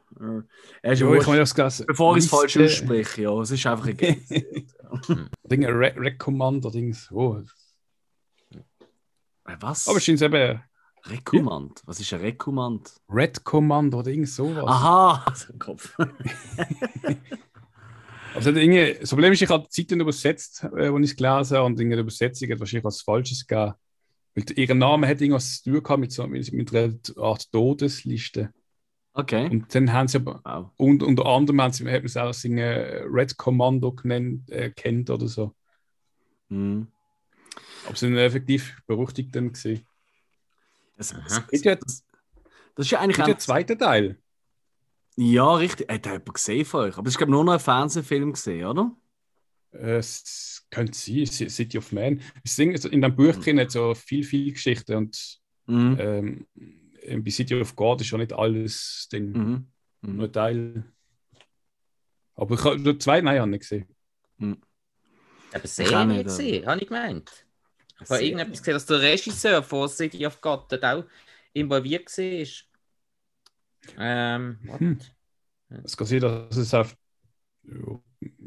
Äh, 0.83 0.95
jo, 0.95 1.15
ich 1.15 1.25
das 1.25 1.55
Gas 1.55 1.85
bevor 1.87 2.17
ich 2.17 2.25
es 2.25 2.31
falsch 2.31 2.57
ausspreche, 2.57 3.23
ja, 3.23 3.41
es 3.41 3.53
ist 3.53 3.65
einfach 3.67 3.87
ein 3.87 3.97
Gang. 3.97 4.21
Dinge, 5.45 5.69
Red, 5.69 5.97
Red 5.97 6.19
Commander, 6.19 6.71
Dings. 6.71 7.11
Oh. 7.13 7.41
Äh, 9.47 9.57
was? 9.61 9.87
Aber 9.87 9.99
es 9.99 10.05
scheint 10.05 10.21
eben 10.21 10.61
Rekommand? 11.07 11.83
Was 11.85 12.01
ist 12.01 12.13
ein 12.15 12.21
Rekommand? 12.21 12.95
Red 13.09 13.45
Command 13.45 13.95
oder 13.95 14.11
irgend 14.11 14.29
sowas. 14.29 14.65
Aha! 14.67 15.25
Also 15.31 15.53
Kopf. 15.59 15.97
also 18.35 18.53
Dinge, 18.53 18.95
das 18.95 19.11
Problem 19.11 19.33
ist, 19.33 19.43
ich 19.43 19.49
habe 19.49 19.69
Zeiten 19.69 20.01
übersetzt, 20.01 20.65
äh, 20.77 20.89
ich 20.89 21.11
es 21.11 21.17
gelesen 21.17 21.57
habe, 21.57 21.67
und 21.67 21.79
in 21.81 21.91
der 21.91 22.01
Übersetzung 22.01 22.51
hat 22.51 22.61
wahrscheinlich 22.61 22.85
was 22.85 23.03
Falsches 23.03 23.47
gegeben. 23.47 23.75
Weil 24.35 24.45
ihr 24.57 24.75
Name 24.75 25.07
hat 25.07 25.21
irgendwas 25.21 25.63
zu 25.63 25.71
tun 25.71 25.83
gehabt 25.83 26.01
mit, 26.01 26.13
so, 26.13 26.27
mit, 26.27 26.53
mit 26.53 26.75
einer 26.75 26.95
Art 27.19 27.53
Todesliste. 27.53 28.53
Okay. 29.13 29.49
Und 29.49 29.73
dann 29.73 29.93
haben 29.93 30.09
sie 30.09 30.19
aber, 30.19 30.41
wow. 30.45 30.71
und 30.77 31.05
unter 31.05 31.27
anderem 31.27 31.63
haben 31.63 31.73
sie, 31.73 31.85
hat 31.85 32.01
man 32.01 32.07
es 32.07 32.17
auch 32.17 32.27
als 32.27 32.45
Red 32.45 33.37
Commando 33.37 33.93
genannt, 33.93 34.51
äh, 34.51 34.71
kennt 34.71 35.09
oder 35.09 35.29
so. 35.29 35.55
Mhm. 36.49 36.89
Aber 37.87 37.95
sie 37.95 38.07
sind 38.07 38.17
effektiv 38.17 38.83
berüchtigt 38.89 39.37
dann 39.37 39.53
gesehen. 39.53 39.87
Das, 40.97 41.09
das, 41.09 41.43
das, 41.51 42.05
das, 42.75 42.87
ist 42.87 42.91
ja 42.91 43.01
eigentlich 43.01 43.21
auch 43.21 43.27
der 43.27 43.39
zweite 43.39 43.77
Teil. 43.77 44.19
Ja, 45.17 45.55
richtig. 45.55 45.91
Hat 45.91 46.07
jemand 46.07 46.35
gesehen 46.35 46.65
von 46.65 46.81
euch? 46.81 46.99
Aber 46.99 47.07
es 47.07 47.15
ist, 47.15 47.19
glaube 47.19 47.31
ich, 47.31 47.35
nur 47.35 47.45
noch 47.45 47.53
ein 47.53 47.61
Fernsehfilm 47.61 48.33
gesehen, 48.33 48.67
oder? 48.67 48.97
Es 49.71 50.67
könnte 50.71 50.97
sein, 50.97 51.27
City 51.27 51.79
of 51.79 51.93
Man. 51.93 52.21
In 52.59 53.03
dem 53.03 53.17
Buch 53.17 53.35
drin 53.37 53.59
hat 53.59 53.73
so 53.73 53.95
viel, 53.95 54.25
viel 54.25 54.53
Geschichte 54.53 54.97
und 54.97 55.41
mhm. 55.67 55.97
ähm, 56.01 56.47
bei 57.25 57.31
City 57.31 57.61
of 57.61 57.75
God 57.75 58.01
ist 58.01 58.11
ja 58.11 58.19
nicht 58.19 58.33
alles 58.33 59.09
Ding. 59.13 59.33
Mhm. 59.33 59.67
Mhm. 60.01 60.17
Nur 60.17 60.31
Teil. 60.31 60.85
Aber 62.37 62.55
ich 62.55 62.65
habe 62.65 62.79
nur 62.79 62.99
zwei, 62.99 63.21
nein, 63.21 63.41
habe 63.41 63.49
ich 63.49 63.53
nicht 63.53 63.61
gesehen. 63.61 63.89
Mhm. 64.39 64.59
Aber 65.53 65.69
Serie 65.69 66.07
nicht 66.07 66.25
gesehen, 66.25 66.67
habe 66.67 66.81
ich 66.81 66.89
gemeint. 66.89 67.44
Ich 68.05 68.11
habe 68.11 68.25
irgendetwas 68.25 68.59
gesehen, 68.59 68.75
dass 68.75 68.87
der 68.87 69.01
Regisseur 69.01 69.63
von 69.63 69.89
City 69.89 70.27
of 70.27 70.41
God 70.41 70.71
dort 70.71 70.85
auch 70.85 71.05
involviert 71.53 72.07
war. 72.07 72.47
Ähm, 73.99 74.59
hm. 74.79 74.99
Es 75.85 75.97
kann 75.97 76.07
sein, 76.07 76.21
dass 76.21 76.57
es 76.57 76.75
auf 76.75 76.97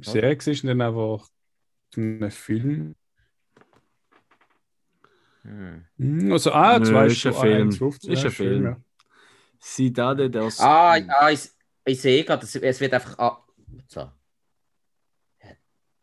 Serie 0.02 0.34
ist 0.34 0.64
und 0.64 0.68
dann 0.68 0.82
einfach 0.82 1.28
ein 1.96 2.32
Film. 2.32 2.96
Hm. 5.44 6.32
also, 6.32 6.52
ah, 6.52 6.82
zwei 6.84 7.08
ist 7.08 7.26
ein 7.26 7.34
Film. 7.34 7.70
1, 7.70 8.04
ist 8.06 8.26
ein 8.26 8.32
Film. 8.32 8.64
Ja. 8.66 8.82
Cidade 9.60 10.30
dels. 10.30 10.60
Ah, 10.60 10.98
ah 11.08 11.32
ich, 11.32 11.50
ich 11.86 12.02
sehe 12.02 12.24
gerade, 12.24 12.46
es 12.46 12.80
wird 12.80 12.94
einfach. 12.94 13.18
Ah, 13.18 13.46
so. 13.88 14.12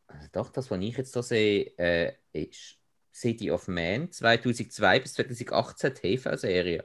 Also 0.07 0.29
doch, 0.33 0.51
das, 0.51 0.71
was 0.71 0.81
ich 0.81 0.97
jetzt 0.97 1.13
hier 1.13 1.23
sehe, 1.23 1.65
äh, 1.77 2.13
ist 2.33 2.79
City 3.15 3.51
of 3.51 3.69
Man 3.69 4.11
2002 4.11 5.01
bis 5.01 5.15
2018 5.15 5.95
TV-Serie. 5.95 6.83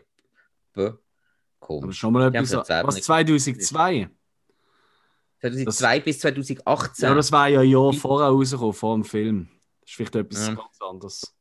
Komisch. 1.59 1.83
Aber 1.83 1.93
schon 1.93 2.13
mal 2.13 2.33
etwas. 2.33 2.69
Was 2.69 3.01
2002? 3.01 4.09
2002 5.41 5.95
das, 5.97 6.05
bis 6.05 6.19
2018. 6.19 7.09
Ja, 7.09 7.15
das 7.15 7.31
war 7.31 7.47
ja 7.47 7.61
ein 7.61 7.69
Jahr 7.69 7.93
vorher 7.93 8.29
rausgekommen, 8.29 8.73
vor 8.73 8.95
dem 8.95 9.03
Film. 9.03 9.49
Das 9.81 9.89
ist 9.89 9.95
vielleicht 9.95 10.15
etwas 10.15 10.47
ja. 10.47 10.53
ganz 10.53 10.81
anderes. 10.81 11.35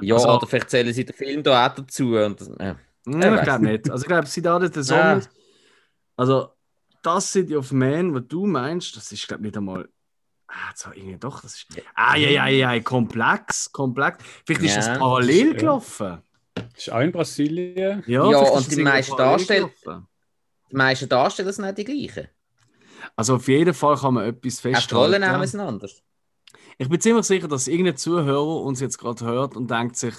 Ja, 0.00 0.14
also, 0.14 0.36
oder 0.36 0.46
vielleicht 0.46 0.70
zählen 0.70 0.92
sie 0.92 1.04
den 1.04 1.14
Film 1.14 1.42
da 1.42 1.66
auch 1.66 1.74
dazu. 1.74 2.16
Und, 2.16 2.40
ja. 2.58 2.76
Ja, 3.06 3.36
ich 3.36 3.42
glaube 3.42 3.64
nicht. 3.64 3.90
Also 3.90 4.02
ich 4.02 4.08
glaube, 4.08 4.26
sie 4.26 4.42
da 4.42 4.58
der 4.58 4.82
Sommer. 4.82 5.18
Ja. 5.18 5.20
Also, 6.16 6.48
das 7.02 7.30
City 7.30 7.54
of 7.54 7.70
Man, 7.70 8.12
was 8.12 8.24
du 8.26 8.46
meinst, 8.46 8.96
das 8.96 9.12
ist, 9.12 9.28
glaube 9.28 9.42
ich, 9.42 9.52
nicht 9.52 9.56
einmal. 9.56 9.88
Ah, 10.48 10.72
so, 10.74 10.90
irgendwie 10.92 11.16
doch, 11.16 11.40
das 11.40 11.54
ist. 11.54 11.66
Ah, 11.94 12.16
ja, 12.16 12.30
ja, 12.30 12.46
ja, 12.46 12.80
komplex, 12.80 13.70
komplex. 13.72 14.18
Vielleicht 14.44 14.62
ist 14.62 14.76
das 14.76 14.98
parallel 14.98 15.54
gelaufen. 15.54 16.22
Das 16.54 16.64
ist 16.76 16.92
auch 16.92 17.00
in 17.00 17.12
Brasilien. 17.12 18.02
Ja, 18.06 18.30
ja 18.30 18.38
und 18.38 18.70
die 18.70 18.82
meisten, 18.82 19.16
Darsteller, 19.16 19.70
die 20.70 20.76
meisten 20.76 21.08
Darsteller 21.08 21.52
sind 21.52 21.64
nicht 21.64 21.78
die 21.78 21.84
gleichen. 21.84 22.28
Also 23.14 23.36
auf 23.36 23.48
jeden 23.48 23.74
Fall 23.74 23.96
kann 23.96 24.14
man 24.14 24.24
etwas 24.26 24.60
festhalten. 24.60 25.20
die 25.20 25.26
Rollen 25.28 25.46
sind 25.46 25.60
anders. 25.60 26.02
Ich 26.78 26.88
bin 26.88 27.00
ziemlich 27.00 27.26
sicher, 27.26 27.48
dass 27.48 27.68
irgendein 27.68 27.96
Zuhörer 27.96 28.60
uns 28.60 28.80
jetzt 28.80 28.98
gerade 28.98 29.24
hört 29.24 29.56
und 29.56 29.70
denkt 29.70 29.96
sich, 29.96 30.14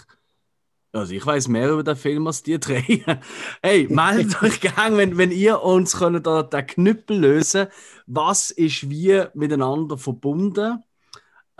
also 0.94 1.14
ich 1.14 1.26
weiß 1.26 1.48
mehr 1.48 1.72
über 1.72 1.84
den 1.84 1.96
Film 1.96 2.28
als 2.28 2.44
die 2.44 2.60
drei. 2.60 2.82
hey, 3.62 3.88
meldet 3.90 4.42
euch 4.44 4.60
gerne, 4.60 4.98
wenn, 4.98 5.18
wenn 5.18 5.32
ihr 5.32 5.62
uns 5.62 5.98
könnt 5.98 6.26
da 6.26 6.44
den 6.44 6.68
Knüppel 6.68 7.20
lösen 7.20 7.68
Was 8.06 8.50
ist 8.50 8.90
wie 8.90 9.24
miteinander 9.34 9.98
verbunden? 9.98 10.84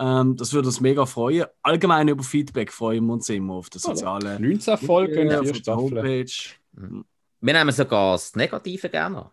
Ähm, 0.00 0.36
das 0.36 0.52
würde 0.52 0.68
uns 0.68 0.80
mega 0.80 1.06
freuen. 1.06 1.46
Allgemein 1.62 2.08
über 2.08 2.22
Feedback 2.22 2.72
freuen 2.72 3.04
wir 3.06 3.14
uns 3.14 3.28
immer 3.28 3.54
auf 3.54 3.70
der 3.70 3.80
sozialen 3.80 4.40
19 4.40 4.78
Folgen, 4.78 5.30
ja, 5.30 5.42
vier 5.42 5.54
Staffeln. 5.54 6.26
Mhm. 6.72 7.04
Wir 7.40 7.52
nehmen 7.52 7.72
sogar 7.72 8.12
das 8.12 8.34
Negative 8.34 8.88
gerne. 8.88 9.30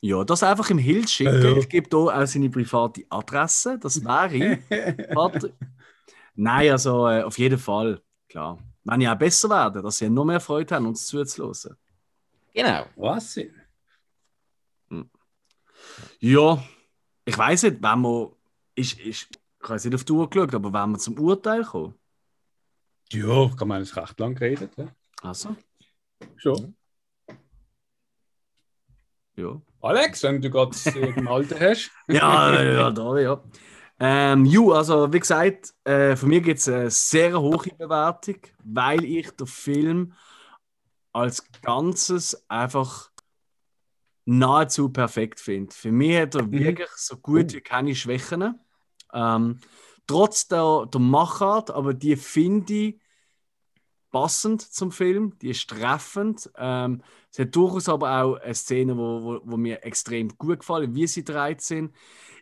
Ja, 0.00 0.24
das 0.24 0.42
einfach 0.42 0.70
im 0.70 0.78
Hild 0.78 1.08
schicken. 1.10 1.42
Ja. 1.42 1.56
Ich 1.56 1.68
gebe 1.68 1.88
hier 1.90 1.98
auch 1.98 2.26
seine 2.26 2.50
private 2.50 3.04
Adresse. 3.08 3.78
Das 3.78 4.04
wäre. 4.04 4.58
Warte. 5.14 5.52
Nein, 6.34 6.70
also 6.70 7.08
äh, 7.08 7.22
auf 7.22 7.38
jeden 7.38 7.58
Fall. 7.58 8.00
Klar. 8.36 8.58
Wenn 8.84 9.00
ich 9.00 9.08
auch 9.08 9.16
besser 9.16 9.48
werde, 9.48 9.80
dass 9.80 9.96
sie 9.96 10.10
noch 10.10 10.26
mehr 10.26 10.40
Freude 10.40 10.74
haben, 10.74 10.84
uns 10.84 11.06
zuzuhören. 11.06 11.74
Genau. 12.52 12.84
Was? 12.96 13.36
Hm. 14.90 15.08
Ja, 16.18 16.62
ich 17.24 17.38
weiß 17.38 17.62
nicht, 17.62 17.82
wenn 17.82 17.98
man. 17.98 18.32
Ist, 18.74 19.00
ist, 19.00 19.28
ich 19.30 19.68
habe 19.70 19.80
nicht 19.82 19.94
auf 19.94 20.04
die 20.04 20.12
Uhr 20.12 20.28
geschaut, 20.28 20.54
aber 20.54 20.70
wenn 20.70 20.90
wir 20.90 20.98
zum 20.98 21.18
Urteil 21.18 21.64
kommen. 21.64 21.94
Ja, 23.10 23.48
kann 23.56 23.68
man 23.68 23.80
es 23.80 23.96
recht 23.96 24.20
lang 24.20 24.34
geredet. 24.34 24.70
Ja. 24.76 24.88
Also? 25.22 25.56
Schon. 26.36 26.76
Ja. 29.36 29.62
Alex, 29.80 30.22
wenn 30.24 30.42
du 30.42 30.50
gerade 30.50 30.76
im 30.94 31.26
Alter 31.26 31.58
hast. 31.58 31.90
ja, 32.08 32.62
ja, 32.62 32.90
da, 32.90 33.18
ja. 33.18 33.42
Ähm, 33.98 34.44
ju, 34.44 34.72
also 34.72 35.12
wie 35.12 35.20
gesagt, 35.20 35.74
äh, 35.84 36.16
von 36.16 36.28
mir 36.28 36.40
gibt 36.42 36.58
es 36.58 36.68
eine 36.68 36.90
sehr 36.90 37.40
hohe 37.40 37.70
Bewertung, 37.78 38.36
weil 38.62 39.04
ich 39.04 39.30
den 39.30 39.46
Film 39.46 40.12
als 41.12 41.42
Ganzes 41.62 42.44
einfach 42.48 43.10
nahezu 44.26 44.90
perfekt 44.90 45.40
finde. 45.40 45.74
Für 45.74 45.92
mich 45.92 46.18
hat 46.18 46.34
er 46.34 46.42
mhm. 46.42 46.52
wirklich 46.52 46.90
so 46.90 47.16
gut 47.16 47.54
wie 47.54 47.60
keine 47.60 47.94
Schwächen. 47.94 48.58
Ähm, 49.14 49.60
trotz 50.06 50.48
der, 50.48 50.86
der 50.92 51.00
Machart, 51.00 51.70
aber 51.70 51.94
die 51.94 52.16
finde 52.16 52.74
ich 52.74 53.00
passend 54.16 54.62
zum 54.62 54.92
Film, 54.92 55.38
die 55.42 55.50
ist 55.50 55.68
treffend. 55.68 56.50
Ähm, 56.56 57.02
es 57.30 57.38
hat 57.38 57.54
durchaus 57.54 57.86
aber 57.86 58.22
auch 58.22 58.36
eine 58.36 58.54
Szene, 58.54 58.96
wo, 58.96 59.22
wo, 59.22 59.40
wo 59.44 59.56
mir 59.58 59.84
extrem 59.84 60.30
gut 60.38 60.60
gefallen, 60.60 60.94
wie 60.94 61.06
sie 61.06 61.22
dreht 61.22 61.60
sind. 61.60 61.94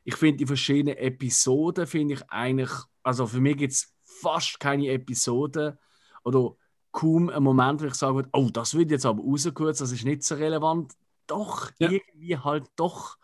Ich 0.05 0.15
finde 0.15 0.37
die 0.37 0.47
verschiedenen 0.47 0.97
Episoden, 0.97 1.89
finde 1.89 2.15
ich 2.15 2.31
eigentlich, 2.31 2.71
also 3.03 3.27
für 3.27 3.41
mich 3.41 3.57
gibt 3.57 3.73
es 3.73 3.93
fast 4.05 4.61
keine 4.61 4.87
Episoden 4.87 5.77
oder 6.23 6.55
kaum 6.93 7.29
einen 7.29 7.43
Moment, 7.43 7.83
wo 7.83 7.87
ich 7.87 7.95
sagen 7.95 8.15
würde, 8.15 8.29
oh, 8.33 8.51
das 8.53 8.77
wird 8.77 8.93
jetzt 8.93 9.05
aber 9.05 9.21
rausgekürzt, 9.21 9.81
das 9.81 9.91
ist 9.91 10.05
nicht 10.05 10.23
so 10.23 10.37
relevant. 10.37 10.93
Doch, 11.27 11.73
ja. 11.81 11.91
irgendwie 11.91 12.39
halt 12.39 12.71
doch. 12.77 13.17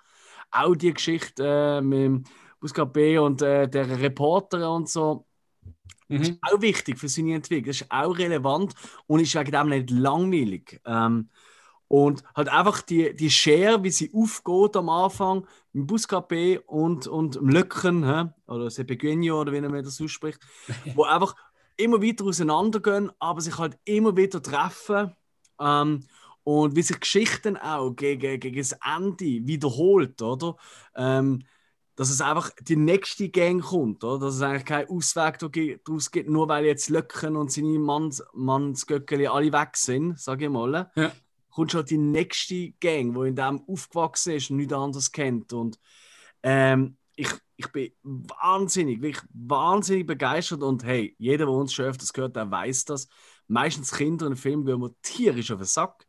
Auch 0.51 0.75
die 0.75 0.93
Geschichte 0.93 1.79
äh, 1.79 1.81
mit 1.81 2.27
Buscapé 2.61 3.21
und 3.21 3.43
äh, 3.43 3.69
der 3.69 4.01
Reporter 4.01 4.73
und 4.75 4.89
so 4.89 5.25
das 6.19 6.29
ist 6.29 6.33
mhm. 6.33 6.39
auch 6.43 6.61
wichtig 6.61 6.99
für 6.99 7.09
seine 7.09 7.35
Entwicklung. 7.35 7.67
Das 7.67 7.81
ist 7.81 7.91
auch 7.91 8.17
relevant 8.19 8.75
und 9.07 9.21
ist 9.21 9.35
wegen 9.35 9.51
dem 9.53 9.69
nicht 9.69 9.91
langweilig. 9.91 10.81
Ähm, 10.85 11.29
und 11.89 12.23
halt 12.37 12.49
einfach 12.49 12.83
die, 12.83 13.17
die 13.17 13.31
Schere, 13.31 13.83
wie 13.83 13.91
sie 13.91 14.13
aufgeht 14.15 14.77
am 14.77 14.89
Anfang 14.89 15.47
im 15.73 15.89
Buscapé 15.89 16.61
und, 16.61 17.09
und 17.09 17.35
im 17.35 17.49
Löcken, 17.49 18.05
hä? 18.05 18.27
oder 18.47 18.67
Sepegueño, 18.69 19.41
oder 19.41 19.53
wie 19.53 19.61
man 19.61 19.83
das 19.83 20.01
ausspricht, 20.01 20.41
wo 20.95 21.03
einfach 21.03 21.35
immer 21.77 22.01
weiter 22.01 22.25
auseinandergehen, 22.27 23.11
aber 23.19 23.41
sich 23.41 23.59
halt 23.59 23.77
immer 23.85 24.17
wieder 24.17 24.41
treffen. 24.41 25.17
Ähm, 25.59 26.05
und 26.45 26.77
wie 26.77 26.83
sich 26.83 27.01
Geschichten 27.01 27.57
auch 27.57 27.91
gegen, 27.91 28.41
gegen 28.41 28.57
das 28.57 28.77
Ende 28.85 29.47
wiederholt, 29.47 30.21
oder? 30.23 30.57
Ähm, 30.97 31.45
dass 32.01 32.09
es 32.09 32.23
einfach 32.23 32.51
die 32.63 32.77
nächste 32.77 33.29
Gang 33.29 33.61
kommt, 33.61 34.03
oder? 34.05 34.25
dass 34.25 34.37
es 34.37 34.41
eigentlich 34.41 34.65
keinen 34.65 34.89
Ausweg 34.89 35.39
daraus 35.39 36.11
gibt, 36.11 36.31
nur 36.31 36.49
weil 36.49 36.65
jetzt 36.65 36.89
Löcken 36.89 37.37
und 37.37 37.53
seine 37.53 37.79
Manns, 37.79 38.23
Mannsgöckeli 38.33 39.27
alle 39.27 39.53
weg 39.53 39.77
sind, 39.77 40.19
sage 40.19 40.47
ich 40.47 40.51
mal. 40.51 40.91
Ja. 40.97 41.13
Kommt 41.51 41.73
schon 41.73 41.85
die 41.85 41.99
nächste 41.99 42.71
Gang, 42.81 43.13
die 43.13 43.29
in 43.29 43.37
dem 43.37 43.61
aufgewachsen 43.69 44.33
ist 44.33 44.49
und 44.49 44.57
nichts 44.57 44.73
anderes 44.73 45.13
kennt. 45.13 45.53
Und 45.53 45.79
ähm, 46.43 46.97
ich, 47.17 47.29
ich 47.57 47.67
bin 47.67 47.93
wahnsinnig, 48.03 49.03
wirklich 49.03 49.27
wahnsinnig 49.35 50.07
begeistert 50.07 50.63
und 50.63 50.83
hey, 50.83 51.15
jeder, 51.19 51.45
der 51.45 51.55
uns 51.55 51.75
schon 51.75 51.85
öfters 51.85 52.15
gehört, 52.15 52.35
der 52.35 52.51
weiß 52.51 52.87
das. 52.87 53.09
Meistens 53.47 53.93
Kinder 53.93 54.27
in 54.27 54.37
Filmen 54.37 54.65
gehen 54.65 54.81
wir 54.81 54.95
tierisch 55.03 55.51
auf 55.51 55.59
den 55.59 55.67
Sack. 55.67 56.07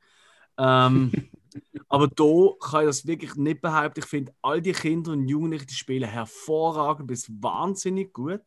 Ähm, 0.57 1.11
aber 1.89 2.07
da 2.07 2.49
kann 2.59 2.81
ich 2.81 2.87
das 2.87 3.07
wirklich 3.07 3.35
nicht 3.35 3.61
behaupten. 3.61 3.99
Ich 3.99 4.05
finde, 4.05 4.33
all 4.41 4.61
die 4.61 4.71
Kinder 4.71 5.11
und 5.11 5.27
Jugendlichen, 5.27 5.67
die 5.67 5.73
spielen 5.73 6.09
hervorragend 6.09 7.07
bis 7.07 7.29
wahnsinnig 7.41 8.13
gut. 8.13 8.41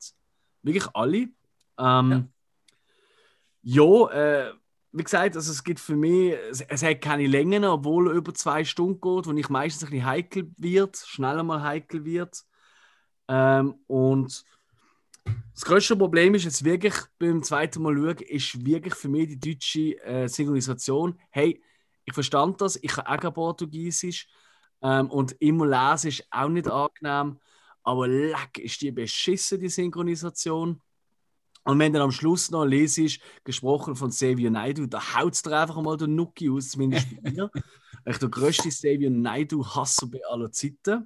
Wirklich 0.62 0.88
alle. 0.94 1.28
Ähm, 1.78 2.28
ja, 3.62 3.84
ja 3.84 4.10
äh, 4.10 4.52
wie 4.92 5.02
gesagt, 5.02 5.36
also 5.36 5.50
es 5.50 5.64
gibt 5.64 5.80
für 5.80 5.96
mich, 5.96 6.34
es, 6.50 6.60
es, 6.62 6.82
hat 6.82 7.00
keine 7.00 7.26
Längen, 7.26 7.64
obwohl 7.64 8.08
er 8.08 8.14
über 8.14 8.32
zwei 8.32 8.64
Stunden 8.64 9.00
geht, 9.00 9.26
wo 9.26 9.32
ich 9.32 9.48
meistens 9.48 9.88
ein 9.88 9.90
bisschen 9.90 10.06
heikel 10.06 10.50
wird, 10.56 10.96
schneller 10.96 11.42
mal 11.42 11.62
heikel 11.62 12.04
wird. 12.04 12.44
Ähm, 13.28 13.74
und 13.88 14.44
das 15.52 15.64
größte 15.64 15.96
Problem 15.96 16.34
ist 16.34 16.44
jetzt 16.44 16.64
wirklich 16.64 16.94
beim 17.18 17.42
zweiten 17.42 17.82
Mal 17.82 17.94
schauen, 17.94 18.18
ist 18.18 18.64
wirklich 18.64 18.94
für 18.94 19.08
mich 19.08 19.28
die 19.28 19.40
deutsche 19.40 20.00
äh, 20.04 20.28
Synchronisation. 20.28 21.18
Hey, 21.30 21.60
ich 22.04 22.14
verstand 22.14 22.60
das, 22.60 22.76
ich 22.76 22.92
kann 22.92 23.06
auch 23.06 23.34
Portugiesisch 23.34 24.28
ähm, 24.82 25.10
und 25.10 25.32
immer 25.40 25.66
lesen 25.66 26.08
ist 26.08 26.26
auch 26.30 26.48
nicht 26.48 26.68
angenehm, 26.68 27.40
aber 27.82 28.08
leck 28.08 28.58
ist 28.58 28.80
die 28.80 28.90
beschissen, 28.90 29.60
die 29.60 29.68
Synchronisation. 29.68 30.80
Und 31.66 31.78
wenn 31.78 31.94
dann 31.94 32.02
am 32.02 32.10
Schluss 32.10 32.50
noch 32.50 32.64
lesest, 32.64 33.20
gesprochen 33.42 33.96
von 33.96 34.10
Xavier 34.10 34.50
Naidu, 34.50 34.86
da 34.86 35.14
haut 35.14 35.32
es 35.32 35.42
dir 35.42 35.58
einfach 35.58 35.80
mal 35.80 35.96
den 35.96 36.14
Nuki 36.14 36.50
aus, 36.50 36.70
zumindest 36.70 37.06
bei 37.22 37.30
mir. 37.30 37.50
ich 38.06 38.18
der 38.18 38.28
größte 38.28 38.68
Xavier 38.68 39.10
Naidu 39.10 39.64
Hasser 39.64 40.06
bei 40.06 40.20
aller 40.28 40.52
Zeiten. 40.52 41.04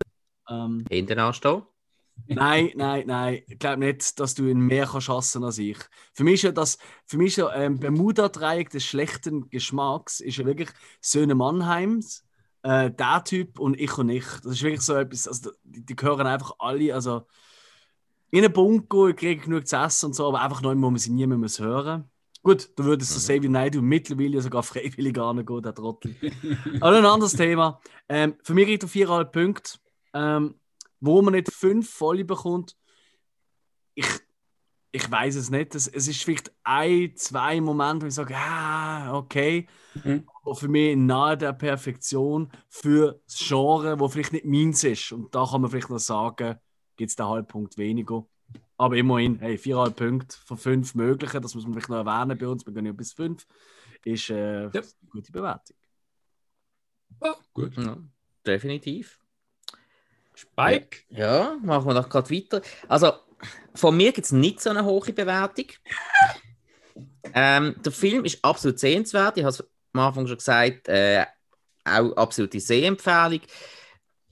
Ähm, 0.48 0.84
Hinten 0.90 1.18
anstehen? 1.18 1.62
Nein, 2.27 2.73
nein, 2.74 3.05
nein. 3.07 3.43
Ich 3.47 3.59
glaube 3.59 3.78
nicht, 3.78 4.19
dass 4.19 4.35
du 4.35 4.47
ihn 4.47 4.61
mehr 4.61 4.86
kannst 4.86 5.09
hassen 5.09 5.45
als 5.45 5.59
ich. 5.59 5.78
Für 6.12 6.24
mich 6.24 6.35
ist 6.35 6.43
ja 6.43 6.53
das, 6.53 6.78
für 7.07 7.19
mich 7.19 7.36
ja 7.36 7.55
ähm, 7.55 7.78
Bermuda-Dreieck 7.78 8.70
des 8.70 8.85
schlechten 8.85 9.49
Geschmacks 9.51 10.20
ist 10.20 10.36
ja 10.36 10.47
wirklich 10.47 10.70
Söhne 11.01 11.35
Mannheims, 11.35 12.24
äh, 12.62 12.90
der 12.90 13.24
Typ 13.24 13.59
und 13.59 13.78
ich 13.78 13.97
und 13.97 14.09
ich. 14.09 14.27
Das 14.43 14.53
ist 14.53 14.62
wirklich 14.62 14.82
so 14.82 14.95
etwas, 14.95 15.28
also 15.28 15.51
die, 15.65 15.85
die 15.85 15.97
gehören 15.97 16.27
einfach 16.27 16.53
alle, 16.59 16.95
also 16.95 17.27
in 18.31 18.45
einen 18.45 18.53
Bunker, 18.53 19.09
ich 19.09 19.16
kriege 19.16 19.43
genug 19.43 19.66
zu 19.66 19.77
essen 19.77 20.07
und 20.07 20.15
so, 20.15 20.28
aber 20.28 20.43
einfach 20.43 20.61
noch 20.61 20.70
wo 20.70 20.90
man 20.90 20.99
sie 20.99 21.11
nie 21.11 21.27
mehr 21.27 21.39
muss 21.39 21.59
hören 21.59 22.11
Gut, 22.43 22.70
da 22.77 22.85
würde 22.85 23.03
es 23.03 23.27
so 23.27 23.32
mhm. 23.32 23.43
wie 23.43 23.49
Naidu 23.49 23.82
mittlerweile 23.82 24.40
sogar 24.40 24.62
freiwillig 24.65 25.19
angehen, 25.19 25.62
der 25.62 25.74
Trottel. 25.74 26.15
aber 26.81 26.99
ein 26.99 27.05
anderes 27.05 27.32
Thema. 27.32 27.81
Ähm, 28.09 28.36
für 28.43 28.55
mich 28.55 28.66
gibt 28.66 28.85
er 28.85 28.89
viereinhalb 28.89 29.32
Punkte. 29.32 29.78
Ähm, 30.15 30.55
wo 31.00 31.22
man 31.22 31.34
nicht 31.34 31.52
fünf 31.52 31.90
voll 31.90 32.24
bekommt, 32.24 32.76
ich, 33.94 34.06
ich 34.92 35.10
weiß 35.10 35.36
es 35.36 35.50
nicht. 35.50 35.74
Es, 35.74 35.88
es 35.88 36.08
ist 36.08 36.22
vielleicht 36.22 36.52
ein, 36.62 37.14
zwei 37.16 37.60
Momente, 37.60 38.04
wo 38.04 38.08
ich 38.08 38.14
sage, 38.14 38.36
ah, 38.36 39.16
okay. 39.16 39.66
Mhm. 40.02 40.24
Aber 40.42 40.54
für 40.54 40.68
mich 40.68 40.96
nahe 40.96 41.36
der 41.36 41.52
Perfektion 41.52 42.50
für 42.68 43.20
das 43.26 43.38
Genre, 43.38 43.98
wo 44.00 44.08
vielleicht 44.08 44.32
nicht 44.32 44.44
meins 44.44 44.84
ist. 44.84 45.12
Und 45.12 45.34
da 45.34 45.46
kann 45.46 45.60
man 45.60 45.70
vielleicht 45.70 45.90
noch 45.90 45.98
sagen, 45.98 46.58
gibt 46.96 47.10
es 47.10 47.16
den 47.16 47.26
Halbpunkt 47.26 47.76
weniger. 47.78 48.26
Aber 48.76 48.96
immerhin, 48.96 49.40
hey, 49.40 49.58
viereinhalb 49.58 49.96
Punkte 49.96 50.36
von 50.44 50.56
fünf 50.56 50.94
möglichen, 50.94 51.42
das 51.42 51.54
muss 51.54 51.64
man 51.64 51.74
vielleicht 51.74 51.88
noch 51.88 52.06
erwähnen 52.06 52.38
bei 52.38 52.46
uns, 52.46 52.64
wir 52.64 52.72
gehen 52.72 52.86
ja 52.86 52.92
bis 52.92 53.12
fünf. 53.12 53.44
ist 54.04 54.30
äh, 54.30 54.62
ja. 54.62 54.70
eine 54.70 55.10
gute 55.10 55.32
Bewertung. 55.32 55.76
Oh, 57.20 57.34
gut. 57.52 57.76
Ja, 57.76 57.98
definitiv. 58.46 59.18
Spike? 60.39 60.98
Ja, 61.10 61.56
machen 61.62 61.86
wir 61.86 61.94
doch 61.94 62.09
gerade 62.09 62.31
weiter. 62.31 62.62
Also, 62.86 63.12
von 63.74 63.97
mir 63.97 64.12
gibt 64.12 64.27
es 64.27 64.32
nicht 64.32 64.60
so 64.60 64.70
eine 64.70 64.85
hohe 64.85 65.12
Bewertung. 65.12 65.66
Ähm, 67.35 67.74
der 67.85 67.93
Film 67.93 68.24
ist 68.24 68.44
absolut 68.44 68.78
sehenswert. 68.78 69.36
Ich 69.36 69.44
habe 69.44 69.51
es 69.51 69.65
am 69.93 70.01
Anfang 70.01 70.27
schon 70.27 70.36
gesagt, 70.36 70.89
äh, 70.89 71.24
auch 71.85 72.12
absolute 72.16 72.60
Sehempfehlung. 72.60 73.40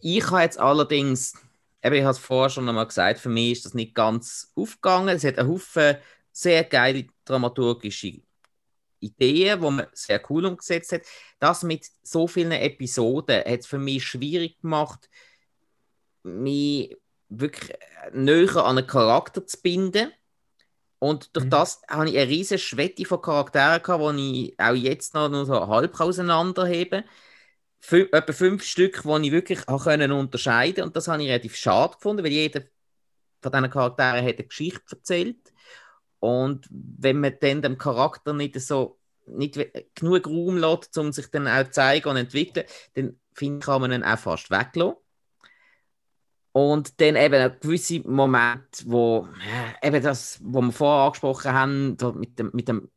Ich 0.01 0.31
habe 0.31 0.43
jetzt 0.43 0.59
allerdings, 0.59 1.35
eben, 1.83 1.95
ich 1.97 2.03
habe 2.03 2.13
es 2.13 2.19
vorher 2.19 2.51
schon 2.51 2.69
einmal 2.69 2.87
gesagt, 2.87 3.19
für 3.19 3.29
mich 3.29 3.53
ist 3.53 3.65
das 3.65 3.75
nicht 3.75 3.95
ganz 3.95 4.53
aufgegangen. 4.55 5.17
Es 5.17 5.25
hat 5.25 5.39
einen 5.39 5.49
Haufen 5.49 5.97
sehr 6.31 6.65
geile 6.65 7.07
dramaturgische 7.25 8.21
Ideen, 9.01 9.61
die 9.61 9.71
man 9.71 9.87
sehr 9.93 10.23
cool 10.31 10.47
umgesetzt 10.47 10.93
hat. 10.93 11.03
Das 11.39 11.63
mit 11.63 11.87
so 12.03 12.29
vielen 12.29 12.53
Episoden 12.53 13.39
hat 13.39 13.61
es 13.61 13.67
für 13.67 13.79
mich 13.79 14.05
schwierig 14.05 14.61
gemacht, 14.61 15.09
mich 16.27 16.97
wirklich 17.29 17.77
näher 18.13 18.57
an 18.57 18.79
einen 18.79 18.87
Charakter 18.87 19.47
zu 19.47 19.61
binden. 19.63 20.13
Und 20.99 21.35
durch 21.37 21.47
mhm. 21.47 21.51
das 21.51 21.83
habe 21.89 22.09
ich 22.09 22.19
eine 22.19 22.29
riesige 22.29 22.59
Schwette 22.59 23.05
von 23.05 23.21
Charakteren 23.21 23.83
gehabt, 23.83 24.19
die 24.19 24.49
ich 24.49 24.61
auch 24.61 24.75
jetzt 24.75 25.15
noch 25.15 25.29
nur 25.29 25.45
so 25.47 25.67
halb 25.67 25.99
auseinanderhebe. 26.01 27.05
Fün 27.81 28.09
etwa 28.13 28.33
fünf 28.33 28.65
Stück, 28.65 29.03
die 29.03 29.27
ich 29.27 29.33
wirklich 29.33 29.67
können 29.67 30.13
unterscheiden 30.13 30.85
Und 30.85 30.97
das 30.97 31.09
habe 31.09 31.23
ich 31.23 31.29
relativ 31.29 31.57
schade 31.57 31.95
gefunden, 31.95 32.25
weil 32.25 32.33
jeder 32.33 32.63
von 33.43 33.53
diesen 33.53 33.71
Charakteren 33.71 34.25
hat 34.25 34.39
eine 34.39 34.47
Geschichte 34.47 34.97
erzählt. 34.97 35.53
Und 36.19 36.67
wenn 36.71 37.21
man 37.21 37.37
dann 37.41 37.63
dem 37.63 37.79
Charakter 37.79 38.33
nicht 38.33 38.59
so 38.61 38.99
nicht 39.27 39.59
genug 39.95 40.27
Raum 40.27 40.57
lässt, 40.57 40.97
um 40.99 41.13
sich 41.13 41.27
dann 41.31 41.49
auch 41.49 41.65
zu 41.65 41.73
zeigen 41.73 42.09
und 42.09 42.17
entwickeln, 42.17 42.65
dann 42.95 43.21
finde 43.35 43.59
ich, 43.59 43.65
kann 43.65 43.81
man 43.81 43.93
ihn 43.93 44.05
auch 44.05 44.19
fast 44.19 44.51
weglassen. 44.51 44.97
Und 46.57 47.03
dann 47.03 47.17
eben 47.17 47.35
ein 47.35 47.61
gewisser 47.61 48.01
Moment, 48.09 48.83
wo 48.87 49.29
eben 49.83 50.03
das, 50.03 50.41
was 50.43 50.65
wir 50.65 50.73
vorher 50.73 51.05
angesprochen 51.05 51.53
haben, 51.53 51.97
mit 52.19 52.39
dem, 52.39 52.51
mit 52.55 52.67
dem 52.67 52.91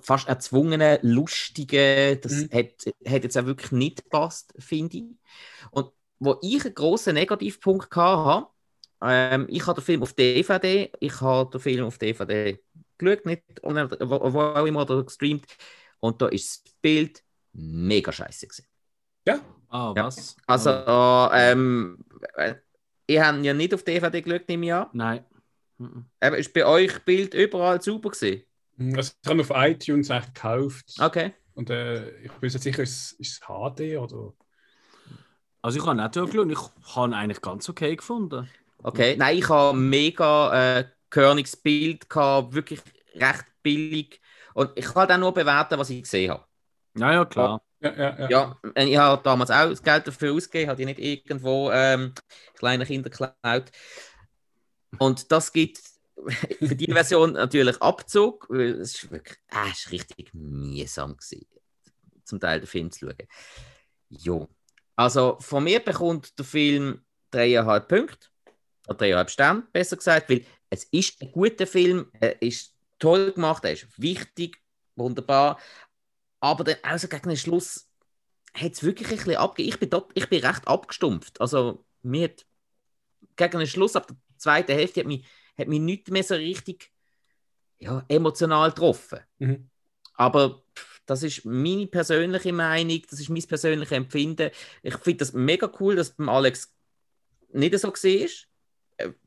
fast 0.00 0.28
erzwungenen, 0.28 1.00
lustigen, 1.02 2.20
das 2.20 2.34
mhm. 2.34 2.50
hat, 2.52 2.86
hat 3.04 3.24
jetzt 3.24 3.36
auch 3.36 3.46
wirklich 3.46 3.72
nicht 3.72 4.04
gepasst, 4.04 4.54
finde 4.60 4.96
ich. 4.98 5.04
Und 5.72 5.90
wo 6.20 6.38
ich 6.40 6.64
einen 6.64 6.74
grossen 6.74 7.14
Negativpunkt 7.14 7.92
hatte, 7.96 8.46
ähm, 9.02 9.48
ich 9.50 9.66
habe 9.66 9.80
den 9.80 9.84
Film 9.84 10.02
auf 10.04 10.12
DVD, 10.12 10.92
ich 11.00 11.20
habe 11.20 11.50
den 11.50 11.60
Film 11.60 11.84
auf 11.84 11.98
DVD 11.98 12.60
geschaut, 12.96 13.26
nicht, 13.26 13.42
wo, 13.60 14.32
wo 14.32 14.40
auch 14.40 14.66
immer 14.66 14.82
oder 14.82 15.02
gestreamt, 15.02 15.46
und 15.98 16.22
da 16.22 16.28
ist 16.28 16.64
das 16.64 16.74
Bild 16.80 17.24
mega 17.52 18.12
scheiße 18.12 18.46
gewesen. 18.46 18.68
Ja, 19.26 19.40
Ah, 19.68 19.92
ja. 19.96 20.04
was? 20.04 20.36
Also, 20.46 20.70
oh. 20.70 21.28
ähm, 21.32 21.98
ihr 23.06 23.26
habt 23.26 23.44
ja 23.44 23.54
nicht 23.54 23.74
auf 23.74 23.82
DVD 23.82 24.22
geschaut, 24.22 24.42
ich 24.48 24.72
an. 24.72 24.86
Nein. 24.92 25.24
Aber 26.20 26.38
ist 26.38 26.52
bei 26.52 26.66
euch 26.66 26.98
Bild 27.04 27.34
überall 27.34 27.80
super 27.80 28.10
gewesen? 28.10 28.42
Hm, 28.76 28.96
also, 28.96 29.12
ich 29.22 29.30
habe 29.30 29.40
auf 29.40 29.50
iTunes 29.54 30.10
echt 30.10 30.34
gekauft. 30.34 30.94
Okay. 31.00 31.34
Und 31.54 31.70
äh, 31.70 32.10
ich 32.20 32.32
bin 32.32 32.50
jetzt 32.50 32.62
sicher, 32.62 32.82
ist, 32.82 33.12
ist 33.12 33.32
es 33.32 33.40
HD 33.40 33.98
oder? 33.98 34.32
Also 35.60 35.80
ich 35.80 35.86
habe 35.86 35.96
nicht 35.96 36.12
geschaut, 36.14 36.50
ich 36.50 36.94
habe 36.94 37.16
eigentlich 37.16 37.40
ganz 37.42 37.68
okay 37.68 37.96
gefunden. 37.96 38.48
Okay, 38.82 39.16
nein, 39.16 39.38
ich 39.38 39.48
habe 39.48 39.76
mega 39.76 40.78
äh, 40.78 40.84
körniges 41.10 41.56
Bild 41.56 42.08
gehabt, 42.08 42.54
wirklich 42.54 42.80
recht 43.16 43.44
billig. 43.62 44.20
Und 44.54 44.70
ich 44.76 44.86
kann 44.86 45.08
dann 45.08 45.20
nur 45.20 45.34
bewerten, 45.34 45.78
was 45.78 45.90
ich 45.90 46.02
gesehen 46.02 46.30
habe. 46.30 46.44
Ja, 46.96 47.12
ja, 47.12 47.24
klar. 47.24 47.60
Ja, 47.80 47.94
ja, 47.94 48.28
ja. 48.28 48.28
ja, 48.28 48.82
ich 48.84 48.96
habe 48.96 49.22
damals 49.22 49.50
auch 49.50 49.68
das 49.68 49.82
Geld 49.82 50.06
dafür 50.06 50.34
ausgegeben, 50.34 50.70
habe 50.70 50.82
ich 50.82 50.86
nicht 50.86 50.98
irgendwo 50.98 51.70
ähm, 51.70 52.12
kleine 52.54 52.84
Kinder 52.84 53.08
geklaut. 53.08 53.70
Und 54.98 55.30
das 55.30 55.52
gibt 55.52 55.80
für 56.58 56.74
die 56.74 56.92
Version 56.92 57.34
natürlich 57.34 57.80
Abzug, 57.80 58.46
weil 58.50 58.80
es 58.80 58.94
ist 58.94 59.10
wirklich, 59.10 59.38
äh, 59.52 59.70
ist 59.70 59.90
richtig 59.92 60.34
mühsam 60.34 61.16
gewesen, 61.16 61.46
zum 62.24 62.40
Teil 62.40 62.60
den 62.60 62.66
Film 62.66 62.90
zu 62.90 63.06
schauen. 63.06 63.28
Jo. 64.08 64.48
Also 64.96 65.36
von 65.40 65.62
mir 65.62 65.78
bekommt 65.80 66.36
der 66.38 66.44
Film 66.44 67.02
dreieinhalb 67.30 67.86
Punkte, 67.86 68.28
oder 68.88 68.96
dreieinhalb 68.96 69.30
Sterne, 69.30 69.62
besser 69.72 69.96
gesagt, 69.96 70.28
weil 70.30 70.44
es 70.70 70.84
ist 70.84 71.22
ein 71.22 71.30
guter 71.30 71.66
Film, 71.66 72.10
er 72.18 72.40
ist 72.42 72.74
toll 72.98 73.32
gemacht, 73.32 73.64
er 73.64 73.72
ist 73.72 73.86
wichtig, 73.96 74.58
wunderbar, 74.96 75.58
aber 76.40 76.64
dann 76.64 76.76
also 76.82 77.08
gegen 77.08 77.28
den 77.28 77.36
Schluss 77.36 77.88
hat 78.54 78.72
es 78.72 78.82
wirklich 78.82 79.08
ein 79.08 79.16
bisschen 79.16 79.36
abgegeben. 79.36 79.74
Ich 79.74 79.80
bin, 79.80 79.90
dort, 79.90 80.10
ich 80.14 80.28
bin 80.28 80.44
recht 80.44 80.66
abgestumpft. 80.66 81.40
Also 81.40 81.84
mir 82.02 82.24
hat 82.24 82.46
gegen 83.36 83.58
den 83.58 83.66
Schluss, 83.66 83.96
ab 83.96 84.06
der 84.08 84.16
zweiten 84.36 84.72
Hälfte, 84.72 85.00
hat 85.00 85.06
mich, 85.06 85.24
hat 85.56 85.68
mich 85.68 85.80
nicht 85.80 86.10
mehr 86.10 86.24
so 86.24 86.34
richtig 86.34 86.92
ja, 87.78 88.04
emotional 88.08 88.70
getroffen. 88.70 89.20
Mhm. 89.38 89.70
Aber 90.14 90.62
das 91.06 91.22
ist 91.22 91.44
meine 91.44 91.86
persönliche 91.86 92.52
Meinung, 92.52 93.00
das 93.08 93.20
ist 93.20 93.30
mein 93.30 93.42
persönliches 93.42 93.92
Empfinden. 93.92 94.50
Ich 94.82 94.96
finde 94.98 95.18
das 95.18 95.32
mega 95.32 95.70
cool, 95.80 95.96
dass 95.96 96.10
beim 96.10 96.28
Alex 96.28 96.74
nicht 97.52 97.78
so 97.78 97.88
war. 97.88 98.28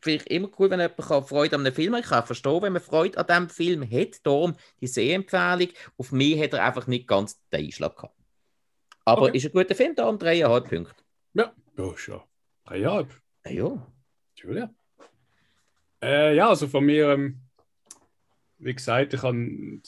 Finde 0.01 0.23
ich 0.23 0.31
immer 0.31 0.49
cool, 0.59 0.69
wenn 0.69 0.79
jemand 0.79 1.27
Freude 1.29 1.55
an 1.55 1.65
einem 1.65 1.73
Film 1.73 1.95
hat. 1.95 2.03
Ich 2.03 2.09
kann 2.09 2.25
verstehen, 2.25 2.61
wenn 2.61 2.73
man 2.73 2.81
Freude 2.81 3.17
an 3.17 3.27
diesem 3.27 3.49
Film 3.49 3.89
hat. 3.89 4.25
Darum 4.25 4.55
die 4.81 4.87
Sehempfehlung. 4.87 5.69
Auf 5.97 6.11
mich 6.11 6.41
hat 6.41 6.53
er 6.53 6.65
einfach 6.65 6.87
nicht 6.87 7.07
ganz 7.07 7.41
den 7.49 7.65
Einschlag 7.65 7.95
gehabt. 7.95 8.15
Aber 9.05 9.23
okay. 9.23 9.37
ist 9.37 9.45
ein 9.45 9.51
guter 9.53 9.75
Film, 9.75 9.95
darum 9.95 10.19
dreieinhalb 10.19 10.69
Punkte. 10.69 11.03
Ja, 11.33 11.53
ja, 11.77 11.97
schon. 11.97 12.21
Dreieinhalb. 12.65 13.09
Ja, 13.45 13.51
ja. 13.51 13.87
Julia. 14.35 14.73
Äh, 16.03 16.35
ja, 16.35 16.49
also 16.49 16.67
von 16.67 16.85
mir, 16.85 17.11
ähm, 17.11 17.41
wie 18.57 18.73
gesagt, 18.73 19.13
ich 19.13 19.21
kann, 19.21 19.81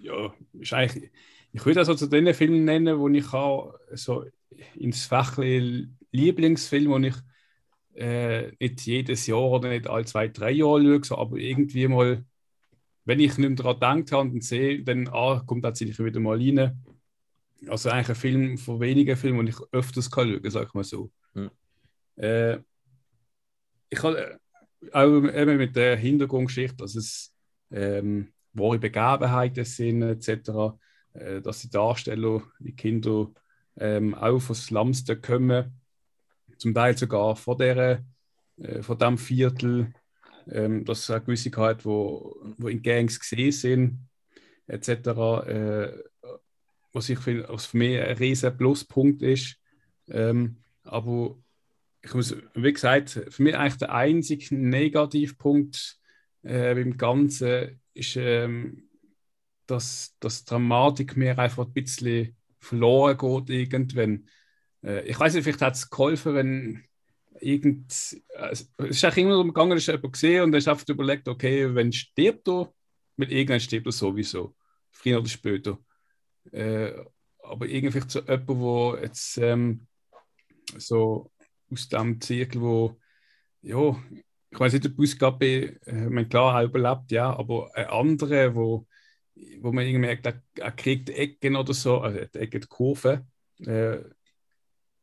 ja, 0.00 0.34
ist 0.52 0.72
eigentlich, 0.72 1.10
ich 1.52 1.64
würde 1.64 1.80
also 1.80 1.94
zu 1.94 2.06
den 2.06 2.32
Filmen 2.34 2.64
nennen, 2.64 2.98
wo 2.98 3.08
ich 3.08 3.32
auch 3.32 3.74
so 3.92 4.24
ins 4.74 5.06
Fächli 5.06 5.88
Lieblingsfilm, 6.12 6.90
wo 6.90 6.98
ich 6.98 7.14
äh, 7.96 8.52
nicht 8.60 8.82
jedes 8.82 9.26
Jahr 9.26 9.50
oder 9.50 9.68
nicht 9.70 9.88
alle 9.88 10.04
zwei, 10.04 10.28
drei 10.28 10.50
Jahre 10.50 10.82
schaue, 10.82 11.04
so, 11.04 11.18
aber 11.18 11.36
irgendwie 11.38 11.88
mal, 11.88 12.24
wenn 13.04 13.20
ich 13.20 13.38
nicht 13.38 13.56
mehr 13.56 13.74
daran 13.74 14.04
gedacht 14.04 14.12
habe 14.12 14.30
und 14.30 14.44
sehe, 14.44 14.82
dann 14.82 15.08
ah, 15.08 15.42
kommt 15.46 15.62
tatsächlich 15.62 15.98
wieder 15.98 16.20
mal 16.20 16.36
rein. 16.38 16.82
Also 17.68 17.88
eigentlich 17.88 18.10
ein 18.10 18.14
Film 18.14 18.58
von 18.58 18.80
wenigen 18.80 19.16
Filmen, 19.16 19.46
die 19.46 19.52
ich 19.52 19.72
öfters 19.72 20.10
kann 20.10 20.28
schauen, 20.28 20.50
sag 20.50 20.68
ich 20.68 20.74
mal 20.74 20.84
so. 20.84 21.10
Hm. 21.34 21.50
Äh, 22.16 22.58
ich 23.88 24.02
habe 24.02 24.38
äh, 24.82 24.92
auch 24.92 25.24
eben 25.24 25.56
mit 25.56 25.74
der 25.74 25.96
Hintergrundgeschichte, 25.96 26.76
dass 26.76 26.94
es 26.96 27.34
ähm, 27.70 28.32
wahre 28.52 28.78
Begebenheiten 28.78 29.64
sind, 29.64 30.02
etc., 30.02 30.76
äh, 31.14 31.40
dass 31.40 31.62
die 31.62 31.70
Darsteller, 31.70 32.42
die 32.58 32.76
Kinder 32.76 33.30
ähm, 33.78 34.14
auch 34.14 34.40
von 34.40 34.54
Slums 34.54 35.04
kommen 35.22 35.80
zum 36.58 36.74
Teil 36.74 36.96
sogar 36.96 37.36
von, 37.36 37.58
der, 37.58 38.04
äh, 38.58 38.82
von 38.82 38.98
diesem 38.98 39.18
Viertel, 39.18 39.92
ähm, 40.50 40.84
dass 40.84 41.00
es 41.00 41.10
eine 41.10 41.22
gewisse 41.24 41.50
hat, 41.56 41.84
wo, 41.84 42.36
wo 42.58 42.68
in 42.68 42.82
Gangs 42.82 43.18
gesehen 43.18 43.52
sind, 43.52 44.08
etc., 44.66 44.88
äh, 45.46 45.92
was, 46.92 47.08
ich 47.08 47.18
find, 47.18 47.48
was 47.48 47.66
für 47.66 47.76
mich 47.76 48.00
ein 48.00 48.16
riesiger 48.16 48.50
Pluspunkt 48.52 49.22
ist. 49.22 49.56
Ähm, 50.08 50.56
aber 50.82 51.36
ich 52.02 52.14
muss, 52.14 52.36
wie 52.54 52.72
gesagt, 52.72 53.10
für 53.28 53.42
mich 53.42 53.56
eigentlich 53.56 53.78
der 53.78 53.94
einzige 53.94 54.54
Negativpunkt 54.54 55.98
äh, 56.42 56.74
beim 56.74 56.96
Ganzen 56.96 57.80
ist, 57.94 58.16
ähm, 58.16 58.88
dass, 59.66 60.16
dass 60.20 60.44
Dramatik 60.44 61.16
mir 61.16 61.38
einfach 61.38 61.66
ein 61.66 61.72
bisschen 61.72 62.36
verloren 62.60 63.16
geht 63.18 63.50
irgendwann. 63.50 64.28
Äh, 64.86 65.02
ich 65.08 65.18
weiß 65.18 65.34
nicht, 65.34 65.44
vielleicht 65.44 65.62
hat 65.62 65.74
es 65.74 65.90
geholfen, 65.90 66.34
wenn 66.34 66.84
irgend. 67.40 68.16
Äh, 68.30 68.50
es 68.50 68.70
ist 68.78 69.04
auch 69.04 69.16
immer 69.16 69.30
darum 69.30 69.48
gegangen, 69.48 69.72
dass 69.72 69.86
jemand 69.86 70.12
gesehen 70.12 70.44
und 70.44 70.52
dann 70.52 70.66
einfach 70.66 70.88
überlegt, 70.88 71.28
okay, 71.28 71.74
wenn 71.74 71.92
stirbt 71.92 72.48
er, 72.48 72.72
mit 73.16 73.30
irgendwann 73.30 73.60
stirbt 73.60 73.86
er 73.86 73.92
sowieso. 73.92 74.54
Früher 74.92 75.18
oder 75.18 75.28
später. 75.28 75.78
Äh, 76.52 76.92
aber 77.42 77.66
irgendwie 77.66 78.00
so 78.08 78.20
jemand, 78.20 78.48
der 78.48 79.02
jetzt 79.02 79.38
ähm, 79.38 79.86
so 80.78 81.30
aus 81.70 81.88
dem 81.88 82.20
Zirkel, 82.20 82.60
wo, 82.60 83.00
ja, 83.62 83.96
ich 84.50 84.60
weiß 84.60 84.72
nicht, 84.72 84.86
ob 84.86 84.96
Busgabe, 84.96 85.80
äh, 85.86 86.08
man 86.08 86.28
klar 86.28 86.60
auch 86.60 86.64
überlebt, 86.64 87.12
ja, 87.12 87.36
aber 87.36 87.70
ein 87.74 87.86
anderer, 87.86 88.54
wo, 88.54 88.86
wo 89.60 89.72
man 89.72 89.84
irgendwie 89.84 90.06
merkt, 90.06 90.26
er, 90.26 90.42
er 90.56 90.72
kriegt 90.72 91.10
Ecken 91.10 91.56
oder 91.56 91.74
so, 91.74 91.98
also 91.98 92.18
die 92.18 92.38
Ecken, 92.38 92.60
die 92.60 92.68
Kurve, 92.68 93.26
äh, 93.60 93.98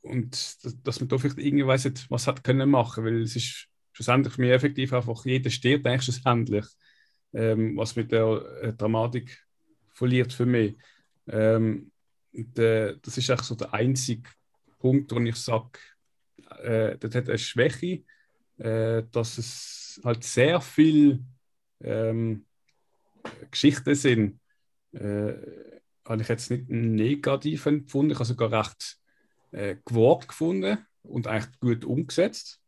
und 0.03 0.85
dass 0.85 0.99
man 0.99 1.07
da 1.07 1.17
vielleicht 1.17 1.39
irgendwie 1.39 1.65
weiss, 1.65 1.89
was 2.09 2.27
hat 2.27 2.43
können 2.43 2.69
machen, 2.69 3.05
weil 3.05 3.21
es 3.21 3.35
ist 3.35 3.67
schlussendlich 3.93 4.33
für 4.33 4.41
mich 4.41 4.51
effektiv 4.51 4.93
einfach, 4.93 5.25
jeder 5.25 5.49
stirbt 5.49 5.87
eigentlich 5.87 6.03
schlussendlich, 6.03 6.65
ähm, 7.33 7.77
was 7.77 7.95
mit 7.95 8.11
der 8.11 8.45
äh, 8.61 8.73
Dramatik 8.73 9.45
verliert 9.93 10.33
für 10.33 10.45
mich. 10.45 10.75
Ähm, 11.27 11.91
der, 12.31 12.95
das 12.97 13.17
ist 13.17 13.29
eigentlich 13.29 13.47
so 13.47 13.55
der 13.55 13.73
einzige 13.73 14.29
Punkt, 14.79 15.11
wo 15.13 15.19
ich 15.19 15.35
sage, 15.37 15.79
äh, 16.61 16.97
das 16.97 17.15
hat 17.15 17.29
eine 17.29 17.37
Schwäche, 17.37 18.03
äh, 18.57 19.03
dass 19.11 19.37
es 19.37 20.01
halt 20.03 20.23
sehr 20.23 20.59
viel 20.59 21.23
ähm, 21.81 22.45
Geschichten 23.51 23.95
sind. 23.95 24.39
Äh, 24.91 25.33
habe 26.05 26.21
ich 26.21 26.27
jetzt 26.27 26.51
nicht 26.51 26.69
negativ 26.69 27.65
empfunden, 27.67 28.11
ich 28.11 28.17
habe 28.17 28.25
sogar 28.25 28.51
recht 28.51 28.97
äh, 29.53 29.77
gewagt 29.85 30.27
gefunden 30.27 30.85
und 31.03 31.27
eigentlich 31.27 31.59
gut 31.59 31.85
umgesetzt. 31.85 32.59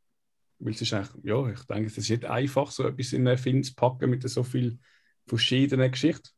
Weil 0.59 0.73
es 0.73 0.81
ist 0.81 0.93
eigentlich, 0.93 1.23
ja, 1.23 1.49
ich 1.49 1.63
denke, 1.63 1.87
es 1.87 1.97
ist 1.97 2.09
nicht 2.09 2.25
einfach, 2.25 2.71
so 2.71 2.87
etwas 2.87 3.13
in 3.13 3.27
einen 3.27 3.37
Film 3.37 3.63
zu 3.63 3.75
packen 3.75 4.09
mit 4.09 4.27
so 4.27 4.43
vielen 4.43 4.81
verschiedenen 5.27 5.91
Geschichten. 5.91 6.29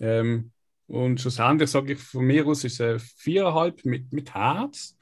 Ähm, 0.00 0.52
und 0.86 1.20
schlussendlich 1.20 1.70
sage 1.70 1.94
ich 1.94 1.98
von 1.98 2.24
mir 2.24 2.46
aus, 2.46 2.64
ist 2.64 2.80
es 2.80 3.02
viereinhalb 3.16 3.84
mit, 3.84 4.12
mit 4.12 4.32
Herz, 4.34 4.96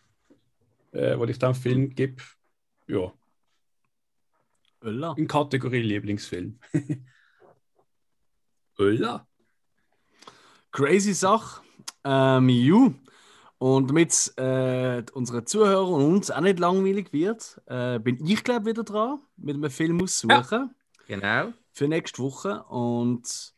äh, 0.93 1.19
weil 1.19 1.31
ich 1.31 1.39
dann 1.39 1.55
Film 1.55 1.95
gebe, 1.95 2.23
ja. 2.89 3.13
Ölla. 4.83 5.15
In 5.17 5.29
Kategorie 5.29 5.83
Lieblingsfilm. 5.83 6.59
Ölla. 8.79 9.27
Crazy 10.73 11.13
Sache. 11.13 11.63
Ähm, 12.05 12.49
you. 12.49 12.95
Und 13.61 13.91
damit 13.91 14.33
äh, 14.39 15.05
unsere 15.13 15.45
Zuhörer 15.45 15.87
und 15.87 16.03
uns 16.03 16.31
auch 16.31 16.41
nicht 16.41 16.59
langweilig 16.59 17.13
wird, 17.13 17.61
äh, 17.67 17.99
bin 17.99 18.25
ich, 18.27 18.43
glaube 18.43 18.65
wieder 18.65 18.85
dran, 18.85 19.21
mit 19.37 19.55
einem 19.55 19.71
Film 19.71 20.03
aussuchen. 20.03 20.31
Ja, 20.41 20.71
genau. 21.07 21.53
Für 21.71 21.87
nächste 21.87 22.23
Woche. 22.23 22.63
Und 22.65 23.53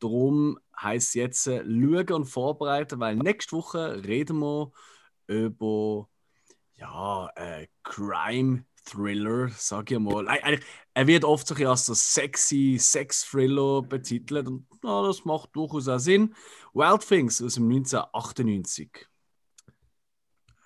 darum 0.00 0.58
heisst 0.76 1.10
es 1.10 1.14
jetzt 1.14 1.46
äh, 1.46 1.58
schauen 1.58 2.12
und 2.12 2.24
vorbereiten, 2.24 2.98
weil 2.98 3.14
nächste 3.14 3.54
Woche 3.54 4.02
reden 4.04 4.40
wir 4.40 4.72
über 5.28 6.08
ja, 6.74 7.30
äh, 7.36 7.68
Crime 7.84 8.64
Thriller, 8.84 9.50
sag 9.50 9.92
ich 9.92 10.00
mal. 10.00 10.26
Er 10.94 11.06
wird 11.06 11.24
oft 11.24 11.46
so 11.46 11.54
als 11.54 11.86
so 11.86 11.94
sexy 11.94 12.76
Sex-Thriller 12.80 13.82
betitelt 13.82 14.48
und 14.48 14.66
na, 14.82 15.06
das 15.06 15.24
macht 15.24 15.54
durchaus 15.54 15.86
auch 15.86 16.00
Sinn. 16.00 16.34
Wild 16.72 17.06
Things 17.06 17.40
aus 17.40 17.54
dem 17.54 17.70
1998. 17.70 19.08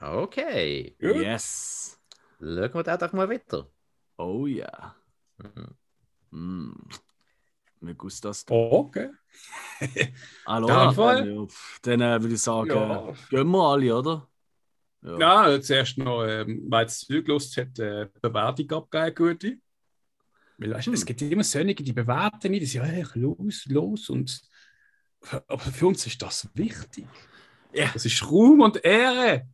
Okay. 0.01 0.97
Good. 1.01 1.17
Yes. 1.17 1.99
Schauen 2.39 2.75
wir 2.75 2.83
da 2.83 2.97
doch 2.97 3.13
mal 3.13 3.29
weiter. 3.29 3.69
Oh 4.17 4.47
ja. 4.47 4.67
Yeah. 4.67 4.95
Mhm. 6.31 6.71
Mm. 6.71 6.89
Mir 7.81 7.95
gustas. 7.95 8.45
Oh, 8.51 8.87
okay. 8.87 9.11
Hallo. 10.47 10.67
Dann, 10.67 11.49
dann 11.83 12.01
äh, 12.01 12.23
würde 12.23 12.35
ich 12.35 12.41
sagen, 12.41 12.71
ja. 12.71 13.13
gehen 13.31 13.49
wir 13.49 13.69
alle, 13.69 13.97
oder? 13.97 14.29
Ja, 15.03 15.49
ja 15.49 15.61
zuerst 15.61 15.99
noch, 15.99 16.25
ähm, 16.25 16.67
weil 16.69 16.87
es 16.87 17.01
zugelassen 17.01 17.67
hat, 17.67 17.79
äh, 17.79 18.09
Bewertung 18.21 18.71
abgegeben, 18.73 19.15
gute. 19.15 19.59
Weil 20.59 20.75
weißt, 20.75 20.87
hm. 20.89 20.95
es 20.95 21.07
gibt 21.07 21.23
immer 21.23 21.45
solche, 21.45 21.75
die 21.75 21.93
bewerten 21.93 22.51
nicht, 22.51 22.63
die 22.63 22.67
sagen, 22.67 22.91
hey, 22.91 23.05
los, 23.15 23.67
los. 23.67 24.11
Und, 24.11 24.43
aber 25.47 25.59
für 25.59 25.87
uns 25.87 26.05
ist 26.07 26.21
das 26.21 26.49
wichtig. 26.55 27.07
Ja. 27.73 27.91
Das 27.93 28.05
ist 28.05 28.29
Ruhm 28.29 28.61
und 28.61 28.85
Ehre. 28.85 29.47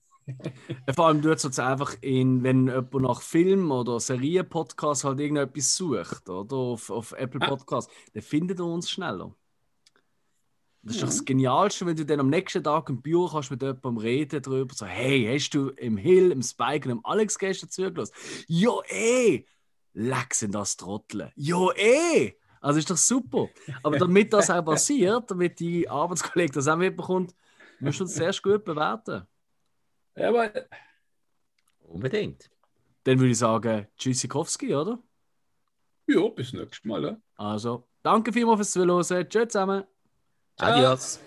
Vor 0.95 1.07
allem 1.07 1.23
tut 1.23 1.37
es 1.37 1.43
jetzt 1.43 1.61
einfach 1.61 1.97
in, 2.01 2.43
wenn 2.43 2.67
jemand 2.67 2.95
nach 2.95 3.23
Film- 3.23 3.71
oder 3.71 4.01
Serien-Podcast 4.01 5.05
halt 5.05 5.21
irgendetwas 5.21 5.77
sucht, 5.77 6.29
oder 6.29 6.57
auf, 6.57 6.91
auf 6.91 7.13
Apple 7.13 7.41
Podcast, 7.41 7.91
ah. 7.91 8.11
dann 8.15 8.23
findet 8.23 8.59
er 8.59 8.67
uns 8.67 8.91
schneller. 8.91 9.35
Das 10.83 10.97
ist 10.97 11.03
doch 11.03 11.09
das 11.09 11.25
Genialste, 11.25 11.87
wenn 11.87 11.97
du 11.97 12.05
dann 12.05 12.21
am 12.21 12.29
nächsten 12.29 12.63
Tag 12.63 12.91
im 12.91 13.01
Büro 13.01 13.29
kannst 13.29 13.51
mit 13.51 13.63
jemandem 13.63 13.97
reden 13.97 14.43
darüber, 14.43 14.75
so, 14.75 14.85
hey, 14.85 15.27
hast 15.33 15.51
du 15.51 15.71
im 15.71 15.97
Hill, 15.97 16.31
im 16.31 16.43
Spike 16.43 16.89
und 16.89 16.99
im 16.99 17.07
Alex 17.07 17.39
gestern 17.39 17.71
zugelassen? 17.71 18.13
Ja, 18.49 18.73
eh! 18.89 19.47
Leck 19.95 20.35
sind 20.35 20.55
das 20.55 20.77
Trottel. 20.77 21.33
Ja, 21.37 21.71
eh! 21.77 22.35
Also 22.61 22.79
ist 22.79 22.91
doch 22.91 22.97
super. 22.97 23.49
Aber 23.83 23.99
damit 23.99 24.33
das 24.33 24.51
auch 24.51 24.63
passiert, 24.65 25.31
damit 25.31 25.61
die 25.61 25.89
Arbeitskollege 25.89 26.53
das 26.53 26.69
auch 26.69 26.77
mitbekommt, 26.77 27.35
musst 27.81 28.01
du 28.01 28.05
uns 28.05 28.15
zuerst 28.15 28.43
gut 28.43 28.65
bewerten. 28.65 29.27
Ja, 30.17 30.29
aber... 30.29 30.53
Unbedingt. 31.81 32.51
Dann 33.05 33.19
würde 33.19 33.33
ich 33.33 33.39
sagen, 33.39 33.87
Tschüssikowski, 33.97 34.75
oder? 34.75 34.99
Ja, 36.07 36.29
bis 36.29 36.53
nächstes 36.53 36.85
Mal. 36.85 37.05
Ja. 37.05 37.17
Also, 37.37 37.87
danke 38.03 38.33
vielmals 38.33 38.59
fürs 38.59 38.73
Zuhören. 38.73 39.29
Tschüss 39.29 39.49
zusammen. 39.49 39.85
Adiós. 40.57 41.21